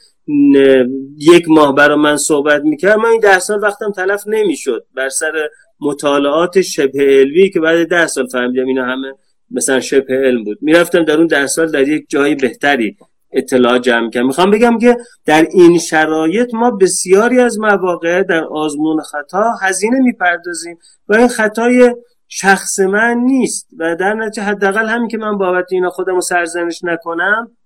یک 1.19 1.44
ماه 1.48 1.74
برای 1.74 1.98
من 1.98 2.16
صحبت 2.16 2.62
می‌کرد 2.65 2.98
من 2.98 3.09
این 3.09 3.20
ده 3.20 3.39
سال 3.39 3.62
وقتم 3.62 3.93
تلف 3.93 4.23
نمی‌شد. 4.27 4.86
بر 4.94 5.09
سر 5.09 5.48
مطالعات 5.81 6.61
شبه 6.61 7.05
علمی 7.05 7.51
که 7.51 7.61
بعد 7.61 7.89
ده 7.89 8.07
سال 8.07 8.27
فهمیدم 8.27 8.66
اینا 8.66 8.85
همه 8.85 9.12
مثلا 9.51 9.81
شبه 9.81 10.15
علم 10.15 10.44
بود. 10.44 10.59
می‌رفتم 10.61 11.05
در 11.05 11.16
اون 11.16 11.27
ده 11.27 11.47
سال 11.47 11.70
در 11.70 11.89
یک 11.89 12.07
جای 12.09 12.35
بهتری 12.35 12.97
اطلاع 13.32 13.78
جمع 13.78 14.11
کردم. 14.11 14.27
می‌خوام 14.27 14.51
بگم 14.51 14.78
که 14.78 14.97
در 15.27 15.47
این 15.51 15.78
شرایط 15.78 16.55
ما 16.55 16.70
بسیاری 16.70 17.40
از 17.40 17.59
مواقع 17.59 18.23
در 18.23 18.44
آزمون 18.44 19.03
خطا 19.03 19.53
هزینه 19.62 19.98
می‌پردازیم 19.98 20.78
و 21.09 21.15
این 21.15 21.28
خطای 21.28 21.94
شخص 22.28 22.81
من 22.81 23.16
نیست 23.24 23.69
و 23.78 23.97
در 23.97 24.15
نتیجه 24.15 24.43
حداقل 24.43 24.86
همین 24.86 25.09
که 25.09 25.19
من 25.19 25.39
بابت 25.39 25.65
اینا 25.70 25.90
خودم 25.90 26.15
رو 26.15 26.20
سرزنش 26.20 26.85
نکنم 26.85 27.57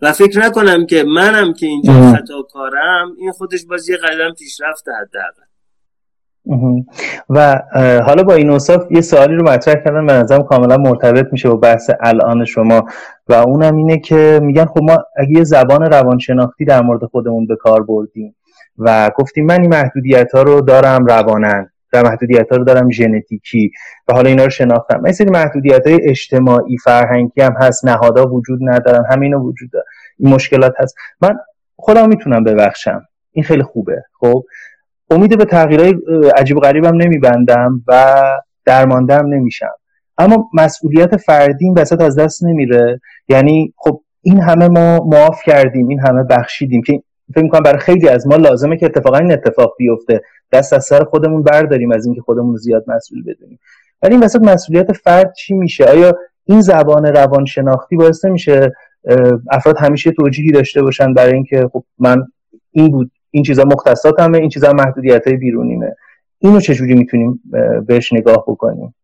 و 0.00 0.12
فکر 0.12 0.38
نکنم 0.38 0.86
که 0.86 1.04
منم 1.04 1.52
که 1.52 1.66
اینجا 1.66 1.92
خطا 1.92 2.42
کارم 2.52 3.08
این 3.18 3.32
خودش 3.32 3.66
باز 3.66 3.88
یه 3.88 3.96
قدم 3.96 4.34
پیشرفته 4.38 4.90
حداقل. 4.92 5.46
و 7.30 7.62
حالا 8.06 8.22
با 8.22 8.34
این 8.34 8.50
اوصاف 8.50 8.82
یه 8.90 9.00
سوالی 9.00 9.34
رو 9.34 9.48
مطرح 9.48 9.74
کردن 9.74 10.06
به 10.06 10.12
نظرم 10.12 10.42
کاملا 10.42 10.76
مرتبط 10.76 11.26
میشه 11.32 11.48
با 11.48 11.56
بحث 11.56 11.90
الان 12.00 12.44
شما. 12.44 12.86
و 13.28 13.34
اونم 13.34 13.76
اینه 13.76 13.98
که 13.98 14.40
میگن 14.42 14.64
خب 14.64 14.82
ما 14.82 15.04
اگه 15.16 15.30
یه 15.30 15.44
زبان 15.44 15.82
روانشناختی 15.82 16.64
در 16.64 16.82
مورد 16.82 17.04
خودمون 17.04 17.46
به 17.46 17.56
کار 17.56 17.82
بردیم 17.82 18.36
و 18.78 19.10
گفتیم 19.16 19.46
من 19.46 19.60
این 19.60 19.70
محدودیت 19.70 20.34
ها 20.34 20.42
رو 20.42 20.60
دارم 20.60 21.04
روانن. 21.04 21.70
در 21.92 22.02
محدودیت 22.02 22.48
ها 22.50 22.56
رو 22.56 22.64
دارم 22.64 22.90
ژنتیکی 22.90 23.70
و 24.08 24.12
حالا 24.12 24.28
اینا 24.28 24.44
رو 24.44 24.50
شناختم. 24.50 25.04
این 25.04 25.12
سری 25.12 25.30
محدودیت 25.30 25.86
های 25.86 25.98
اجتماعی 26.02 26.76
فرهنگی 26.84 27.40
هم 27.40 27.52
هست. 27.60 27.84
نهادها 27.84 28.26
وجود 28.26 28.58
ندارن. 28.62 29.04
همین 29.10 29.34
وجود 29.34 29.70
داره. 29.70 29.84
این 30.18 30.34
مشکلات 30.34 30.74
هست. 30.78 30.94
من 31.22 31.38
خودم 31.76 32.08
می‌تونم 32.08 32.44
ببخشم. 32.44 33.02
این 33.32 33.44
خیلی 33.44 33.62
خوبه. 33.62 34.02
خب؟ 34.20 34.44
امید 35.10 35.38
به 35.38 35.44
تغییرهای 35.44 35.94
عجیب 36.36 36.56
و 36.56 36.60
غریبم 36.60 36.96
نمیبندم 36.96 37.82
و 37.88 38.22
درماندم 38.64 39.26
نمیشم. 39.26 39.74
اما 40.18 40.50
مسئولیت 40.54 41.16
فردی 41.16 41.64
این 41.64 41.74
وسط 41.78 42.00
از 42.00 42.18
دست 42.18 42.44
نمیره. 42.44 43.00
یعنی 43.28 43.74
خب 43.76 44.02
این 44.22 44.40
همه 44.42 44.68
ما 44.68 45.04
معاف 45.04 45.40
کردیم. 45.46 45.88
این 45.88 46.00
همه 46.00 46.22
بخشیدیم 46.22 46.82
که 46.82 47.02
فکر 47.34 47.44
می‌کنم 47.44 47.62
برای 47.62 47.78
خیلی 47.78 48.08
از 48.08 48.26
ما 48.26 48.36
لازمه 48.36 48.76
که 48.76 48.86
اتفاقا 48.86 49.18
این 49.18 49.32
اتفاق 49.32 49.74
بیفته. 49.78 50.22
دست 50.52 50.72
از 50.72 50.84
سر 50.84 51.04
خودمون 51.04 51.42
برداریم 51.42 51.92
از 51.92 52.06
اینکه 52.06 52.20
خودمون 52.20 52.56
زیاد 52.56 52.84
مسئول 52.86 53.22
بدونیم. 53.22 53.58
ولی 54.02 54.14
این 54.14 54.24
وسط 54.24 54.40
مسئولیت 54.40 54.92
فرد 54.92 55.34
چی 55.34 55.54
میشه؟ 55.54 55.84
آیا 55.84 56.18
این 56.44 56.60
زبان 56.60 57.06
روانشناختی 57.06 57.96
باعث 57.96 58.24
نمیشه 58.24 58.72
افراد 59.50 59.76
همیشه 59.78 60.10
توجیهی 60.10 60.50
داشته 60.50 60.82
باشن 60.82 61.14
برای 61.14 61.34
اینکه 61.34 61.68
خب 61.72 61.84
من 61.98 62.16
این 62.70 62.90
بود 62.90 63.10
این 63.30 63.42
چیزا 63.44 63.64
مختصاتمه 63.64 64.38
این 64.38 64.48
چیزا 64.48 64.72
محدودیت 64.72 65.26
های 65.26 65.36
بیرونیمه. 65.36 65.96
اینو 66.38 66.60
چجوری 66.60 66.94
می‌تونیم 66.94 67.42
بهش 67.86 68.12
نگاه 68.12 68.44
بکنیم؟ 68.48 68.94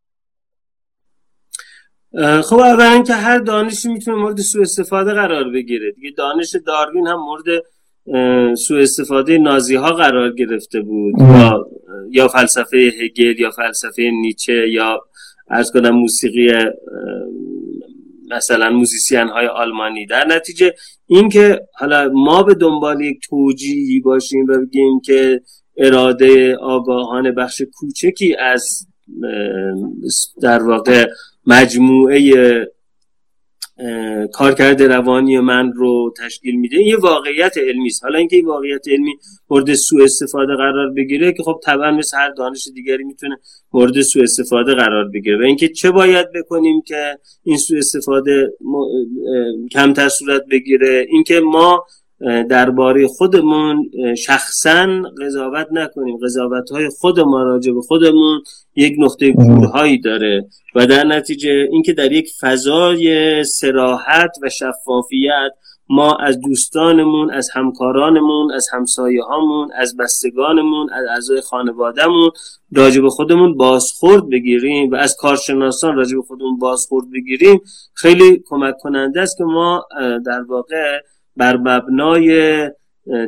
خب 2.44 2.57
اولا 2.57 3.03
که 3.07 3.15
هر 3.15 3.39
دانشی 3.39 3.89
می‌تونه 3.89 4.16
مورد 4.16 4.39
سوء 4.39 4.62
استفاده 4.62 5.12
قرار 5.12 5.44
بگیره. 5.55 5.93
دیگه 5.93 6.11
دانش 6.16 6.57
داروین 6.66 7.07
هم 7.07 7.19
مورد 7.20 7.62
سوء 8.55 8.83
استفاده 8.83 9.39
نازی 9.39 9.74
ها 9.74 9.93
قرار 9.93 10.33
گرفته 10.33 10.81
بود. 10.81 11.15
یا 11.20 11.66
یا 12.11 12.29
فلسفه 12.29 12.93
هگل 13.01 13.41
یا 13.41 13.51
فلسفه 13.51 14.11
نیچه 14.11 14.69
یا 14.69 15.01
از 15.49 15.73
کنم 15.73 15.91
موسیقی 15.91 16.53
مثلا 18.31 18.70
موزیسین 18.70 19.29
های 19.29 19.47
آلمانی. 19.47 20.07
در 20.07 20.27
نتیجه 20.27 20.74
اینکه 21.07 21.61
حالا 21.79 22.11
ما 22.15 22.43
به 22.43 22.55
دنبال 22.55 23.01
یک 23.01 23.19
توجیهی 23.29 24.01
باشیم 24.01 24.47
و 24.49 24.59
بگیم 24.59 25.01
که 25.01 25.41
اراده 25.77 26.57
آگاهان 26.57 27.35
بخش 27.35 27.62
کوچکی 27.74 28.37
از 28.37 28.87
در 30.43 30.62
واقع 30.62 31.07
مجموعه 31.47 32.20
کارکرد 34.32 34.82
روانی 34.82 35.40
من 35.40 35.73
رو 35.73 36.15
تشکیل 36.24 36.57
میده. 36.57 36.82
یه 36.82 36.97
واقعیت 36.97 37.59
علمی 37.59 37.86
است. 37.86 38.05
حالا 38.05 38.19
اینکه 38.19 38.36
این 38.36 38.47
واقعیت 38.47 38.89
علمی 38.89 39.15
مورد 39.51 39.74
سوء 39.74 40.05
استفاده 40.05 40.57
قرار 40.57 40.93
بگیره 40.97 41.32
که 41.32 41.43
خب 41.43 41.61
طبعا 41.65 41.90
مثل 41.90 42.16
هر 42.16 42.31
دانش 42.31 42.69
دیگری 42.74 43.05
می‌تونه 43.05 43.39
مورد 43.73 44.01
سوء 44.01 44.23
استفاده 44.23 44.74
قرار 44.74 45.09
بگیره. 45.15 45.39
و 45.39 45.43
اینکه 45.43 45.69
چه 45.69 45.90
باید 45.90 46.27
بکنیم 46.35 46.82
که 46.86 47.19
این 47.43 47.57
سوء 47.57 47.78
استفاده 47.78 48.53
کمتر 49.73 50.09
صورت 50.09 50.43
بگیره. 50.51 51.07
اینکه 51.09 51.40
ما 51.40 51.85
درباره 52.51 53.07
خودمون 53.07 53.90
شخصا 54.19 55.03
قضاوت 55.20 55.66
نکنیم. 55.73 56.16
قضاوت 56.24 56.70
های 56.70 56.89
خود 56.89 57.20
ما 57.20 57.43
راجع 57.43 57.73
به 57.73 57.81
خودمون 57.81 58.43
یک 58.77 58.94
نقطه 58.99 59.32
کورهایی 59.32 59.99
داره 59.99 60.47
و 60.74 60.86
در 60.86 61.05
نتیجه 61.05 61.69
اینکه 61.73 61.93
در 61.93 62.12
یک 62.12 62.31
فضای 62.40 63.44
سراحت 63.44 64.31
و 64.43 64.49
شفافیت 64.49 65.51
ما 65.89 66.16
از 66.16 66.40
دوستانمون 66.40 67.31
از 67.31 67.51
همکارانمون 67.55 68.53
از 68.53 68.69
همسایه 68.73 69.23
هامون 69.23 69.70
از 69.77 69.97
بستگانمون 69.97 70.90
از 70.93 71.05
اعضای 71.11 71.40
خانوادهمون 71.40 72.31
راجع 72.73 73.01
به 73.01 73.11
خودمون 73.11 73.57
بازخورد 73.57 74.28
بگیریم 74.31 74.90
و 74.90 74.94
از 74.94 75.16
کارشناسان 75.16 75.97
راجع 75.97 76.16
به 76.16 76.23
خودمون 76.23 76.59
بازخورد 76.59 77.07
بگیریم. 77.12 77.61
خیلی 77.94 78.43
کمک 78.47 78.74
کننده 78.78 79.20
است 79.20 79.39
که 79.39 79.44
ما 79.44 79.86
در 80.27 80.43
واقع 80.49 80.99
بر 81.37 81.57
مبنای 81.57 82.71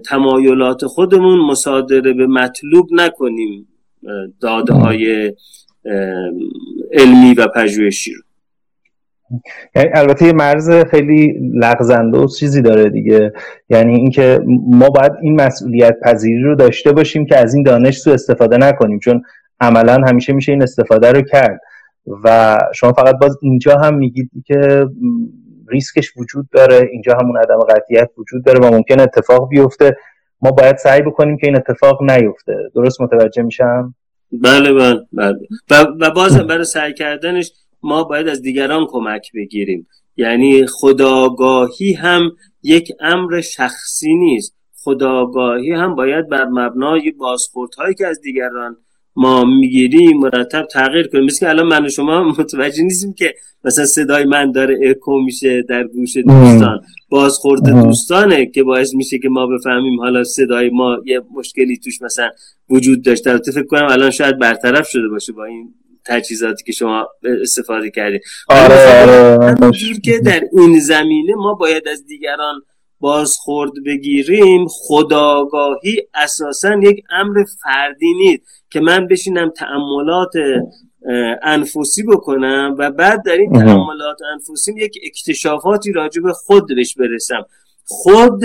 تمایلات 0.06 0.84
خودمون 0.86 1.38
مصادره 1.38 2.12
به 2.12 2.26
مطلوب 2.26 2.88
نکنیم 2.92 3.68
داده 4.40 4.74
های 4.74 5.32
علمی 6.92 7.34
و 7.34 7.46
پژوهشی 7.54 8.12
رو. 8.14 8.20
یعنی 9.76 9.90
البته 9.94 10.26
یه 10.26 10.32
مرز 10.32 10.70
خیلی 10.70 11.34
لغزنده 11.54 12.18
و 12.18 12.26
چیزی 12.26 12.62
داره 12.62 12.90
دیگه. 12.90 13.32
یعنی 13.70 13.94
اینکه 13.94 14.40
ما 14.70 14.88
باید 14.90 15.12
این 15.22 15.40
مسئولیت 15.40 15.96
پذیری 16.02 16.42
رو 16.42 16.54
داشته 16.54 16.92
باشیم 16.92 17.26
که 17.26 17.36
از 17.36 17.54
این 17.54 17.62
دانش 17.62 17.98
سو 17.98 18.10
استفاده 18.10 18.56
نکنیم 18.56 18.98
چون 18.98 19.22
عملا 19.60 19.94
همیشه 20.06 20.32
میشه 20.32 20.52
این 20.52 20.62
استفاده 20.62 21.12
رو 21.12 21.22
کرد. 21.22 21.60
و 22.24 22.58
شما 22.74 22.92
فقط 22.92 23.18
باز 23.18 23.38
اینجا 23.42 23.76
هم 23.76 23.94
میگید 23.94 24.30
که 24.46 24.86
ریسکش 25.68 26.16
وجود 26.16 26.48
داره 26.52 26.88
اینجا 26.92 27.12
همون 27.20 27.36
عدم 27.36 27.58
قطعیت 27.58 28.10
وجود 28.18 28.44
داره 28.44 28.58
و 28.58 28.74
ممکن 28.74 29.00
اتفاق 29.00 29.48
بیفته. 29.48 29.96
ما 30.42 30.50
باید 30.50 30.76
سعی 30.76 31.02
بکنیم 31.02 31.36
که 31.36 31.46
این 31.46 31.56
اتفاق 31.56 32.02
نیفته. 32.02 32.56
درست 32.74 33.00
متوجه 33.00 33.42
میشم؟ 33.42 33.94
بله 34.32 34.72
بله, 34.72 35.00
بله. 35.12 35.38
و, 35.70 36.10
باز 36.10 36.38
برای 36.38 36.64
سعی 36.64 36.94
کردنش 36.94 37.52
ما 37.82 38.04
باید 38.04 38.28
از 38.28 38.42
دیگران 38.42 38.86
کمک 38.88 39.30
بگیریم. 39.34 39.86
یعنی 40.16 40.66
خداگاهی 40.66 41.92
هم 41.92 42.30
یک 42.62 42.92
امر 43.00 43.40
شخصی 43.40 44.14
نیست. 44.14 44.56
خداگاهی 44.76 45.72
هم 45.72 45.94
باید 45.94 46.28
بر 46.28 46.44
مبنای 46.44 47.10
بازخوردهایی 47.10 47.94
که 47.94 48.06
از 48.06 48.20
دیگران 48.20 48.76
ما 49.16 49.44
می‌گیریم 49.44 50.18
مرتب 50.18 50.66
تغییر 50.72 51.06
کنیم. 51.06 51.24
مثل 51.24 51.40
که 51.40 51.48
الان 51.48 51.66
من 51.66 51.86
و 51.86 51.88
شما 51.88 52.24
متوجه 52.38 52.82
نیستیم 52.82 53.12
که 53.12 53.34
مثلا 53.64 53.84
صدای 53.84 54.24
من 54.24 54.52
داره 54.52 54.78
اکو 54.90 55.20
میشه 55.20 55.62
در 55.62 55.84
گوش 55.84 56.16
دوستان. 56.16 56.80
بازخورد 57.08 57.70
دوستانه 57.70 58.46
که 58.46 58.62
باعث 58.62 58.94
میشه 58.94 59.18
که 59.18 59.28
ما 59.28 59.46
بفهمیم 59.46 60.00
حالا 60.00 60.24
صدای 60.24 60.70
ما 60.70 60.96
یه 61.04 61.20
مشکلی 61.34 61.78
توش 61.78 62.02
مثلا 62.02 62.30
وجود 62.70 63.04
داشته. 63.04 63.30
البته 63.30 63.52
فکر 63.52 63.66
کنم 63.66 63.86
الان 63.90 64.10
شاید 64.10 64.38
برطرف 64.38 64.88
شده 64.88 65.08
باشه 65.08 65.32
با 65.32 65.44
این 65.44 65.74
تجهیزاتی 66.06 66.64
که 66.64 66.72
شما 66.72 67.08
استفاده 67.42 67.90
کردید. 67.90 68.20
آره 68.48 69.02
آره 69.02 69.70
که 70.04 70.18
در 70.18 70.40
این 70.58 70.78
زمینه 70.78 71.34
ما 71.36 71.54
باید 71.54 71.88
از 71.88 72.06
دیگران 72.06 72.62
بازخورد 73.04 73.72
بگیریم 73.86 74.66
خداگاهی 74.68 76.02
اساسا 76.14 76.74
یک 76.82 77.04
امر 77.10 77.44
فردی 77.62 78.14
نیست 78.14 78.42
که 78.70 78.80
من 78.80 79.06
بشینم 79.06 79.50
تعملات 79.50 80.32
انفوسی 81.42 82.02
بکنم 82.02 82.76
و 82.78 82.90
بعد 82.90 83.22
در 83.26 83.36
این 83.36 83.52
تعاملات 83.52 84.18
انفوسیم 84.32 84.76
یک 84.76 84.98
اکتشافاتی 85.04 85.92
راجع 85.92 86.22
به 86.22 86.32
خود 86.32 86.66
بهش 86.76 86.94
برسم. 86.94 87.46
خود 87.84 88.42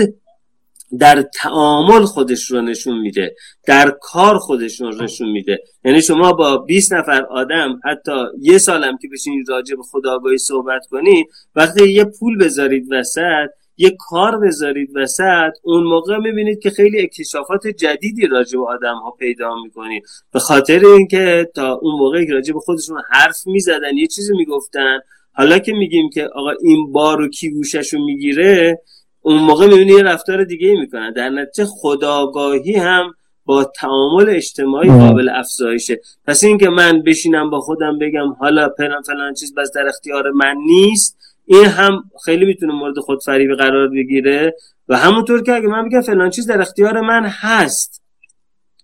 در 0.98 1.22
تعامل 1.22 2.04
خودش 2.04 2.50
رو 2.50 2.60
نشون 2.60 2.98
میده 2.98 3.34
در 3.66 3.96
کار 4.00 4.38
خودش 4.38 4.80
رو 4.80 5.02
نشون 5.02 5.32
میده. 5.32 5.58
یعنی 5.84 6.02
شما 6.02 6.32
با 6.32 6.56
20 6.56 6.92
نفر 6.92 7.24
آدم 7.24 7.80
حتی 7.84 8.24
یه 8.40 8.58
سالم 8.58 8.98
که 9.02 9.08
بشینید 9.12 9.48
راجع 9.48 9.76
به 9.76 9.82
خداگاهی 9.82 10.38
صحبت 10.38 10.86
کنید 10.90 11.26
وقتی 11.56 11.92
یه 11.92 12.04
پول 12.04 12.38
بذارید 12.38 12.86
وسط 12.90 13.48
یه 13.80 13.96
کار 13.98 14.38
بذارید 14.38 14.90
وسط 14.94 15.52
اون 15.62 15.84
موقع 15.84 16.18
می‌بینید 16.18 16.58
که 16.58 16.70
خیلی 16.70 17.02
اکتشافات 17.02 17.66
جدیدی 17.66 18.26
راجع 18.26 18.58
به 18.58 18.66
آدم 18.66 18.94
ها 18.94 19.10
پیدا 19.10 19.54
می‌کنید. 19.64 20.02
به 20.32 20.38
خاطر 20.38 20.86
اینکه 20.86 21.50
تا 21.54 21.72
اون 21.72 21.98
موقع 21.98 22.24
که 22.24 22.32
راجع 22.32 22.52
به 22.54 22.60
خودشون 22.60 23.02
حرف 23.10 23.46
می‌زدن 23.46 23.96
یه 23.96 24.06
چیزی 24.06 24.36
می‌گفتن 24.36 24.98
حالا 25.32 25.58
که 25.58 25.72
میگیم 25.72 26.10
که 26.10 26.28
آقا 26.34 26.50
این 26.62 26.92
بارو 26.92 27.28
کی 27.28 27.50
گوششو 27.50 27.98
می‌گیره 27.98 28.82
اون 29.20 29.38
موقع 29.38 29.66
می‌بینید 29.66 29.96
یه 29.96 30.02
رفتار 30.02 30.44
دیگه 30.44 30.80
می‌کنن. 30.80 31.12
در 31.12 31.28
نتیجه 31.28 31.68
خداگاهی 31.70 32.74
هم 32.74 33.14
با 33.44 33.64
تعامل 33.64 34.28
اجتماعی 34.28 34.88
قابل 34.88 35.28
افزایشه. 35.28 36.00
پس 36.26 36.44
اینکه 36.44 36.68
من 36.68 37.02
بشینم 37.02 37.50
با 37.50 37.60
خودم 37.60 37.98
بگم 37.98 38.32
حالا 38.32 38.68
فلان 38.76 39.02
فلان 39.02 39.34
چیز 39.34 39.54
بس 39.54 39.72
در 39.74 39.88
اختیار 39.88 40.30
من 40.30 40.54
نیست 40.66 41.16
این 41.50 41.64
هم 41.64 42.02
خیلی 42.24 42.44
می‌تونه 42.44 42.72
مورد 42.72 42.98
خودفریبی 42.98 43.54
قرار 43.54 43.88
بگیره 43.88 44.54
و 44.88 44.96
همونطور 44.96 45.42
که 45.42 45.52
اگه 45.52 45.68
من 45.68 45.88
بگم 45.88 46.00
فلان 46.00 46.30
چیز 46.30 46.46
در 46.46 46.60
اختیار 46.60 47.00
من 47.00 47.24
هست. 47.26 48.02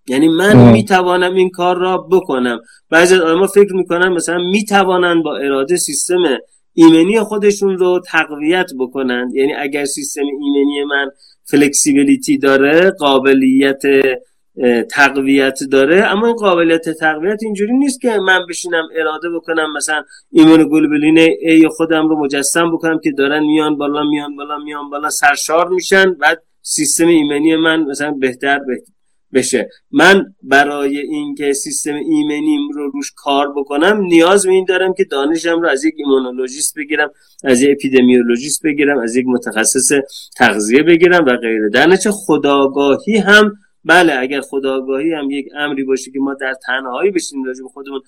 یعنی 0.08 0.28
من 0.28 0.72
می‌توانم 0.72 1.34
این 1.34 1.50
کار 1.50 1.78
را 1.78 1.98
بکنم. 1.98 2.60
بعضی 2.90 3.14
از 3.14 3.20
آدم 3.20 3.46
فکر 3.46 3.72
می‌کنن 3.74 4.08
مثلا 4.08 4.38
می‌توانن 4.38 5.22
با 5.22 5.36
اراده 5.36 5.76
سیستم 5.76 6.22
ایمنی 6.74 7.20
خودشون 7.20 7.78
رو 7.78 8.00
تقویت 8.06 8.70
بکنن 8.78 9.30
یعنی 9.34 9.54
اگر 9.54 9.84
سیستم 9.84 10.22
ایمنی 10.22 10.84
من 10.84 11.10
فلکسیبیلیتی 11.44 12.38
داره 12.38 12.90
قابلیت 12.90 13.82
تقویت 14.90 15.58
داره 15.72 16.04
اما 16.04 16.26
این 16.26 16.36
قابلیت 16.36 16.90
تقویت 16.90 17.38
اینجوری 17.42 17.72
نیست 17.72 18.00
که 18.00 18.18
من 18.18 18.40
بشینم 18.48 18.84
اراده 18.96 19.30
بکنم 19.30 19.72
مثلا 19.76 20.04
ایمون 20.32 20.68
گلوبولین 20.68 21.18
ای 21.18 21.68
خودم 21.68 22.08
رو 22.08 22.24
مجسم 22.24 22.72
بکنم 22.72 22.98
که 23.04 23.10
دارن 23.10 23.44
میان 23.44 23.76
بالا 23.76 24.04
میان 24.04 24.36
بالا 24.36 24.58
میان 24.58 24.90
بالا 24.90 25.10
سرشار 25.10 25.68
میشن 25.68 26.12
بعد 26.12 26.42
سیستم 26.62 27.06
ایمنی 27.06 27.56
من 27.56 27.82
مثلا 27.82 28.10
بهتر 28.10 28.60
بشه. 29.34 29.68
من 29.90 30.34
برای 30.42 30.98
اینکه 30.98 31.52
سیستم 31.52 31.94
ایمنیم 31.94 32.68
رو 32.74 32.90
روش 32.90 33.12
کار 33.16 33.52
بکنم 33.56 34.00
نیاز 34.00 34.46
به 34.46 34.52
این 34.52 34.64
دارم 34.68 34.94
که 34.94 35.04
دانشم 35.04 35.60
رو 35.60 35.68
از 35.68 35.84
یک 35.84 35.94
ایمونولوژیست 35.96 36.74
بگیرم 36.76 37.10
از 37.44 37.62
یک 37.62 37.70
اپیدمیولوژیست 37.70 38.62
بگیرم 38.62 38.98
از 38.98 39.16
یک 39.16 39.26
متخصص 39.28 39.92
تغذیه 40.36 40.82
بگیرم 40.82 41.24
و 41.24 41.36
غیره. 41.36 41.68
در 41.68 41.96
خداگاهی 42.10 43.16
هم 43.18 43.52
بله 43.86 44.18
اگر 44.20 44.40
خداگاهی 44.40 45.12
هم 45.12 45.30
یک 45.30 45.46
امری 45.56 45.84
باشه 45.84 46.10
که 46.10 46.18
ما 46.18 46.34
در 46.34 46.54
تنهایی 46.66 47.10
بشیم 47.10 47.44
راجع 47.44 47.62
به 47.62 47.68
خودمون 47.68 48.00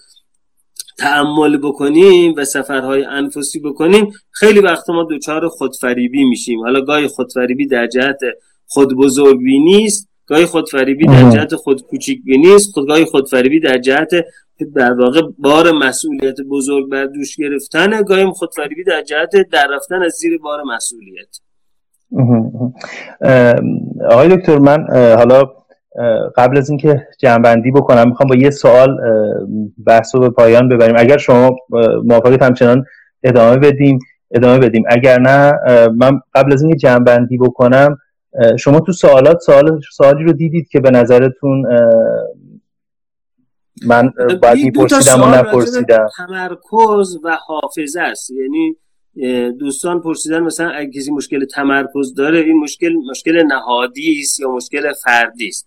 تعمل 0.98 1.56
بکنیم 1.56 2.34
و 2.36 2.44
سفرهای 2.44 3.04
انفسی 3.04 3.60
بکنیم 3.60 4.12
خیلی 4.30 4.60
وقت 4.60 4.90
ما 4.90 5.04
دوچار 5.04 5.48
خودفریبی 5.48 6.24
میشیم. 6.24 6.60
حالا 6.60 6.80
گاهی 6.80 7.06
خودفریبی 7.06 7.66
در 7.66 7.86
جهت 7.86 8.20
خود 8.66 8.96
بزرگی 8.96 9.58
نیست 9.58 10.08
گاهی 10.26 10.46
خودفریبی 10.46 11.06
در 11.06 11.30
جهت 11.30 11.54
خود 11.54 11.82
کوچیک 11.82 12.20
نیست 12.26 12.74
گاهی 12.88 13.04
خودفریبی 13.04 13.60
در 13.60 13.78
جهت 13.78 14.10
در 14.74 14.92
واقع 14.92 15.22
بار 15.38 15.72
مسئولیت 15.72 16.36
بزرگ 16.50 16.88
بر 16.88 17.06
دوش 17.06 17.36
گرفتن 17.36 18.02
گاهی 18.02 18.26
خودفریبی 18.26 18.84
در 18.84 19.02
جهت 19.02 19.48
در 19.52 19.66
رفتن 19.70 20.02
از 20.02 20.12
زیر 20.12 20.38
بار 20.38 20.62
مسئولیت. 20.62 21.38
آقای 24.10 24.36
دکتر 24.36 24.58
من 24.58 24.86
حالا 24.90 25.57
قبل 26.36 26.58
از 26.58 26.70
اینکه 26.70 27.06
جنبندی 27.18 27.70
بکنم 27.70 28.08
می‌خوام 28.08 28.28
با 28.28 28.36
یه 28.36 28.50
سوال 28.50 28.98
بحث 29.86 30.14
رو 30.14 30.20
به 30.20 30.30
پایان 30.30 30.68
ببریم. 30.68 30.94
اگر 30.98 31.18
شما 31.18 31.56
موافقید 32.04 32.42
همچنان 32.42 32.84
ادامه 33.22 33.56
بدیم 33.56 33.98
ادامه 34.30 34.58
بدیم. 34.58 34.84
اگر 34.88 35.20
نه 35.20 35.52
من 35.96 36.20
قبل 36.34 36.52
از 36.52 36.62
اینکه 36.62 36.76
جنبندی 36.76 37.38
بکنم 37.38 37.98
شما 38.58 38.80
تو 38.80 38.92
سوالات 38.92 39.40
سوال 39.40 39.80
سوالی 39.96 40.24
رو 40.24 40.32
دیدید 40.32 40.68
که 40.68 40.80
به 40.80 40.90
نظرتون 40.90 41.64
من 43.86 44.12
باید 44.42 44.64
میپرسیدم 44.64 45.22
و 45.22 45.26
نپرسیدم؟ 45.26 46.08
تمرکز 46.16 47.18
و 47.24 47.36
حافظه 47.46 48.00
است. 48.00 48.30
یعنی 48.30 48.76
دوستان 49.58 50.00
پرسیدن 50.00 50.40
مثلا 50.40 50.70
اگه 50.70 50.90
کسی 50.90 51.10
مشکل 51.10 51.44
تمرکز 51.44 52.14
داره 52.14 52.38
این 52.38 52.56
مشکل 52.56 52.92
مشکل 53.10 53.42
نهادی 53.42 54.18
است 54.20 54.40
یا 54.40 54.50
مشکل 54.50 54.92
فردی 54.92 55.48
است؟ 55.48 55.66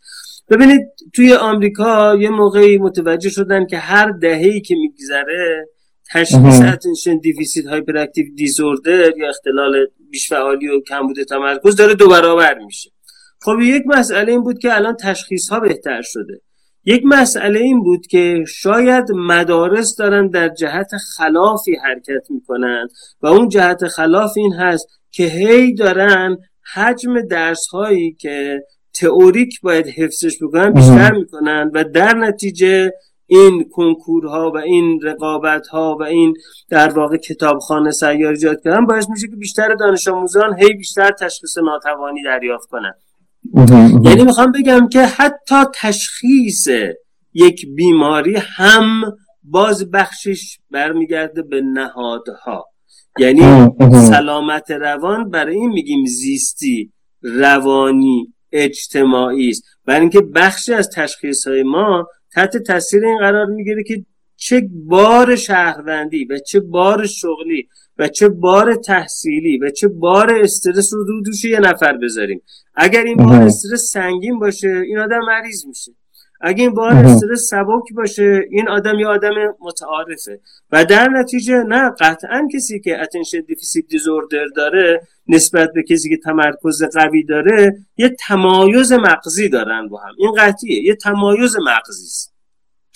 ببینید 0.50 0.82
توی 1.14 1.34
آمریکا 1.34 2.16
یه 2.16 2.30
موقعی 2.30 2.78
متوجه 2.78 3.30
شدن 3.30 3.66
که 3.66 3.78
هر 3.78 4.12
دهه‌ای 4.12 4.62
که 4.62 4.76
میگذره 4.76 5.68
تشخیص 6.12 6.62
attention 6.74 7.18
deficit 7.18 7.66
hyperactive 7.66 8.26
disorder 8.36 9.18
یا 9.18 9.30
اختلال 9.30 9.88
بیشفعالی 10.10 10.68
و 10.68 10.82
کمبود 10.82 11.24
تمرکز 11.24 11.76
داره 11.76 11.94
دو 11.94 12.10
برابر 12.10 12.58
میشه. 12.60 12.92
خب 13.42 13.60
یک 13.62 13.84
مسئله 13.86 14.32
این 14.32 14.44
بود 14.44 14.60
که 14.60 14.76
الان 14.76 14.96
تشخیص 14.96 15.50
ها 15.50 15.60
بهتر 15.60 16.02
شده. 16.02 16.42
یک 16.86 17.02
مسئله 17.06 17.60
این 17.60 17.84
بود 17.84 18.08
که 18.08 18.44
شاید 18.48 19.12
مدارس 19.12 19.96
دارن 19.96 20.28
در 20.28 20.50
جهت 20.50 20.92
خلافی 21.18 21.76
حرکت 21.76 22.26
می‌کنن 22.30 22.88
و 23.22 23.28
اون 23.28 23.50
جهت 23.50 23.88
خلاف 23.88 24.32
این 24.38 24.54
هست 24.54 24.88
که 25.12 25.24
هی 25.24 25.74
دارن 25.74 26.38
حجم 26.74 27.22
درس 27.22 27.68
هایی 27.68 28.14
که 28.14 28.62
تئوریک 29.00 29.62
باید 29.62 29.88
حفظش 29.88 30.38
بکنن 30.44 30.74
بیشتر 30.74 31.12
می‌کنن 31.12 31.72
و 31.74 31.84
در 31.84 32.14
نتیجه 32.14 32.92
این 33.28 33.70
کنکورها 33.72 34.52
و 34.56 34.58
این 34.58 35.00
رقابت 35.04 35.68
ها 35.68 35.98
و 36.00 36.04
این 36.04 36.34
در 36.70 36.90
واقع 36.90 37.18
کتابخانه 37.18 37.92
سیار 37.92 38.32
ایجاد 38.32 38.64
کردن 38.64 38.86
باعث 38.86 39.10
میشه 39.10 39.28
که 39.28 39.36
بیشتر 39.36 39.76
دانش 39.76 40.08
آموزان 40.08 40.60
هی 40.60 40.74
بیشتر 40.74 41.12
تشخیص 41.12 41.58
ناتوانی 41.58 42.24
دریافت 42.24 42.70
کنن. 42.70 42.94
یعنی 44.04 44.24
می‌خوام 44.24 44.52
بگم 44.52 44.88
که 44.92 45.02
حتی 45.02 45.56
تشخیص 45.76 46.68
یک 47.34 47.66
بیماری 47.76 48.36
هم 48.36 49.02
باز 49.44 49.92
بخشش 49.92 50.58
برمیگرده 50.72 51.42
به 51.42 51.62
نهادها. 51.62 52.66
یعنی 53.20 53.68
سلامت 54.10 54.72
روان 54.72 55.30
برای 55.30 55.56
این 55.56 55.70
میگیم 55.70 56.06
زیستی 56.06 56.92
روانی 57.22 58.34
اجتماعی 58.52 59.50
است. 59.50 59.64
برای 59.86 60.02
اینکه 60.02 60.22
بخشی 60.22 60.74
از 60.74 60.90
تشخیص 60.90 61.48
های 61.48 61.64
ما 61.64 62.08
تحت 62.34 62.58
تاثیر 62.58 63.06
این 63.06 63.20
قرار 63.20 63.46
می‌گیره 63.46 63.84
که 63.84 64.06
چه 64.36 64.70
بار 64.86 65.36
شهروندی 65.36 66.26
و 66.26 66.40
چه 66.48 66.60
بار 66.60 67.06
شغلی 67.06 67.68
و 68.02 68.08
چه 68.08 68.30
بار 68.30 68.76
تحصیلی 68.76 69.58
و 69.58 69.70
چه 69.70 69.88
بار 69.88 70.34
استرس 70.34 70.94
رو 70.94 71.22
دوش 71.22 71.46
یه 71.46 71.60
نفر 71.60 71.98
بذاریم. 71.98 72.42
اگر 72.76 73.04
این 73.04 73.18
بار 73.18 73.42
استرس 73.42 73.92
سنگین 73.94 74.40
باشه 74.40 74.82
این 74.88 75.00
آدم 75.00 75.20
مریض 75.28 75.66
میشه. 75.66 75.92
اگه 76.42 76.64
این 76.64 76.74
بار 76.74 76.92
استرس 76.92 77.48
سبک 77.50 77.94
باشه 77.96 78.42
این 78.52 78.70
آدم 78.70 79.00
یه 79.00 79.08
آدم 79.08 79.34
متعارفه. 79.60 80.40
و 80.72 80.86
در 80.86 81.10
نتیجه 81.10 81.64
نه 81.64 81.90
قطعا 82.00 82.48
کسی 82.54 82.80
که 82.80 83.02
attention 83.02 83.40
deficit 83.40 83.86
disorder 83.90 84.46
داره 84.56 85.02
نسبت 85.28 85.70
به 85.74 85.84
کسی 85.84 86.10
که 86.10 86.18
تمرکز 86.18 86.84
قوی 86.84 87.24
داره 87.24 87.78
یه 87.98 88.16
تمایز 88.28 88.94
مغزی 88.94 89.50
دارن 89.50 89.88
با 89.88 89.98
هم. 89.98 90.14
این 90.18 90.32
قطعیه. 90.38 90.84
یه 90.84 90.96
تمایز 90.96 91.56
مغزی 91.56 92.06
است. 92.06 92.34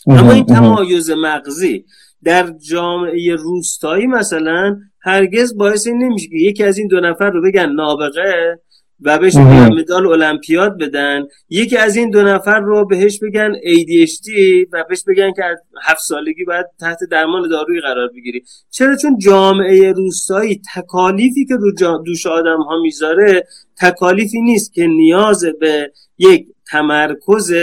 اما 0.07 0.31
این 0.31 0.45
تمایز 0.45 1.11
مغزی 1.11 1.85
در 2.23 2.51
جامعه 2.69 3.35
روستایی 3.35 4.07
مثلا 4.07 4.79
هرگز 5.05 5.57
باعث 5.57 5.87
این 5.87 6.03
نمیشه 6.03 6.27
که 6.27 6.35
یکی 6.35 6.63
از 6.63 6.77
این 6.77 6.87
دو 6.87 6.99
نفر 6.99 7.29
رو 7.29 7.41
بگن 7.41 7.69
نابغه 7.69 8.59
و 9.01 9.19
بهش 9.19 9.35
مدال 9.35 10.23
المپیاد 10.23 10.77
بدن. 10.77 11.25
یکی 11.49 11.77
از 11.77 11.95
این 11.95 12.09
دو 12.09 12.23
نفر 12.23 12.59
رو 12.59 12.85
بهش 12.85 13.19
بگن 13.19 13.53
ADHD 13.53 14.29
و 14.73 14.83
بهش 14.89 15.03
بگن 15.07 15.33
که 15.33 15.43
هفت 15.83 16.01
سالگی 16.01 16.43
باید 16.43 16.65
تحت 16.79 16.97
درمان 17.11 17.49
دارویی 17.49 17.81
قرار 17.81 18.07
بگیری. 18.07 18.43
چرا؟ 18.69 18.95
چون 18.95 19.17
جامعه 19.17 19.91
روستایی 19.91 20.61
تکالیفی 20.75 21.45
که 21.45 21.55
رو 21.55 21.71
دوش 22.05 22.25
آدم 22.27 22.61
ها 22.61 22.81
می‌ذاره 22.81 23.43
تکالیفی 23.81 24.41
نیست 24.41 24.73
که 24.73 24.87
نیاز 24.87 25.45
به 25.59 25.91
یک 26.17 26.47
تمرکز 26.71 27.53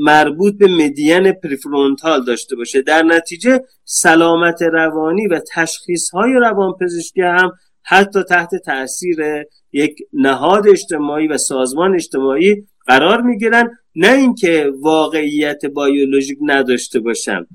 مربوط 0.00 0.58
به 0.58 0.68
مدین 0.68 1.32
پریفرونتال 1.32 2.24
داشته 2.24 2.56
باشه. 2.56 2.82
در 2.82 3.02
نتیجه 3.02 3.60
سلامت 3.84 4.62
روانی 4.62 5.26
و 5.26 5.40
تشخیص 5.54 6.10
های 6.10 6.32
روانپزشکی 6.32 7.22
هم 7.22 7.52
حتی 7.82 8.22
تحت 8.22 8.54
تاثیر 8.54 9.18
یک 9.72 9.98
نهاد 10.12 10.68
اجتماعی 10.68 11.28
و 11.28 11.38
سازمان 11.38 11.94
اجتماعی 11.94 12.66
قرار 12.86 13.22
می‌گیرن 13.22 13.70
نه 13.96 14.12
اینکه 14.12 14.72
واقعیت 14.80 15.66
بیولوژیک 15.66 16.38
نداشته 16.42 17.00
باشن. 17.00 17.46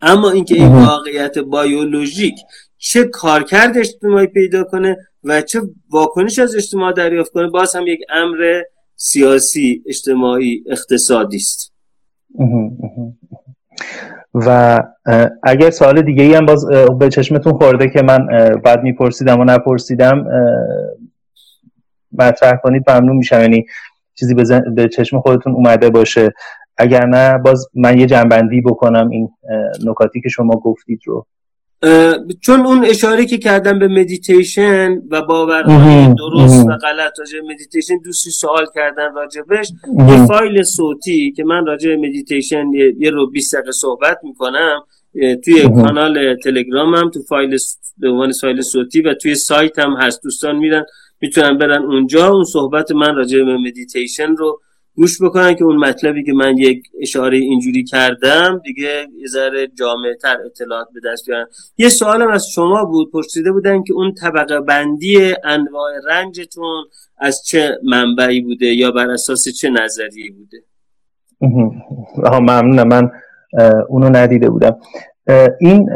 اما 0.00 0.30
اینکه 0.30 0.54
این 0.54 0.68
واقعیت 0.68 1.38
بیولوژیک 1.38 2.34
چه 2.78 3.04
کارکرد 3.04 3.78
اجتماعی 3.78 4.26
پیدا 4.26 4.64
کنه 4.64 4.96
و 5.24 5.42
چه 5.42 5.60
واکنش 5.90 6.38
از 6.38 6.56
اجتماع 6.56 6.92
دریافت 6.92 7.32
کنه 7.32 7.48
باز 7.48 7.76
هم 7.76 7.86
یک 7.86 8.00
امر 8.08 8.62
سیاسی 9.02 9.82
اجتماعی 9.86 10.64
اقتصادی 10.70 11.36
است. 11.36 11.72
و 14.34 14.78
اگر 15.42 15.70
سوال 15.70 16.02
دیگه 16.02 16.22
ای 16.22 16.34
هم 16.34 16.46
باز 16.46 16.66
به 16.98 17.08
چشمتون 17.08 17.52
خورده 17.52 17.90
که 17.90 18.02
من 18.02 18.26
بعد 18.64 18.82
میپرسیدم 18.82 19.40
و 19.40 19.44
نپرسیدم 19.44 20.24
مطرح 22.12 22.56
کنید 22.62 22.90
ممنون 22.90 23.16
میشم. 23.16 23.40
یعنی 23.40 23.66
چیزی 24.14 24.34
به 24.74 24.88
چشم 24.88 25.20
خودتون 25.20 25.52
اومده 25.52 25.90
باشه. 25.90 26.32
اگر 26.76 27.06
نه 27.06 27.38
باز 27.38 27.66
من 27.74 27.98
یه 27.98 28.06
جنبندی 28.06 28.60
بکنم 28.60 29.08
این 29.08 29.28
نکاتی 29.86 30.20
که 30.20 30.28
شما 30.28 30.54
گفتید 30.54 31.00
رو. 31.06 31.26
چون 32.40 32.60
اون 32.60 32.84
اشاره 32.84 33.26
که 33.26 33.38
کردم 33.38 33.78
به 33.78 33.88
مدیتیشن 33.88 35.02
و 35.10 35.22
باورهای 35.22 36.14
درست 36.14 36.66
و 36.66 36.76
غلط 36.76 37.18
راجع 37.18 37.38
مدیتیشن 37.50 37.94
دوستی 38.04 38.30
سوال 38.30 38.66
کردن 38.74 39.14
راجبش 39.14 39.72
یه 40.08 40.26
فایل 40.26 40.62
صوتی 40.62 41.32
که 41.32 41.44
من 41.44 41.66
راجع 41.66 41.96
مدیتیشن 41.96 42.66
یه, 42.98 43.10
رو 43.10 43.30
20 43.30 43.54
دقیقه 43.54 43.72
صحبت 43.72 44.18
می‌کنم 44.22 44.82
توی 45.44 45.62
کانال 45.62 46.36
تلگرامم 46.36 47.10
تو 47.10 47.22
فایل 47.22 47.58
به 47.98 48.08
عنوان 48.08 48.32
فایل 48.32 48.60
صوتی 48.60 49.02
و 49.02 49.14
توی 49.14 49.34
سایت 49.34 49.78
هم 49.78 49.92
هست. 49.92 50.22
دوستان 50.22 50.56
میرن 50.56 50.84
می‌تونن 51.20 51.58
برن 51.58 51.82
اونجا. 51.82 52.28
اون 52.28 52.44
صحبت 52.44 52.92
من 52.92 53.14
راجع 53.14 53.44
به 53.44 53.56
مدیتیشن 53.56 54.36
رو 54.36 54.60
گوش 54.96 55.22
بکنن 55.22 55.54
که 55.54 55.64
اون 55.64 55.76
مطلبی 55.76 56.24
که 56.24 56.32
من 56.32 56.58
یک 56.58 56.82
اشاره 57.00 57.38
اینجوری 57.38 57.84
کردم 57.84 58.60
دیگه 58.64 59.06
یه 59.18 59.26
ذره 59.26 59.68
جامع 59.78 60.14
تر 60.22 60.36
اطلاعات 60.46 60.86
به 60.94 61.00
دست 61.12 61.26
بیارن. 61.26 61.46
یه 61.78 61.88
سوالم 61.88 62.28
از 62.28 62.46
شما 62.54 62.84
بود. 62.84 63.12
پرسیده 63.12 63.52
بودن 63.52 63.82
که 63.82 63.92
اون 63.92 64.14
طبقه 64.14 64.60
بندی 64.60 65.34
انواع 65.44 65.90
رنجتون 66.08 66.84
از 67.18 67.42
چه 67.46 67.78
منبعی 67.84 68.40
بوده 68.40 68.66
یا 68.66 68.90
بر 68.90 69.10
اساس 69.10 69.48
چه 69.48 69.70
نظریه 69.70 70.30
بوده؟ 70.32 70.58
ممنونم. 72.40 72.88
من 72.88 73.10
اونو 73.88 74.08
ندیده 74.16 74.50
بودم. 74.50 74.76
این 75.60 75.88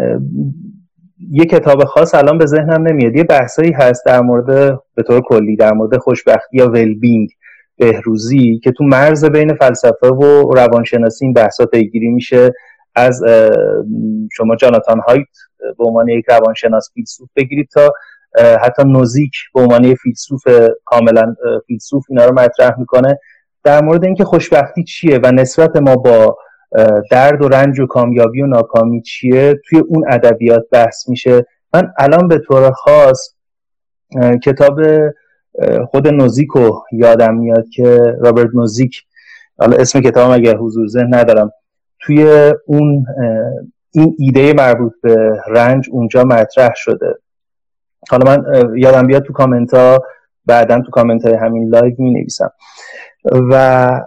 یه 1.31 1.45
کتاب 1.45 1.85
خاص 1.85 2.15
الان 2.15 2.39
به 2.39 2.47
ذهنم 2.47 2.89
نمیاد. 2.89 3.17
یه 3.17 3.25
بحثایی 3.25 3.73
هست 3.73 4.07
در 4.07 4.21
مورد 4.21 4.79
به 4.95 5.03
طور 5.03 5.21
کلی 5.21 5.57
در 5.57 5.73
مورد 5.73 5.97
خوشبختی 5.97 6.57
یا 6.57 6.71
ولبینگ 6.71 7.29
بهروزی 7.77 8.61
که 8.65 8.73
تو 8.73 8.85
مرز 8.85 9.25
بین 9.25 9.55
فلسفه 9.55 10.09
و 10.09 10.53
روانشناسی 10.53 11.25
این 11.25 11.35
بحثا 11.35 11.67
پیگیری 11.67 12.09
میشه 12.09 12.53
از 12.95 13.23
شما 14.33 14.57
جاناتان 14.57 15.01
هایت 15.01 15.27
به 15.79 15.85
عنوان 15.85 16.09
یک 16.09 16.25
روانشناس 16.29 16.91
فیلسوف 16.95 17.29
بگیرید 17.37 17.69
تا 17.73 17.93
حتی 18.63 18.83
نوزیک 18.85 19.33
به 19.55 19.61
عنوان 19.61 19.95
فیلسوف 19.95 20.43
کاملا 20.85 21.35
فیلسوف 21.67 22.05
اینا 22.09 22.25
رو 22.25 22.35
مطرح 22.35 22.79
می‌کنه. 22.79 23.19
در 23.65 23.83
مورد 23.83 24.05
اینکه 24.05 24.25
خوشبختی 24.25 24.85
چیه 24.85 25.21
و 25.23 25.33
نسبت 25.33 25.77
ما 25.77 25.97
با 25.97 26.37
درد 27.11 27.43
و 27.43 27.49
رنج 27.49 27.81
و 27.81 27.87
کامیابی 27.87 28.43
و 28.43 28.47
ناکامی 28.47 29.03
چیه 29.03 29.55
توی 29.69 29.79
اون 29.79 30.05
ادبیات 30.13 30.63
بحث 30.73 31.09
میشه. 31.09 31.47
من 31.75 31.93
الان 31.99 32.29
به 32.29 32.39
طور 32.39 32.71
خاص 32.71 33.35
کتاب 34.45 34.81
خود 35.91 36.09
نوزیکو 36.09 36.81
یادم 36.93 37.35
میاد 37.35 37.69
که 37.69 38.17
رابرت 38.21 38.51
نوزیک 38.55 39.03
حالا 39.59 39.77
اسم 39.77 40.01
کتاب 40.01 40.31
اگر 40.31 40.57
حضور 40.57 40.89
ذهن 40.89 41.15
ندارم 41.15 41.53
توی 42.01 42.53
اون 42.67 43.07
این 43.91 44.17
ایده 44.19 44.53
مربوط 44.53 44.93
به 45.03 45.43
رنج 45.49 45.89
اونجا 45.91 46.25
مطرح 46.25 46.73
شده. 46.75 47.19
حالا 48.11 48.25
من 48.37 48.45
یادم 48.77 49.07
بیاد 49.07 49.23
تو 49.23 49.33
کامنت 49.33 49.75
ها 49.75 50.03
بعدا 50.47 50.81
تو 50.81 50.91
کامنت 50.91 51.25
های 51.25 51.35
همین 51.35 51.69
لایو 51.69 51.95
می 51.99 52.11
نویسم 52.11 52.51
و 53.51 54.01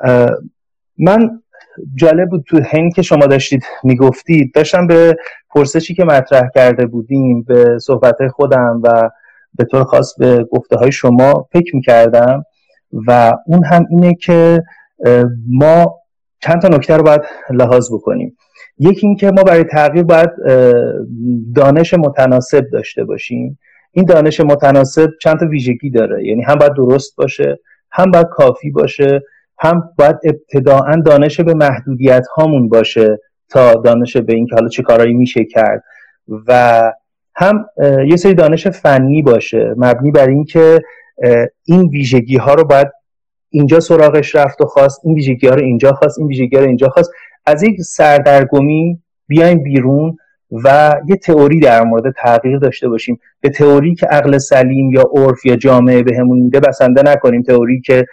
من 0.98 1.42
جالب 1.96 2.30
بود 2.30 2.44
تو 2.48 2.62
هنگ 2.72 2.94
که 2.94 3.02
شما 3.02 3.26
داشتید 3.26 3.64
می‌گفتید 3.84 4.54
داشتم 4.54 4.88
به 4.88 5.18
پرسشی 5.50 5.94
که 5.94 6.06
مطرح 6.06 6.50
کرده 6.56 6.86
بودیم 6.86 7.44
به 7.44 7.80
صحبت 7.80 8.28
خودم 8.28 8.82
و 8.84 9.10
به 9.54 9.66
طور 9.66 9.84
خاص 9.84 10.14
به 10.20 10.44
گفته 10.44 10.78
های 10.78 10.92
شما 10.92 11.48
فکر 11.54 11.76
می‌کردم 11.76 12.46
و 13.08 13.34
اون 13.46 13.66
هم 13.66 13.86
اینه 13.90 14.14
که 14.14 14.64
ما 15.50 15.96
چند 16.42 16.62
تا 16.62 16.68
نکته 16.68 16.98
رو 16.98 17.04
باید 17.04 17.22
لحاظ 17.50 17.94
بکنیم. 17.94 18.38
یکی 18.80 19.08
اینکه 19.08 19.32
ما 19.32 19.44
برای 19.44 19.64
تغییر 19.64 20.04
باید 20.04 20.30
دانش 21.56 21.94
متناسب 21.94 22.64
داشته 22.72 23.04
باشیم. 23.04 23.60
این 23.92 24.06
دانش 24.06 24.40
متناسب 24.40 25.10
چند 25.22 25.40
تا 25.40 25.46
ویژگی 25.46 25.90
داره. 25.90 26.26
یعنی 26.26 26.44
هم 26.44 26.56
باید 26.56 26.74
درست 26.74 27.16
باشه 27.16 27.60
هم 27.92 28.12
باید 28.12 28.28
کافی 28.28 28.72
باشه 28.72 29.22
هم 29.60 29.84
باید 29.98 30.16
ابتداعا 30.24 31.02
دانش 31.06 31.40
به 31.40 31.54
محدودیت 31.54 32.28
هامون 32.36 32.70
باشه 32.70 33.20
تا 33.50 33.74
دانش 33.74 34.18
به 34.18 34.36
اینکه 34.36 34.56
حالا 34.56 34.68
چه 34.68 34.84
کارایی 34.84 35.14
میشه 35.14 35.46
کرد. 35.46 35.84
و 36.48 36.82
هم 37.38 37.66
یه 38.08 38.16
سری 38.16 38.34
دانش 38.34 38.68
فنی 38.68 39.22
باشه. 39.22 39.74
مبنی 39.78 40.12
بر 40.12 40.30
اینکه 40.30 40.82
این 41.66 41.90
ویژگی 41.90 42.38
ها 42.38 42.54
رو 42.54 42.64
باید 42.64 42.88
اینجا 43.50 43.80
سراغش 43.80 44.36
رفت 44.36 44.62
و 44.62 44.66
خواست 44.66 45.02
این 45.04 45.16
ویژگی 45.16 45.48
ها 45.48 45.56
رو 45.56 45.62
اینجا 45.62 45.92
خواست 45.92 46.20
این 46.20 46.28
ویژگی 46.28 46.56
ها 46.56 46.62
رو 46.62 46.68
اینجا 46.68 46.90
خواست. 46.90 47.12
از 47.46 47.64
یک 47.64 47.82
سردرگمی 47.82 49.00
بیایم 49.28 49.64
بیرون 49.64 50.18
و 50.52 50.96
یه 51.08 51.16
تئوری 51.16 51.60
در 51.60 51.84
مورد 51.84 52.14
تغییر 52.18 52.58
داشته 52.58 52.90
باشیم. 52.90 53.20
به 53.42 53.50
تئوری 53.50 53.96
که 53.96 54.06
عقل 54.06 54.38
سلیم 54.38 54.92
یا 54.92 55.04
عرف 55.16 55.46
یا 55.46 55.56
جامعه 55.56 56.04
بهمون 56.04 56.40
میده 56.40 56.60
بسنده 56.60 57.02
نکنیم. 57.04 57.42
تئوری 57.42 57.82
که 57.82 58.06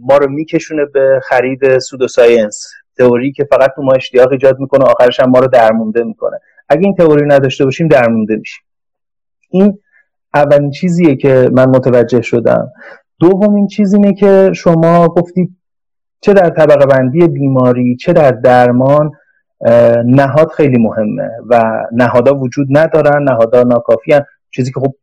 ما 0.00 0.16
رو 0.16 0.30
میکشونه 0.30 0.84
به 0.84 1.20
خرید 1.28 1.78
سودو 1.78 2.08
ساینس. 2.08 2.66
تئوری 2.98 3.32
که 3.32 3.44
فقط 3.44 3.70
تو 3.76 3.82
ما 3.82 3.92
اشتیاق 3.92 4.32
ایجاد 4.32 4.58
می‌کنه 4.58 4.84
آخرش 4.84 5.20
هم 5.20 5.30
ما 5.30 5.38
رو 5.38 5.46
درمونده 5.46 6.04
می‌کنه. 6.04 6.38
اگه 6.72 6.84
این 6.84 6.94
تئوری 6.94 7.26
نداشته 7.26 7.64
باشیم 7.64 7.88
درمونده 7.88 8.36
میشیم. 8.36 8.64
این 9.50 9.78
اولین 10.34 10.70
چیزیه 10.70 11.16
که 11.16 11.50
من 11.52 11.68
متوجه 11.68 12.20
شدم. 12.20 12.72
دومین 13.20 13.66
چیز 13.66 13.94
اینه 13.94 14.14
که 14.14 14.50
شما 14.54 15.08
گفتید 15.08 15.56
چه 16.20 16.32
در 16.32 16.50
طبقه 16.50 16.86
بندی 16.86 17.28
بیماری 17.28 17.96
چه 17.96 18.12
در 18.12 18.30
درمان 18.30 19.10
نهاد 20.06 20.48
خیلی 20.48 20.78
مهمه 20.78 21.30
و 21.50 21.62
نهادها 21.92 22.34
وجود 22.34 22.66
ندارن 22.70 23.22
نهادها 23.22 23.62
ناکافی 23.62 24.12
هن. 24.12 24.24
چیزی 24.50 24.72
که 24.72 24.80
خب 24.80 24.94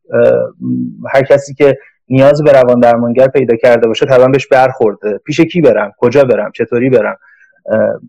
هر 1.14 1.22
کسی 1.24 1.54
که 1.54 1.78
نیاز 2.10 2.44
به 2.44 2.52
روان 2.52 2.80
درمانگر 2.80 3.28
پیدا 3.28 3.56
کرده 3.56 3.88
باشه 3.88 4.06
طبعا 4.06 4.28
بهش 4.28 4.48
برخورده. 4.48 5.18
پیش 5.18 5.42
کی 5.42 5.62
برم؟ 5.62 5.92
کجا 5.98 6.24
برم؟ 6.24 6.52
چطوری 6.52 6.90
برم؟ 6.90 7.18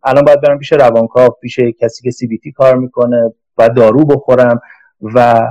الان 0.05 0.25
باید 0.25 0.41
برم 0.41 0.59
پیش 0.59 0.73
روانکاو 0.73 1.29
پیش 1.43 1.61
کسی 1.81 2.03
که 2.03 2.11
سی 2.11 2.27
بی 2.27 2.39
تی 2.39 2.53
کار 2.53 2.77
می‌کنه. 2.77 3.33
باید 3.57 3.75
دارو 3.75 4.05
بخورم. 4.05 4.61
و 5.15 5.43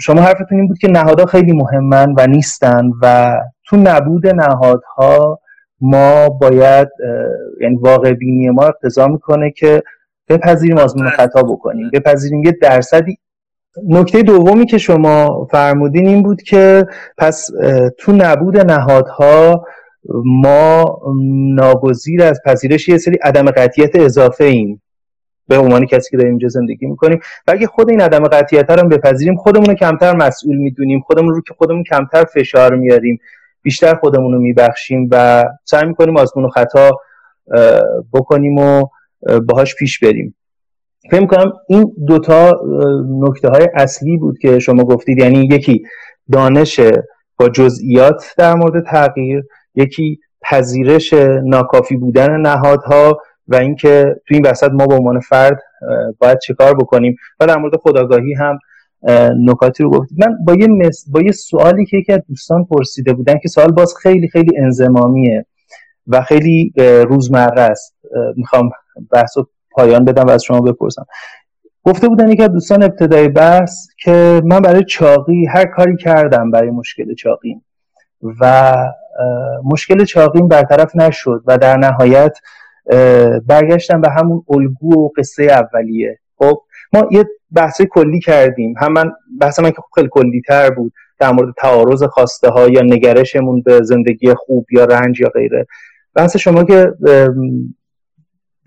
شما 0.00 0.20
حرفتون 0.20 0.58
این 0.58 0.68
بود 0.68 0.78
که 0.78 0.88
نهادها 0.88 1.26
خیلی 1.26 1.52
مهمن 1.52 2.14
و 2.16 2.26
نیستن 2.26 2.90
و 3.02 3.36
تو 3.64 3.76
نبود 3.76 4.26
نهادها 4.26 5.40
ما 5.80 6.28
باید 6.28 6.88
یعنی 7.60 7.76
واقع 7.76 8.12
بینی 8.12 8.48
ما 8.48 8.62
اقتضا 8.62 9.08
می‌کنه 9.08 9.50
که 9.50 9.82
بپذیریم 10.28 10.78
آزمون 10.78 11.10
خطا 11.10 11.42
بکنیم. 11.42 11.90
بپذیریم. 11.92 12.44
یه 12.44 12.52
درصدی. 12.62 13.18
نکته 13.88 14.22
دومی 14.22 14.66
که 14.66 14.78
شما 14.78 15.44
فرمودین 15.50 16.06
این 16.06 16.22
بود 16.22 16.42
که 16.42 16.86
پس 17.18 17.46
تو 17.98 18.12
نبود 18.12 18.58
نهادها 18.58 19.64
ما 20.24 21.00
ناگزیر 21.54 22.22
از 22.22 22.40
پذیرش 22.44 22.88
یه 22.88 22.98
سری 22.98 23.18
عدم 23.22 23.50
قطیت 23.50 23.96
اضافه 23.96 24.44
ایم 24.44 24.82
به 25.50 25.58
عنوان 25.58 25.86
کسی 25.86 26.10
که 26.10 26.16
داریم 26.16 26.30
اینجا 26.30 26.48
زندگی 26.48 26.86
می‌کنیم. 26.86 27.20
و 27.46 27.50
اگه 27.50 27.66
خود 27.66 27.90
این 27.90 28.00
عدم 28.00 28.24
قطعیت 28.24 28.70
رو 28.70 28.88
بپذیریم 28.88 29.36
خودمون 29.36 29.66
رو 29.66 29.74
کمتر 29.74 30.16
مسئول 30.16 30.56
می‌دونیم 30.56 31.00
خودمون 31.00 31.34
رو 31.34 31.40
که 31.40 31.54
خودمون 31.54 31.84
کمتر 31.84 32.24
فشار 32.24 32.76
میاریم 32.76 33.18
بیشتر 33.62 33.94
خودمون 33.94 34.32
رو 34.32 34.40
میبخشیم 34.40 35.08
و 35.10 35.44
سعی 35.64 35.86
می‌کنیم 35.86 36.16
آزمون 36.16 36.46
و 36.46 36.48
خطا 36.48 36.90
بکنیم 38.12 38.58
و 38.58 38.86
باهاش 39.46 39.74
پیش 39.74 39.98
بریم. 39.98 40.36
فکر 41.10 41.26
کنم 41.26 41.52
این 41.68 41.92
دوتا 42.06 42.60
نکته 43.20 43.48
های 43.48 43.68
اصلی 43.74 44.16
بود 44.16 44.38
که 44.38 44.58
شما 44.58 44.84
گفتید. 44.84 45.18
یعنی 45.18 45.48
یکی 45.50 45.82
دانش 46.32 46.80
با 47.38 47.48
جزئیات 47.48 48.34
در 48.38 48.54
مورد 48.54 48.84
تغییر 48.84 49.44
یکی 49.74 50.20
پذیرش 50.42 51.12
ناکافی 51.44 51.96
بودن 51.96 52.40
نهادها 52.40 53.18
و 53.50 53.54
اینکه 53.54 54.16
تو 54.28 54.34
این 54.34 54.46
وسط 54.46 54.70
ما 54.72 54.86
به 54.86 54.94
عنوان 54.94 55.20
فرد 55.20 55.62
باید 56.18 56.38
چیکار 56.38 56.74
بکنیم؟ 56.74 57.16
و 57.40 57.46
در 57.46 57.56
مورد 57.56 57.76
خداگاهی 57.76 58.34
هم 58.34 58.58
نکاتی 59.46 59.82
رو 59.82 59.90
گفتید. 59.90 60.24
من 60.26 60.36
با 60.44 60.54
یه, 60.54 60.68
با 61.12 61.20
یه 61.20 61.32
سوالی 61.32 61.86
که 61.86 61.96
یکی 61.96 62.12
از 62.12 62.20
دوستان 62.28 62.64
پرسیده 62.64 63.12
بودن 63.12 63.38
که 63.38 63.48
سوال 63.48 63.72
باز 63.72 63.94
خیلی 64.02 64.28
خیلی 64.28 64.58
انزمامیه 64.58 65.46
و 66.06 66.22
خیلی 66.22 66.72
روزمره 67.08 67.62
است. 67.62 67.94
می‌خوام 68.36 68.70
بحث 69.12 69.36
و 69.36 69.46
پایان 69.70 70.04
بدم 70.04 70.26
و 70.26 70.30
از 70.30 70.44
شما 70.44 70.60
بپرسم. 70.60 71.06
گفته 71.82 72.08
بودن 72.08 72.28
یکی 72.28 72.42
از 72.42 72.52
دوستان 72.52 72.82
ابتدای 72.82 73.28
بحث 73.28 73.86
که 73.98 74.42
من 74.44 74.60
برای 74.60 74.84
چاقی 74.84 75.46
هر 75.46 75.64
کاری 75.64 75.96
کردم 75.96 76.50
برای 76.50 76.70
مشکل 76.70 77.14
چاقیم 77.14 77.64
و 78.40 78.74
مشکل 79.64 80.04
چاقیم 80.04 80.48
برطرف 80.48 80.96
نشد 80.96 81.42
و 81.46 81.58
در 81.58 81.76
نهایت 81.76 82.38
برگشتم 83.46 84.00
به 84.00 84.10
همون 84.10 84.44
الگو 84.48 84.94
و 84.94 85.08
قصه 85.16 85.42
اولیه. 85.42 86.18
خب 86.36 86.62
ما 86.92 87.08
یه 87.10 87.24
بحث 87.52 87.82
کلی 87.82 88.20
کردیم. 88.20 88.74
هم 88.78 88.92
من 88.92 89.12
بحث 89.40 89.60
من 89.60 89.70
که 89.70 89.82
خیلی 89.94 90.08
کلی 90.10 90.42
تر 90.48 90.70
بود. 90.70 90.92
در 91.18 91.32
مورد 91.32 91.54
تعارض 91.58 92.02
خواسته 92.02 92.48
ها 92.48 92.68
یا 92.68 92.82
نگرشمون 92.82 93.62
به 93.62 93.80
زندگی 93.82 94.34
خوب 94.34 94.66
یا 94.72 94.84
رنج 94.84 95.20
یا 95.20 95.28
غیره. 95.28 95.66
بحث 96.14 96.36
شما 96.36 96.64
که 96.64 96.92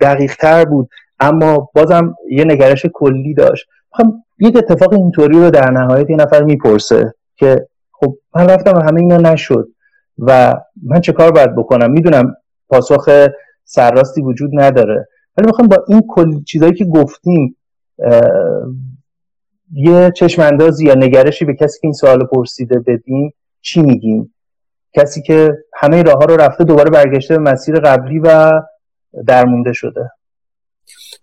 دقیق 0.01 0.35
تر 0.35 0.65
بود. 0.65 0.89
اما 1.19 1.69
بازم 1.75 2.15
یه 2.29 2.43
نگرش 2.43 2.85
کلی 2.93 3.33
داشت. 3.33 3.67
می‌خوام 3.91 4.23
یک 4.39 4.57
اتفاق 4.57 4.93
اینطوری 4.93 5.39
رو 5.39 5.49
در 5.49 5.71
نهایت 5.71 6.09
یه 6.09 6.15
نفر 6.15 6.43
می‌پرسه 6.43 7.13
که 7.35 7.67
خب 7.91 8.15
من 8.35 8.49
رفتم 8.49 8.73
و 8.77 8.81
همه 8.81 9.01
اینا 9.01 9.17
نشد. 9.17 9.67
و 10.17 10.55
من 10.83 11.01
چه 11.01 11.11
کار 11.11 11.31
باید 11.31 11.55
بکنم؟ 11.55 11.91
می‌دونم 11.91 12.35
پاسخ 12.69 13.09
سرراستی 13.65 14.21
وجود 14.21 14.49
نداره. 14.53 15.07
ولی 15.37 15.47
می‌خوام 15.47 15.67
با 15.67 15.85
این 15.87 16.01
کل 16.07 16.43
چیزایی 16.43 16.73
که 16.73 16.85
گفتیم 16.85 17.57
یه 19.73 20.11
چشم 20.15 20.41
اندازی 20.41 20.85
یا 20.85 20.93
نگرشی 20.93 21.45
به 21.45 21.55
کسی 21.55 21.79
که 21.79 21.87
این 21.87 21.93
سوال 21.93 22.25
پرسیده 22.25 22.79
بدیم 22.79 23.33
چی 23.61 23.81
میگیم؟ 23.81 24.33
کسی 24.95 25.21
که 25.21 25.57
همه 25.73 26.03
راه 26.03 26.15
ها 26.15 26.25
رو 26.25 26.37
رفته 26.37 26.63
دوباره 26.63 26.89
برگشته 26.89 27.37
به 27.37 27.51
مسیر 27.51 27.79
قبلی 27.79 28.19
و 28.19 28.51
درمونده 29.27 29.73
شده. 29.73 30.11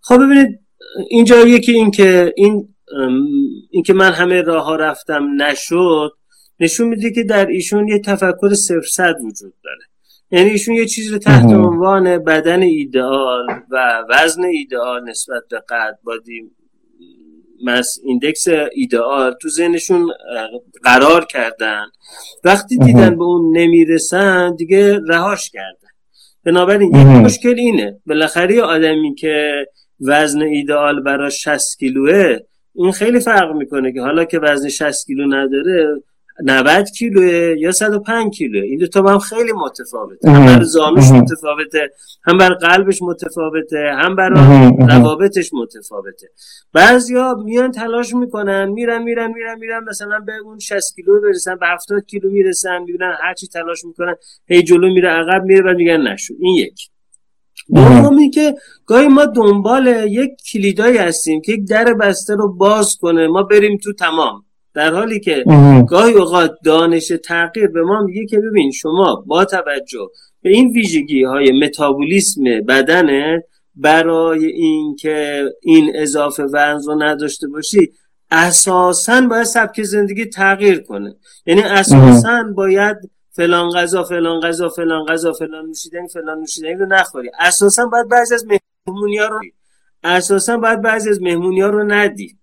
خب 0.01 0.17
ببینید 0.17 0.61
اینجا 1.11 1.37
یکی 1.37 1.73
این 1.73 1.91
که 1.91 2.33
این 2.37 2.75
اینکه 3.71 3.93
من 3.93 4.13
همه 4.13 4.43
راه 4.43 4.65
ها 4.65 4.77
رفتم 4.77 5.43
نشد 5.43 6.11
نشون 6.61 6.89
میده 6.89 7.11
که 7.11 7.23
در 7.23 7.47
ایشون 7.47 7.89
یه 7.89 7.99
تفکر 7.99 8.55
صفر 8.55 8.87
صد 8.93 9.15
وجود 9.25 9.55
داره. 9.65 9.85
یعنی 10.31 10.51
ایشون 10.51 10.75
یه 10.75 10.87
چیز 10.87 11.13
رو 11.13 11.19
تحت 11.19 11.45
عنوان 11.45 12.25
بدن 12.25 12.63
ایدئال 12.63 13.47
و 13.71 14.03
وزن 14.11 14.45
ایدئال 14.45 15.11
نسبت 15.11 15.43
به 15.51 15.63
قد 15.69 15.99
بادی 16.05 16.51
مس 17.65 17.99
ایندکس 18.05 18.49
ایدئال 18.73 19.35
تو 19.43 19.49
ذهنشون 19.49 20.09
قرار 20.85 21.25
کردن. 21.25 21.85
وقتی 22.45 22.79
دیدن 22.79 23.17
به 23.17 23.25
اون 23.25 23.57
نمی‌رسن 23.57 24.55
دیگه 24.55 25.01
رهاش 25.09 25.51
کردن. 25.51 25.89
بنابراین 26.45 26.89
یک 26.89 27.07
مشکل 27.07 27.55
اینه. 27.59 28.01
بالاخره 28.07 28.63
آدمی 28.63 29.15
که 29.15 29.67
وزن 30.01 30.43
ایدئال 30.43 31.03
برای 31.03 31.31
60 31.31 31.79
کیلوه 31.79 32.37
این 32.75 32.93
خیلی 32.93 33.21
فرق 33.21 33.57
می‌کنه 33.57 33.93
که 33.93 34.01
حالا 34.01 34.25
که 34.25 34.39
وزن 34.39 34.69
60 34.69 35.07
کیلو 35.07 35.27
نداره 35.27 36.03
90 36.45 36.87
کیلوه 36.99 37.59
یا 37.59 37.73
105 37.73 38.35
کیلوه. 38.35 38.63
این 38.63 38.79
دو 38.79 38.87
تا 38.87 39.03
هم 39.03 39.19
خیلی 39.19 39.53
متفاوته. 39.53 40.31
هم 40.31 40.47
برای 40.47 40.65
زانوش 40.65 41.11
متفاوته 41.11 41.91
هم 42.23 42.39
بر 42.39 42.55
قلبش 42.55 43.03
متفاوته 43.03 43.93
هم 43.99 44.17
برای 44.17 44.73
روابطش 44.89 45.51
متفاوته. 45.55 46.29
بعضیا 46.73 47.35
میان 47.45 47.71
تلاش 47.71 48.15
می‌کنن 48.15 48.69
میرن 48.69 49.03
میرن 49.03 49.33
میرن 49.33 49.59
میرن 49.59 49.85
مثلا 49.89 50.19
به 50.27 50.33
اون 50.45 50.59
60 50.59 50.95
کیلو 50.97 51.21
برسن 51.21 51.57
به 51.57 51.67
70 51.67 52.05
کیلو 52.07 52.31
می‌رسن 52.31 52.79
می‌بینن 52.79 53.15
هر 53.23 53.35
چی 53.35 53.47
تلاش 53.47 53.85
می‌کنن 53.85 54.15
هی 54.47 54.63
جلو 54.63 54.93
میره 54.93 55.09
عقب 55.09 55.45
میره 55.45 55.63
بعد 55.63 55.77
میگن 55.77 56.01
نشد 56.01 56.35
این 56.41 56.55
یک. 56.55 56.91
دومی 57.75 58.31
که 58.31 58.55
گاهی 58.87 59.09
ما 59.09 59.25
دنبال 59.25 60.07
یک 60.09 60.31
کلیدایی 60.53 60.97
هستیم 60.97 61.41
که 61.41 61.53
یک 61.53 61.69
در 61.69 61.95
بسته 61.95 62.35
رو 62.35 62.53
باز 62.55 62.97
کنه. 63.01 63.27
ما 63.27 63.43
بریم 63.43 63.79
تو 63.85 63.93
تمام. 63.93 64.45
در 64.75 64.95
حالی 64.95 65.21
که 65.21 65.45
گاهی 65.89 66.13
اوقات 66.13 66.51
دانش 66.65 67.13
تغییر 67.25 67.67
به 67.67 67.83
ما 67.83 68.03
میگه 68.03 68.27
که 68.27 68.39
ببین 68.39 68.71
شما 68.71 69.25
با 69.27 69.45
توجه 69.45 70.09
به 70.43 70.51
این 70.51 70.71
ویژگی 70.71 71.25
های 71.25 71.53
متابولیسم 71.53 72.43
بدنه 72.69 73.45
برای 73.75 74.47
اینکه 74.47 75.45
این 75.63 75.93
اضافه 75.95 76.43
وزن 76.43 76.81
رو 76.87 77.03
نداشته 77.03 77.49
باشی 77.49 77.93
اساسا 78.31 79.21
باید 79.21 79.45
سبک 79.45 79.83
زندگی 79.83 80.27
تغییر 80.27 80.81
کنه. 80.81 81.15
یعنی 81.47 81.63
اساسا 81.63 82.45
باید 82.57 82.97
فلان 83.31 83.71
غذا 83.71 84.05
فلان 84.05 84.41
غذا 84.41 84.69
فلان 84.69 85.05
غذا 85.05 85.33
فلان 85.33 85.67
نوشیدنی 85.67 86.09
فلان 86.09 86.39
نوشیدنی 86.39 86.75
رو 86.75 86.87
نخوری. 86.87 87.31
اساسا 87.39 87.87
باید 87.87 88.09
بعضی 88.09 88.35
از 88.35 88.47
مهمونی 88.87 89.19
ها 89.19 89.27
رو 89.27 89.41
اساسا 90.05 90.57
باید 90.57 90.83
بعضی 90.83 91.11
از 91.11 91.23
مهمونی 91.23 91.61
ها 91.61 91.69
رو 91.69 91.85
ندی. 91.85 92.40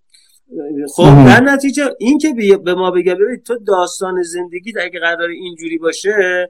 خب 0.96 1.04
در 1.04 1.42
نتیجه 1.42 1.90
این 2.00 2.18
که 2.18 2.34
به 2.66 2.74
ما 2.74 2.92
بگه 2.92 3.16
ببین 3.16 3.42
تو 3.46 3.58
داستان 3.68 4.24
زندگی 4.24 4.74
اگه 4.80 5.00
قرار 5.00 5.30
اینجوری 5.30 5.78
باشه 5.78 6.48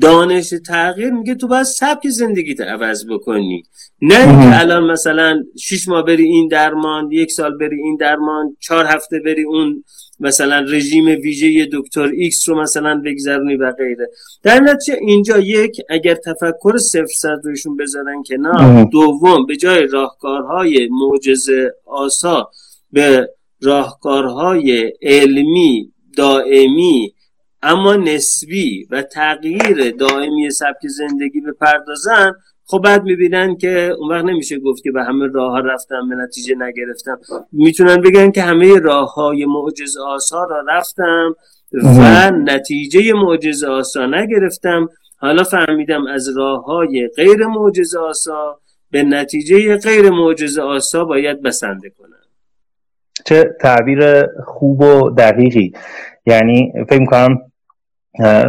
دانش 0.00 0.54
تغییر 0.66 1.10
میگه 1.10 1.34
تو 1.34 1.48
باید 1.48 1.62
سبک 1.62 2.08
زندگی 2.08 2.54
عوض 2.62 3.06
بکنی. 3.10 3.62
نه 4.02 4.28
اینکه 4.28 4.60
الان 4.60 4.90
مثلا 4.90 5.42
شش 5.58 5.88
ماه 5.88 6.02
بری 6.02 6.24
این 6.24 6.48
درمان 6.48 7.12
یک 7.12 7.32
سال 7.32 7.58
بری 7.58 7.76
این 7.76 7.96
درمان 7.96 8.56
چهار 8.60 8.86
هفته 8.86 9.20
بری 9.24 9.42
اون 9.42 9.84
مثلا 10.20 10.60
رژیم 10.60 11.04
ویژه 11.04 11.68
دکتر 11.72 12.10
ایکس 12.16 12.48
رو 12.48 12.62
مثلا 12.62 13.02
بگذرونی 13.04 13.56
و 13.56 13.72
غیره. 13.72 14.08
در 14.42 14.60
نتیجه 14.60 14.98
اینجا 15.00 15.38
یک 15.38 15.76
اگر 15.88 16.14
تفکر 16.14 16.78
صفر 16.78 17.06
صد 17.16 17.38
روشون 17.44 17.76
بذارن 17.76 18.22
که 18.22 18.36
نه 18.36 18.84
دوم 18.84 19.46
به 19.46 19.56
جای 19.56 19.86
راهکارهای 19.86 20.88
معجزه 20.90 21.70
آسا 21.86 22.50
به 22.92 23.28
راهکارهای 23.62 24.92
علمی 25.02 25.92
دائمی 26.16 27.14
اما 27.62 27.96
نسبی 27.96 28.86
و 28.90 29.02
تغییر 29.02 29.90
دائمی 29.90 30.50
سبک 30.50 30.86
زندگی 30.86 31.40
بپردازن 31.40 32.32
خب 32.70 32.78
بعد 32.84 33.02
می‌بینن 33.02 33.56
که 33.56 33.94
اون 33.98 34.10
وقت 34.10 34.24
نمیشه 34.24 34.58
گفت 34.58 34.82
که 34.82 34.90
به 34.90 35.04
همه 35.04 35.26
راه 35.26 35.52
ها 35.52 35.58
رفتم 35.58 36.08
به 36.08 36.14
نتیجه 36.14 36.54
نگرفتم. 36.54 37.18
می‌تونن 37.52 38.00
بگن 38.00 38.30
که 38.30 38.42
همه 38.42 38.78
راه 38.78 39.14
های 39.14 39.46
معجز 39.46 39.96
آسا 39.96 40.44
را 40.44 40.64
رفتم 40.68 41.34
و 41.72 42.30
نتیجه 42.30 43.12
معجز 43.12 43.64
آسا 43.64 44.06
نگرفتم. 44.06 44.88
حالا 45.16 45.44
فهمیدم 45.44 46.06
از 46.06 46.36
راه 46.36 46.64
های 46.64 47.08
غیر 47.16 47.46
معجز 47.46 47.94
آسا 47.94 48.60
به 48.90 49.02
نتیجه 49.02 49.76
غیر 49.76 50.10
معجز 50.10 50.58
آسا 50.58 51.04
باید 51.04 51.42
بسنده 51.42 51.90
کنم. 51.90 52.19
چه 53.30 53.56
تعبیر 53.60 54.26
خوب 54.44 54.80
و 54.80 55.10
دقیقی. 55.10 55.72
یعنی 56.26 56.72
فکر 56.88 57.04
کنم 57.04 57.38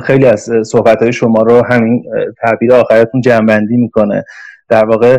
خیلی 0.03 0.25
از 0.25 0.49
صحبت 0.65 1.01
های 1.01 1.13
شما 1.13 1.41
رو 1.41 1.65
همین 1.65 2.03
تعبیر 2.41 2.73
آخرتون 2.73 3.21
جنبندی 3.21 3.77
می‌کنه. 3.77 4.23
در 4.69 4.85
واقع 4.85 5.17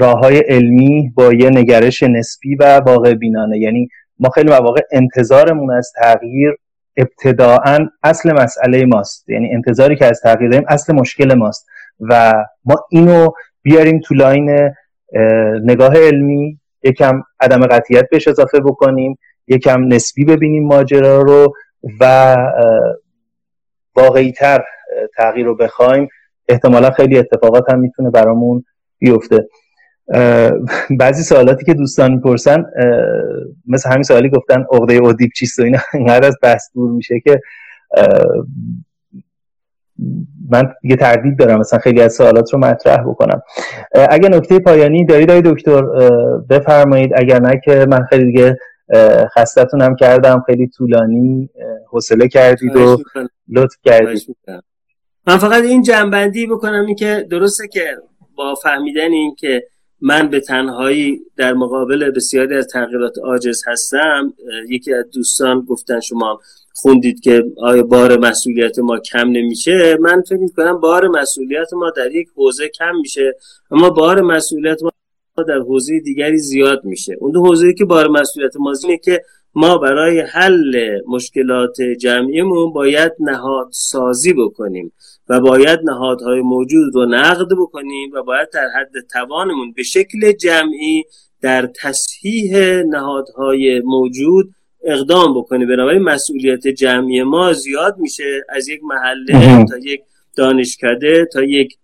راه 0.00 0.18
های 0.18 0.38
علمی 0.38 1.12
با 1.14 1.32
یه 1.32 1.50
نگرش 1.50 2.02
نسبی 2.02 2.54
و 2.54 2.80
واقع 2.86 3.14
بینانه. 3.14 3.58
یعنی 3.58 3.88
ما 4.18 4.30
خیلی 4.30 4.50
مواقع 4.50 4.80
انتظارمون 4.92 5.70
از 5.70 5.92
تغییر 6.02 6.56
ابتداعا 6.96 7.88
اصل 8.02 8.32
مسئله 8.32 8.84
ماست. 8.84 9.28
یعنی 9.28 9.54
انتظاری 9.54 9.96
که 9.96 10.06
از 10.06 10.20
تغییر 10.20 10.50
داریم 10.50 10.66
اصل 10.68 10.94
مشکل 10.94 11.34
ماست. 11.34 11.66
و 12.00 12.32
ما 12.64 12.74
اینو 12.90 13.28
بیاریم 13.62 14.00
تو 14.04 14.14
لاین 14.14 14.70
نگاه 15.64 15.96
علمی 15.96 16.58
یکم 16.84 17.22
عدم 17.40 17.66
قطعیت 17.66 18.08
بهش 18.10 18.28
اضافه 18.28 18.60
بکنیم 18.60 19.18
یکم 19.48 19.84
نسبی 19.92 20.24
ببینیم 20.24 20.66
ماجرا 20.66 21.22
رو 21.22 21.54
و 22.00 22.36
واقعی 23.96 24.32
تر 24.32 24.64
تغییر 25.16 25.46
رو 25.46 25.56
بخوایم. 25.56 26.08
احتمالا 26.48 26.90
خیلی 26.90 27.18
اتفاقات 27.18 27.70
هم 27.70 27.80
می‌تونه 27.80 28.10
برامون 28.10 28.64
بیفته. 28.98 29.48
بعضی 30.98 31.22
سوالاتی 31.22 31.64
که 31.64 31.74
دوستان 31.74 32.12
می‌پرسن 32.12 32.64
مثل 33.66 33.90
همین 33.90 34.02
سوالی 34.02 34.28
گفتن 34.28 34.64
عقده 34.72 34.94
اودیپ 34.94 35.30
چیست 35.36 35.58
و 35.58 35.62
اینا. 35.62 35.78
از 36.26 36.36
بحث 36.42 36.62
دور 36.74 36.90
میشه 36.90 37.20
که 37.20 37.40
من 40.52 40.72
یه 40.82 40.96
تردید 40.96 41.38
دارم 41.38 41.60
مثلا 41.60 41.78
خیلی 41.78 42.00
از 42.02 42.14
سوالات 42.14 42.52
رو 42.52 42.58
مطرح 42.58 43.02
بکنم. 43.08 43.42
اگه 44.10 44.28
نکته 44.28 44.58
پایانی 44.58 45.06
دارید 45.06 45.30
آقای 45.30 45.42
دکتر 45.52 45.82
بفرمایید. 46.50 47.12
اگر 47.16 47.40
نه 47.40 47.60
که 47.64 47.86
من 47.90 48.04
خیلی 48.10 48.24
دیگه 48.24 48.56
خستتونم 49.36 49.96
کردم 49.96 50.42
خیلی 50.46 50.68
طولانی 50.68 51.50
حوصله 51.90 52.28
کردید 52.28 52.76
و 52.76 52.96
لطف 53.48 53.76
کردید. 53.84 54.36
من 55.26 55.38
فقط 55.38 55.62
این 55.62 55.82
جنبندی 55.82 56.46
بکنم 56.46 56.86
این 56.86 56.96
که 56.96 57.26
درسته 57.30 57.68
که 57.68 57.84
با 58.36 58.54
فهمیدن 58.54 59.10
این 59.10 59.34
که 59.38 59.62
من 60.02 60.28
به 60.28 60.40
تنهایی 60.40 61.20
در 61.36 61.52
مقابل 61.54 62.10
بسیاری 62.10 62.56
از 62.56 62.66
تغییرات 62.66 63.18
عاجز 63.18 63.62
هستم 63.66 64.34
یکی 64.68 64.94
از 64.94 65.04
دوستان 65.10 65.60
گفتن 65.60 66.00
شما 66.00 66.40
خوندید 66.74 67.20
که 67.20 67.44
آیا 67.56 67.82
بار 67.82 68.18
مسئولیت 68.18 68.78
ما 68.78 68.98
کم 68.98 69.28
نمیشه؟ 69.28 69.98
من 70.00 70.22
فکر 70.22 70.36
می‌کنم 70.36 70.80
بار 70.80 71.08
مسئولیت 71.08 71.72
ما 71.72 71.90
در 71.96 72.12
یک 72.12 72.28
حوزه 72.36 72.68
کم 72.68 72.96
میشه 72.96 73.36
اما 73.70 73.90
بار 73.90 74.20
مسئولیت 74.20 74.82
ما 74.82 74.90
در 75.48 75.58
حوزه 75.58 76.00
دیگری 76.00 76.38
زیاد 76.38 76.84
میشه. 76.84 77.16
اون 77.20 77.32
دو 77.32 77.46
حوزه 77.46 77.72
که 77.72 77.84
بار 77.84 78.08
مسئولیت 78.08 78.56
ما 78.56 78.72
اینه 78.84 78.98
که 78.98 79.22
ما 79.54 79.78
برای 79.78 80.20
حل 80.20 81.00
مشکلات 81.08 81.82
جمعیمون 81.82 82.72
باید 82.72 83.12
نهاد 83.20 83.68
سازی 83.70 84.32
بکنیم. 84.32 84.92
و 85.28 85.40
باید 85.40 85.80
نهادهای 85.84 86.40
موجود 86.40 86.94
رو 86.94 87.06
نقد 87.06 87.48
بکنیم 87.58 88.10
و 88.12 88.22
باید 88.22 88.48
در 88.52 88.68
حد 88.76 89.06
توانمون 89.12 89.72
به 89.72 89.82
شکل 89.82 90.32
جمعی 90.32 91.04
در 91.40 91.70
تصحیح 91.82 92.56
نهادهای 92.82 93.80
موجود 93.84 94.54
اقدام 94.84 95.34
بکنیم. 95.34 95.68
بنابراین 95.68 96.02
مسئولیت 96.02 96.68
جمعی 96.68 97.22
ما 97.22 97.52
زیاد 97.52 97.98
میشه 97.98 98.44
از 98.48 98.68
یک 98.68 98.80
محله 98.84 99.64
تا 99.64 99.78
یک 99.78 100.00
دانشکده 100.36 101.28
تا 101.32 101.42
یک 101.42 101.76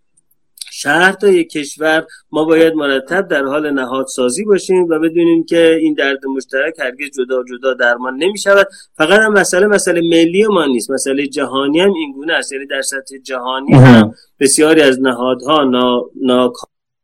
شهر 0.81 1.13
تا 1.13 1.29
یک 1.29 1.51
کشور 1.51 2.07
ما 2.33 2.45
باید 2.45 2.75
مرتب 2.75 3.29
در 3.29 3.45
حال 3.45 3.71
نهادسازی 3.71 4.45
باشیم 4.45 4.85
و 4.85 4.99
بدونیم 4.99 5.45
که 5.45 5.79
این 5.81 5.95
درد 5.95 6.27
مشترک 6.27 6.75
هرگز 6.79 7.11
جدا 7.19 7.45
جدا 7.45 7.75
درمان 7.75 8.17
نمی 8.17 8.39
شود. 8.39 8.67
فقط 8.97 9.21
هم 9.21 9.33
مسئله 9.33 9.67
مسئله 9.67 10.01
ملی 10.01 10.47
ما 10.47 10.67
نیست. 10.67 10.91
مسئله 10.91 11.27
جهانی 11.27 11.81
هم 11.81 11.93
این 11.93 12.13
گونه 12.13 12.33
است. 12.33 12.53
یعنی 12.53 12.67
در 12.67 12.83
سطح 12.83 13.17
جهانی 13.25 13.73
هم 13.73 14.15
بسیاری 14.41 14.81
از 14.81 15.01
نهادها 15.01 15.65
نا... 15.65 16.53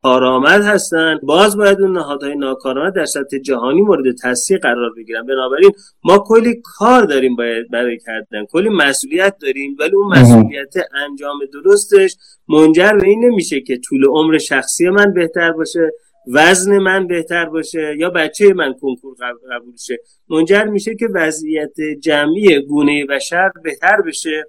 کارآمد 0.05 0.62
هستند. 0.62 1.20
باز 1.20 1.56
باید 1.56 1.81
اون 1.81 1.93
نهادهای 1.93 2.36
ناکارآمد 2.36 2.94
در 2.94 3.05
سطح 3.05 3.39
جهانی 3.39 3.81
مورد 3.81 4.16
تصحیح 4.22 4.59
قرار 4.59 4.90
بگیرن. 4.97 5.26
بنابراین 5.26 5.70
ما 6.05 6.18
کلی 6.18 6.62
کار 6.64 7.02
داریم 7.02 7.36
باید 7.36 7.70
برای 7.70 7.98
کردن. 7.98 8.44
کلی 8.44 8.68
مسئولیت 8.68 9.36
داریم 9.40 9.76
ولی 9.81 9.97
اون 9.97 10.18
مسئولیت 10.18 10.74
انجام 10.94 11.39
درستش 11.52 12.16
منجر 12.48 12.93
به 12.93 13.09
این 13.09 13.24
نمیشه 13.24 13.60
که 13.60 13.78
طول 13.78 14.05
عمر 14.05 14.39
شخصی 14.39 14.89
من 14.89 15.14
بهتر 15.14 15.52
باشه 15.52 15.90
وزن 16.32 16.78
من 16.78 17.06
بهتر 17.06 17.44
باشه 17.44 17.97
یا 17.98 18.10
بچه 18.10 18.52
من 18.55 18.72
کنکور 18.72 19.16
قبول 19.52 19.76
شه. 19.76 19.98
منجر 20.28 20.64
میشه 20.64 20.94
که 20.94 21.09
وضعیت 21.14 21.74
جمعی 22.02 22.60
گونه 22.60 23.06
بشر 23.06 23.51
بهتر 23.64 24.02
بشه 24.06 24.44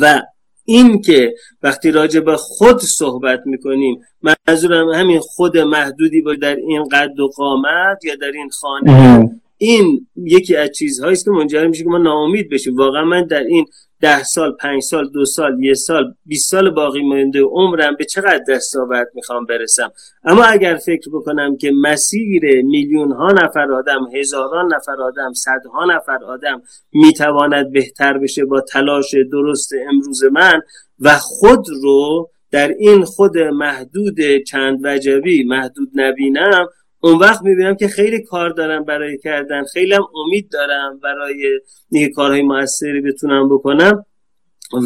و 0.00 0.22
این 0.64 1.02
که 1.02 1.34
وقتی 1.62 1.90
راجع 1.90 2.20
به 2.20 2.36
خود 2.36 2.80
صحبت 2.80 3.42
می‌کنیم 3.46 4.00
منظورم 4.22 4.88
همین 4.88 5.20
خود 5.20 5.58
محدودی 5.58 6.22
با 6.22 6.34
در 6.34 6.56
این 6.56 6.88
قد 6.88 7.20
و 7.20 7.28
قامت 7.28 8.04
یا 8.04 8.14
در 8.14 8.32
این 8.34 8.50
خانه. 8.50 9.40
این 9.66 10.06
یکی 10.16 10.56
از 10.56 10.70
چیزهایی 10.70 11.12
است 11.12 11.24
که 11.24 11.30
منجر 11.30 11.66
میشه 11.66 11.84
که 11.84 11.88
ما 11.88 11.98
ناامید 11.98 12.50
بشیم. 12.50 12.76
واقعا 12.76 13.04
من 13.04 13.26
در 13.26 13.42
این 13.42 13.66
ده 14.00 14.22
سال 14.22 14.52
پنج 14.60 14.82
سال 14.82 15.10
دو 15.10 15.24
سال 15.24 15.64
یه 15.64 15.74
سال 15.74 16.14
20 16.26 16.50
سال 16.50 16.70
باقی 16.70 17.02
مونده 17.02 17.42
عمرم 17.42 17.96
به 17.98 18.04
چقدر 18.04 18.44
دستاورد 18.48 19.08
می‌خوام 19.14 19.44
برسم. 19.46 19.92
اما 20.24 20.44
اگر 20.44 20.76
فکر 20.76 21.10
بکنم 21.12 21.56
که 21.56 21.72
مسیر 21.82 22.62
میلیون 22.62 23.12
ها 23.12 23.32
نفر 23.32 23.72
آدم 23.72 24.00
هزاران 24.14 24.74
نفر 24.74 25.02
آدم 25.02 25.32
صدها 25.32 25.84
نفر 25.84 26.24
آدم 26.24 26.62
می‌تواند 26.92 27.72
بهتر 27.72 28.18
بشه 28.18 28.44
با 28.44 28.60
تلاش 28.60 29.14
درست 29.32 29.70
امروز 29.88 30.24
من 30.24 30.60
و 31.00 31.14
خود 31.18 31.66
رو 31.82 32.30
در 32.50 32.68
این 32.68 33.04
خود 33.04 33.38
محدود 33.38 34.16
چند 34.46 34.80
وجبی 34.84 35.44
محدود 35.44 35.88
نبینم 35.94 36.66
اون 37.04 37.18
وقت 37.18 37.42
می‌بینم 37.42 37.74
که 37.74 37.88
خیلی 37.88 38.22
کار 38.22 38.50
دارم 38.50 38.84
برای 38.84 39.18
کردن 39.18 39.64
خیلی 39.72 39.94
هم 39.94 40.06
امید 40.14 40.48
دارم 40.52 40.98
برای 41.02 41.60
نیه 41.90 42.08
کارهای 42.08 42.42
موثری 42.42 43.00
بتونم 43.00 43.48
بکنم. 43.48 44.04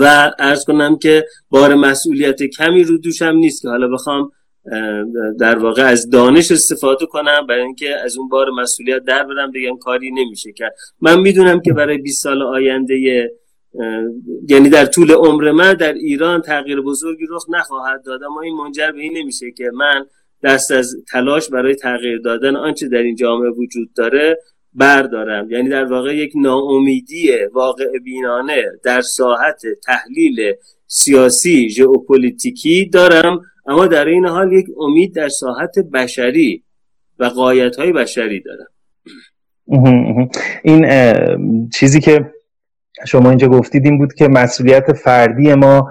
و 0.01 0.32
ارز 0.39 0.65
کنم 0.65 0.99
که 0.99 1.24
بار 1.51 1.74
مسئولیت 1.74 2.43
کمی 2.43 2.85
رو 2.85 2.99
دوشم 2.99 3.35
نیست 3.36 3.62
که 3.62 3.69
حالا 3.69 3.89
بخوام 3.89 4.31
در 5.40 5.59
واقع 5.59 5.82
از 5.82 6.11
دانش 6.11 6.51
استفاده 6.51 7.07
کنم 7.07 7.47
برای 7.49 7.62
اینکه 7.62 7.97
از 8.05 8.16
اون 8.16 8.28
بار 8.28 8.51
مسئولیت 8.51 9.05
در 9.05 9.24
برم 9.24 9.51
بگم 9.51 9.78
کاری 9.78 10.11
نمیشه 10.11 10.53
کرد. 10.53 10.74
من 11.01 11.20
می‌دونم 11.20 11.61
که 11.61 11.73
برای 11.73 11.99
20 11.99 12.23
سال 12.23 12.43
آینده 12.43 13.31
یعنی 14.49 14.69
در 14.69 14.86
طول 14.86 15.12
عمر 15.12 15.51
من 15.51 15.74
در 15.74 15.93
ایران 15.93 16.43
تغییر 16.43 16.81
بزرگی 16.81 17.24
رخ 17.31 17.45
نخواهد 17.49 18.05
داد 18.05 18.23
اما 18.23 18.40
این 18.40 18.57
منجر 18.57 18.93
به 18.93 19.01
این 19.01 19.16
نمیشه 19.16 19.51
که 19.51 19.70
من 19.74 20.05
دست 20.43 20.70
از 20.70 20.97
تلاش 21.12 21.48
برای 21.48 21.74
تغییر 21.74 22.19
دادن 22.19 22.56
آنچه 22.56 22.89
در 22.89 22.98
این 22.98 23.16
جامعه 23.16 23.51
وجود 23.51 23.93
داره 23.97 24.39
بردارم. 24.74 25.51
یعنی 25.51 25.69
در 25.69 25.85
واقع 25.85 26.16
یک 26.16 26.32
ناامیدی 26.36 27.31
واقع 27.52 27.98
بینانه 28.05 28.62
در 28.85 29.01
ساحت 29.01 29.62
تحلیل 29.85 30.52
سیاسی 30.86 31.69
ژئوپلیتیکی 31.69 32.90
دارم 32.93 33.40
اما 33.66 33.86
در 33.86 34.05
این 34.05 34.27
حال 34.27 34.52
یک 34.52 34.66
امید 34.81 35.15
در 35.15 35.28
ساحت 35.28 35.78
بشری 35.78 36.62
و 37.19 37.24
قایت 37.24 37.77
های 37.77 37.93
بشری 37.93 38.43
دارم. 38.43 38.69
این 40.65 41.69
چیزی 41.69 42.01
که 42.01 42.32
شما 43.06 43.28
اینجا 43.28 43.48
گفتید 43.48 43.85
این 43.85 43.98
بود 43.98 44.15
که 44.15 44.28
مسئولیت 44.28 44.93
فردی 44.93 45.55
ما 45.55 45.90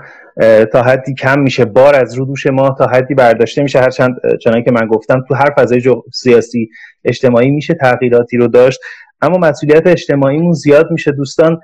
تا 0.72 0.82
حدی 0.82 1.14
کم 1.14 1.40
میشه. 1.40 1.66
بار 1.66 1.96
از 1.96 2.14
رو 2.14 2.26
دوش 2.26 2.48
ما 2.48 2.76
تا 2.78 2.86
حدی 2.86 3.14
برداشته 3.14 3.64
میشه. 3.64 3.80
هرچند 3.80 4.16
چنانکه 4.42 4.66
که 4.66 4.72
من 4.72 4.88
گفتم 4.88 5.24
تو 5.28 5.36
هر 5.36 5.50
فضای 5.58 5.82
سیاسی 6.14 6.70
اجتماعی 7.06 7.50
میشه 7.50 7.74
تغییراتی 7.74 8.38
رو 8.38 8.48
داشت. 8.48 8.80
اما 9.22 9.38
مسئولیت 9.38 9.88
اجتماعیمون 9.88 10.54
زیاد 10.54 10.92
میشه. 10.92 11.12
دوستان 11.12 11.60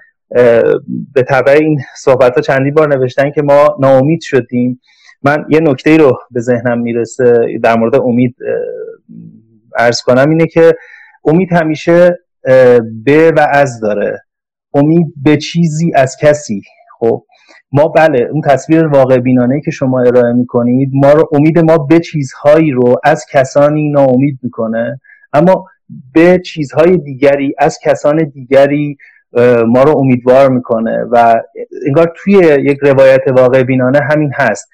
به 1.14 1.24
طبع 1.28 1.52
این 1.52 1.80
صحبت 1.98 2.36
ها 2.36 2.42
چندی 2.42 2.72
بار 2.72 2.96
نوشتن 2.96 3.32
که 3.32 3.42
ما 3.42 3.78
ناامید 3.80 4.22
شدیم. 4.22 4.82
من 5.24 5.46
یه 5.50 5.60
نکته 5.60 5.98
رو 5.98 6.20
به 6.32 6.40
ذهنم 6.40 6.80
می‌رسه 6.80 7.60
در 7.64 7.78
مورد 7.78 7.96
امید 7.96 8.36
ارز 9.78 10.02
کنم 10.02 10.30
اینه 10.30 10.48
که 10.48 10.74
امید 11.26 11.54
همیشه 11.54 12.20
به 13.04 13.32
و 13.38 13.48
از 13.52 13.80
داره. 13.80 14.22
امید 14.74 15.14
به 15.24 15.38
چیزی 15.38 15.92
از 15.96 16.18
کسی. 16.22 16.62
خب 17.00 17.26
ما 17.74 17.88
بله 17.88 18.30
اون 18.32 18.42
تصویر 18.42 18.88
واقع 18.88 19.18
بینانه 19.18 19.62
که 19.62 19.72
شما 19.72 20.02
ارائه 20.02 20.34
می‌کنید 20.34 20.90
ما 20.94 21.12
رو 21.12 21.30
امید 21.32 21.60
ما 21.60 21.78
به 21.78 22.00
چیزهایی 22.00 22.72
رو 22.72 22.96
از 23.04 23.26
کسانی 23.32 23.90
ناامید 23.90 24.40
می‌کنه. 24.44 25.00
اما 25.34 25.66
به 26.14 26.40
چیزهای 26.46 26.98
دیگری 26.98 27.56
از 27.58 27.80
کسان 27.84 28.32
دیگری 28.34 28.98
ما 29.68 29.84
رو 29.84 29.98
امیدوار 29.98 30.50
می‌کنه 30.50 31.06
و 31.12 31.42
انگار 31.88 32.14
توی 32.16 32.34
یک 32.60 32.78
روایت 32.82 33.22
واقع 33.38 33.64
بینانه 33.64 34.00
همین 34.12 34.32
هست. 34.36 34.70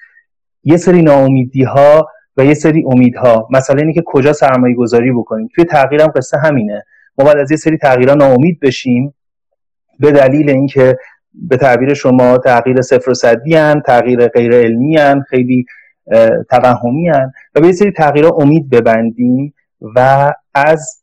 یه 0.64 0.76
سری 0.76 1.02
ناامیدی 1.02 1.62
ها 1.62 2.08
و 2.36 2.44
یه 2.44 2.54
سری 2.54 2.84
امیدها. 2.86 3.48
مثلا 3.50 3.80
اینه 3.80 3.92
که 3.92 4.02
کجا 4.06 4.32
سرمایه 4.32 4.74
گذاری 4.74 5.12
بکنیم. 5.12 5.48
توی 5.54 5.64
تغییرم 5.64 6.12
قصه 6.16 6.38
همینه. 6.38 6.84
ما 7.18 7.24
باید 7.24 7.38
از 7.38 7.50
یه 7.50 7.56
سری 7.56 7.78
تغییرها 7.78 8.14
ناامید 8.14 8.60
بشیم 8.60 9.14
به 10.00 10.12
دلیل 10.12 10.50
اینکه 10.50 10.96
به 11.34 11.56
تعبیر 11.56 11.94
شما 11.94 12.38
تغییر 12.38 12.80
صفر 12.80 13.10
و 13.10 13.14
صدی 13.14 13.54
هن، 13.54 13.82
تغییر 13.86 14.28
غیر 14.28 14.54
علمی 14.54 14.96
هن، 14.96 15.24
خیلی 15.28 15.64
توهمی 16.50 17.08
هن. 17.08 17.32
و 17.54 17.60
به 17.60 17.66
یه 17.66 17.72
سری 17.72 17.92
تغییرها 17.92 18.30
امید 18.30 18.70
ببندیم 18.70 19.54
و 19.96 20.32
از 20.54 21.02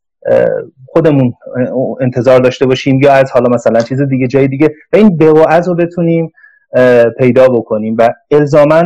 خودمون 0.88 1.34
انتظار 2.02 2.40
داشته 2.40 2.66
باشیم 2.66 3.02
یا 3.02 3.14
از 3.14 3.32
حالا 3.32 3.50
مثلا 3.50 3.80
چیز 3.82 4.02
دیگه 4.02 4.28
جای 4.28 4.48
دیگه. 4.48 4.68
و 4.94 4.98
این 4.98 5.18
به 5.18 5.34
از 5.50 5.68
رو 5.68 5.76
بتونیم 5.76 6.32
پیدا 7.18 7.48
بکنیم 7.48 7.96
و 8.00 8.10
الزاما 8.32 8.84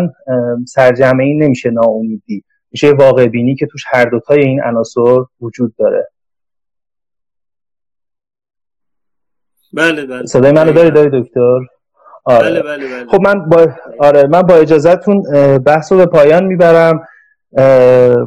سرجمعی 0.67 1.33
نمیشه 1.33 1.69
ناامیدی. 1.69 2.43
میشه 2.71 2.91
واقع 2.91 3.27
بینی 3.27 3.55
که 3.55 3.65
توش 3.65 3.83
هر 3.87 4.05
دوتای 4.05 4.41
این 4.43 4.61
عناصر 4.63 5.17
وجود 5.41 5.73
داره. 5.77 6.07
بله 9.73 10.05
بله. 10.05 10.25
صدای 10.25 10.51
منو 10.51 10.71
داری 10.71 10.91
داری 10.91 11.21
دکتر؟ 11.21 11.59
آره. 12.25 12.49
بله 12.49 12.61
بله 12.61 12.87
بله. 12.87 13.05
خب 13.11 13.21
من 13.21 13.49
با 13.49 13.67
آره 13.99 14.27
من 14.27 14.41
با 14.41 14.55
اجازهتون 14.55 15.23
بحث 15.57 15.91
رو 15.91 15.97
به 15.97 16.05
پایان 16.05 16.43
می‌برم. 16.43 17.07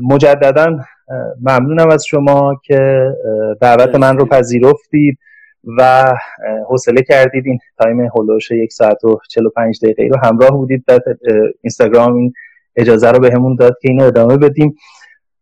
مجددا 0.03 0.79
ممنونم 1.43 1.91
از 1.91 2.05
شما 2.07 2.61
که 2.65 3.11
دعوت 3.61 3.95
من 3.95 4.19
رو 4.19 4.25
پذیرفتید 4.25 5.19
و 5.79 6.13
حوصله 6.69 7.03
کردید 7.03 7.47
این 7.47 7.59
تایم 7.79 8.01
هولوش 8.01 8.51
یک 8.51 8.73
ساعت 8.73 9.05
و 9.05 9.19
45 9.31 9.85
دقیقه 9.85 10.09
رو 10.09 10.17
همراه 10.23 10.51
بودید. 10.51 10.85
در 10.87 11.01
اینستاگرام 11.63 12.15
این 12.15 12.33
اجازه 12.77 13.11
رو 13.11 13.19
بهمون 13.19 13.57
داد 13.57 13.77
که 13.83 13.89
اینو 13.91 14.05
ادامه 14.05 14.37
بدیم. 14.37 14.77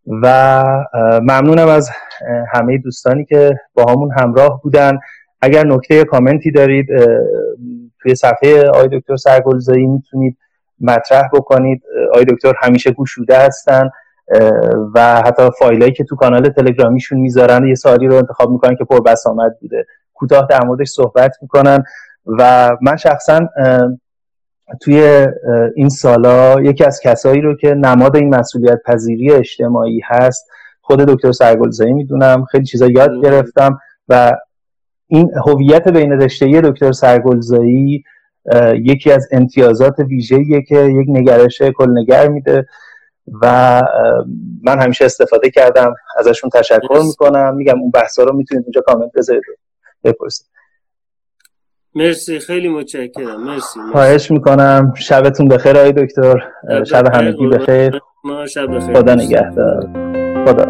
و 0.06 0.64
ممنونم 1.22 1.68
از 1.68 1.90
همه 2.52 2.78
دوستانی 2.78 3.24
که 3.24 3.58
با 3.74 3.84
همون 3.92 4.10
همراه 4.18 4.60
بودن. 4.62 4.98
اگر 5.42 5.66
نکته 5.66 6.04
کامنتی 6.04 6.50
دارید 6.50 6.86
توی 8.00 8.14
صفحه 8.14 8.70
آی 8.74 8.88
دکتر 8.92 9.16
سرگلزایی 9.16 9.86
می‌تونید 9.86 10.36
مطرح 10.80 11.28
بکنید. 11.32 11.82
آی 12.14 12.24
دکتر 12.24 12.52
همیشه 12.60 12.90
گوشوده 12.90 13.38
هستن 13.38 13.90
و 14.94 15.22
حتی 15.26 15.42
فایلایی 15.58 15.92
که 15.92 16.04
تو 16.04 16.16
کانال 16.16 16.48
تلگرامیشون 16.48 17.18
می‌ذارن 17.20 17.66
یه 17.66 17.74
سوالی 17.74 18.06
رو 18.06 18.14
انتخاب 18.14 18.50
می‌کنن 18.50 18.76
که 18.76 18.84
پر 18.84 19.00
بسامد 19.00 19.58
بوده. 19.60 19.86
کوتاه 20.14 20.46
در 20.50 20.64
موردش 20.64 20.88
صحبت 20.88 21.32
می‌کنن 21.42 21.84
و 22.26 22.70
من 22.82 22.96
شخصا 22.96 23.48
توی 24.80 25.26
این 25.74 25.88
سالا 25.88 26.60
یکی 26.60 26.84
از 26.84 27.00
کسایی 27.00 27.40
رو 27.40 27.56
که 27.56 27.68
نماد 27.74 28.16
این 28.16 28.34
مسئولیت 28.34 28.78
پذیری 28.86 29.32
اجتماعی 29.32 30.00
هست 30.04 30.48
خود 30.80 31.00
دکتر 31.00 31.32
سرگلزایی 31.32 31.92
می‌دونم. 31.92 32.44
خیلی 32.44 32.64
چیزا 32.64 32.86
یاد 32.86 33.10
گرفتم 33.22 33.78
و 34.08 34.32
این 35.12 35.30
هویت 35.46 35.88
بین 35.88 36.12
رشته 36.12 36.60
دکتر 36.60 36.92
سرگلزایی 36.92 38.04
یکی 38.74 39.12
از 39.12 39.28
امتیازات 39.32 39.98
ویژه‌ایه 39.98 40.62
که 40.62 40.76
یک 40.76 41.06
نگرش 41.08 41.62
کلنگر 41.62 42.28
میده 42.28 42.66
و 43.42 43.82
من 44.62 44.80
همیشه 44.80 45.04
استفاده 45.04 45.50
کردم 45.50 45.94
ازشون 46.18 46.50
تشکر 46.50 47.02
می‌کنم. 47.06 47.56
میگم 47.56 47.80
اون 47.80 47.90
بحثا 47.90 48.22
رو 48.22 48.36
می‌تونید 48.36 48.64
اونجا 48.64 48.80
کامنت 48.80 49.10
بذارید. 49.14 49.42
بپرسید. 50.04 50.46
مرسی. 51.94 52.38
خیلی 52.38 52.68
متشکرم. 52.68 53.44
مرسی. 53.44 53.80
خواهش 53.92 54.30
می‌کنم. 54.30 54.94
شبتون 54.96 55.48
بخیر 55.48 55.76
آقای 55.76 55.92
دکتر. 55.92 56.48
شب 56.84 57.14
همگی 57.14 57.46
بخیر. 57.46 58.00
ما 58.24 58.46
شب 58.46 58.76
بخیر. 58.76 58.94
خدا 58.94 59.14
نگهدار. 59.14 59.88
خدا 60.46 60.64